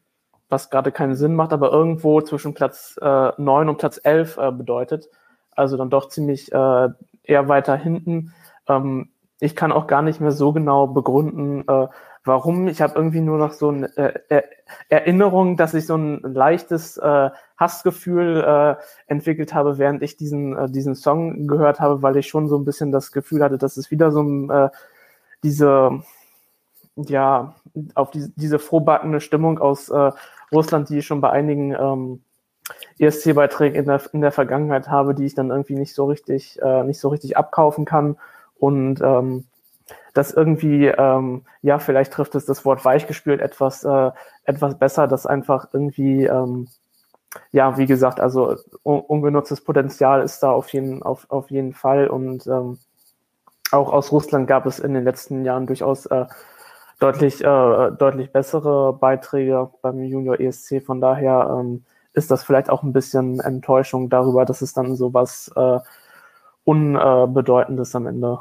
was 0.52 0.70
gerade 0.70 0.92
keinen 0.92 1.16
Sinn 1.16 1.34
macht, 1.34 1.54
aber 1.54 1.72
irgendwo 1.72 2.22
zwischen 2.22 2.54
Platz 2.54 3.00
äh, 3.02 3.32
9 3.38 3.70
und 3.70 3.78
Platz 3.78 4.00
11 4.04 4.38
äh, 4.38 4.52
bedeutet. 4.52 5.10
Also 5.52 5.78
dann 5.78 5.90
doch 5.90 6.10
ziemlich 6.10 6.52
äh, 6.52 6.90
eher 7.24 7.48
weiter 7.48 7.76
hinten. 7.76 8.34
Ähm, 8.68 9.10
ich 9.40 9.56
kann 9.56 9.72
auch 9.72 9.88
gar 9.88 10.02
nicht 10.02 10.20
mehr 10.20 10.32
so 10.32 10.52
genau 10.54 10.88
begründen, 10.88 11.68
äh, 11.68 11.88
warum. 12.24 12.68
Ich 12.68 12.82
habe 12.82 12.94
irgendwie 12.96 13.22
nur 13.22 13.38
noch 13.38 13.54
so 13.54 13.70
eine 13.70 13.96
äh, 14.30 14.44
Erinnerung, 14.90 15.58
dass 15.58 15.74
ich 15.74 15.86
so 15.86 15.96
ein 15.96 16.20
leichtes 16.22 16.98
äh, 16.98 17.30
Hassgefühl 17.62 18.44
äh, 18.44 18.76
entwickelt 19.08 19.54
habe, 19.54 19.78
während 19.78 20.02
ich 20.02 20.18
diesen, 20.18 20.58
äh, 20.58 20.70
diesen 20.70 20.96
Song 20.96 21.48
gehört 21.48 21.80
habe, 21.80 22.02
weil 22.02 22.18
ich 22.18 22.28
schon 22.28 22.50
so 22.50 22.58
ein 22.58 22.66
bisschen 22.66 22.92
das 22.92 23.14
Gefühl 23.14 23.44
hatte, 23.44 23.58
dass 23.58 23.78
es 23.78 23.92
wieder 23.92 24.12
so 24.12 24.22
ein, 24.22 24.50
äh, 24.50 24.70
diese, 25.44 26.02
ja, 26.98 27.56
auf 27.96 28.12
die, 28.12 28.32
diese 28.36 28.60
frohbackene 28.60 29.22
Stimmung 29.22 29.60
aus 29.60 29.90
äh, 29.90 30.12
Russland, 30.52 30.90
die 30.90 30.98
ich 30.98 31.06
schon 31.08 31.22
bei 31.22 31.30
einigen 31.30 31.72
ähm, 31.72 32.22
ESC-Beiträgen 33.00 33.76
in 33.76 33.86
der, 33.86 34.02
in 34.12 34.22
der 34.22 34.32
Vergangenheit 34.32 34.90
habe, 34.90 35.16
die 35.16 35.26
ich 35.26 35.36
dann 35.36 35.50
irgendwie 35.50 35.76
nicht 35.76 35.96
so 35.96 36.06
richtig, 36.06 36.62
äh, 36.62 36.84
nicht 36.84 37.00
so 37.00 37.10
richtig 37.10 37.38
abkaufen 37.38 37.86
kann. 37.86 38.18
Und 38.60 39.02
ähm, 39.02 39.46
das 40.14 40.32
irgendwie, 40.32 40.88
ähm, 40.88 41.44
ja, 41.62 41.80
vielleicht 41.80 42.14
trifft 42.14 42.36
es 42.36 42.46
das 42.46 42.66
Wort 42.66 42.84
weichgespült 42.84 43.42
etwas, 43.42 43.84
äh, 43.84 44.12
etwas 44.44 44.78
besser, 44.78 45.08
dass 45.08 45.26
einfach 45.26 45.70
irgendwie, 45.74 46.26
ähm, 46.26 46.68
ja, 47.52 47.78
wie 47.78 47.86
gesagt, 47.86 48.20
also 48.20 48.56
un 48.84 49.00
ungenutztes 49.02 49.62
Potenzial 49.64 50.22
ist 50.22 50.42
da 50.44 50.52
auf 50.52 50.70
jeden, 50.74 51.04
auf, 51.04 51.26
auf 51.30 51.50
jeden 51.52 51.74
Fall. 51.74 52.08
Und 52.08 52.48
ähm, 52.48 52.78
auch 53.72 53.94
aus 53.94 54.12
Russland 54.12 54.48
gab 54.48 54.66
es 54.66 54.80
in 54.80 54.94
den 54.94 55.04
letzten 55.04 55.46
Jahren 55.46 55.68
durchaus 55.68 56.06
äh, 56.08 56.26
deutlich, 57.00 57.42
äh, 57.44 57.92
deutlich 57.92 58.32
bessere 58.32 58.94
Beiträge 58.94 59.70
beim 59.82 60.02
Junior 60.04 60.40
ESC. 60.40 60.84
Von 60.86 61.02
daher 61.02 61.58
ähm, 61.60 61.86
ist 62.14 62.32
das 62.32 62.44
vielleicht 62.44 62.70
auch 62.70 62.84
ein 62.84 62.94
bisschen 62.94 63.40
Enttäuschung 63.40 64.10
darüber, 64.10 64.46
dass 64.46 64.62
es 64.62 64.74
dann 64.74 64.96
so 64.96 65.14
was 65.14 65.52
äh, 65.56 65.80
Unbedeutendes 66.64 67.96
am 67.96 68.06
Ende 68.06 68.40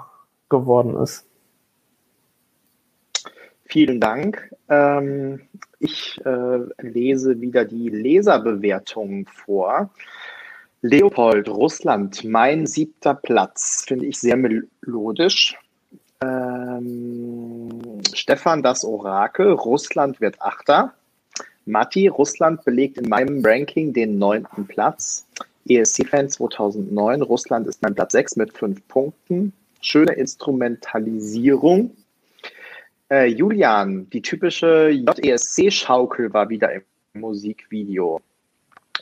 geworden 0.51 0.97
ist. 0.97 1.30
Vielen 3.71 4.01
Dank. 4.01 4.53
Ähm, 4.69 5.43
ich 5.79 6.21
äh, 6.25 6.59
lese 6.83 7.41
wieder 7.41 7.65
die 7.65 7.89
Leserbewertungen 7.89 9.27
vor. 9.27 9.91
Leopold, 10.83 11.49
Russland, 11.49 12.25
mein 12.25 12.67
siebter 12.67 13.15
Platz, 13.15 13.85
finde 13.87 14.07
ich 14.07 14.19
sehr 14.19 14.37
melodisch. 14.37 15.57
Ähm, 16.21 18.01
Stefan, 18.13 18.65
das 18.65 18.85
Orakel. 18.85 19.53
Russland 19.53 20.21
wird 20.21 20.43
Achter. 20.43 20.93
Matti, 21.65 22.09
Russland 22.09 22.65
belegt 22.65 22.99
in 22.99 23.09
meinem 23.09 23.41
Ranking 23.45 23.93
den 23.93 24.19
neunten 24.19 24.67
Platz. 24.67 25.29
ESC-Fan 25.69 26.29
2009. 26.29 27.23
Russland 27.23 27.69
ist 27.69 27.83
mein 27.83 27.95
Platz 27.95 28.13
6 28.13 28.35
mit 28.35 28.53
fünf 28.53 28.87
Punkten. 28.89 29.53
Schöne 29.81 30.15
Instrumentalisierung. 30.15 31.93
Äh, 33.11 33.27
Julian, 33.27 34.09
die 34.11 34.23
typische 34.23 34.89
JESC-Schaukel 34.91 36.33
war 36.33 36.49
wieder 36.49 36.73
im 36.73 36.83
Musikvideo. 37.15 38.21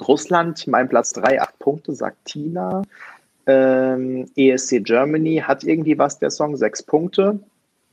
Russland, 0.00 0.66
mein 0.66 0.88
Platz 0.88 1.12
3, 1.12 1.40
acht 1.42 1.58
Punkte, 1.58 1.94
sagt 1.94 2.24
Tina. 2.24 2.82
Ähm, 3.46 4.26
ESC 4.34 4.82
Germany 4.82 5.42
hat 5.44 5.62
irgendwie 5.64 5.98
was, 5.98 6.18
der 6.18 6.30
Song, 6.30 6.56
sechs 6.56 6.82
Punkte, 6.82 7.38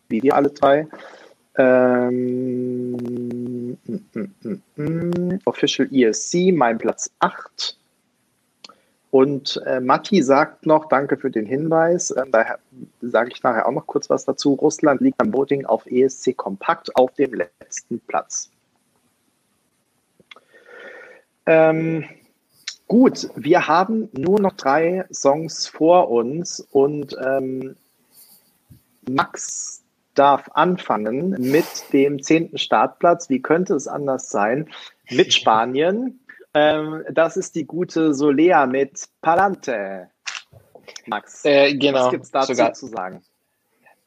wie 0.08 0.24
wir 0.24 0.36
alle 0.36 0.50
drei. 0.50 0.88
Ähm, 1.58 2.92
mm, 2.92 3.78
mm, 4.14 4.62
mm, 4.76 5.40
Official 5.46 5.90
ESC, 5.92 6.54
mein 6.54 6.78
Platz 6.78 7.10
8. 7.20 7.78
Und 9.16 9.62
äh, 9.66 9.80
Matti 9.80 10.22
sagt 10.22 10.66
noch, 10.66 10.90
danke 10.90 11.16
für 11.16 11.32
den 11.32 11.46
Hinweis, 11.46 12.12
äh, 12.12 12.26
da 12.30 12.58
sage 13.00 13.32
ich 13.34 13.42
nachher 13.44 13.66
auch 13.66 13.72
noch 13.72 13.88
kurz 13.88 14.10
was 14.10 14.26
dazu. 14.26 14.56
Russland 14.56 15.00
liegt 15.00 15.18
beim 15.18 15.34
Voting 15.34 15.66
auf 15.66 15.86
ESC 15.86 16.36
Kompakt 16.36 16.94
auf 16.98 17.14
dem 17.14 17.34
letzten 17.34 18.02
Platz. 18.02 18.50
Ähm, 21.46 22.04
Gut, 22.90 23.30
wir 23.38 23.70
haben 23.70 24.10
nur 24.12 24.42
noch 24.42 24.52
drei 24.52 25.06
Songs 25.14 25.66
vor 25.66 26.12
uns 26.12 26.60
und 26.60 27.16
ähm, 27.26 27.78
Max 29.10 29.82
darf 30.14 30.50
anfangen 30.56 31.30
mit 31.40 31.66
dem 31.94 32.22
zehnten 32.22 32.58
Startplatz. 32.58 33.30
Wie 33.30 33.42
könnte 33.42 33.76
es 33.76 33.88
anders 33.88 34.30
sein? 34.30 34.68
Mit 35.10 35.34
Spanien. 35.34 36.20
Ähm, 36.56 37.04
das 37.12 37.36
ist 37.36 37.56
die 37.56 37.66
gute 37.66 38.14
Solea 38.14 38.66
mit 38.66 39.10
Palante. 39.22 40.10
Max, 41.06 41.44
äh, 41.44 41.76
genau, 41.76 42.06
was 42.06 42.12
gibt 42.12 42.24
es 42.24 42.32
dazu 42.32 42.54
sogar. 42.54 42.74
zu 42.74 42.88
sagen? 42.88 43.22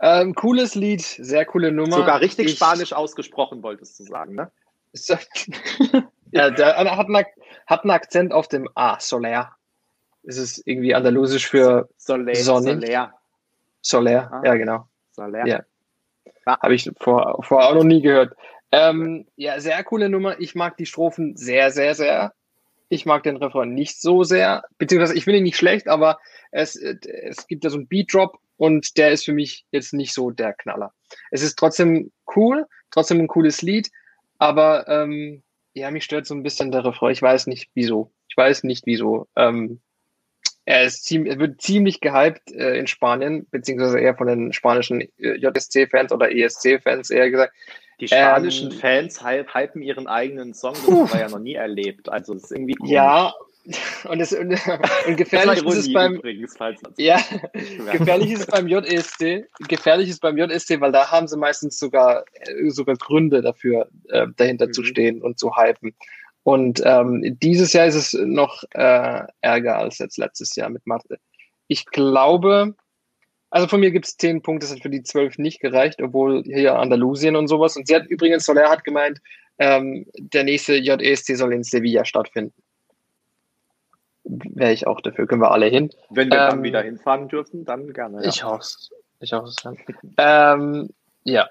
Ähm, 0.01 0.35
cooles 0.35 0.75
Lied, 0.75 1.03
sehr 1.03 1.45
coole 1.45 1.71
Nummer. 1.71 1.97
Sogar 1.97 2.21
richtig 2.21 2.47
ich, 2.47 2.57
Spanisch 2.57 2.95
ausgesprochen, 2.95 3.63
wolltest 3.63 4.01
du 4.01 4.05
sagen, 4.05 4.35
ne? 4.35 4.51
ja, 6.31 6.51
der 6.51 6.77
hat 6.77 7.07
einen, 7.07 7.25
hat 7.67 7.83
einen 7.83 7.91
Akzent 7.91 8.33
auf 8.33 8.49
dem 8.49 8.67
A, 8.75 8.99
Soler. 8.99 9.51
Es 10.23 10.39
ist 10.39 10.67
irgendwie 10.67 10.95
andalusisch 10.95 11.49
für 11.49 11.91
Soler. 11.99 12.35
Soler. 12.35 13.13
Soler, 13.83 14.33
ah. 14.33 14.43
ja, 14.45 14.55
genau. 14.55 14.89
Soler. 15.13 15.47
Ja. 15.47 15.61
Ah. 16.47 16.59
Habe 16.63 16.75
ich 16.75 16.91
vor, 16.99 17.43
vorher 17.43 17.69
auch 17.69 17.75
noch 17.75 17.85
nie 17.85 18.01
gehört. 18.01 18.35
Ähm, 18.73 19.27
ja, 19.37 19.61
sehr 19.61 19.83
coole 19.85 20.09
Nummer. 20.09 20.41
Ich 20.41 20.55
mag 20.55 20.79
die 20.79 20.87
Strophen 20.87 21.37
sehr, 21.37 21.71
sehr, 21.71 21.95
sehr. 21.95 22.33
Ich 22.89 23.07
mag 23.07 23.23
den 23.23 23.37
Refrain 23.37 23.75
nicht 23.75 24.01
so 24.01 24.25
sehr. 24.25 24.65
Beziehungsweise, 24.79 25.17
ich 25.17 25.25
finde 25.25 25.39
ihn 25.39 25.45
nicht 25.45 25.57
schlecht, 25.57 25.89
aber 25.89 26.19
es, 26.51 26.77
es 26.77 27.47
gibt 27.47 27.65
da 27.65 27.71
so 27.71 27.77
einen 27.77 27.89
Beat-Drop 27.89 28.39
und 28.57 28.97
der 28.97 29.13
ist 29.13 29.25
für 29.25 29.33
mich 29.33 29.67
jetzt 29.71 29.93
nicht 29.93 30.13
so 30.13 30.31
der 30.31 30.53
Knaller. 30.55 30.93
Es 31.31 31.43
ist 31.43 31.59
trotzdem 31.59 32.13
cool, 32.35 32.67
trotzdem 32.91 33.21
ein 33.21 33.29
cooles 33.29 33.63
Lied, 33.63 33.91
aber 34.39 34.89
ähm, 34.89 35.43
ja, 35.75 35.91
mich 35.91 36.05
stört 36.05 36.27
so 36.27 36.35
ein 36.35 36.43
bisschen 36.43 36.73
der 36.73 36.85
Refrain. 36.85 37.13
Ich 37.13 37.23
weiß 37.23 37.47
nicht 37.47 37.71
wieso. 37.75 38.13
Ich 38.29 38.37
weiß 38.37 38.65
nicht 38.65 38.87
wieso. 38.87 39.29
Ähm, 39.37 39.81
er, 40.65 40.85
ist 40.85 41.05
ziemlich, 41.05 41.33
er 41.33 41.39
wird 41.39 41.63
ziemlich 41.63 42.01
gehypt 42.01 42.53
äh, 42.53 42.79
in 42.79 42.87
Spanien, 42.87 43.47
beziehungsweise 43.51 44.01
eher 44.01 44.17
von 44.17 44.27
den 44.27 44.53
spanischen 44.53 45.01
äh, 45.01 45.37
JSC-Fans 45.37 46.13
oder 46.13 46.31
ESC-Fans 46.31 47.11
eher 47.11 47.31
gesagt. 47.31 47.55
Die 48.01 48.09
spanischen 48.09 48.71
ähm, 48.71 48.79
Fans 48.79 49.25
hypen 49.25 49.83
ihren 49.83 50.07
eigenen 50.07 50.55
Song, 50.55 50.75
das 50.75 50.87
haben 50.87 51.13
wir 51.13 51.21
ja 51.21 51.29
noch 51.29 51.41
nie 51.41 51.55
erlebt. 51.55 52.09
Also 52.09 52.35
das 52.35 52.45
ist 52.45 52.53
irgendwie 52.53 52.77
cool. 52.81 52.89
Ja, 52.89 53.35
und, 54.09 54.21
es, 54.21 54.33
und, 54.33 54.59
und 55.07 55.17
gefährlich 55.17 55.63
ist 55.63 55.77
es 55.77 55.93
beim 55.93 56.15
übrigens, 56.15 56.57
ja, 56.97 57.21
gefährlich 57.93 58.33
ist 58.33 58.41
es 58.41 58.47
beim 58.47 58.67
JSC, 58.67 59.47
gefährlich 59.69 60.09
ist 60.09 60.21
beim 60.21 60.39
JSC, 60.39 60.81
weil 60.81 60.93
da 60.93 61.11
haben 61.11 61.29
sie 61.29 61.37
meistens 61.37 61.79
sogar 61.79 62.25
äh, 62.33 62.71
sogar 62.71 62.97
Gründe 62.97 63.43
dafür, 63.43 63.89
äh, 64.09 64.27
dahinter 64.37 64.69
mhm. 64.69 64.73
zu 64.73 64.85
stehen 64.85 65.23
und 65.23 65.39
zu 65.39 65.57
hypen. 65.57 65.95
Und 66.45 66.81
ähm, 66.85 67.37
dieses 67.43 67.75
Jahr 67.75 67.87
ist 67.87 67.95
es 67.95 68.15
noch 68.15 68.63
äh, 68.71 69.23
ärger 69.43 69.77
als 69.77 69.99
jetzt 69.99 70.17
letztes 70.17 70.57
Jahr 70.57 70.71
mit 70.71 70.87
Mathe. 70.87 71.19
Ich 71.67 71.85
glaube, 71.85 72.75
also 73.51 73.67
von 73.67 73.81
mir 73.81 73.91
gibt 73.91 74.07
es 74.07 74.17
zehn 74.17 74.43
Punkte, 74.43 74.67
das 74.67 74.75
hat 74.75 74.83
für 74.83 74.91
die 74.91 75.03
zwölf 75.03 75.39
nicht 75.39 75.61
gereicht, 75.61 76.03
obwohl 76.03 76.43
hier 76.45 76.79
Andalusien 76.79 77.37
und 77.37 77.49
sowas. 77.49 77.77
Und 77.77 77.87
sie 77.87 77.95
hat 77.95 78.07
übrigens, 78.07 78.45
Soler 78.45 78.69
hat 78.69 78.85
gemeint, 78.85 79.21
ähm, 79.59 80.07
der 80.19 80.45
nächste 80.45 80.75
JESC 80.75 81.37
soll 81.37 81.53
in 81.53 81.65
Sevilla 81.65 82.05
stattfinden 82.05 82.53
wäre 84.29 84.73
ich 84.73 84.87
auch 84.87 85.01
dafür. 85.01 85.27
Können 85.27 85.41
wir 85.41 85.51
alle 85.51 85.67
hin. 85.67 85.91
Wenn 86.11 86.31
wir 86.31 86.39
ähm, 86.39 86.51
dann 86.51 86.63
wieder 86.63 86.83
hinfahren 86.83 87.29
dürfen, 87.29 87.65
dann 87.65 87.93
gerne. 87.93 88.23
Ja. 88.23 88.29
Ich 88.29 88.45
hoffe 88.45 88.61
es. 88.61 88.91
Ich 89.21 89.33
hoffe 89.33 89.53
ähm, 90.17 90.91
ja. 91.25 91.49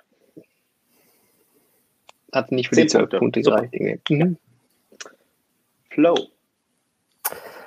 Hat 2.33 2.51
nicht 2.51 2.69
für 2.69 2.75
die 2.75 2.87
zwölf 2.87 3.09
Punkte 3.09 3.41
gereicht. 3.41 3.73
Mhm. 4.09 4.37
Flow. 5.89 6.15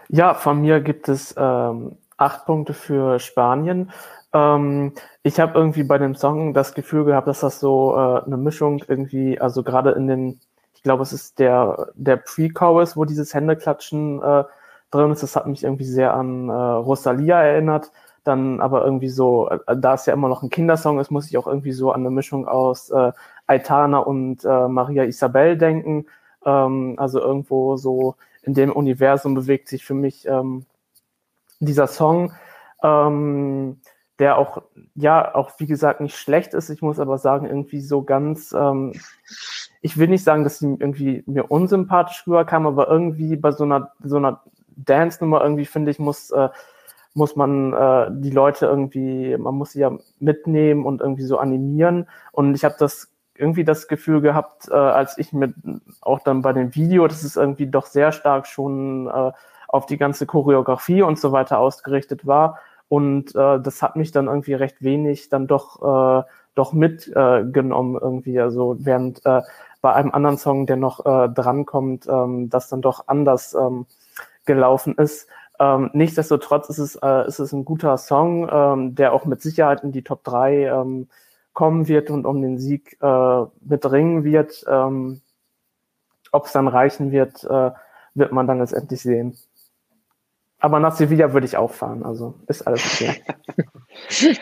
Ja, 0.08 0.34
von 0.34 0.60
mir 0.60 0.80
gibt 0.80 1.08
es 1.08 1.34
ähm, 1.36 1.96
acht 2.16 2.46
Punkte 2.46 2.74
für 2.74 3.18
Spanien. 3.18 3.90
Ähm, 4.32 4.92
ich 5.22 5.40
habe 5.40 5.58
irgendwie 5.58 5.84
bei 5.84 5.98
dem 5.98 6.14
Song 6.14 6.54
das 6.54 6.74
Gefühl 6.74 7.04
gehabt, 7.04 7.28
dass 7.28 7.40
das 7.40 7.60
so 7.60 7.94
äh, 7.96 8.24
eine 8.24 8.36
Mischung 8.36 8.82
irgendwie, 8.88 9.40
also 9.40 9.62
gerade 9.62 9.92
in 9.92 10.06
den 10.06 10.40
ich 10.80 10.84
glaube, 10.84 11.02
es 11.02 11.12
ist 11.12 11.38
der, 11.38 11.88
der 11.94 12.16
Pre-Chorus, 12.16 12.96
wo 12.96 13.04
dieses 13.04 13.34
Händeklatschen 13.34 14.22
äh, 14.22 14.44
drin 14.90 15.10
ist. 15.10 15.22
Das 15.22 15.36
hat 15.36 15.46
mich 15.46 15.62
irgendwie 15.62 15.84
sehr 15.84 16.14
an 16.14 16.48
äh, 16.48 16.52
Rosalia 16.52 17.42
erinnert. 17.42 17.92
Dann 18.24 18.62
aber 18.62 18.82
irgendwie 18.82 19.10
so, 19.10 19.50
äh, 19.50 19.76
da 19.76 19.92
es 19.92 20.06
ja 20.06 20.14
immer 20.14 20.30
noch 20.30 20.42
ein 20.42 20.48
Kindersong 20.48 20.98
ist, 20.98 21.10
muss 21.10 21.26
ich 21.28 21.36
auch 21.36 21.46
irgendwie 21.46 21.72
so 21.72 21.92
an 21.92 22.00
eine 22.00 22.10
Mischung 22.10 22.48
aus 22.48 22.88
äh, 22.88 23.12
Aitana 23.46 23.98
und 23.98 24.42
äh, 24.46 24.68
Maria 24.68 25.04
Isabel 25.04 25.58
denken. 25.58 26.06
Ähm, 26.46 26.94
also 26.96 27.20
irgendwo 27.20 27.76
so 27.76 28.16
in 28.42 28.54
dem 28.54 28.72
Universum 28.72 29.34
bewegt 29.34 29.68
sich 29.68 29.84
für 29.84 29.92
mich 29.92 30.26
ähm, 30.26 30.64
dieser 31.58 31.88
Song, 31.88 32.32
ähm, 32.82 33.82
der 34.20 34.36
auch, 34.36 34.62
ja, 34.94 35.34
auch 35.34 35.50
wie 35.58 35.66
gesagt 35.66 36.00
nicht 36.00 36.16
schlecht 36.16 36.54
ist. 36.54 36.68
Ich 36.68 36.82
muss 36.82 37.00
aber 37.00 37.18
sagen, 37.18 37.46
irgendwie 37.46 37.80
so 37.80 38.02
ganz, 38.02 38.52
ähm, 38.52 38.92
ich 39.80 39.96
will 39.96 40.08
nicht 40.08 40.22
sagen, 40.22 40.44
dass 40.44 40.58
sie 40.58 40.76
irgendwie 40.78 41.24
mir 41.26 41.50
unsympathisch 41.50 42.24
rüberkam, 42.26 42.66
aber 42.66 42.88
irgendwie 42.88 43.36
bei 43.36 43.50
so 43.50 43.64
einer, 43.64 43.92
so 44.04 44.18
einer 44.18 44.42
Dance-Nummer 44.76 45.42
irgendwie 45.42 45.64
finde 45.64 45.90
ich, 45.90 45.98
muss, 45.98 46.30
äh, 46.30 46.50
muss 47.14 47.34
man 47.34 47.72
äh, 47.72 48.08
die 48.12 48.30
Leute 48.30 48.66
irgendwie, 48.66 49.36
man 49.38 49.54
muss 49.54 49.72
sie 49.72 49.80
ja 49.80 49.90
mitnehmen 50.18 50.84
und 50.84 51.00
irgendwie 51.00 51.24
so 51.24 51.38
animieren. 51.38 52.06
Und 52.30 52.54
ich 52.54 52.64
habe 52.64 52.76
das 52.78 53.10
irgendwie 53.34 53.64
das 53.64 53.88
Gefühl 53.88 54.20
gehabt, 54.20 54.68
äh, 54.68 54.74
als 54.74 55.16
ich 55.16 55.32
mit 55.32 55.54
auch 56.02 56.20
dann 56.20 56.42
bei 56.42 56.52
dem 56.52 56.74
Video, 56.74 57.08
dass 57.08 57.24
es 57.24 57.36
irgendwie 57.36 57.66
doch 57.66 57.86
sehr 57.86 58.12
stark 58.12 58.46
schon 58.46 59.08
äh, 59.08 59.32
auf 59.66 59.86
die 59.86 59.96
ganze 59.96 60.26
Choreografie 60.26 61.02
und 61.02 61.18
so 61.18 61.32
weiter 61.32 61.58
ausgerichtet 61.58 62.26
war. 62.26 62.58
Und 62.90 63.36
äh, 63.36 63.60
das 63.60 63.82
hat 63.82 63.94
mich 63.94 64.10
dann 64.10 64.26
irgendwie 64.26 64.54
recht 64.54 64.82
wenig 64.82 65.28
dann 65.28 65.46
doch, 65.46 65.80
äh, 65.80 66.24
doch 66.56 66.72
mitgenommen 66.72 67.94
äh, 67.94 67.98
irgendwie. 68.00 68.40
Also 68.40 68.76
während 68.80 69.24
äh, 69.24 69.42
bei 69.80 69.92
einem 69.92 70.10
anderen 70.10 70.38
Song, 70.38 70.66
der 70.66 70.74
noch 70.74 71.06
äh, 71.06 71.28
drankommt, 71.28 72.08
ähm, 72.08 72.50
das 72.50 72.68
dann 72.68 72.82
doch 72.82 73.06
anders 73.06 73.54
ähm, 73.54 73.86
gelaufen 74.44 74.96
ist. 74.96 75.28
Ähm, 75.60 75.90
nichtsdestotrotz 75.92 76.68
ist 76.68 76.78
es, 76.78 76.96
äh, 76.96 77.28
ist 77.28 77.38
es 77.38 77.52
ein 77.52 77.64
guter 77.64 77.96
Song, 77.96 78.48
ähm, 78.50 78.96
der 78.96 79.12
auch 79.12 79.24
mit 79.24 79.40
Sicherheit 79.40 79.84
in 79.84 79.92
die 79.92 80.02
Top 80.02 80.24
3 80.24 80.64
ähm, 80.66 81.08
kommen 81.52 81.86
wird 81.86 82.10
und 82.10 82.26
um 82.26 82.42
den 82.42 82.58
Sieg 82.58 82.98
äh, 83.00 83.44
mitringen 83.60 84.24
wird. 84.24 84.64
Ähm, 84.68 85.20
Ob 86.32 86.46
es 86.46 86.52
dann 86.52 86.66
reichen 86.66 87.12
wird, 87.12 87.44
äh, 87.44 87.70
wird 88.14 88.32
man 88.32 88.48
dann 88.48 88.58
letztendlich 88.58 89.00
sehen. 89.00 89.36
Aber 90.60 90.78
nach 90.78 90.94
Sevilla 90.94 91.32
würde 91.32 91.46
ich 91.46 91.56
auch 91.56 91.72
fahren, 91.72 92.02
also 92.04 92.34
ist 92.46 92.66
alles 92.66 92.84
okay. 92.84 93.22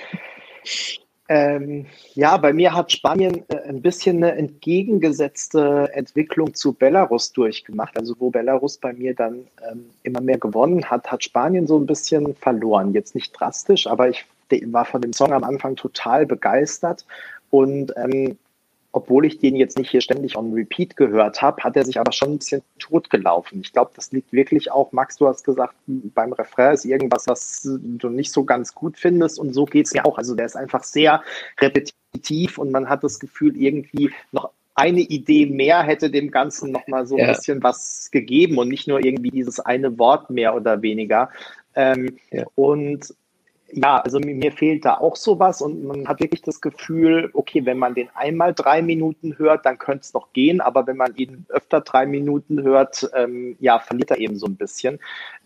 ähm, 1.29 1.87
ja, 2.15 2.37
bei 2.37 2.53
mir 2.53 2.75
hat 2.75 2.91
Spanien 2.91 3.45
äh, 3.49 3.69
ein 3.69 3.81
bisschen 3.81 4.17
eine 4.17 4.33
entgegengesetzte 4.33 5.91
Entwicklung 5.93 6.55
zu 6.55 6.73
Belarus 6.73 7.33
durchgemacht. 7.33 7.97
Also 7.97 8.17
wo 8.19 8.31
Belarus 8.31 8.79
bei 8.79 8.93
mir 8.93 9.15
dann 9.15 9.47
ähm, 9.71 9.91
immer 10.03 10.21
mehr 10.21 10.39
gewonnen 10.39 10.85
hat, 10.91 11.11
hat 11.11 11.23
Spanien 11.23 11.69
so 11.69 11.79
ein 11.79 11.87
bisschen 11.87 12.35
verloren. 12.35 12.93
Jetzt 12.93 13.15
nicht 13.15 13.33
drastisch, 13.33 13.87
aber 13.87 14.09
ich 14.09 14.27
war 14.67 14.85
von 14.85 15.01
dem 15.01 15.13
Song 15.13 15.33
am 15.33 15.45
Anfang 15.45 15.77
total 15.77 16.27
begeistert. 16.27 17.07
Und 17.51 17.95
ähm, 17.97 18.37
obwohl 18.93 19.27
ich 19.27 19.39
den 19.39 19.55
jetzt 19.57 19.79
nicht 19.79 19.91
hier 19.91 20.01
ständig 20.01 20.37
on 20.37 20.53
repeat 20.53 20.97
gehört 20.97 21.43
habe, 21.43 21.63
hat 21.63 21.77
er 21.77 21.85
sich 21.85 22.01
aber 22.01 22.13
schon 22.13 22.33
ein 22.33 22.39
bisschen 22.39 22.63
totgelaufen. 22.79 23.61
Ich 23.61 23.73
glaube, 23.73 23.91
das 23.95 24.13
liegt 24.13 24.33
wirklich 24.33 24.73
auch, 24.73 24.93
Max, 24.93 25.17
du 25.17 25.29
hast 25.29 25.45
gesagt, 25.45 25.75
beim 25.87 26.33
Refrain 26.33 26.75
ist 26.75 26.85
irgendwas, 26.85 27.27
was 27.27 27.63
du 27.65 28.09
nicht 28.09 28.33
so 28.33 28.45
ganz 28.45 28.75
gut 28.75 28.97
findest 28.97 29.39
und 29.39 29.53
so 29.53 29.67
geht 29.67 29.87
es 29.87 29.95
mir 29.95 30.07
auch. 30.07 30.17
Also 30.17 30.35
der 30.35 30.47
ist 30.47 30.57
einfach 30.57 30.85
sehr 30.85 31.23
repetitiv 31.61 32.59
und 32.59 32.71
man 32.71 32.89
hat 32.89 33.05
das 33.05 33.21
Gefühl, 33.21 33.57
irgendwie 33.57 34.11
noch 34.33 34.51
eine 34.75 35.01
Idee 35.01 35.47
mehr 35.47 35.83
hätte 35.83 36.09
dem 36.09 36.31
Ganzen 36.31 36.71
nochmal 36.71 37.05
so 37.07 37.17
ein 37.17 37.23
ja. 37.23 37.33
bisschen 37.33 37.63
was 37.63 38.11
gegeben 38.13 38.59
und 38.59 38.69
nicht 38.69 38.87
nur 38.87 39.05
irgendwie 39.05 39.31
dieses 39.31 39.59
eine 39.59 39.99
Wort 39.99 40.31
mehr 40.31 40.55
oder 40.55 40.83
weniger. 40.83 41.31
Ähm, 41.75 42.17
ja. 42.31 42.45
Und 42.55 43.13
ja, 43.71 43.99
also 44.01 44.19
mir 44.19 44.53
fehlt 44.53 44.85
da 44.85 44.95
auch 44.99 45.17
sowas 45.17 45.61
und 45.61 45.85
man 45.85 46.09
hat 46.09 46.21
wirklich 46.21 46.43
das 46.43 46.61
Gefühl, 46.61 47.31
okay, 47.35 47.67
wenn 47.67 47.79
man 47.79 47.95
den 47.95 48.09
einmal 48.15 48.55
drei 48.55 48.81
Minuten 48.81 49.37
hört, 49.39 49.67
dann 49.67 49.79
könnte 49.79 50.03
es 50.03 50.15
noch 50.15 50.33
gehen, 50.33 50.61
aber 50.61 50.87
wenn 50.87 50.97
man 50.97 51.15
ihn 51.17 51.45
öfter 51.49 51.83
drei 51.83 52.07
Minuten 52.07 52.63
hört, 52.63 53.11
ähm, 53.15 53.57
ja, 53.61 53.79
verliert 53.79 54.11
er 54.11 54.19
eben 54.19 54.37
so 54.37 54.47
ein 54.47 54.57
bisschen. 54.57 54.99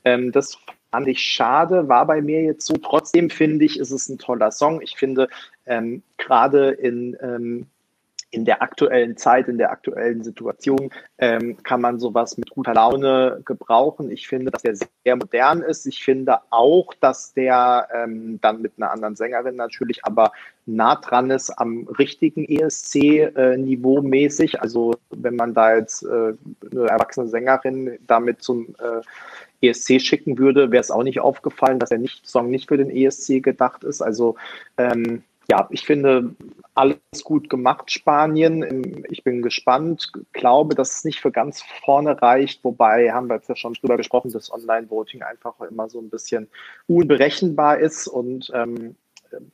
Ähm, 0.05 0.31
das 0.31 0.59
fand 0.93 1.09
ich 1.09 1.21
schade, 1.21 1.89
war 1.89 2.07
bei 2.07 2.23
mir 2.23 2.43
jetzt 2.43 2.67
so. 2.67 2.75
Trotzdem 2.75 3.29
finde 3.29 3.65
ich, 3.65 3.79
ist 3.79 3.91
es 3.91 4.09
ein 4.09 4.19
toller 4.19 4.53
Song. 4.53 4.81
Ich 4.83 4.97
finde, 4.97 5.29
ähm, 5.67 6.03
gerade 6.17 6.71
in 6.71 7.17
ähm, 7.21 7.67
in 8.33 8.47
der 8.47 8.63
aktuellen 8.63 9.17
Zeit, 9.19 9.47
in 9.47 9.59
der 9.59 9.71
aktuellen 9.71 10.25
Situation 10.25 10.91
ähm, 11.19 11.63
kann 11.63 11.83
man 11.83 12.01
sowas 12.01 12.39
mit 12.39 12.51
guter 12.51 12.73
Laune 12.73 13.43
gebrauchen. 13.45 14.11
Ich 14.11 14.27
finde, 14.27 14.51
dass 14.51 14.63
der 14.63 14.75
sehr 14.75 15.17
modern 15.17 15.61
ist. 15.61 15.87
Ich 15.87 16.03
finde 16.03 16.39
auch, 16.51 16.95
dass 16.95 17.35
der 17.35 17.89
ähm, 17.95 18.41
dann 18.41 18.63
mit 18.63 18.73
einer 18.79 18.91
anderen 18.91 19.17
Sängerin 19.17 19.57
natürlich 19.57 20.05
aber 20.05 20.33
nah 20.65 20.97
dran 20.97 21.31
ist 21.31 21.51
am 21.51 21.87
richtigen 21.99 22.45
ESC-Niveau 22.45 23.99
äh, 23.99 24.03
mäßig. 24.03 24.63
Also 24.63 24.95
wenn 25.11 25.37
man 25.37 25.53
da 25.53 25.77
jetzt 25.77 26.03
äh, 26.03 26.33
eine 26.71 26.89
erwachsene 26.89 27.29
Sängerin 27.29 27.99
damit 28.07 28.43
zum 28.43 28.75
äh, 28.79 29.69
ESC 29.69 30.01
schicken 30.01 30.39
würde, 30.39 30.71
wäre 30.71 30.81
es 30.81 30.91
auch 30.91 31.03
nicht 31.03 31.21
aufgefallen, 31.21 31.79
dass 31.79 31.91
der 31.91 31.99
nicht, 31.99 32.27
Song 32.27 32.51
nicht 32.51 32.69
für 32.69 32.79
den 32.79 32.91
ESC 32.91 33.43
gedacht 33.43 33.85
ist. 33.85 34.01
Also 34.01 34.37
ähm, 34.79 35.23
ja, 35.51 35.69
ich 35.71 35.85
finde 35.85 36.35
alles 36.75 36.99
gut 37.25 37.51
gemacht, 37.51 37.91
Spanien. 37.91 39.05
Ich 39.11 39.25
bin 39.25 39.43
gespannt, 39.43 40.13
glaube, 40.33 40.75
dass 40.75 40.99
es 40.99 41.05
nicht 41.05 41.21
für 41.21 41.31
ganz 41.31 41.63
vorne 41.85 42.21
reicht, 42.21 42.65
wobei 42.65 43.13
haben 43.13 43.29
wir 43.29 43.37
jetzt 43.37 43.49
ja 43.49 43.57
schon 43.57 43.75
drüber 43.75 43.97
gesprochen, 43.97 44.33
dass 44.33 44.53
Online-Voting 44.53 45.23
einfach 45.23 45.61
immer 45.61 45.89
so 45.89 46.01
ein 46.01 46.11
bisschen 46.11 46.49
unberechenbar 46.87 47.79
ist 47.79 48.07
und 48.07 48.51
ähm, 48.55 48.97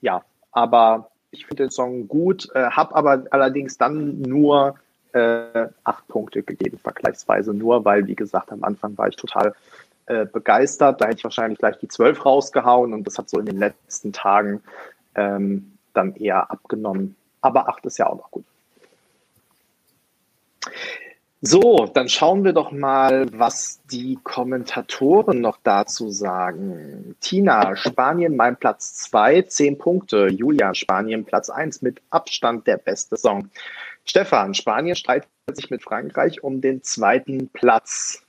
ja, 0.01 0.23
aber 0.53 1.11
ich 1.31 1.47
finde 1.47 1.65
den 1.65 1.71
Song 1.71 2.09
gut, 2.09 2.49
äh, 2.55 2.71
habe 2.71 2.95
aber 2.95 3.25
allerdings 3.31 3.79
dann 3.79 4.21
nur 4.21 4.77
äh, 5.13 5.69
acht 5.85 6.07
Punkte 6.09 6.43
gegeben, 6.43 6.79
vergleichsweise 6.79 7.55
nur, 7.55 7.85
weil, 7.85 8.07
wie 8.07 8.15
gesagt, 8.15 8.53
am 8.53 8.65
Anfang 8.65 8.97
war 8.97 9.09
ich 9.09 9.17
total 9.17 9.55
äh, 10.07 10.27
begeistert. 10.27 11.01
Da 11.01 11.07
hätte 11.07 11.19
ich 11.19 11.25
wahrscheinlich 11.25 11.59
gleich 11.59 11.79
die 11.79 11.89
zwölf 11.89 12.25
rausgehauen 12.25 12.93
und 12.93 13.07
das 13.07 13.19
hat 13.19 13.29
so 13.29 13.39
in 13.39 13.47
den 13.47 13.59
letzten 13.59 14.13
Tagen 14.13 14.63
ähm, 15.15 15.78
dann 15.99 16.15
eher 16.15 16.51
abgenommen. 16.51 17.17
Aber 17.41 17.69
8 17.69 17.85
ist 17.87 17.99
ja 17.99 18.07
auch 18.07 18.17
noch 18.17 18.31
gut. 18.31 18.45
So, 21.41 21.87
dann 21.95 22.09
schauen 22.09 22.43
wir 22.43 22.53
doch 22.53 22.73
mal, 22.73 23.27
was 23.33 23.81
die 23.93 24.19
Kommentatoren 24.25 25.41
noch 25.41 25.59
dazu 25.63 26.11
sagen. 26.11 27.15
Tina, 27.21 27.77
Spanien 27.77 28.35
mein 28.35 28.57
Platz 28.57 28.95
2, 28.95 29.43
10 29.43 29.79
Punkte. 29.79 30.27
Julia, 30.27 30.75
Spanien 30.75 31.25
Platz 31.25 31.49
1 31.49 31.83
mit 31.83 32.03
Abstand 32.11 32.67
der 32.67 32.79
beste 32.79 33.17
Song. 33.17 33.51
Stefan, 34.05 34.55
Spanien 34.55 34.97
streitet 34.97 35.29
sich 35.53 35.71
mit 35.71 35.85
Frankreich 35.85 36.43
um 36.43 36.61
den 36.61 36.83
zweiten 36.83 37.49
Platz. 37.51 38.25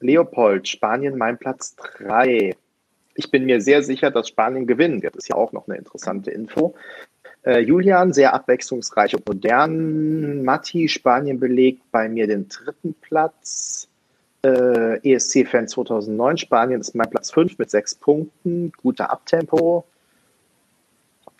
Leopold, 0.00 0.68
Spanien 0.68 1.18
mein 1.18 1.36
Platz 1.36 1.76
3 1.76 2.56
ich 3.20 3.30
bin 3.30 3.44
mir 3.44 3.60
sehr 3.60 3.82
sicher, 3.82 4.10
dass 4.10 4.28
Spanien 4.28 4.66
gewinnen 4.66 5.02
wird. 5.02 5.14
Das 5.14 5.24
ist 5.24 5.28
ja 5.28 5.36
auch 5.36 5.52
noch 5.52 5.68
eine 5.68 5.76
interessante 5.76 6.30
Info. 6.30 6.74
Äh, 7.44 7.60
Julian, 7.60 8.12
sehr 8.12 8.34
abwechslungsreich 8.34 9.14
und 9.14 9.26
modern. 9.26 10.42
Matti, 10.42 10.88
Spanien 10.88 11.38
belegt 11.38 11.82
bei 11.92 12.08
mir 12.08 12.26
den 12.26 12.48
dritten 12.48 12.94
Platz. 12.94 13.88
Äh, 14.42 14.96
ESC-Fan 15.06 15.68
2009, 15.68 16.38
Spanien 16.38 16.80
ist 16.80 16.94
mein 16.94 17.10
Platz 17.10 17.30
5 17.30 17.58
mit 17.58 17.70
sechs 17.70 17.94
Punkten. 17.94 18.72
Guter 18.82 19.10
Abtempo. 19.10 19.84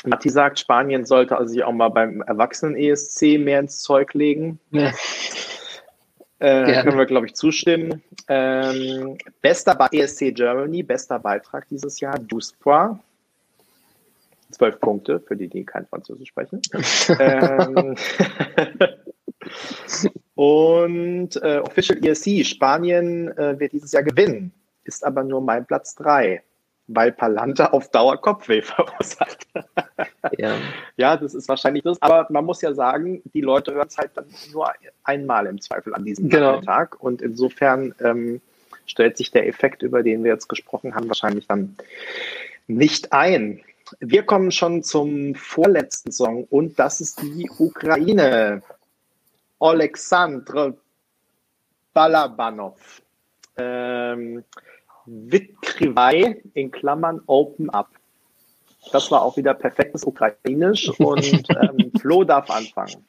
Matti 0.04 0.28
sagt, 0.28 0.58
Spanien 0.58 1.06
sollte 1.06 1.36
also 1.36 1.52
sich 1.52 1.64
auch 1.64 1.72
mal 1.72 1.88
beim 1.88 2.22
Erwachsenen-ESC 2.22 3.38
mehr 3.38 3.60
ins 3.60 3.80
Zeug 3.80 4.12
legen. 4.14 4.58
Ja. 4.70 4.92
Äh, 6.40 6.82
können 6.82 6.96
wir, 6.96 7.04
glaube 7.04 7.26
ich, 7.26 7.34
zustimmen. 7.34 8.02
Ähm, 8.26 9.18
bester 9.42 9.74
bei 9.74 9.88
ESC 9.92 10.34
Germany, 10.34 10.82
bester 10.82 11.18
Beitrag 11.18 11.68
dieses 11.68 12.00
Jahr, 12.00 12.18
Duspois. 12.18 12.98
Zwölf 14.50 14.80
Punkte, 14.80 15.20
für 15.20 15.36
die, 15.36 15.48
die 15.48 15.64
kein 15.64 15.86
Französisch 15.86 16.30
sprechen. 16.30 16.62
ähm, 17.18 17.94
und 20.34 21.36
äh, 21.36 21.58
Official 21.58 22.04
ESC, 22.04 22.44
Spanien 22.46 23.36
äh, 23.36 23.60
wird 23.60 23.72
dieses 23.72 23.92
Jahr 23.92 24.02
gewinnen, 24.02 24.52
ist 24.84 25.04
aber 25.04 25.22
nur 25.22 25.42
mein 25.42 25.66
Platz 25.66 25.94
drei 25.94 26.42
weil 26.92 27.12
Palanta 27.12 27.66
auf 27.66 27.90
Dauer 27.90 28.20
Kopfweh 28.20 28.62
verursacht. 28.62 29.46
ja. 30.38 30.54
ja, 30.96 31.16
das 31.16 31.34
ist 31.34 31.48
wahrscheinlich 31.48 31.84
das. 31.84 32.00
Aber 32.02 32.26
man 32.30 32.44
muss 32.44 32.62
ja 32.62 32.74
sagen, 32.74 33.22
die 33.32 33.40
Leute 33.40 33.72
hören 33.72 33.88
es 33.88 33.96
halt 33.96 34.10
dann 34.14 34.26
nur 34.52 34.72
einmal 35.04 35.46
im 35.46 35.60
Zweifel 35.60 35.94
an 35.94 36.04
diesem 36.04 36.28
genau. 36.28 36.60
Tag. 36.60 37.00
Und 37.00 37.22
insofern 37.22 37.94
ähm, 38.00 38.40
stellt 38.86 39.16
sich 39.16 39.30
der 39.30 39.46
Effekt, 39.46 39.82
über 39.82 40.02
den 40.02 40.24
wir 40.24 40.32
jetzt 40.32 40.48
gesprochen 40.48 40.94
haben, 40.94 41.08
wahrscheinlich 41.08 41.46
dann 41.46 41.76
nicht 42.66 43.12
ein. 43.12 43.62
Wir 44.00 44.24
kommen 44.24 44.50
schon 44.52 44.82
zum 44.82 45.34
vorletzten 45.34 46.12
Song 46.12 46.44
und 46.44 46.78
das 46.78 47.00
ist 47.00 47.22
die 47.22 47.50
Ukraine. 47.58 48.62
Alexandre 49.60 50.76
Balabanov. 51.92 53.02
Ähm, 53.56 54.44
Witkriwai 55.10 56.40
in 56.54 56.70
Klammern 56.70 57.20
Open 57.26 57.68
Up. 57.70 57.88
Das 58.92 59.10
war 59.10 59.22
auch 59.22 59.36
wieder 59.36 59.54
perfektes 59.54 60.04
Ukrainisch 60.04 60.88
und 60.98 61.44
ähm, 61.50 61.92
Flo 62.00 62.24
darf 62.24 62.50
anfangen. 62.50 63.04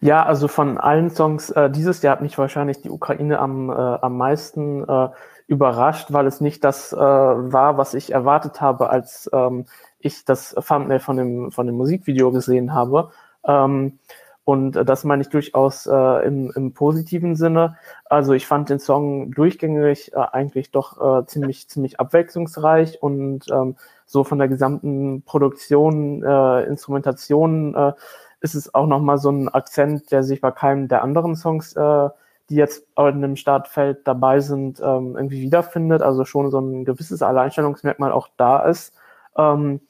Ja, 0.00 0.24
also 0.24 0.46
von 0.46 0.78
allen 0.78 1.10
Songs 1.10 1.50
äh, 1.50 1.70
dieses 1.70 2.02
Jahr 2.02 2.12
hat 2.12 2.22
mich 2.22 2.36
wahrscheinlich 2.36 2.82
die 2.82 2.90
Ukraine 2.90 3.38
am, 3.38 3.70
äh, 3.70 3.72
am 3.72 4.16
meisten 4.18 4.86
äh, 4.86 5.08
überrascht, 5.46 6.12
weil 6.12 6.26
es 6.26 6.40
nicht 6.40 6.64
das 6.64 6.92
äh, 6.92 6.96
war, 6.96 7.78
was 7.78 7.94
ich 7.94 8.12
erwartet 8.12 8.60
habe, 8.60 8.90
als 8.90 9.30
ähm, 9.32 9.64
ich 9.98 10.24
das 10.24 10.54
Thumbnail 10.54 11.00
von 11.00 11.16
dem, 11.16 11.50
von 11.50 11.66
dem 11.66 11.76
Musikvideo 11.76 12.30
gesehen 12.30 12.74
habe. 12.74 13.10
Ähm, 13.44 13.98
und 14.46 14.74
das 14.74 15.02
meine 15.02 15.22
ich 15.22 15.28
durchaus 15.28 15.86
äh, 15.86 16.24
im, 16.24 16.52
im 16.54 16.72
positiven 16.72 17.34
Sinne. 17.34 17.78
Also 18.04 18.32
ich 18.32 18.46
fand 18.46 18.70
den 18.70 18.78
Song 18.78 19.32
durchgängig 19.32 20.12
äh, 20.12 20.18
eigentlich 20.18 20.70
doch 20.70 21.00
äh, 21.00 21.26
ziemlich, 21.26 21.68
ziemlich 21.68 21.98
abwechslungsreich 21.98 23.02
und 23.02 23.46
ähm, 23.50 23.74
so 24.04 24.22
von 24.22 24.38
der 24.38 24.46
gesamten 24.46 25.22
Produktion, 25.22 26.22
äh, 26.22 26.62
Instrumentation 26.62 27.74
äh, 27.74 27.92
ist 28.40 28.54
es 28.54 28.72
auch 28.72 28.86
nochmal 28.86 29.18
so 29.18 29.30
ein 29.30 29.48
Akzent, 29.48 30.12
der 30.12 30.22
sich 30.22 30.40
bei 30.40 30.52
keinem 30.52 30.86
der 30.86 31.02
anderen 31.02 31.34
Songs, 31.34 31.74
äh, 31.74 32.08
die 32.48 32.54
jetzt 32.54 32.86
in 32.96 33.22
dem 33.22 33.34
Startfeld 33.34 34.06
dabei 34.06 34.38
sind, 34.38 34.78
ähm, 34.78 35.16
irgendwie 35.16 35.40
wiederfindet. 35.40 36.02
Also 36.02 36.24
schon 36.24 36.52
so 36.52 36.60
ein 36.60 36.84
gewisses 36.84 37.20
Alleinstellungsmerkmal 37.20 38.12
auch 38.12 38.28
da 38.36 38.60
ist. 38.60 38.94
Ähm, 39.36 39.80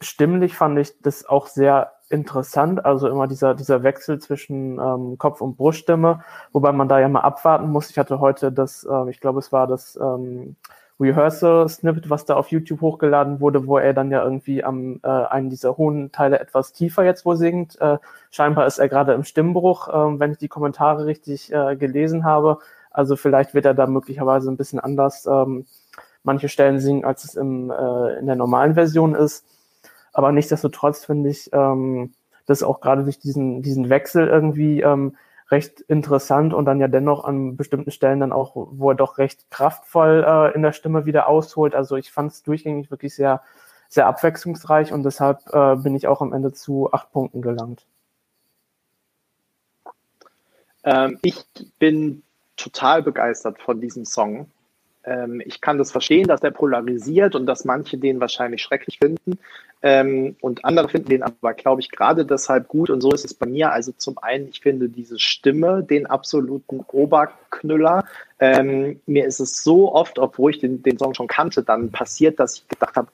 stimmlich 0.00 0.54
fand 0.54 0.78
ich 0.78 1.02
das 1.02 1.26
auch 1.26 1.48
sehr 1.48 1.97
interessant, 2.10 2.84
also 2.84 3.08
immer 3.08 3.26
dieser, 3.26 3.54
dieser 3.54 3.82
Wechsel 3.82 4.18
zwischen 4.18 4.78
ähm, 4.78 5.18
Kopf- 5.18 5.40
und 5.40 5.56
Bruststimme, 5.56 6.20
wobei 6.52 6.72
man 6.72 6.88
da 6.88 6.98
ja 7.00 7.08
mal 7.08 7.20
abwarten 7.20 7.70
muss. 7.70 7.90
Ich 7.90 7.98
hatte 7.98 8.20
heute 8.20 8.50
das, 8.52 8.86
äh, 8.90 9.10
ich 9.10 9.20
glaube, 9.20 9.40
es 9.40 9.52
war 9.52 9.66
das 9.66 9.98
ähm, 10.00 10.56
Rehearsal-Snippet, 11.00 12.10
was 12.10 12.24
da 12.24 12.34
auf 12.34 12.50
YouTube 12.50 12.80
hochgeladen 12.80 13.40
wurde, 13.40 13.66
wo 13.66 13.78
er 13.78 13.94
dann 13.94 14.10
ja 14.10 14.22
irgendwie 14.22 14.64
am 14.64 15.00
äh, 15.02 15.08
einen 15.08 15.50
dieser 15.50 15.76
hohen 15.76 16.10
Teile 16.10 16.40
etwas 16.40 16.72
tiefer 16.72 17.04
jetzt 17.04 17.24
wohl 17.24 17.36
singt. 17.36 17.80
Äh, 17.80 17.98
scheinbar 18.30 18.66
ist 18.66 18.78
er 18.78 18.88
gerade 18.88 19.12
im 19.12 19.24
Stimmbruch, 19.24 19.88
äh, 19.88 20.18
wenn 20.18 20.32
ich 20.32 20.38
die 20.38 20.48
Kommentare 20.48 21.06
richtig 21.06 21.52
äh, 21.52 21.76
gelesen 21.76 22.24
habe. 22.24 22.58
Also 22.90 23.16
vielleicht 23.16 23.54
wird 23.54 23.64
er 23.64 23.74
da 23.74 23.86
möglicherweise 23.86 24.50
ein 24.50 24.56
bisschen 24.56 24.80
anders 24.80 25.26
ähm, 25.26 25.66
manche 26.24 26.48
Stellen 26.48 26.80
singen, 26.80 27.04
als 27.04 27.24
es 27.24 27.36
im, 27.36 27.70
äh, 27.70 28.18
in 28.18 28.26
der 28.26 28.36
normalen 28.36 28.74
Version 28.74 29.14
ist. 29.14 29.44
Aber 30.18 30.32
nichtsdestotrotz 30.32 31.04
finde 31.04 31.30
ich 31.30 31.48
ähm, 31.52 32.12
das 32.46 32.64
auch 32.64 32.80
gerade 32.80 33.04
durch 33.04 33.20
diesen, 33.20 33.62
diesen 33.62 33.88
Wechsel 33.88 34.26
irgendwie 34.26 34.80
ähm, 34.80 35.16
recht 35.48 35.80
interessant 35.82 36.52
und 36.52 36.64
dann 36.64 36.80
ja 36.80 36.88
dennoch 36.88 37.24
an 37.24 37.56
bestimmten 37.56 37.92
Stellen 37.92 38.18
dann 38.18 38.32
auch, 38.32 38.54
wo 38.56 38.90
er 38.90 38.96
doch 38.96 39.18
recht 39.18 39.48
kraftvoll 39.52 40.24
äh, 40.26 40.54
in 40.56 40.62
der 40.62 40.72
Stimme 40.72 41.06
wieder 41.06 41.28
ausholt. 41.28 41.76
Also 41.76 41.94
ich 41.94 42.10
fand 42.10 42.32
es 42.32 42.42
durchgängig 42.42 42.90
wirklich 42.90 43.14
sehr, 43.14 43.42
sehr 43.88 44.08
abwechslungsreich 44.08 44.92
und 44.92 45.04
deshalb 45.04 45.38
äh, 45.52 45.76
bin 45.76 45.94
ich 45.94 46.08
auch 46.08 46.20
am 46.20 46.32
Ende 46.32 46.52
zu 46.52 46.92
acht 46.92 47.12
Punkten 47.12 47.40
gelangt. 47.40 47.86
Ähm, 50.82 51.20
ich 51.22 51.44
bin 51.78 52.24
total 52.56 53.04
begeistert 53.04 53.62
von 53.62 53.80
diesem 53.80 54.04
Song. 54.04 54.50
Ähm, 55.04 55.40
ich 55.44 55.60
kann 55.60 55.78
das 55.78 55.92
verstehen, 55.92 56.26
dass 56.26 56.40
der 56.40 56.50
polarisiert 56.50 57.34
und 57.34 57.46
dass 57.46 57.64
manche 57.64 57.98
den 57.98 58.20
wahrscheinlich 58.20 58.62
schrecklich 58.62 58.98
finden. 58.98 59.38
Ähm, 59.82 60.36
und 60.40 60.64
andere 60.64 60.88
finden 60.88 61.08
den 61.10 61.22
aber, 61.22 61.54
glaube 61.54 61.80
ich, 61.80 61.90
gerade 61.90 62.24
deshalb 62.24 62.68
gut. 62.68 62.90
Und 62.90 63.00
so 63.00 63.12
ist 63.12 63.24
es 63.24 63.34
bei 63.34 63.46
mir. 63.46 63.72
Also 63.72 63.92
zum 63.92 64.18
einen, 64.18 64.48
ich 64.48 64.60
finde 64.60 64.88
diese 64.88 65.18
Stimme 65.18 65.82
den 65.82 66.06
absoluten 66.06 66.80
Oberknüller. 66.88 68.04
Ähm, 68.40 69.00
mir 69.06 69.26
ist 69.26 69.40
es 69.40 69.62
so 69.62 69.92
oft, 69.92 70.18
obwohl 70.18 70.52
ich 70.52 70.58
den, 70.58 70.82
den 70.82 70.98
Song 70.98 71.14
schon 71.14 71.28
kannte, 71.28 71.62
dann 71.62 71.90
passiert, 71.90 72.40
dass 72.40 72.56
ich 72.56 72.68
gedacht 72.68 72.96
habe, 72.96 73.08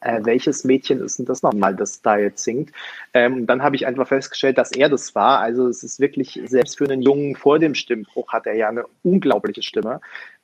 äh, 0.00 0.20
welches 0.24 0.64
Mädchen 0.64 1.00
ist 1.00 1.18
denn 1.18 1.26
das 1.26 1.42
nochmal, 1.42 1.74
das 1.74 2.02
da 2.02 2.16
jetzt 2.16 2.42
singt? 2.44 2.72
Ähm, 3.12 3.46
dann 3.46 3.62
habe 3.62 3.76
ich 3.76 3.86
einfach 3.86 4.08
festgestellt, 4.08 4.58
dass 4.58 4.72
er 4.72 4.88
das 4.88 5.14
war. 5.14 5.40
Also 5.40 5.68
es 5.68 5.82
ist 5.82 6.00
wirklich, 6.00 6.40
selbst 6.46 6.78
für 6.78 6.84
einen 6.84 7.02
Jungen 7.02 7.36
vor 7.36 7.58
dem 7.58 7.74
Stimmbruch 7.74 8.32
hat 8.32 8.46
er 8.46 8.54
ja 8.54 8.68
eine 8.68 8.84
unglaubliche 9.02 9.62
Stimme. 9.62 10.00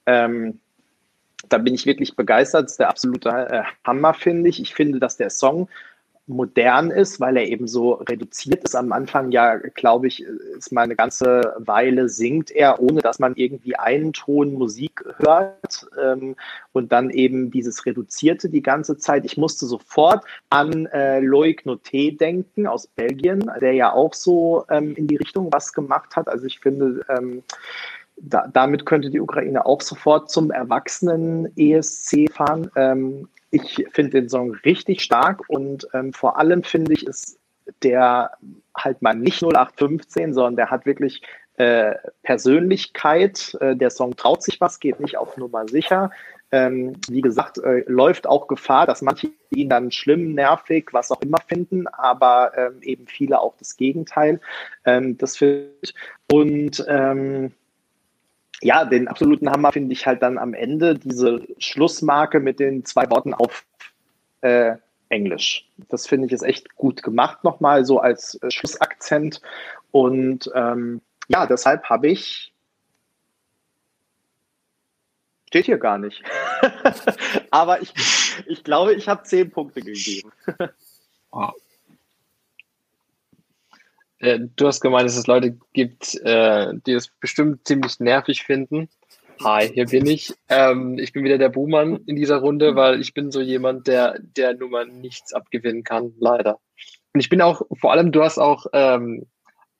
Ähm, 0.06 0.60
da 1.48 1.58
bin 1.58 1.74
ich 1.74 1.86
wirklich 1.86 2.16
begeistert. 2.16 2.64
Das 2.64 2.72
ist 2.72 2.80
der 2.80 2.88
absolute 2.88 3.28
äh, 3.28 3.62
Hammer, 3.84 4.14
finde 4.14 4.48
ich. 4.48 4.60
Ich 4.60 4.74
finde, 4.74 4.98
dass 4.98 5.16
der 5.16 5.30
Song 5.30 5.68
modern 6.26 6.90
ist, 6.90 7.20
weil 7.20 7.36
er 7.36 7.46
eben 7.46 7.68
so 7.68 7.92
reduziert 7.92 8.64
ist. 8.64 8.74
Am 8.74 8.92
Anfang 8.92 9.30
ja, 9.30 9.56
glaube 9.56 10.08
ich, 10.08 10.22
ist 10.22 10.72
mal 10.72 10.82
eine 10.82 10.96
ganze 10.96 11.54
Weile 11.58 12.08
singt 12.08 12.50
er, 12.50 12.80
ohne 12.80 13.00
dass 13.00 13.18
man 13.18 13.36
irgendwie 13.36 13.76
einen 13.76 14.12
Ton 14.12 14.54
Musik 14.54 15.04
hört 15.18 15.86
ähm, 16.02 16.34
und 16.72 16.90
dann 16.90 17.10
eben 17.10 17.50
dieses 17.50 17.86
Reduzierte 17.86 18.48
die 18.48 18.62
ganze 18.62 18.98
Zeit. 18.98 19.24
Ich 19.24 19.36
musste 19.36 19.66
sofort 19.66 20.24
an 20.50 20.86
äh, 20.86 21.20
Loic 21.20 21.62
Noté 21.64 22.16
denken 22.16 22.66
aus 22.66 22.88
Belgien, 22.88 23.48
der 23.60 23.74
ja 23.74 23.92
auch 23.92 24.14
so 24.14 24.64
ähm, 24.68 24.96
in 24.96 25.06
die 25.06 25.16
Richtung 25.16 25.52
was 25.52 25.72
gemacht 25.72 26.16
hat. 26.16 26.28
Also 26.28 26.46
ich 26.46 26.58
finde, 26.58 27.04
ähm, 27.08 27.44
da, 28.16 28.46
damit 28.52 28.86
könnte 28.86 29.10
die 29.10 29.20
Ukraine 29.20 29.66
auch 29.66 29.80
sofort 29.80 30.30
zum 30.30 30.50
erwachsenen 30.50 31.52
ESC 31.56 32.32
fahren. 32.32 32.70
Ähm, 32.76 33.28
ich 33.50 33.86
finde 33.92 34.20
den 34.20 34.28
Song 34.28 34.54
richtig 34.64 35.02
stark 35.02 35.42
und 35.48 35.86
ähm, 35.94 36.12
vor 36.12 36.38
allem 36.38 36.62
finde 36.62 36.92
ich, 36.92 37.06
ist 37.06 37.38
der 37.82 38.32
halt 38.76 39.02
mal 39.02 39.14
nicht 39.14 39.42
0815, 39.42 40.34
sondern 40.34 40.56
der 40.56 40.70
hat 40.70 40.86
wirklich 40.86 41.22
äh, 41.56 41.94
Persönlichkeit. 42.22 43.56
Äh, 43.60 43.76
der 43.76 43.90
Song 43.90 44.16
traut 44.16 44.42
sich 44.42 44.60
was, 44.60 44.80
geht 44.80 45.00
nicht 45.00 45.16
auf 45.16 45.36
Nummer 45.36 45.66
sicher. 45.68 46.10
Ähm, 46.52 46.94
wie 47.08 47.22
gesagt, 47.22 47.58
äh, 47.58 47.82
läuft 47.86 48.26
auch 48.26 48.46
Gefahr, 48.46 48.86
dass 48.86 49.02
manche 49.02 49.30
ihn 49.50 49.68
dann 49.68 49.90
schlimm, 49.90 50.34
nervig, 50.34 50.90
was 50.92 51.10
auch 51.10 51.20
immer 51.20 51.38
finden, 51.46 51.88
aber 51.88 52.52
ähm, 52.56 52.82
eben 52.82 53.06
viele 53.08 53.40
auch 53.40 53.56
das 53.58 53.76
Gegenteil. 53.76 54.40
Ähm, 54.84 55.18
das 55.18 55.36
finde 55.36 55.70
ich. 55.80 55.94
Und 56.30 56.84
ähm, 56.88 57.52
ja, 58.62 58.84
den 58.84 59.08
absoluten 59.08 59.50
Hammer 59.50 59.72
finde 59.72 59.92
ich 59.92 60.06
halt 60.06 60.22
dann 60.22 60.38
am 60.38 60.54
Ende 60.54 60.94
diese 60.94 61.46
Schlussmarke 61.58 62.40
mit 62.40 62.58
den 62.58 62.84
zwei 62.84 63.10
Worten 63.10 63.34
auf 63.34 63.64
äh, 64.40 64.76
Englisch. 65.08 65.68
Das 65.88 66.06
finde 66.06 66.26
ich 66.26 66.32
ist 66.32 66.42
echt 66.42 66.74
gut 66.74 67.02
gemacht 67.02 67.44
nochmal 67.44 67.84
so 67.84 68.00
als 68.00 68.40
äh, 68.42 68.50
Schlussakzent. 68.50 69.40
Und 69.90 70.50
ähm, 70.54 71.00
ja, 71.28 71.46
deshalb 71.46 71.84
habe 71.84 72.08
ich 72.08 72.52
steht 75.48 75.66
hier 75.66 75.78
gar 75.78 75.98
nicht. 75.98 76.22
Aber 77.50 77.80
ich, 77.80 77.92
ich 78.46 78.64
glaube, 78.64 78.94
ich 78.94 79.08
habe 79.08 79.22
zehn 79.22 79.50
Punkte 79.50 79.80
gegeben. 79.80 80.32
wow. 81.30 81.54
Äh, 84.18 84.40
du 84.56 84.66
hast 84.66 84.80
gemeint, 84.80 85.06
dass 85.06 85.16
es 85.16 85.26
Leute 85.26 85.58
gibt, 85.72 86.14
äh, 86.22 86.72
die 86.86 86.92
es 86.92 87.08
bestimmt 87.20 87.66
ziemlich 87.66 88.00
nervig 88.00 88.42
finden. 88.44 88.88
Hi, 89.44 89.68
hier 89.68 89.86
bin 89.86 90.06
ich. 90.06 90.32
Ähm, 90.48 90.98
ich 90.98 91.12
bin 91.12 91.22
wieder 91.22 91.36
der 91.36 91.50
Buhmann 91.50 92.00
in 92.06 92.16
dieser 92.16 92.38
Runde, 92.38 92.74
weil 92.74 93.00
ich 93.00 93.12
bin 93.12 93.30
so 93.30 93.40
jemand, 93.40 93.86
der 93.86 94.18
der 94.18 94.54
Nummer 94.54 94.86
nichts 94.86 95.34
abgewinnen 95.34 95.84
kann, 95.84 96.14
leider. 96.18 96.58
Und 97.12 97.20
ich 97.20 97.28
bin 97.28 97.42
auch, 97.42 97.62
vor 97.78 97.92
allem, 97.92 98.12
du 98.12 98.22
hast 98.22 98.38
auch 98.38 98.66
ähm, 98.72 99.26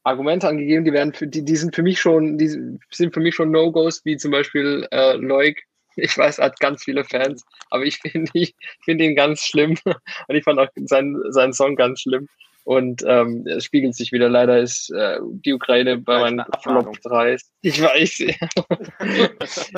Argumente 0.02 0.46
angegeben, 0.46 0.84
die 0.84 0.92
werden 0.92 1.14
für 1.14 1.26
die, 1.26 1.44
die 1.44 1.56
sind 1.56 1.74
für 1.74 1.82
mich 1.82 2.00
schon, 2.00 2.38
die 2.38 2.48
sind 2.90 3.14
für 3.14 3.20
mich 3.20 3.34
schon 3.34 3.50
No-Gos, 3.50 4.04
wie 4.04 4.16
zum 4.16 4.30
Beispiel 4.30 4.86
äh, 4.90 5.16
Leuk. 5.16 5.56
Ich 5.96 6.16
weiß, 6.16 6.38
er 6.38 6.46
hat 6.46 6.60
ganz 6.60 6.84
viele 6.84 7.04
Fans, 7.04 7.42
aber 7.70 7.84
ich 7.84 7.96
finde 8.02 8.30
ich 8.34 8.54
finde 8.84 9.04
ihn 9.04 9.16
ganz 9.16 9.40
schlimm 9.40 9.76
und 9.84 10.36
ich 10.36 10.44
fand 10.44 10.58
auch 10.58 10.68
seinen, 10.84 11.32
seinen 11.32 11.54
Song 11.54 11.76
ganz 11.76 12.02
schlimm. 12.02 12.28
Und 12.66 13.04
ähm, 13.06 13.46
es 13.46 13.64
spiegelt 13.64 13.94
sich 13.94 14.10
wieder. 14.10 14.28
Leider 14.28 14.58
ist 14.58 14.90
äh, 14.90 15.20
die 15.22 15.52
Ukraine 15.52 15.98
bei 15.98 16.18
meinen 16.18 16.44
Flop 16.64 17.00
3. 17.00 17.36
Ich 17.60 17.80
weiß. 17.80 18.18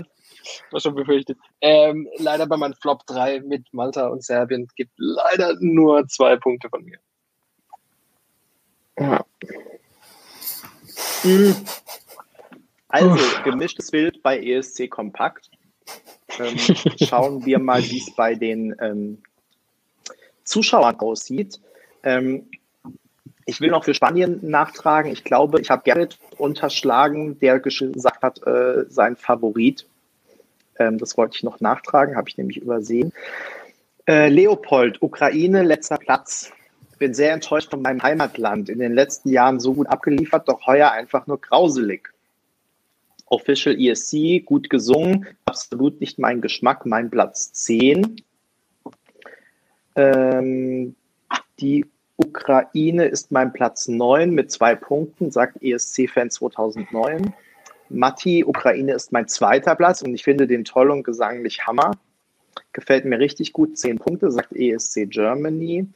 War 0.70 0.80
schon 0.80 0.94
befürchtet. 0.94 1.36
Ähm, 1.60 2.08
leider 2.16 2.46
bei 2.46 2.56
meinen 2.56 2.72
Flop 2.72 3.06
3 3.06 3.40
mit 3.40 3.66
Malta 3.72 4.06
und 4.06 4.24
Serbien 4.24 4.68
gibt 4.74 4.92
leider 4.96 5.54
nur 5.60 6.08
zwei 6.08 6.36
Punkte 6.36 6.70
von 6.70 6.82
mir. 6.82 6.98
Ja. 8.98 9.22
Hm. 11.24 11.56
Also, 12.88 13.42
gemischtes 13.44 13.90
Bild 13.90 14.22
bei 14.22 14.40
ESC 14.40 14.88
Kompakt. 14.88 15.50
Ähm, 16.38 16.56
schauen 17.06 17.44
wir 17.44 17.58
mal, 17.58 17.82
wie 17.82 17.98
es 17.98 18.14
bei 18.14 18.34
den 18.34 18.74
ähm, 18.80 19.22
Zuschauern 20.44 20.98
aussieht. 21.00 21.60
Ähm, 22.02 22.48
ich 23.48 23.62
will 23.62 23.70
noch 23.70 23.84
für 23.84 23.94
Spanien 23.94 24.40
nachtragen. 24.42 25.10
Ich 25.10 25.24
glaube, 25.24 25.58
ich 25.58 25.70
habe 25.70 25.82
Gerrit 25.82 26.18
unterschlagen, 26.36 27.38
der 27.40 27.58
gesagt 27.60 28.22
hat, 28.22 28.46
äh, 28.46 28.84
sein 28.90 29.16
Favorit. 29.16 29.86
Ähm, 30.78 30.98
das 30.98 31.16
wollte 31.16 31.36
ich 31.36 31.42
noch 31.44 31.58
nachtragen, 31.58 32.14
habe 32.14 32.28
ich 32.28 32.36
nämlich 32.36 32.58
übersehen. 32.58 33.10
Äh, 34.06 34.28
Leopold, 34.28 35.00
Ukraine, 35.00 35.62
letzter 35.62 35.96
Platz. 35.96 36.52
bin 36.98 37.14
sehr 37.14 37.32
enttäuscht 37.32 37.70
von 37.70 37.80
meinem 37.80 38.02
Heimatland. 38.02 38.68
In 38.68 38.80
den 38.80 38.92
letzten 38.92 39.30
Jahren 39.30 39.60
so 39.60 39.72
gut 39.72 39.86
abgeliefert, 39.86 40.46
doch 40.46 40.66
heuer 40.66 40.90
einfach 40.90 41.26
nur 41.26 41.40
grauselig. 41.40 42.10
Official 43.24 43.80
ESC, 43.80 44.44
gut 44.44 44.68
gesungen, 44.68 45.26
absolut 45.46 46.02
nicht 46.02 46.18
mein 46.18 46.42
Geschmack, 46.42 46.84
mein 46.84 47.08
Platz 47.08 47.50
10. 47.54 48.20
Ähm, 49.96 50.94
die 51.60 51.86
Ukraine 52.18 53.06
ist 53.06 53.30
mein 53.30 53.52
Platz 53.52 53.86
9 53.86 54.30
mit 54.30 54.50
zwei 54.50 54.74
Punkten, 54.74 55.30
sagt 55.30 55.62
ESC-Fan 55.62 56.30
2009. 56.30 57.32
Matti, 57.90 58.44
Ukraine 58.44 58.92
ist 58.92 59.12
mein 59.12 59.28
zweiter 59.28 59.76
Platz 59.76 60.02
und 60.02 60.14
ich 60.14 60.24
finde 60.24 60.46
den 60.46 60.64
toll 60.64 60.90
und 60.90 61.04
gesanglich 61.04 61.66
Hammer. 61.66 61.92
Gefällt 62.72 63.04
mir 63.04 63.20
richtig 63.20 63.52
gut, 63.52 63.78
10 63.78 63.98
Punkte, 63.98 64.32
sagt 64.32 64.52
ESC 64.52 65.08
Germany. 65.08 65.86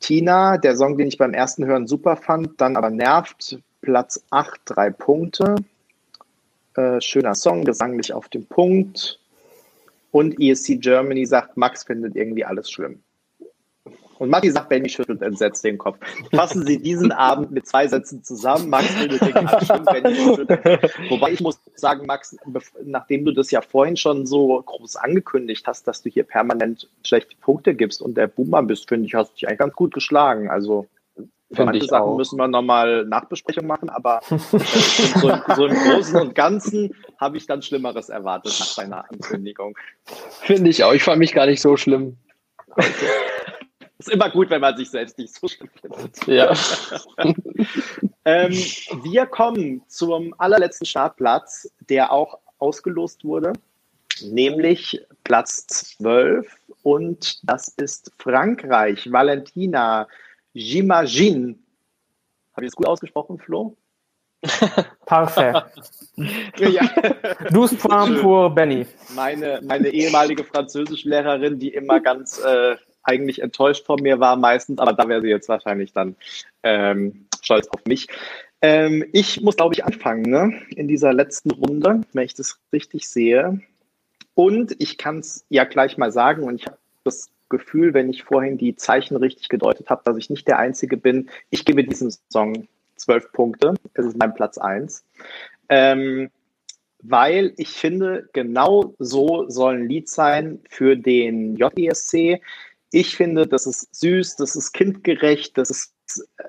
Tina, 0.00 0.58
der 0.58 0.76
Song, 0.76 0.98
den 0.98 1.08
ich 1.08 1.16
beim 1.16 1.32
ersten 1.32 1.64
Hören 1.64 1.86
super 1.86 2.16
fand, 2.16 2.60
dann 2.60 2.76
aber 2.76 2.90
nervt, 2.90 3.58
Platz 3.80 4.22
8, 4.30 4.60
3 4.66 4.90
Punkte. 4.90 5.54
Äh, 6.76 7.00
schöner 7.00 7.34
Song, 7.34 7.64
gesanglich 7.64 8.12
auf 8.12 8.28
dem 8.28 8.44
Punkt. 8.44 9.18
Und 10.10 10.38
ESC 10.38 10.78
Germany 10.78 11.24
sagt, 11.24 11.56
Max 11.56 11.84
findet 11.84 12.16
irgendwie 12.16 12.44
alles 12.44 12.70
schlimm. 12.70 13.03
Und 14.18 14.30
Matti 14.30 14.50
sagt, 14.50 14.68
Benny 14.68 14.88
schüttelt 14.88 15.22
entsetzt 15.22 15.64
den 15.64 15.78
Kopf. 15.78 15.98
Fassen 16.32 16.66
Sie 16.66 16.78
diesen 16.78 17.12
Abend 17.12 17.50
mit 17.50 17.66
zwei 17.66 17.86
Sätzen 17.86 18.22
zusammen. 18.22 18.70
Max 18.70 18.88
alles 18.96 19.18
schlimm, 19.66 19.84
Benny 19.84 20.14
schüttelt. 20.14 20.94
Wobei 21.08 21.32
ich 21.32 21.40
muss 21.40 21.60
sagen, 21.74 22.06
Max, 22.06 22.36
nachdem 22.84 23.24
du 23.24 23.32
das 23.32 23.50
ja 23.50 23.60
vorhin 23.60 23.96
schon 23.96 24.26
so 24.26 24.62
groß 24.62 24.96
angekündigt 24.96 25.66
hast, 25.66 25.86
dass 25.88 26.02
du 26.02 26.10
hier 26.10 26.24
permanent 26.24 26.88
schlechte 27.04 27.36
Punkte 27.40 27.74
gibst 27.74 28.02
und 28.02 28.16
der 28.16 28.26
Boomer 28.26 28.62
bist, 28.62 28.88
finde 28.88 29.06
ich, 29.06 29.14
hast 29.14 29.30
du 29.30 29.34
dich 29.34 29.48
eigentlich 29.48 29.58
ganz 29.58 29.74
gut 29.74 29.94
geschlagen. 29.94 30.50
Also 30.50 30.86
für 31.52 31.64
manche 31.64 31.86
Sachen 31.86 32.08
auch. 32.08 32.16
müssen 32.16 32.38
wir 32.38 32.48
nochmal 32.48 33.04
Nachbesprechung 33.04 33.66
machen, 33.66 33.88
aber 33.88 34.20
so, 34.28 35.32
so, 35.54 35.66
im 35.66 35.74
Großen 35.74 36.20
und 36.20 36.34
Ganzen 36.34 36.94
habe 37.18 37.36
ich 37.36 37.46
dann 37.46 37.62
Schlimmeres 37.62 38.08
erwartet 38.08 38.56
nach 38.58 38.74
deiner 38.74 39.10
Ankündigung. 39.10 39.76
Finde 40.40 40.70
ich 40.70 40.82
auch. 40.84 40.92
Ich 40.92 41.04
fand 41.04 41.18
mich 41.18 41.32
gar 41.32 41.46
nicht 41.46 41.60
so 41.60 41.76
schlimm. 41.76 42.16
Okay. 42.68 42.88
Ist 44.04 44.12
immer 44.12 44.28
gut, 44.28 44.50
wenn 44.50 44.60
man 44.60 44.76
sich 44.76 44.90
selbst 44.90 45.16
nicht 45.16 45.34
so 45.34 45.48
schlimm 45.48 45.70
findet. 45.80 46.26
Ja. 46.26 46.52
ähm, 48.26 48.52
wir 48.52 49.24
kommen 49.24 49.82
zum 49.88 50.34
allerletzten 50.36 50.84
Startplatz, 50.86 51.72
der 51.88 52.12
auch 52.12 52.38
ausgelost 52.58 53.24
wurde, 53.24 53.54
nämlich 54.20 55.00
Platz 55.24 55.66
12. 55.96 56.46
Und 56.82 57.48
das 57.48 57.68
ist 57.68 58.12
Frankreich. 58.18 59.10
Valentina 59.10 60.06
J'imagine. 60.54 61.56
Habe 62.52 62.66
ich 62.66 62.72
das 62.72 62.76
gut 62.76 62.86
ausgesprochen, 62.86 63.38
Flo? 63.38 63.74
Parfait. 65.06 65.64
ja. 66.58 66.90
12 67.48 67.78
points 67.78 68.20
pour 68.20 68.50
Benny. 68.50 68.86
Meine, 69.14 69.62
meine 69.64 69.88
ehemalige 69.88 70.44
Französischlehrerin, 70.44 71.58
die 71.58 71.72
immer 71.72 72.00
ganz 72.00 72.38
äh, 72.40 72.76
eigentlich 73.04 73.40
enttäuscht 73.42 73.86
von 73.86 74.02
mir 74.02 74.20
war 74.20 74.36
meistens, 74.36 74.78
aber 74.78 74.92
da 74.92 75.08
wäre 75.08 75.22
sie 75.22 75.28
jetzt 75.28 75.48
wahrscheinlich 75.48 75.92
dann 75.92 76.16
ähm, 76.62 77.26
stolz 77.42 77.68
auf 77.68 77.84
mich. 77.86 78.08
Ähm, 78.62 79.04
ich 79.12 79.42
muss, 79.42 79.56
glaube 79.56 79.74
ich, 79.74 79.84
anfangen 79.84 80.22
ne? 80.22 80.60
in 80.70 80.88
dieser 80.88 81.12
letzten 81.12 81.50
Runde, 81.50 82.00
wenn 82.12 82.24
ich 82.24 82.34
das 82.34 82.58
richtig 82.72 83.08
sehe. 83.08 83.60
Und 84.34 84.74
ich 84.78 84.98
kann 84.98 85.18
es 85.18 85.44
ja 85.48 85.64
gleich 85.64 85.96
mal 85.98 86.10
sagen, 86.10 86.42
und 86.42 86.56
ich 86.56 86.66
habe 86.66 86.78
das 87.04 87.28
Gefühl, 87.50 87.94
wenn 87.94 88.10
ich 88.10 88.24
vorhin 88.24 88.58
die 88.58 88.74
Zeichen 88.74 89.16
richtig 89.16 89.48
gedeutet 89.48 89.90
habe, 89.90 90.02
dass 90.04 90.16
ich 90.16 90.30
nicht 90.30 90.48
der 90.48 90.58
Einzige 90.58 90.96
bin. 90.96 91.28
Ich 91.50 91.64
gebe 91.64 91.84
diesem 91.84 92.10
Song 92.30 92.66
zwölf 92.96 93.30
Punkte. 93.32 93.74
Es 93.92 94.06
ist 94.06 94.16
mein 94.16 94.34
Platz 94.34 94.58
eins. 94.58 95.04
Ähm, 95.68 96.30
weil 97.02 97.52
ich 97.58 97.68
finde, 97.68 98.28
genau 98.32 98.94
so 98.98 99.48
soll 99.48 99.74
ein 99.74 99.88
Lied 99.88 100.08
sein 100.08 100.60
für 100.70 100.96
den 100.96 101.56
JESC. 101.56 102.40
Ich 102.94 103.16
finde, 103.16 103.48
das 103.48 103.66
ist 103.66 103.92
süß, 103.92 104.36
das 104.36 104.54
ist 104.54 104.70
kindgerecht, 104.70 105.58
das 105.58 105.68
ist 105.68 105.92
äh, 106.38 106.44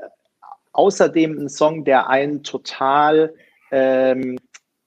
außerdem 0.73 1.39
ein 1.39 1.49
Song, 1.49 1.85
der 1.85 2.07
einen 2.07 2.43
total, 2.43 3.33
ähm, 3.71 4.37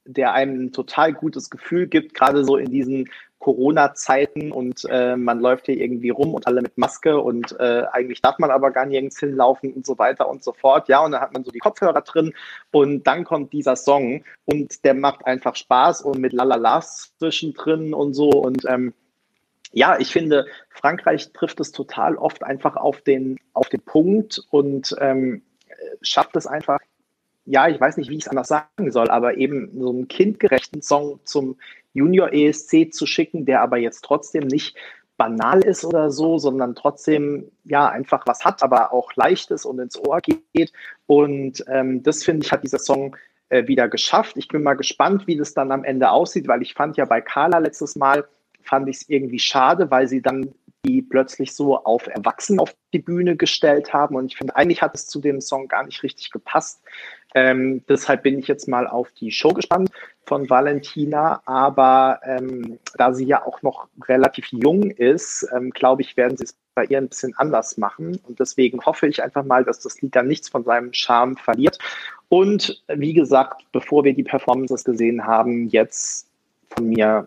der 0.04 0.34
einem 0.34 0.66
ein 0.66 0.72
total 0.72 1.12
gutes 1.12 1.50
Gefühl 1.50 1.88
gibt, 1.88 2.14
gerade 2.14 2.44
so 2.44 2.58
in 2.58 2.70
diesen 2.70 3.10
Corona-Zeiten 3.40 4.52
und 4.52 4.84
äh, 4.88 5.16
man 5.16 5.40
läuft 5.40 5.66
hier 5.66 5.78
irgendwie 5.78 6.10
rum 6.10 6.32
und 6.34 6.46
alle 6.46 6.62
mit 6.62 6.78
Maske 6.78 7.18
und 7.18 7.58
äh, 7.58 7.86
eigentlich 7.90 8.22
darf 8.22 8.38
man 8.38 8.52
aber 8.52 8.70
gar 8.70 8.86
nirgends 8.86 9.18
hinlaufen 9.18 9.72
und 9.72 9.84
so 9.84 9.98
weiter 9.98 10.28
und 10.28 10.44
so 10.44 10.52
fort. 10.52 10.88
Ja, 10.88 11.04
und 11.04 11.10
dann 11.10 11.20
hat 11.20 11.32
man 11.32 11.42
so 11.42 11.50
die 11.50 11.58
Kopfhörer 11.58 12.02
drin 12.02 12.34
und 12.70 13.04
dann 13.04 13.24
kommt 13.24 13.52
dieser 13.52 13.74
Song 13.74 14.22
und 14.44 14.84
der 14.84 14.94
macht 14.94 15.26
einfach 15.26 15.56
Spaß 15.56 16.02
und 16.02 16.20
mit 16.20 16.32
Lalalas 16.32 17.14
zwischendrin 17.18 17.94
und 17.94 18.14
so 18.14 18.28
und 18.28 18.64
ähm, 18.68 18.94
ja, 19.72 19.98
ich 19.98 20.12
finde, 20.12 20.46
Frankreich 20.70 21.32
trifft 21.32 21.60
es 21.60 21.72
total 21.72 22.16
oft 22.16 22.42
einfach 22.42 22.76
auf 22.76 23.00
den, 23.02 23.38
auf 23.52 23.68
den 23.68 23.80
Punkt 23.80 24.42
und 24.50 24.94
ähm, 25.00 25.42
schafft 26.00 26.36
es 26.36 26.46
einfach, 26.46 26.80
ja, 27.44 27.68
ich 27.68 27.80
weiß 27.80 27.96
nicht, 27.96 28.10
wie 28.10 28.16
ich 28.16 28.24
es 28.24 28.28
anders 28.28 28.48
sagen 28.48 28.90
soll, 28.90 29.08
aber 29.10 29.36
eben 29.36 29.70
so 29.80 29.90
einen 29.90 30.08
kindgerechten 30.08 30.82
Song 30.82 31.20
zum 31.24 31.56
Junior 31.94 32.32
ESC 32.32 32.92
zu 32.92 33.06
schicken, 33.06 33.46
der 33.46 33.62
aber 33.62 33.78
jetzt 33.78 34.04
trotzdem 34.04 34.46
nicht 34.46 34.76
banal 35.16 35.60
ist 35.60 35.84
oder 35.84 36.10
so, 36.10 36.38
sondern 36.38 36.74
trotzdem 36.74 37.50
ja 37.64 37.88
einfach 37.88 38.26
was 38.26 38.44
hat, 38.44 38.62
aber 38.62 38.92
auch 38.92 39.14
leicht 39.16 39.50
ist 39.50 39.64
und 39.64 39.80
ins 39.80 39.98
Ohr 39.98 40.20
geht. 40.20 40.72
Und 41.06 41.64
ähm, 41.66 42.02
das 42.02 42.22
finde 42.22 42.46
ich, 42.46 42.52
hat 42.52 42.62
dieser 42.62 42.78
Song 42.78 43.16
äh, 43.48 43.66
wieder 43.66 43.88
geschafft. 43.88 44.36
Ich 44.36 44.48
bin 44.48 44.62
mal 44.62 44.74
gespannt, 44.74 45.26
wie 45.26 45.36
das 45.36 45.54
dann 45.54 45.72
am 45.72 45.84
Ende 45.84 46.10
aussieht, 46.10 46.46
weil 46.46 46.62
ich 46.62 46.74
fand 46.74 46.96
ja 46.96 47.04
bei 47.04 47.20
Carla 47.20 47.58
letztes 47.58 47.96
Mal, 47.96 48.28
fand 48.68 48.88
ich 48.88 48.96
es 48.96 49.08
irgendwie 49.08 49.38
schade, 49.38 49.90
weil 49.90 50.06
sie 50.06 50.22
dann 50.22 50.54
die 50.84 51.02
plötzlich 51.02 51.54
so 51.54 51.76
auf 51.76 52.06
Erwachsene 52.06 52.62
auf 52.62 52.74
die 52.92 53.00
Bühne 53.00 53.36
gestellt 53.36 53.92
haben. 53.92 54.16
Und 54.16 54.26
ich 54.26 54.36
finde, 54.36 54.54
eigentlich 54.56 54.80
hat 54.80 54.94
es 54.94 55.06
zu 55.06 55.20
dem 55.20 55.40
Song 55.40 55.68
gar 55.68 55.84
nicht 55.84 56.02
richtig 56.02 56.30
gepasst. 56.30 56.80
Ähm, 57.34 57.82
deshalb 57.88 58.22
bin 58.22 58.38
ich 58.38 58.46
jetzt 58.46 58.68
mal 58.68 58.86
auf 58.86 59.10
die 59.12 59.32
Show 59.32 59.50
gespannt 59.50 59.90
von 60.24 60.48
Valentina. 60.48 61.42
Aber 61.46 62.20
ähm, 62.22 62.78
da 62.96 63.12
sie 63.12 63.26
ja 63.26 63.44
auch 63.44 63.60
noch 63.62 63.88
relativ 64.06 64.46
jung 64.52 64.90
ist, 64.90 65.46
ähm, 65.54 65.70
glaube 65.70 66.02
ich, 66.02 66.16
werden 66.16 66.36
sie 66.36 66.44
es 66.44 66.56
bei 66.74 66.84
ihr 66.84 66.98
ein 66.98 67.08
bisschen 67.08 67.34
anders 67.36 67.76
machen. 67.76 68.20
Und 68.28 68.38
deswegen 68.38 68.84
hoffe 68.86 69.08
ich 69.08 69.22
einfach 69.22 69.44
mal, 69.44 69.64
dass 69.64 69.80
das 69.80 70.00
Lied 70.00 70.14
dann 70.14 70.28
nichts 70.28 70.48
von 70.48 70.64
seinem 70.64 70.92
Charme 70.92 71.36
verliert. 71.36 71.78
Und 72.28 72.84
wie 72.88 73.14
gesagt, 73.14 73.64
bevor 73.72 74.04
wir 74.04 74.14
die 74.14 74.22
Performances 74.22 74.84
gesehen 74.84 75.26
haben, 75.26 75.68
jetzt 75.68 76.28
von 76.70 76.88
mir 76.88 77.26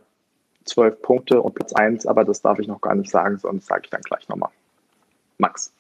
zwölf 0.66 1.02
Punkte 1.02 1.42
und 1.42 1.56
Platz 1.56 1.74
eins, 1.74 2.06
aber 2.06 2.24
das 2.24 2.42
darf 2.42 2.60
ich 2.60 2.68
noch 2.68 2.82
gar 2.82 2.96
nicht 2.96 3.10
sagen, 3.10 3.38
sonst 3.38 3.68
sage 3.68 3.82
ich 3.86 3.90
dann 3.90 4.02
gleich 4.02 4.28
nochmal. 4.30 4.52
Max. 5.38 5.74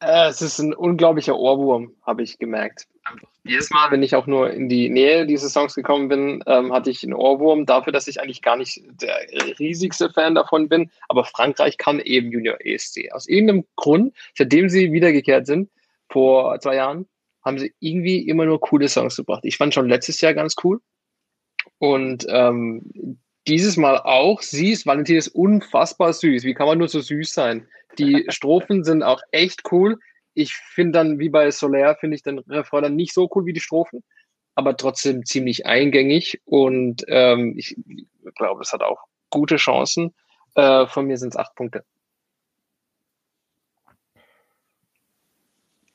Äh, 0.00 0.28
es 0.28 0.42
ist 0.42 0.58
ein 0.58 0.74
unglaublicher 0.74 1.36
Ohrwurm, 1.36 1.92
habe 2.02 2.22
ich 2.22 2.38
gemerkt. 2.38 2.86
Jedes 3.44 3.70
Mal, 3.70 3.90
wenn 3.90 4.02
ich 4.02 4.14
auch 4.14 4.26
nur 4.26 4.50
in 4.50 4.68
die 4.68 4.90
Nähe 4.90 5.26
dieses 5.26 5.52
Songs 5.52 5.74
gekommen 5.74 6.08
bin, 6.08 6.44
ähm, 6.46 6.72
hatte 6.72 6.90
ich 6.90 7.02
einen 7.02 7.14
Ohrwurm 7.14 7.64
dafür, 7.64 7.92
dass 7.92 8.06
ich 8.06 8.20
eigentlich 8.20 8.42
gar 8.42 8.56
nicht 8.56 8.82
der 9.00 9.16
riesigste 9.58 10.10
Fan 10.10 10.34
davon 10.34 10.68
bin. 10.68 10.90
Aber 11.08 11.24
Frankreich 11.24 11.78
kann 11.78 11.98
eben 12.00 12.30
Junior 12.30 12.58
ESC. 12.60 13.10
Aus 13.12 13.26
irgendeinem 13.26 13.64
Grund, 13.76 14.14
seitdem 14.36 14.68
sie 14.68 14.92
wiedergekehrt 14.92 15.46
sind, 15.46 15.70
vor 16.10 16.60
zwei 16.60 16.76
Jahren, 16.76 17.08
haben 17.42 17.58
sie 17.58 17.72
irgendwie 17.80 18.28
immer 18.28 18.44
nur 18.44 18.60
coole 18.60 18.88
Songs 18.88 19.16
gebracht. 19.16 19.44
Ich 19.44 19.56
fand 19.56 19.72
schon 19.72 19.88
letztes 19.88 20.20
Jahr 20.20 20.34
ganz 20.34 20.54
cool. 20.62 20.80
Und 21.78 22.26
ähm, 22.28 23.18
dieses 23.48 23.76
Mal 23.76 23.98
auch. 23.98 24.42
Sie 24.42 24.70
ist, 24.70 24.86
Valentin 24.86 25.16
ist 25.16 25.28
unfassbar 25.28 26.12
süß. 26.12 26.44
Wie 26.44 26.54
kann 26.54 26.66
man 26.66 26.78
nur 26.78 26.88
so 26.88 27.00
süß 27.00 27.32
sein? 27.32 27.66
Die 27.98 28.26
Strophen 28.28 28.84
sind 28.84 29.02
auch 29.02 29.20
echt 29.32 29.62
cool. 29.72 29.98
Ich 30.34 30.54
finde 30.54 30.92
dann, 30.92 31.18
wie 31.18 31.30
bei 31.30 31.50
Soler, 31.50 31.96
finde 31.96 32.16
ich 32.16 32.22
den 32.22 32.38
Refrain 32.38 32.82
dann 32.82 32.96
nicht 32.96 33.12
so 33.12 33.28
cool 33.34 33.46
wie 33.46 33.52
die 33.52 33.60
Strophen, 33.60 34.04
aber 34.54 34.76
trotzdem 34.76 35.24
ziemlich 35.24 35.66
eingängig 35.66 36.40
und 36.44 37.04
ähm, 37.08 37.54
ich 37.56 37.76
glaube, 38.36 38.62
es 38.62 38.72
hat 38.72 38.82
auch 38.82 39.02
gute 39.30 39.56
Chancen. 39.56 40.14
Äh, 40.54 40.86
von 40.86 41.06
mir 41.06 41.16
sind 41.16 41.30
es 41.30 41.36
acht 41.36 41.54
Punkte. 41.56 41.84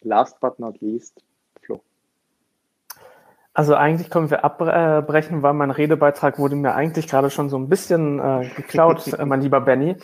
Last 0.01 0.39
but 0.41 0.59
not 0.59 0.81
least, 0.81 1.23
also 3.53 3.75
eigentlich 3.75 4.09
können 4.09 4.29
wir 4.29 4.43
abbrechen, 4.43 5.43
weil 5.43 5.53
mein 5.53 5.71
Redebeitrag 5.71 6.39
wurde 6.39 6.55
mir 6.55 6.73
eigentlich 6.73 7.07
gerade 7.07 7.29
schon 7.29 7.49
so 7.49 7.57
ein 7.57 7.69
bisschen 7.69 8.19
äh, 8.19 8.49
geklaut, 8.55 9.07
äh, 9.19 9.25
mein 9.25 9.41
lieber 9.41 9.61
Benny. 9.61 9.95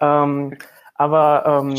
Ähm, 0.00 0.56
aber 0.94 1.44
ähm, 1.46 1.76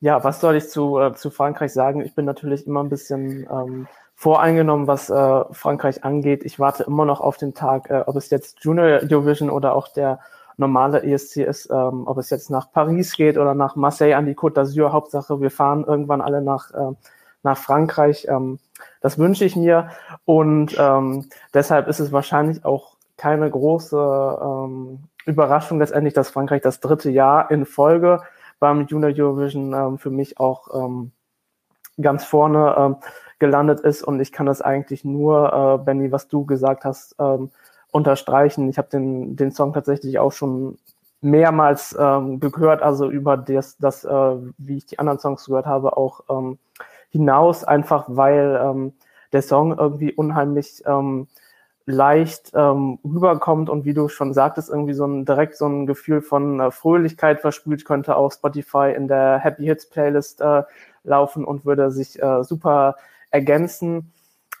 ja, 0.00 0.22
was 0.24 0.40
soll 0.40 0.56
ich 0.56 0.68
zu, 0.68 0.98
äh, 0.98 1.14
zu 1.14 1.30
Frankreich 1.30 1.72
sagen? 1.72 2.00
Ich 2.00 2.14
bin 2.14 2.24
natürlich 2.24 2.66
immer 2.66 2.82
ein 2.82 2.88
bisschen 2.88 3.46
ähm, 3.50 3.86
voreingenommen, 4.14 4.86
was 4.86 5.08
äh, 5.10 5.44
Frankreich 5.52 6.04
angeht. 6.04 6.44
Ich 6.44 6.58
warte 6.58 6.84
immer 6.84 7.04
noch 7.04 7.20
auf 7.20 7.36
den 7.36 7.54
Tag, 7.54 7.90
äh, 7.90 8.02
ob 8.06 8.16
es 8.16 8.30
jetzt 8.30 8.64
Junior 8.64 9.00
Eurovision 9.02 9.50
oder 9.50 9.74
auch 9.74 9.88
der 9.88 10.20
normale 10.56 11.02
ESC 11.02 11.38
ist, 11.38 11.70
ähm, 11.70 12.06
ob 12.06 12.18
es 12.18 12.30
jetzt 12.30 12.50
nach 12.50 12.72
Paris 12.72 13.14
geht 13.14 13.36
oder 13.36 13.54
nach 13.54 13.76
Marseille 13.76 14.14
an 14.14 14.26
die 14.26 14.34
Côte 14.34 14.54
d'Azur. 14.54 14.92
Hauptsache, 14.92 15.40
wir 15.40 15.50
fahren 15.50 15.84
irgendwann 15.84 16.22
alle 16.22 16.40
nach, 16.40 16.72
äh, 16.72 16.92
nach 17.42 17.58
Frankreich. 17.58 18.26
Ähm, 18.28 18.58
das 19.00 19.18
wünsche 19.18 19.44
ich 19.44 19.56
mir 19.56 19.90
und 20.24 20.76
ähm, 20.78 21.28
deshalb 21.54 21.88
ist 21.88 22.00
es 22.00 22.12
wahrscheinlich 22.12 22.64
auch 22.64 22.96
keine 23.16 23.50
große 23.50 24.38
ähm, 24.42 25.04
Überraschung 25.24 25.78
letztendlich, 25.78 26.14
dass 26.14 26.30
Frankreich 26.30 26.62
das 26.62 26.80
dritte 26.80 27.10
Jahr 27.10 27.50
in 27.50 27.64
Folge 27.64 28.20
beim 28.58 28.86
Junior 28.86 29.12
Eurovision 29.14 29.72
ähm, 29.72 29.98
für 29.98 30.10
mich 30.10 30.38
auch 30.38 30.68
ähm, 30.74 31.12
ganz 32.00 32.24
vorne 32.24 32.74
ähm, 32.78 32.96
gelandet 33.38 33.80
ist 33.80 34.02
und 34.02 34.20
ich 34.20 34.32
kann 34.32 34.46
das 34.46 34.62
eigentlich 34.62 35.04
nur, 35.04 35.52
äh, 35.52 35.84
Benny, 35.84 36.12
was 36.12 36.28
du 36.28 36.46
gesagt 36.46 36.84
hast, 36.84 37.16
ähm, 37.18 37.50
unterstreichen. 37.90 38.68
Ich 38.68 38.78
habe 38.78 38.88
den, 38.88 39.36
den 39.36 39.52
Song 39.52 39.72
tatsächlich 39.72 40.18
auch 40.18 40.32
schon 40.32 40.78
mehrmals 41.20 41.96
ähm, 41.98 42.40
gehört, 42.40 42.82
also 42.82 43.10
über 43.10 43.36
das, 43.36 43.76
das 43.78 44.04
äh, 44.04 44.36
wie 44.58 44.76
ich 44.76 44.86
die 44.86 44.98
anderen 44.98 45.18
Songs 45.18 45.46
gehört 45.46 45.66
habe, 45.66 45.96
auch 45.96 46.20
ähm, 46.28 46.58
hinaus, 47.10 47.64
einfach 47.64 48.04
weil 48.08 48.60
ähm, 48.62 48.92
der 49.32 49.42
Song 49.42 49.76
irgendwie 49.76 50.12
unheimlich 50.12 50.82
ähm, 50.86 51.28
leicht 51.86 52.50
ähm, 52.54 52.98
rüberkommt 53.04 53.70
und 53.70 53.84
wie 53.84 53.94
du 53.94 54.08
schon 54.08 54.34
sagtest, 54.34 54.70
irgendwie 54.70 54.94
so 54.94 55.06
ein 55.06 55.24
direkt 55.24 55.56
so 55.56 55.66
ein 55.66 55.86
Gefühl 55.86 56.20
von 56.20 56.58
äh, 56.58 56.70
Fröhlichkeit 56.72 57.40
verspült, 57.40 57.84
könnte 57.84 58.16
auf 58.16 58.34
Spotify 58.34 58.92
in 58.94 59.06
der 59.06 59.38
Happy 59.38 59.64
Hits 59.64 59.88
Playlist 59.88 60.40
äh, 60.40 60.64
laufen 61.04 61.44
und 61.44 61.64
würde 61.64 61.92
sich 61.92 62.20
äh, 62.20 62.42
super 62.42 62.96
ergänzen. 63.30 64.12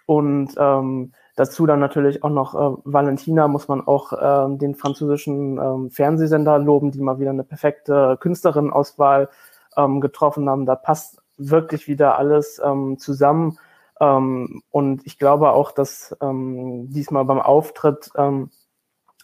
Und 0.06 0.54
ähm, 0.56 1.12
dazu 1.34 1.66
dann 1.66 1.80
natürlich 1.80 2.22
auch 2.22 2.30
noch 2.30 2.54
äh, 2.54 2.80
Valentina, 2.84 3.48
muss 3.48 3.66
man 3.66 3.84
auch 3.84 4.12
äh, 4.12 4.56
den 4.56 4.76
französischen 4.76 5.58
ähm, 5.58 5.90
Fernsehsender 5.90 6.60
loben, 6.60 6.92
die 6.92 7.00
mal 7.00 7.18
wieder 7.18 7.30
eine 7.30 7.42
perfekte 7.42 8.16
Künstlerinnenauswahl 8.20 9.28
ähm, 9.76 10.00
getroffen 10.00 10.48
haben. 10.48 10.64
Da 10.64 10.76
passt 10.76 11.20
wirklich 11.36 11.88
wieder 11.88 12.18
alles 12.18 12.60
ähm, 12.64 12.98
zusammen. 12.98 13.58
Ähm, 14.00 14.62
und 14.70 15.06
ich 15.06 15.18
glaube 15.18 15.50
auch, 15.50 15.72
dass 15.72 16.16
ähm, 16.20 16.90
diesmal 16.90 17.24
beim 17.24 17.40
Auftritt 17.40 18.10
ähm, 18.16 18.50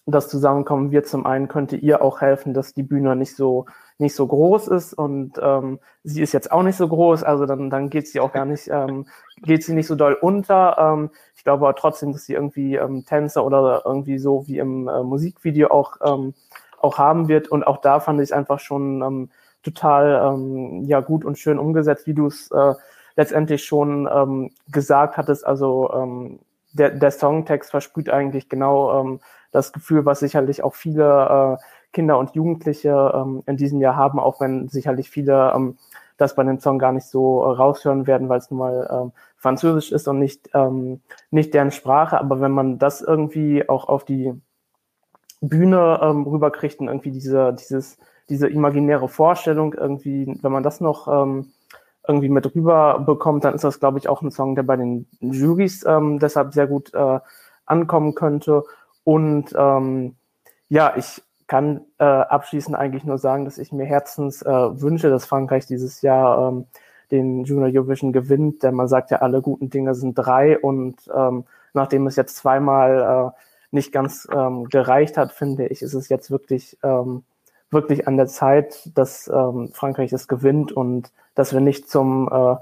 das 0.07 0.29
Zusammenkommen 0.29 0.91
wird. 0.91 1.07
Zum 1.07 1.27
einen 1.27 1.49
könnte 1.49 1.77
ihr 1.77 2.03
auch 2.03 2.21
helfen, 2.21 2.55
dass 2.55 2.75
die 2.75 2.83
Bühne 2.83 3.15
nicht 3.17 3.37
so 3.37 3.67
nicht 4.03 4.15
so 4.15 4.27
groß 4.27 4.69
ist 4.69 4.95
und 4.95 5.41
ähm, 5.41 5.79
sie 6.03 6.21
ist 6.21 6.33
jetzt 6.33 6.53
auch 6.53 6.63
nicht 6.63 6.77
so 6.77 6.89
groß, 6.89 7.23
also 7.23 7.47
dann, 7.47 7.71
dann 7.71 7.89
geht 7.89 8.09
sie 8.09 8.21
auch 8.21 8.33
gar 8.33 8.45
nicht, 8.45 8.69
ähm, 8.69 9.07
geht 9.37 9.65
sie 9.65 9.75
nicht 9.75 9.87
so 9.87 9.95
doll 9.95 10.15
unter. 10.15 10.77
Ähm, 10.79 11.11
ich 11.35 11.45
glaube 11.45 11.67
aber 11.67 11.77
trotzdem, 11.77 12.13
dass 12.13 12.25
sie 12.27 12.35
irgendwie 12.35 12.75
ähm, 12.75 13.05
Tänzer 13.07 13.45
oder 13.45 13.83
irgendwie 13.87 14.19
so 14.19 14.47
wie 14.47 14.59
im 14.59 14.89
äh, 14.89 15.03
Musikvideo 15.03 15.69
auch, 15.71 15.97
ähm, 16.03 16.35
auch 16.81 16.99
haben 16.99 17.29
wird. 17.29 17.49
Und 17.49 17.65
auch 17.67 17.79
da 17.79 18.01
fand 18.01 18.21
ich 18.21 18.35
einfach 18.35 18.61
schon 18.61 19.03
ähm, 19.03 19.31
total 19.63 20.35
ähm, 20.35 20.85
ja, 20.85 21.01
gut 21.01 21.25
und 21.25 21.39
schön 21.39 21.59
umgesetzt, 21.59 22.07
wie 22.07 22.15
du 22.15 22.27
es 22.27 22.51
äh, 22.51 22.75
letztendlich 23.17 23.65
schon 23.65 24.09
ähm, 24.13 24.51
gesagt 24.71 25.17
hattest. 25.17 25.47
Also 25.47 25.93
ähm, 25.95 26.39
der, 26.73 26.91
der 26.91 27.11
Songtext 27.11 27.71
versprüht 27.71 28.09
eigentlich 28.09 28.49
genau 28.49 29.01
ähm, 29.01 29.21
das 29.51 29.73
Gefühl, 29.73 30.05
was 30.05 30.21
sicherlich 30.21 30.63
auch 30.65 30.75
viele 30.75 31.59
äh, 31.59 31.63
Kinder 31.93 32.19
und 32.19 32.35
Jugendliche 32.35 33.13
ähm, 33.15 33.43
in 33.47 33.57
diesem 33.57 33.81
Jahr 33.81 33.97
haben, 33.97 34.19
auch 34.19 34.41
wenn 34.41 34.69
sicherlich 34.69 35.11
viele 35.11 35.53
ähm, 35.55 35.77
das 36.17 36.35
bei 36.35 36.45
dem 36.45 36.61
Song 36.61 36.79
gar 36.79 36.93
nicht 36.93 37.07
so 37.07 37.43
äh, 37.45 37.51
raushören 37.51 38.07
werden, 38.07 38.29
weil 38.29 38.39
es 38.39 38.51
nun 38.51 38.61
mal 38.61 38.89
ähm, 38.91 39.13
Französisch 39.37 39.93
ist 39.93 40.09
und 40.09 40.19
nicht, 40.19 40.51
ähm, 40.55 41.01
nicht 41.31 41.53
deren 41.53 41.73
Sprache. 41.73 42.19
Aber 42.19 42.41
wenn 42.41 42.53
man 42.53 42.79
das 42.79 43.03
irgendwie 43.03 43.69
auch 43.69 43.89
auf 43.89 44.05
die 44.05 44.33
Bühne 45.41 46.01
ähm, 46.03 46.23
rüberkriegt 46.23 46.81
und 46.81 46.89
irgendwie 46.89 47.11
diese, 47.11 47.53
dieses, 47.53 47.99
diese 48.29 48.49
imaginäre 48.49 49.09
Vorstellung 49.09 49.75
irgendwie, 49.75 50.39
wenn 50.43 50.53
man 50.53 50.63
das 50.63 50.81
noch 50.81 51.09
ähm, 51.09 51.53
irgendwie 52.07 52.29
mit 52.29 52.55
rüber 52.55 52.99
bekommt, 53.01 53.45
dann 53.45 53.55
ist 53.55 53.65
das, 53.65 53.81
glaube 53.81 53.99
ich, 53.99 54.09
auch 54.09 54.23
ein 54.23 54.31
Song, 54.31 54.55
der 54.55 54.63
bei 54.65 54.77
den 54.77 55.07
Jurys 55.21 55.85
ähm, 55.87 56.19
deshalb 56.19 56.53
sehr 56.53 56.67
gut 56.67 56.93
äh, 56.95 57.21
ankommen 57.67 58.15
könnte. 58.15 58.65
Und 59.05 59.55
ähm, 59.57 60.17
ja, 60.69 60.95
ich 60.97 61.23
kann 61.47 61.83
äh, 61.99 62.05
abschließend 62.05 62.77
eigentlich 62.77 63.05
nur 63.05 63.19
sagen, 63.19 63.45
dass 63.45 63.59
ich 63.59 63.73
mir 63.73 63.85
herzens 63.85 64.43
äh, 64.43 64.51
wünsche, 64.51 65.11
dass 65.11 65.27
Frankreich 65.27 65.67
dieses 65.67 66.03
Jahr 66.03 66.49
ähm, 66.49 66.67
den 67.11 67.45
Junior 67.45 67.69
Eurovision 67.69 68.13
gewinnt, 68.13 68.63
denn 68.63 68.75
man 68.75 68.89
sagt 68.89 69.11
ja, 69.11 69.19
alle 69.19 69.43
guten 69.43 69.69
Dinge 69.69 69.95
sind 69.95 70.15
drei 70.15 70.59
und 70.59 70.97
ähm, 71.15 71.45
nachdem 71.75 72.07
es 72.07 72.17
jetzt 72.17 72.37
zweimal 72.37 73.33
äh, 73.35 73.39
nicht 73.71 73.93
ganz 73.93 74.27
ähm, 74.35 74.65
gereicht 74.69 75.17
hat, 75.19 75.33
finde 75.33 75.67
ich, 75.67 75.83
ist 75.83 75.95
es 75.95 76.09
jetzt 76.09 76.31
wirklich, 76.31 76.79
ähm, 76.83 77.23
wirklich 77.73 78.07
an 78.07 78.17
der 78.17 78.27
Zeit, 78.27 78.91
dass 78.95 79.29
ähm, 79.29 79.71
Frankreich 79.73 80.13
es 80.13 80.29
gewinnt 80.29 80.73
und 80.73 81.11
dass 81.35 81.53
wir 81.53 81.61
nicht 81.61 81.89
zum 81.89 82.29
äh, 82.31 82.57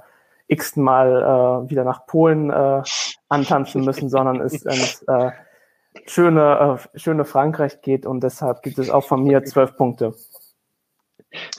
x-ten 0.48 0.82
Mal 0.82 1.64
äh, 1.66 1.70
wieder 1.70 1.84
nach 1.84 2.06
Polen 2.06 2.50
äh, 2.50 2.82
antanzen 3.28 3.84
müssen, 3.84 4.08
sondern 4.08 4.40
es, 4.40 4.64
es 4.64 5.02
äh, 5.02 5.30
schöne, 6.06 6.78
äh, 6.94 6.98
schöne 6.98 7.24
Frankreich 7.24 7.82
geht 7.82 8.06
und 8.06 8.22
deshalb 8.22 8.62
gibt 8.62 8.78
es 8.78 8.90
auch 8.90 9.04
von 9.04 9.22
mir 9.22 9.44
zwölf 9.44 9.76
Punkte. 9.76 10.14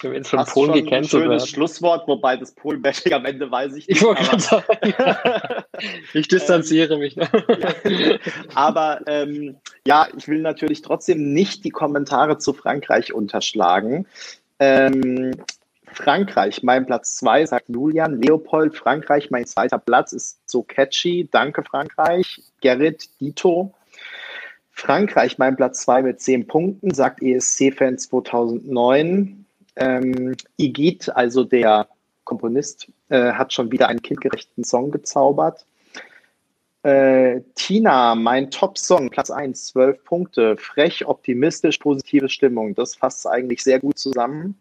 Wenn 0.02 0.14
jetzt 0.14 0.30
von 0.30 0.46
Polen 0.46 0.74
gecancelt 0.74 1.14
wird. 1.14 1.24
Schönes 1.24 1.48
Schlusswort, 1.48 2.08
wobei 2.08 2.36
das 2.36 2.52
Polen-Bashing 2.52 3.14
am 3.14 3.26
Ende 3.26 3.50
weiß 3.50 3.76
ich 3.76 3.88
nicht. 3.88 3.98
Ich 3.98 4.04
wollte 4.04 4.40
sagen. 4.40 4.66
ich 6.14 6.28
distanziere 6.28 6.96
ähm, 6.96 7.00
mich. 7.00 7.16
Ne? 7.16 7.30
Ja. 7.86 8.18
Aber 8.54 9.02
ähm, 9.08 9.56
ja, 9.86 10.08
ich 10.18 10.28
will 10.28 10.42
natürlich 10.42 10.82
trotzdem 10.82 11.34
nicht 11.34 11.64
die 11.64 11.70
Kommentare 11.70 12.38
zu 12.38 12.54
Frankreich 12.54 13.14
unterschlagen. 13.14 14.08
Ähm, 14.60 15.36
Frankreich, 15.94 16.64
mein 16.64 16.86
Platz 16.86 17.16
zwei, 17.16 17.46
sagt 17.46 17.70
Julian. 17.70 18.22
Leopold, 18.22 18.76
Frankreich, 18.76 19.32
mein 19.32 19.46
zweiter 19.46 19.80
Platz 19.80 20.12
ist 20.12 20.40
so 20.46 20.64
catchy. 20.64 21.30
Danke, 21.32 21.64
Frankreich. 21.64 22.42
Gerrit, 22.60 23.10
Dito. 23.22 23.74
Frankreich 24.74 25.38
mein 25.38 25.56
Platz 25.56 25.82
2 25.84 26.02
mit 26.02 26.22
10 26.22 26.48
Punkten, 26.48 26.94
sagt 26.94 27.22
ESC-Fan 27.22 28.00
2009. 28.00 29.41
Ähm, 29.82 30.36
Igit, 30.58 31.10
also 31.10 31.44
der 31.44 31.88
Komponist, 32.24 32.88
äh, 33.10 33.32
hat 33.32 33.52
schon 33.52 33.72
wieder 33.72 33.88
einen 33.88 34.02
kindgerechten 34.02 34.64
Song 34.64 34.92
gezaubert. 34.92 35.66
Äh, 36.84 37.42
Tina, 37.56 38.16
mein 38.16 38.52
Top-Song, 38.52 39.10
Platz 39.10 39.32
1, 39.32 39.68
12 39.68 40.04
Punkte. 40.04 40.58
Frech, 40.58 41.06
optimistisch, 41.06 41.78
positive 41.80 42.30
Stimmung. 42.30 42.76
Das 42.76 42.96
fasst 42.96 43.28
eigentlich 43.28 43.64
sehr 43.64 43.80
gut 43.80 43.98
zusammen. 43.98 44.56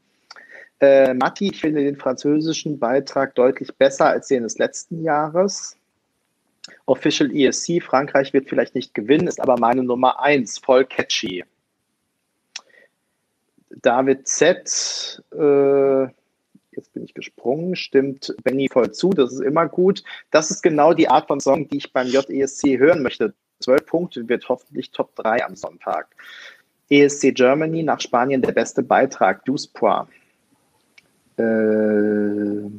Äh, 0.81 1.13
Matti, 1.13 1.51
ich 1.51 1.61
finde 1.61 1.83
den 1.83 1.97
französischen 1.97 2.79
Beitrag 2.79 3.35
deutlich 3.35 3.75
besser 3.77 4.07
als 4.07 4.29
den 4.29 4.43
des 4.43 4.57
letzten 4.59 5.03
Jahres. 5.03 5.77
Official 6.87 7.31
ESC, 7.35 7.83
Frankreich 7.83 8.33
wird 8.33 8.49
vielleicht 8.49 8.75
nicht 8.75 8.95
gewinnen, 8.95 9.29
ist 9.29 9.41
aber 9.41 9.59
meine 9.59 9.83
Nummer 9.83 10.21
1, 10.23 10.59
voll 10.59 10.85
catchy. 10.85 11.45
David 13.71 14.27
Z, 14.29 15.23
äh, 15.33 16.03
jetzt 16.73 16.93
bin 16.93 17.05
ich 17.05 17.15
gesprungen, 17.15 17.77
stimmt 17.77 18.35
Benny 18.43 18.69
voll 18.71 18.93
zu, 18.93 19.11
das 19.11 19.33
ist 19.33 19.41
immer 19.41 19.69
gut. 19.69 20.03
Das 20.31 20.51
ist 20.51 20.63
genau 20.63 20.93
die 20.93 21.09
Art 21.09 21.29
von 21.29 21.41
Song, 21.41 21.69
die 21.69 21.79
ich 21.79 21.93
beim 21.93 22.09
JESC 22.09 22.79
hören 22.79 23.03
möchte. 23.03 23.35
12 23.61 23.87
Punkte 23.87 24.29
wird 24.29 24.49
hoffentlich 24.49 24.91
Top 24.91 25.15
3 25.17 25.45
am 25.45 25.55
Sonntag. 25.55 26.09
ESC 26.89 27.33
Germany 27.35 27.83
nach 27.83 28.01
Spanien 28.01 28.43
der 28.43 28.53
beste 28.53 28.83
Beitrag, 28.83 29.45
Duspois. 29.45 30.07
Ähm, 31.39 32.73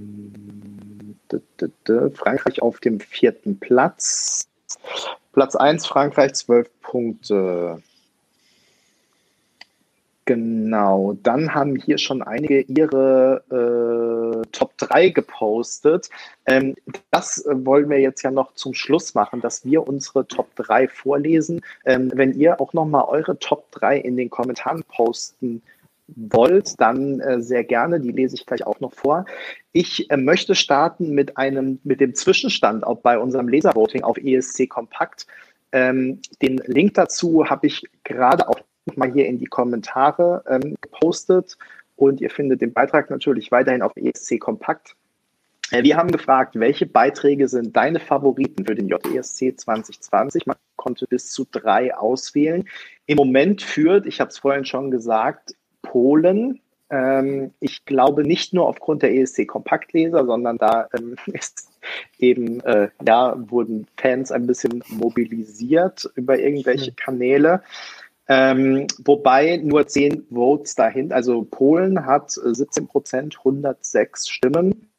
Frankreich 2.13 2.61
auf 2.61 2.79
dem 2.79 2.99
vierten 2.99 3.59
Platz. 3.59 4.49
Platz 5.31 5.55
1 5.55 5.85
Frankreich, 5.85 6.33
12 6.33 6.69
Punkte. 6.81 7.81
Genau, 10.25 11.13
dann 11.23 11.55
haben 11.55 11.75
hier 11.75 11.97
schon 11.97 12.21
einige 12.21 12.61
ihre 12.61 13.43
äh, 13.49 14.47
Top 14.51 14.77
3 14.77 15.09
gepostet. 15.09 16.09
Ähm, 16.45 16.75
das 17.09 17.43
wollen 17.49 17.89
wir 17.89 17.99
jetzt 17.99 18.21
ja 18.21 18.29
noch 18.29 18.53
zum 18.53 18.75
Schluss 18.75 19.15
machen, 19.15 19.41
dass 19.41 19.65
wir 19.65 19.87
unsere 19.87 20.27
Top 20.27 20.55
3 20.55 20.87
vorlesen. 20.87 21.61
Ähm, 21.85 22.11
wenn 22.13 22.33
ihr 22.33 22.61
auch 22.61 22.73
nochmal 22.73 23.05
eure 23.07 23.39
Top 23.39 23.71
3 23.71 23.97
in 23.97 24.15
den 24.15 24.29
Kommentaren 24.29 24.83
posten 24.83 25.63
wollt, 26.15 26.79
dann 26.79 27.19
äh, 27.19 27.41
sehr 27.41 27.63
gerne. 27.63 27.99
Die 27.99 28.11
lese 28.11 28.35
ich 28.35 28.45
gleich 28.45 28.65
auch 28.65 28.79
noch 28.79 28.93
vor. 28.93 29.25
Ich 29.71 30.09
äh, 30.11 30.17
möchte 30.17 30.53
starten 30.53 31.15
mit 31.15 31.37
einem, 31.37 31.79
mit 31.83 31.99
dem 31.99 32.13
Zwischenstand 32.13 32.85
auch 32.85 32.99
bei 32.99 33.17
unserem 33.17 33.47
Leservoting 33.47 34.03
auf 34.03 34.17
ESC 34.17 34.69
Kompakt. 34.69 35.25
Ähm, 35.71 36.19
den 36.41 36.61
Link 36.65 36.93
dazu 36.93 37.49
habe 37.49 37.67
ich 37.67 37.87
gerade 38.03 38.47
auch 38.47 38.59
mal 38.95 39.11
hier 39.11 39.27
in 39.27 39.37
die 39.37 39.45
Kommentare 39.45 40.43
ähm, 40.47 40.75
gepostet 40.81 41.57
und 41.95 42.21
ihr 42.21 42.29
findet 42.29 42.61
den 42.61 42.73
Beitrag 42.73 43.09
natürlich 43.09 43.51
weiterhin 43.51 43.81
auf 43.81 43.93
ESC 43.95 44.39
Kompakt. 44.39 44.95
Äh, 45.71 45.83
wir 45.83 45.97
haben 45.97 46.11
gefragt, 46.11 46.59
welche 46.59 46.85
Beiträge 46.85 47.47
sind 47.47 47.75
deine 47.75 47.99
Favoriten 47.99 48.65
für 48.65 48.75
den 48.75 48.87
JESC 48.87 49.57
2020? 49.57 50.45
Mal 50.45 50.55
konnte 50.75 51.05
bis 51.07 51.31
zu 51.31 51.47
drei 51.49 51.95
auswählen. 51.95 52.67
Im 53.05 53.17
Moment 53.17 53.61
führt, 53.61 54.05
ich 54.05 54.19
habe 54.19 54.29
es 54.29 54.39
vorhin 54.39 54.65
schon 54.65 54.91
gesagt, 54.91 55.55
Polen. 55.81 56.59
Ähm, 56.89 57.53
ich 57.59 57.85
glaube 57.85 58.23
nicht 58.23 58.53
nur 58.53 58.67
aufgrund 58.67 59.01
der 59.01 59.13
ESC-Kompaktleser, 59.13 60.25
sondern 60.25 60.57
da 60.57 60.87
ähm, 60.97 61.15
ist 61.27 61.69
eben, 62.17 62.61
äh, 62.61 62.89
ja, 63.05 63.35
wurden 63.49 63.87
Fans 63.97 64.31
ein 64.31 64.47
bisschen 64.47 64.83
mobilisiert 64.87 66.09
über 66.15 66.37
irgendwelche 66.37 66.91
Kanäle. 66.91 67.61
Ähm, 68.33 68.87
wobei 69.03 69.57
nur 69.57 69.87
10 69.87 70.27
Votes 70.29 70.75
dahin, 70.75 71.11
also 71.11 71.43
Polen 71.43 72.05
hat 72.05 72.31
17 72.31 72.87
Prozent, 72.87 73.37
106 73.39 74.29
Stimmen. 74.29 74.89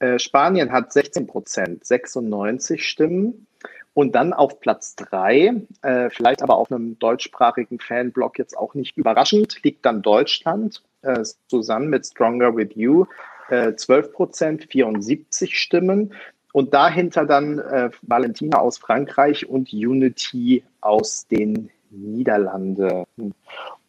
Äh, 0.00 0.18
Spanien 0.18 0.72
hat 0.72 0.92
16 0.92 1.28
Prozent, 1.28 1.86
96 1.86 2.84
Stimmen. 2.84 3.46
Und 3.94 4.16
dann 4.16 4.32
auf 4.32 4.58
Platz 4.58 4.96
3, 4.96 5.62
äh, 5.82 6.10
vielleicht 6.10 6.42
aber 6.42 6.56
auf 6.56 6.72
einem 6.72 6.98
deutschsprachigen 6.98 7.78
Fanblock 7.78 8.36
jetzt 8.36 8.58
auch 8.58 8.74
nicht 8.74 8.96
überraschend, 8.96 9.62
liegt 9.62 9.86
dann 9.86 10.02
Deutschland 10.02 10.82
äh, 11.02 11.22
zusammen 11.46 11.88
mit 11.88 12.04
Stronger 12.04 12.56
With 12.56 12.70
You. 12.74 13.06
12 13.48 14.12
Prozent, 14.12 14.64
74 14.72 15.56
Stimmen. 15.56 16.12
Und 16.52 16.74
dahinter 16.74 17.26
dann 17.26 17.60
äh, 17.60 17.90
Valentina 18.02 18.58
aus 18.58 18.76
Frankreich 18.76 19.48
und 19.48 19.72
Unity 19.72 20.64
aus 20.80 21.28
den 21.28 21.70
Niederlanden. 21.90 23.04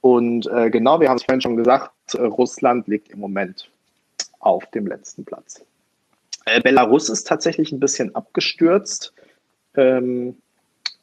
Und 0.02 0.48
äh, 0.48 0.70
genau, 0.70 1.00
wir 1.00 1.10
haben 1.10 1.18
es 1.18 1.24
vorhin 1.24 1.42
schon 1.42 1.58
gesagt, 1.58 1.92
äh, 2.14 2.22
Russland 2.22 2.88
liegt 2.88 3.10
im 3.10 3.20
Moment 3.20 3.70
auf 4.40 4.66
dem 4.68 4.88
letzten 4.88 5.26
Platz. 5.26 5.64
Äh, 6.46 6.62
Belarus 6.62 7.10
ist 7.10 7.28
tatsächlich 7.28 7.72
ein 7.72 7.80
bisschen 7.80 8.16
abgestürzt. 8.16 9.14
Ähm, 9.76 10.38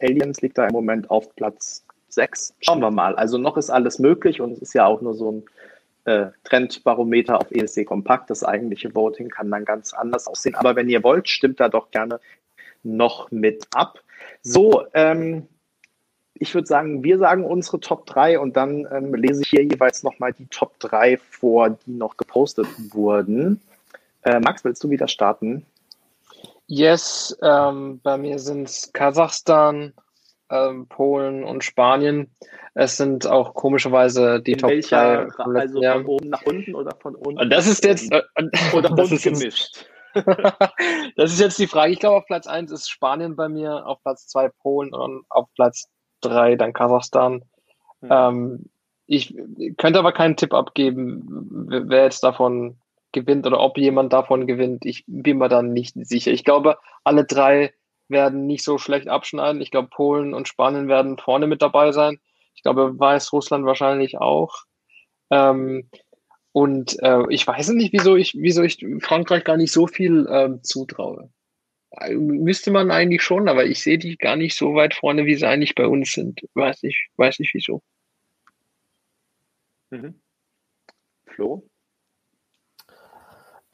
Aliens 0.01 0.41
liegt 0.41 0.59
da 0.59 0.67
im 0.67 0.73
Moment 0.73 1.11
auf 1.11 1.35
Platz 1.37 1.85
6. 2.09 2.55
Schauen 2.61 2.81
wir 2.81 2.91
mal. 2.91 3.15
Also 3.17 3.39
noch 3.39 3.57
ist 3.57 3.71
alles 3.71 3.99
möglich 3.99 4.41
und 4.41 4.53
es 4.53 4.63
ist 4.63 4.75
ja 4.75 4.87
auch 4.87 5.01
nur 5.01 5.15
so 5.15 5.33
ein 5.33 5.43
äh, 6.05 6.31
Trendbarometer 6.45 7.41
auf 7.41 7.51
ESC 7.51 7.85
Kompakt. 7.85 8.31
Das 8.31 8.45
eigentliche 8.45 8.95
Voting 8.95 9.29
kann 9.29 9.51
dann 9.51 9.65
ganz 9.65 9.93
anders 9.93 10.27
aussehen. 10.27 10.55
Aber 10.55 10.77
wenn 10.77 10.89
ihr 10.89 11.03
wollt, 11.03 11.29
stimmt 11.29 11.61
da 11.61 11.69
doch 11.69 11.91
gerne 11.91 12.21
noch 12.83 13.31
mit 13.31 13.67
ab. 13.75 14.01
So, 14.43 14.85
ähm, 14.95 15.47
ich 16.35 16.55
würde 16.55 16.67
sagen, 16.67 17.05
wir 17.05 17.19
sagen 17.19 17.45
unsere 17.45 17.81
Top 17.81 18.07
3 18.07 18.41
und 18.41 18.57
dann 18.57 18.87
ähm, 18.91 19.15
lese 19.15 19.43
ich 19.43 19.49
hier 19.49 19.63
jeweils 19.63 20.03
nochmal 20.03 20.33
die 20.33 20.47
Top 20.47 20.79
3 20.81 21.19
vor, 21.19 21.71
die 21.71 21.93
noch 21.93 22.17
gepostet 22.17 22.67
wurden. 22.93 23.61
Äh, 24.23 24.41
Max, 24.41 24.65
willst 24.65 24.83
du 24.83 24.91
wieder 24.91 25.07
starten? 25.07 25.65
Yes, 26.67 27.37
ähm, 27.43 28.01
bei 28.03 28.17
mir 28.17 28.39
sind 28.39 28.69
es 28.69 28.93
Kasachstan, 28.93 29.93
ähm, 30.51 30.87
Polen 30.89 31.45
und 31.45 31.63
Spanien. 31.63 32.31
Es 32.75 32.97
sind 32.97 33.27
auch 33.27 33.55
komischerweise 33.55 34.41
die 34.41 34.53
In 34.53 34.59
Top 34.59 34.71
welcher, 34.71 35.27
3. 35.27 35.61
Also 35.61 35.83
von 35.83 36.07
oben 36.07 36.29
nach 36.31 36.43
unten 36.43 36.75
oder 36.75 36.97
von 37.01 37.15
unten? 37.15 37.41
Und 37.41 37.51
das 37.51 37.67
ist 37.67 37.85
jetzt. 37.85 38.11
Äh, 38.11 38.23
oder 38.73 38.91
das 38.91 39.13
ist 39.13 39.25
jetzt, 39.25 39.41
gemischt. 39.41 39.87
das 41.17 41.33
ist 41.33 41.41
jetzt 41.41 41.59
die 41.59 41.67
Frage. 41.67 41.93
Ich 41.93 42.01
glaube, 42.01 42.17
auf 42.17 42.27
Platz 42.27 42.47
1 42.47 42.73
ist 42.73 42.89
Spanien 42.89 43.37
bei 43.37 43.49
mir, 43.49 43.87
auf 43.87 44.03
Platz 44.03 44.27
2 44.29 44.49
Polen 44.49 44.93
und 44.95 45.25
auf 45.29 45.49
Platz 45.55 45.89
3 46.29 46.57
dann 46.57 46.73
Kasachstan. 46.73 47.45
Hm. 48.01 48.09
Ähm, 48.11 48.65
ich 49.07 49.35
könnte 49.77 49.99
aber 49.99 50.13
keinen 50.13 50.37
Tipp 50.37 50.55
abgeben, 50.55 51.25
wer 51.89 52.05
jetzt 52.05 52.25
davon 52.25 52.77
gewinnt 53.13 53.47
oder 53.47 53.61
ob 53.61 53.79
jemand 53.79 54.13
davon 54.13 54.47
gewinnt. 54.47 54.85
Ich 54.87 55.05
bin 55.07 55.39
mir 55.39 55.49
dann 55.49 55.73
nicht 55.73 55.95
sicher. 55.95 56.33
Ich 56.33 56.45
glaube, 56.45 56.79
alle 57.05 57.25
drei 57.25 57.73
werden 58.09 58.47
nicht 58.47 58.65
so 58.65 58.79
schlecht 58.79 59.09
abschneiden. 59.09 59.61
Ich 59.61 59.71
glaube, 59.71 59.89
Polen 59.89 60.35
und 60.35 60.49
Spanien 60.49 60.89
werden 60.89 61.19
vorne 61.19 61.47
mit 61.47 61.63
dabei 61.63 61.93
sein. 61.93 62.19
Ich 62.55 62.63
glaube, 62.63 62.99
Weißrussland 62.99 63.65
wahrscheinlich 63.67 64.19
auch. 64.19 64.65
Ähm, 65.31 65.89
und 66.53 67.03
äh, 67.03 67.23
ich 67.31 67.47
weiß 67.47 67.71
nicht, 67.71 67.93
wieso 67.93 68.17
ich, 68.17 68.35
wieso 68.35 68.63
ich 68.63 68.85
Frankreich 69.01 69.45
gar 69.45 69.57
nicht 69.57 69.73
so 69.73 69.87
viel 69.87 70.27
ähm, 70.31 70.63
zutraue. 70.63 71.31
Müsste 72.17 72.71
man 72.71 72.91
eigentlich 72.91 73.23
schon, 73.23 73.49
aber 73.49 73.65
ich 73.65 73.83
sehe 73.83 73.99
die 73.99 74.17
gar 74.17 74.37
nicht 74.37 74.57
so 74.57 74.75
weit 74.75 74.95
vorne, 74.95 75.27
wie 75.27 75.35
sie 75.35 75.47
eigentlich 75.47 75.75
bei 75.75 75.87
uns 75.87 76.13
sind. 76.13 76.41
Weiß 76.55 76.83
nicht, 76.83 77.09
weiß 77.17 77.39
nicht 77.39 77.55
wieso. 77.55 77.83
Mhm. 79.91 80.21
Flo? 81.27 81.69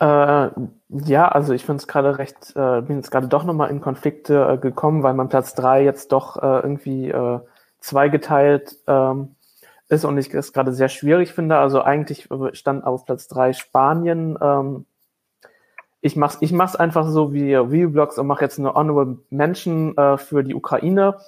Äh, 0.00 0.50
ja, 0.88 1.28
also 1.28 1.52
ich 1.52 1.64
finde 1.64 1.80
es 1.80 1.86
gerade 1.86 2.18
recht, 2.18 2.54
äh, 2.56 2.80
bin 2.80 2.96
jetzt 2.96 3.10
gerade 3.10 3.28
doch 3.28 3.44
nochmal 3.44 3.70
in 3.70 3.80
Konflikte 3.80 4.54
äh, 4.54 4.58
gekommen, 4.58 5.02
weil 5.02 5.14
mein 5.14 5.28
Platz 5.28 5.54
drei 5.54 5.84
jetzt 5.84 6.12
doch 6.12 6.36
äh, 6.36 6.60
irgendwie 6.60 7.10
äh, 7.10 7.40
zweigeteilt 7.80 8.76
ähm, 8.86 9.36
ist 9.88 10.04
und 10.04 10.16
ich 10.16 10.32
es 10.32 10.52
gerade 10.52 10.72
sehr 10.72 10.88
schwierig 10.88 11.32
finde. 11.32 11.58
Also 11.58 11.82
eigentlich 11.82 12.28
stand 12.52 12.84
auf 12.84 13.04
Platz 13.04 13.28
drei 13.28 13.52
Spanien. 13.52 14.38
Ich 16.00 16.16
mach's, 16.16 16.38
ich 16.40 16.52
mach's 16.52 16.76
einfach 16.76 17.06
so 17.08 17.32
wie 17.32 17.54
Reviewblogs 17.54 18.18
und 18.18 18.26
mache 18.26 18.44
jetzt 18.44 18.58
eine 18.58 18.74
Honorable 18.74 19.18
Mention 19.30 19.96
äh, 19.96 20.16
für 20.16 20.42
die 20.42 20.54
Ukraine. 20.54 21.18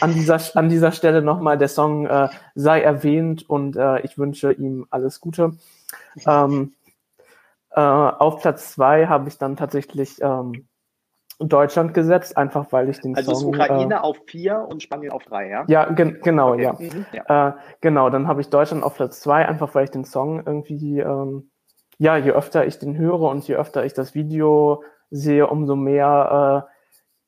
An 0.00 0.12
dieser, 0.12 0.38
an 0.56 0.68
dieser 0.68 0.92
Stelle 0.92 1.22
nochmal 1.22 1.58
der 1.58 1.68
Song 1.68 2.06
äh, 2.06 2.28
sei 2.54 2.82
erwähnt 2.82 3.48
und 3.48 3.76
äh, 3.76 4.00
ich 4.00 4.18
wünsche 4.18 4.52
ihm 4.52 4.86
alles 4.90 5.20
Gute. 5.20 5.52
Ähm, 6.26 6.74
äh, 7.70 7.80
auf 7.80 8.40
Platz 8.40 8.72
zwei 8.72 9.06
habe 9.06 9.28
ich 9.28 9.38
dann 9.38 9.56
tatsächlich 9.56 10.20
ähm, 10.20 10.66
Deutschland 11.38 11.94
gesetzt, 11.94 12.36
einfach 12.36 12.66
weil 12.70 12.88
ich 12.88 13.00
den 13.00 13.16
also 13.16 13.34
Song. 13.34 13.54
Also 13.54 13.64
Ukraine 13.64 13.94
äh, 13.94 13.98
auf 13.98 14.18
vier 14.26 14.66
und 14.68 14.82
Spanien 14.82 15.12
auf 15.12 15.24
drei, 15.24 15.48
ja? 15.48 15.64
Ja, 15.68 15.90
gen 15.90 16.20
genau, 16.22 16.52
okay. 16.52 16.62
ja. 16.62 16.72
Mhm, 16.72 17.06
ja. 17.12 17.48
Äh, 17.48 17.52
genau, 17.80 18.10
dann 18.10 18.28
habe 18.28 18.40
ich 18.40 18.48
Deutschland 18.48 18.84
auf 18.84 18.96
Platz 18.96 19.20
zwei, 19.20 19.46
einfach 19.46 19.74
weil 19.74 19.84
ich 19.84 19.90
den 19.90 20.04
Song 20.04 20.42
irgendwie, 20.44 21.00
ähm, 21.00 21.50
ja, 22.02 22.16
je 22.16 22.32
öfter 22.32 22.66
ich 22.66 22.80
den 22.80 22.96
höre 22.96 23.20
und 23.20 23.46
je 23.46 23.54
öfter 23.54 23.84
ich 23.84 23.94
das 23.94 24.12
Video 24.12 24.82
sehe, 25.12 25.46
umso 25.46 25.76
mehr 25.76 26.66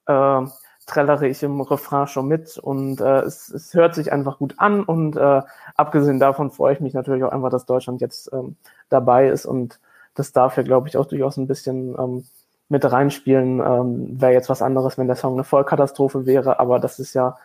äh, 0.08 0.12
äh, 0.12 0.46
trällere 0.84 1.28
ich 1.28 1.44
im 1.44 1.60
Refrain 1.60 2.08
schon 2.08 2.26
mit 2.26 2.58
und 2.58 3.00
äh, 3.00 3.20
es, 3.20 3.50
es 3.50 3.72
hört 3.74 3.94
sich 3.94 4.10
einfach 4.12 4.38
gut 4.38 4.54
an 4.58 4.82
und 4.82 5.16
äh, 5.16 5.42
abgesehen 5.76 6.18
davon 6.18 6.50
freue 6.50 6.74
ich 6.74 6.80
mich 6.80 6.92
natürlich 6.92 7.22
auch 7.22 7.30
einfach, 7.30 7.50
dass 7.50 7.66
Deutschland 7.66 8.00
jetzt 8.00 8.32
ähm, 8.32 8.56
dabei 8.88 9.28
ist 9.28 9.46
und 9.46 9.78
das 10.16 10.32
darf 10.32 10.56
ja, 10.56 10.64
glaube 10.64 10.88
ich, 10.88 10.96
auch 10.96 11.06
durchaus 11.06 11.36
ein 11.36 11.46
bisschen 11.46 11.94
ähm, 11.96 12.24
mit 12.68 12.90
reinspielen. 12.90 13.60
Ähm, 13.60 14.20
Wäre 14.20 14.32
jetzt 14.32 14.48
was 14.48 14.60
anderes, 14.60 14.98
wenn 14.98 15.06
der 15.06 15.16
Song 15.16 15.34
eine 15.34 15.44
Vollkatastrophe 15.44 16.26
wäre, 16.26 16.58
aber 16.58 16.80
das 16.80 16.98
ist 16.98 17.14
ja 17.14 17.36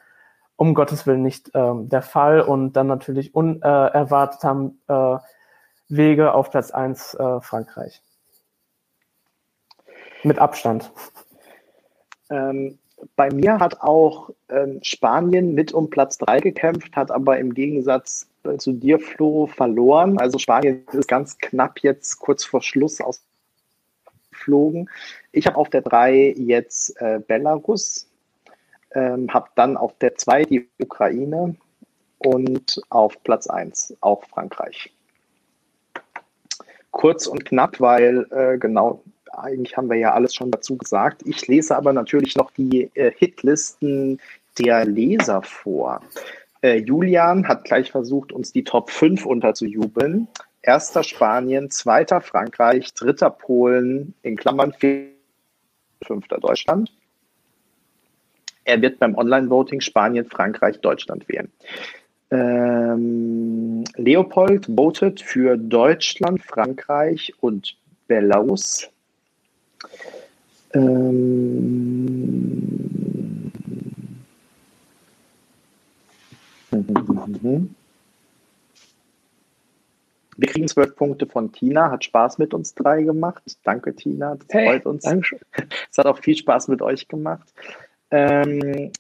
um 0.55 0.73
Gottes 0.73 1.05
Willen 1.05 1.21
nicht 1.21 1.51
ähm, 1.53 1.89
der 1.89 2.01
Fall. 2.01 2.41
Und 2.41 2.73
dann 2.73 2.87
natürlich 2.87 3.35
unerwartet 3.35 4.43
haben 4.43 4.79
äh, 4.87 5.17
Wege 5.89 6.33
auf 6.33 6.51
Platz 6.51 6.71
1 6.71 7.15
äh, 7.15 7.41
Frankreich. 7.41 8.01
Mit 10.23 10.37
Abstand. 10.37 10.91
Ähm, 12.29 12.77
bei 13.15 13.31
mir 13.31 13.59
hat 13.59 13.81
auch 13.81 14.29
ähm, 14.49 14.79
Spanien 14.83 15.53
mit 15.53 15.73
um 15.73 15.89
Platz 15.89 16.17
3 16.19 16.39
gekämpft, 16.41 16.95
hat 16.95 17.11
aber 17.11 17.39
im 17.39 17.53
Gegensatz 17.53 18.27
äh, 18.43 18.57
zu 18.57 18.73
dir, 18.73 18.99
Flo, 18.99 19.47
verloren. 19.47 20.19
Also 20.19 20.37
Spanien 20.37 20.85
ist 20.91 21.07
ganz 21.07 21.37
knapp 21.37 21.79
jetzt 21.79 22.19
kurz 22.19 22.43
vor 22.43 22.61
Schluss 22.61 22.99
ausgeflogen. 23.01 24.89
Ich 25.31 25.47
habe 25.47 25.57
auf 25.57 25.69
der 25.69 25.81
3 25.81 26.35
jetzt 26.37 26.99
äh, 27.01 27.19
Belarus, 27.25 28.09
ähm, 28.91 29.33
habe 29.33 29.49
dann 29.55 29.77
auf 29.77 29.97
der 29.99 30.15
2 30.15 30.43
die 30.43 30.69
Ukraine 30.79 31.55
und 32.17 32.81
auf 32.89 33.23
Platz 33.23 33.47
1 33.47 33.95
auch 34.01 34.23
Frankreich. 34.25 34.91
Kurz 36.99 37.27
und 37.27 37.45
knapp, 37.45 37.79
weil 37.79 38.27
äh, 38.29 38.57
genau 38.57 39.01
eigentlich 39.31 39.77
haben 39.77 39.89
wir 39.89 39.95
ja 39.95 40.11
alles 40.11 40.35
schon 40.35 40.51
dazu 40.51 40.75
gesagt. 40.75 41.21
Ich 41.25 41.47
lese 41.47 41.77
aber 41.77 41.93
natürlich 41.93 42.35
noch 42.35 42.51
die 42.51 42.91
äh, 42.93 43.13
Hitlisten 43.15 44.19
der 44.57 44.83
Leser 44.83 45.41
vor. 45.41 46.01
Äh, 46.61 46.79
Julian 46.79 47.47
hat 47.47 47.63
gleich 47.63 47.89
versucht, 47.89 48.33
uns 48.33 48.51
die 48.51 48.65
Top 48.65 48.89
5 48.89 49.25
unterzujubeln. 49.25 50.27
Erster 50.61 51.03
Spanien, 51.03 51.71
zweiter 51.71 52.19
Frankreich, 52.19 52.93
dritter 52.93 53.29
Polen, 53.29 54.13
in 54.21 54.35
Klammern 54.35 54.73
fünfter 56.03 56.37
Deutschland. 56.37 56.91
Er 58.65 58.81
wird 58.81 58.99
beim 58.99 59.15
Online-Voting 59.15 59.79
Spanien, 59.79 60.25
Frankreich, 60.25 60.81
Deutschland 60.81 61.29
wählen. 61.29 61.49
Ähm, 62.31 63.83
Leopold 63.95 64.67
votet 64.67 65.21
für 65.21 65.57
Deutschland, 65.57 66.43
Frankreich 66.43 67.33
und 67.41 67.75
Belarus. 68.07 68.87
Ähm, 70.73 71.49
wir 80.37 80.47
kriegen 80.47 80.67
zwölf 80.67 80.95
Punkte 80.95 81.25
von 81.25 81.51
Tina. 81.51 81.89
Hat 81.89 82.03
Spaß 82.03 82.37
mit 82.37 82.53
uns 82.53 82.75
drei 82.75 83.01
gemacht. 83.01 83.43
Danke, 83.63 83.95
Tina. 83.95 84.35
Das 84.35 84.47
hey, 84.49 84.67
freut 84.67 84.85
uns. 84.85 85.03
Dankeschön. 85.03 85.39
Es 85.89 85.97
hat 85.97 86.05
auch 86.05 86.19
viel 86.19 86.37
Spaß 86.37 86.67
mit 86.67 86.83
euch 86.83 87.07
gemacht. 87.07 87.51
Ähm, 88.11 88.91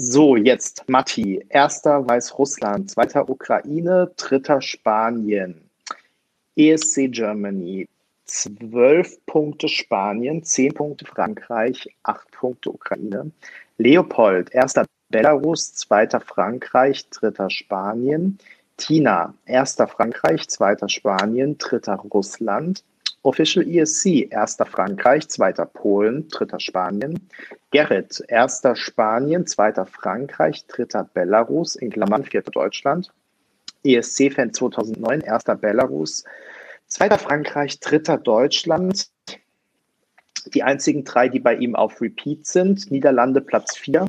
So, 0.00 0.36
jetzt 0.36 0.88
Matti. 0.88 1.44
Erster 1.48 2.06
Weißrussland, 2.08 2.88
zweiter 2.88 3.28
Ukraine, 3.28 4.08
dritter 4.16 4.62
Spanien. 4.62 5.60
ESC 6.54 7.08
Germany, 7.10 7.88
zwölf 8.24 9.18
Punkte 9.26 9.66
Spanien, 9.66 10.44
zehn 10.44 10.72
Punkte 10.72 11.04
Frankreich, 11.04 11.88
acht 12.04 12.30
Punkte 12.30 12.70
Ukraine. 12.70 13.32
Leopold, 13.78 14.54
erster 14.54 14.86
Belarus, 15.08 15.74
zweiter 15.74 16.20
Frankreich, 16.20 17.10
dritter 17.10 17.50
Spanien. 17.50 18.38
Tina, 18.76 19.34
erster 19.46 19.88
Frankreich, 19.88 20.46
zweiter 20.46 20.88
Spanien, 20.88 21.58
dritter 21.58 21.96
Russland. 22.14 22.84
Official 23.22 23.66
ESC, 23.66 24.28
erster 24.30 24.64
Frankreich, 24.64 25.28
zweiter 25.28 25.66
Polen, 25.66 26.28
dritter 26.28 26.60
Spanien. 26.60 27.28
Gerrit, 27.70 28.24
erster 28.28 28.76
Spanien, 28.76 29.46
zweiter 29.46 29.84
Frankreich, 29.84 30.66
dritter 30.66 31.04
Belarus, 31.12 31.76
in 31.76 31.90
Klammern 31.90 32.24
vierter 32.24 32.50
Deutschland. 32.50 33.12
ESC-Fan 33.84 34.52
2009, 34.52 35.20
erster 35.20 35.54
Belarus, 35.54 36.24
zweiter 36.86 37.18
Frankreich, 37.18 37.78
dritter 37.80 38.16
Deutschland. 38.16 39.10
Die 40.54 40.62
einzigen 40.62 41.04
drei, 41.04 41.28
die 41.28 41.40
bei 41.40 41.56
ihm 41.56 41.76
auf 41.76 42.00
Repeat 42.00 42.46
sind. 42.46 42.90
Niederlande 42.90 43.42
Platz 43.42 43.76
4, 43.76 44.06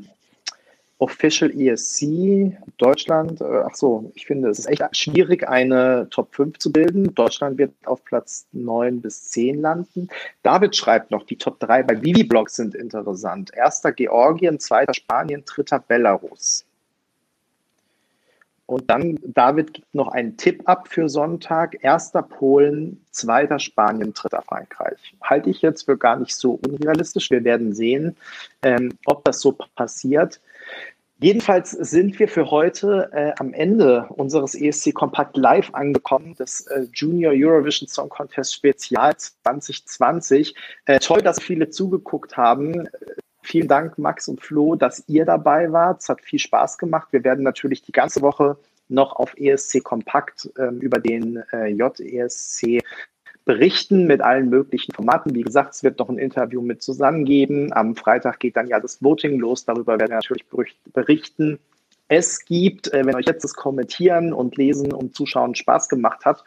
Official 1.00 1.50
ESC, 1.50 2.58
Deutschland, 2.78 3.40
äh, 3.40 3.64
ach 3.66 3.74
so, 3.74 4.12
ich 4.16 4.26
finde, 4.26 4.50
es 4.50 4.60
ist 4.60 4.66
echt 4.66 4.84
schwierig, 4.98 5.48
eine 5.48 6.08
Top 6.10 6.36
5 6.36 6.60
zu 6.60 6.74
bilden. 6.74 7.16
Deutschland 7.16 7.58
wird 7.58 7.72
auf 7.86 8.04
Platz 8.04 8.48
9 8.52 9.02
bis 9.02 9.24
10 9.30 9.62
landen. 9.62 10.10
David 10.44 10.76
schreibt 10.76 11.10
noch, 11.10 11.24
die 11.24 11.38
Top 11.38 11.58
3 11.62 11.84
bei 11.84 12.02
Vivi 12.02 12.26
Blogs 12.26 12.56
sind 12.58 12.76
interessant. 12.76 13.52
Erster 13.56 13.94
Georgien, 13.94 14.60
zweiter 14.60 14.94
Spanien, 14.94 15.44
dritter 15.46 15.80
Belarus. 15.80 16.66
Und 18.66 18.90
dann, 18.90 19.18
David 19.24 19.74
gibt 19.74 19.96
noch 19.96 20.10
einen 20.10 20.36
Tipp 20.36 20.62
ab 20.66 20.90
für 20.90 21.08
Sonntag. 21.08 21.78
Erster 21.82 22.22
Polen, 22.22 23.04
zweiter 23.10 23.58
Spanien, 23.58 24.14
dritter 24.14 24.42
Frankreich. 24.42 25.16
Halte 25.22 25.50
ich 25.50 25.62
jetzt 25.62 25.86
für 25.86 25.98
gar 25.98 26.18
nicht 26.18 26.36
so 26.36 26.60
unrealistisch. 26.68 27.32
Wir 27.32 27.44
werden 27.46 27.74
sehen, 27.74 28.18
ähm, 28.62 28.92
ob 29.06 29.24
das 29.24 29.40
so 29.40 29.58
passiert. 29.76 30.40
Jedenfalls 31.22 31.72
sind 31.72 32.18
wir 32.18 32.30
für 32.30 32.50
heute 32.50 33.10
äh, 33.12 33.34
am 33.40 33.54
Ende 33.54 34.06
unseres 34.08 34.56
ESC 34.56 34.94
Kompakt 34.94 35.36
Live 35.36 35.70
angekommen, 35.74 36.34
des 36.36 36.66
äh, 36.68 36.88
Junior 36.94 37.34
Eurovision 37.36 37.90
Song 37.90 38.08
Contest 38.08 38.54
Spezial 38.54 39.18
2020. 39.18 40.56
Äh, 40.86 41.00
toll, 41.00 41.22
dass 41.22 41.42
viele 41.42 41.70
zugeguckt 41.70 42.38
haben. 42.38 42.88
Vielen 43.44 43.68
Dank, 43.68 43.98
Max 43.98 44.30
und 44.30 44.42
Flo, 44.42 44.76
dass 44.76 45.04
ihr 45.08 45.26
dabei 45.26 45.70
wart. 45.74 46.02
Es 46.02 46.08
hat 46.08 46.22
viel 46.22 46.40
Spaß 46.40 46.78
gemacht. 46.78 47.10
Wir 47.12 47.26
werden 47.26 47.44
natürlich 47.44 47.82
die 47.82 47.92
ganze 47.92 48.22
Woche 48.22 48.56
noch 48.88 49.18
auf 49.18 49.38
ESC 49.38 49.84
Kompakt 49.84 50.50
ähm, 50.58 50.80
über 50.80 51.00
den 51.00 51.44
äh, 51.52 51.68
JESC 51.68 52.82
berichten 53.50 54.06
mit 54.06 54.22
allen 54.22 54.52
möglichen 54.52 54.94
Formaten. 54.94 55.34
Wie 55.34 55.42
gesagt, 55.42 55.74
es 55.74 55.84
wird 55.84 55.98
noch 55.98 56.08
ein 56.08 56.20
Interview 56.20 56.62
mit 56.62 56.84
Susanne 56.84 57.24
geben. 57.24 57.74
Am 57.74 57.96
Freitag 57.96 58.40
geht 58.40 58.56
dann 58.56 58.68
ja 58.68 58.80
das 58.80 59.02
Voting 59.02 59.40
los. 59.40 59.66
Darüber 59.66 59.98
werden 59.98 60.12
wir 60.12 60.18
natürlich 60.18 60.46
berichten. 60.94 61.58
Es 62.10 62.46
gibt, 62.46 62.94
äh, 62.94 63.04
wenn 63.04 63.16
euch 63.16 63.26
jetzt 63.26 63.44
das 63.44 63.56
Kommentieren 63.56 64.34
und 64.34 64.56
Lesen 64.56 64.94
und 64.94 65.16
Zuschauen 65.16 65.56
Spaß 65.56 65.90
gemacht 65.90 66.26
hat, 66.26 66.44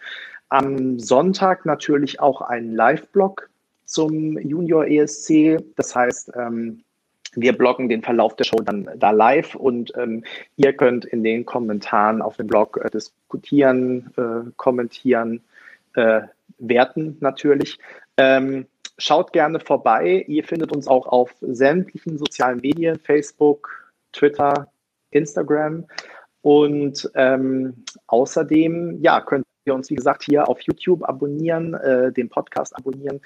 am 0.48 1.00
Sonntag 1.00 1.66
natürlich 1.66 2.20
auch 2.20 2.40
einen 2.40 2.72
Live-Blog 2.72 3.50
zum 3.84 4.38
Junior 4.38 4.86
ESC. 4.86 5.58
Das 5.74 5.96
heißt, 5.96 6.30
ähm, 6.36 6.84
wir 7.34 7.58
bloggen 7.58 7.88
den 7.88 8.02
Verlauf 8.02 8.36
der 8.36 8.44
Show 8.44 8.60
dann 8.60 8.88
da 8.96 9.10
live 9.10 9.56
und 9.56 9.92
ähm, 9.96 10.22
ihr 10.54 10.72
könnt 10.72 11.04
in 11.04 11.24
den 11.24 11.46
Kommentaren 11.46 12.22
auf 12.22 12.36
dem 12.36 12.46
Blog 12.46 12.78
äh, 12.80 12.88
diskutieren, 12.90 14.12
äh, 14.16 14.48
kommentieren, 14.56 15.42
werten 16.58 17.16
natürlich. 17.20 17.78
Ähm, 18.16 18.66
schaut 18.98 19.32
gerne 19.32 19.60
vorbei. 19.60 20.24
Ihr 20.28 20.44
findet 20.44 20.74
uns 20.74 20.86
auch 20.86 21.06
auf 21.06 21.34
sämtlichen 21.40 22.18
sozialen 22.18 22.60
Medien, 22.60 22.98
Facebook, 22.98 23.92
Twitter, 24.12 24.68
Instagram. 25.10 25.86
Und 26.42 27.10
ähm, 27.14 27.84
außerdem, 28.06 28.98
ja, 29.02 29.20
könnt 29.20 29.46
ihr 29.64 29.74
uns, 29.74 29.90
wie 29.90 29.94
gesagt, 29.94 30.24
hier 30.24 30.48
auf 30.48 30.60
YouTube 30.62 31.08
abonnieren, 31.08 31.74
äh, 31.74 32.12
den 32.12 32.28
Podcast 32.28 32.76
abonnieren. 32.76 33.20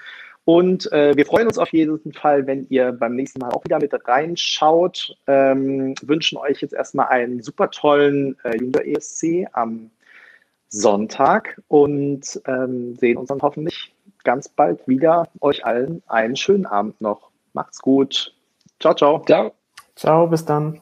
Und 0.45 0.89
äh, 0.93 1.13
wir 1.17 1.25
freuen 1.25 1.47
uns 1.47 1.57
auf 1.57 1.73
jeden 1.73 2.13
Fall, 2.13 2.47
wenn 2.47 2.67
ihr 2.69 2.93
beim 2.93 3.15
nächsten 3.15 3.39
Mal 3.39 3.49
auch 3.49 3.65
wieder 3.65 3.79
mit 3.79 3.93
reinschaut. 4.07 5.17
Ähm, 5.27 5.93
wünschen 6.01 6.37
euch 6.37 6.61
jetzt 6.61 6.73
erstmal 6.73 7.07
einen 7.07 7.41
super 7.41 7.69
tollen 7.69 8.37
äh, 8.43 8.55
Junior 8.55 8.85
ESC 8.85 9.47
am 9.51 9.89
Sonntag 10.69 11.61
und 11.67 12.41
ähm, 12.45 12.95
sehen 12.95 13.17
uns 13.17 13.29
dann 13.29 13.41
hoffentlich 13.41 13.93
ganz 14.23 14.49
bald 14.49 14.87
wieder. 14.87 15.29
Euch 15.41 15.65
allen 15.65 16.03
einen 16.07 16.35
schönen 16.35 16.65
Abend 16.65 16.99
noch. 17.01 17.31
Macht's 17.53 17.79
gut. 17.79 18.35
Ciao, 18.79 18.93
ciao. 18.93 19.23
Ciao. 19.25 19.53
Ciao, 19.95 20.27
bis 20.27 20.45
dann. 20.45 20.81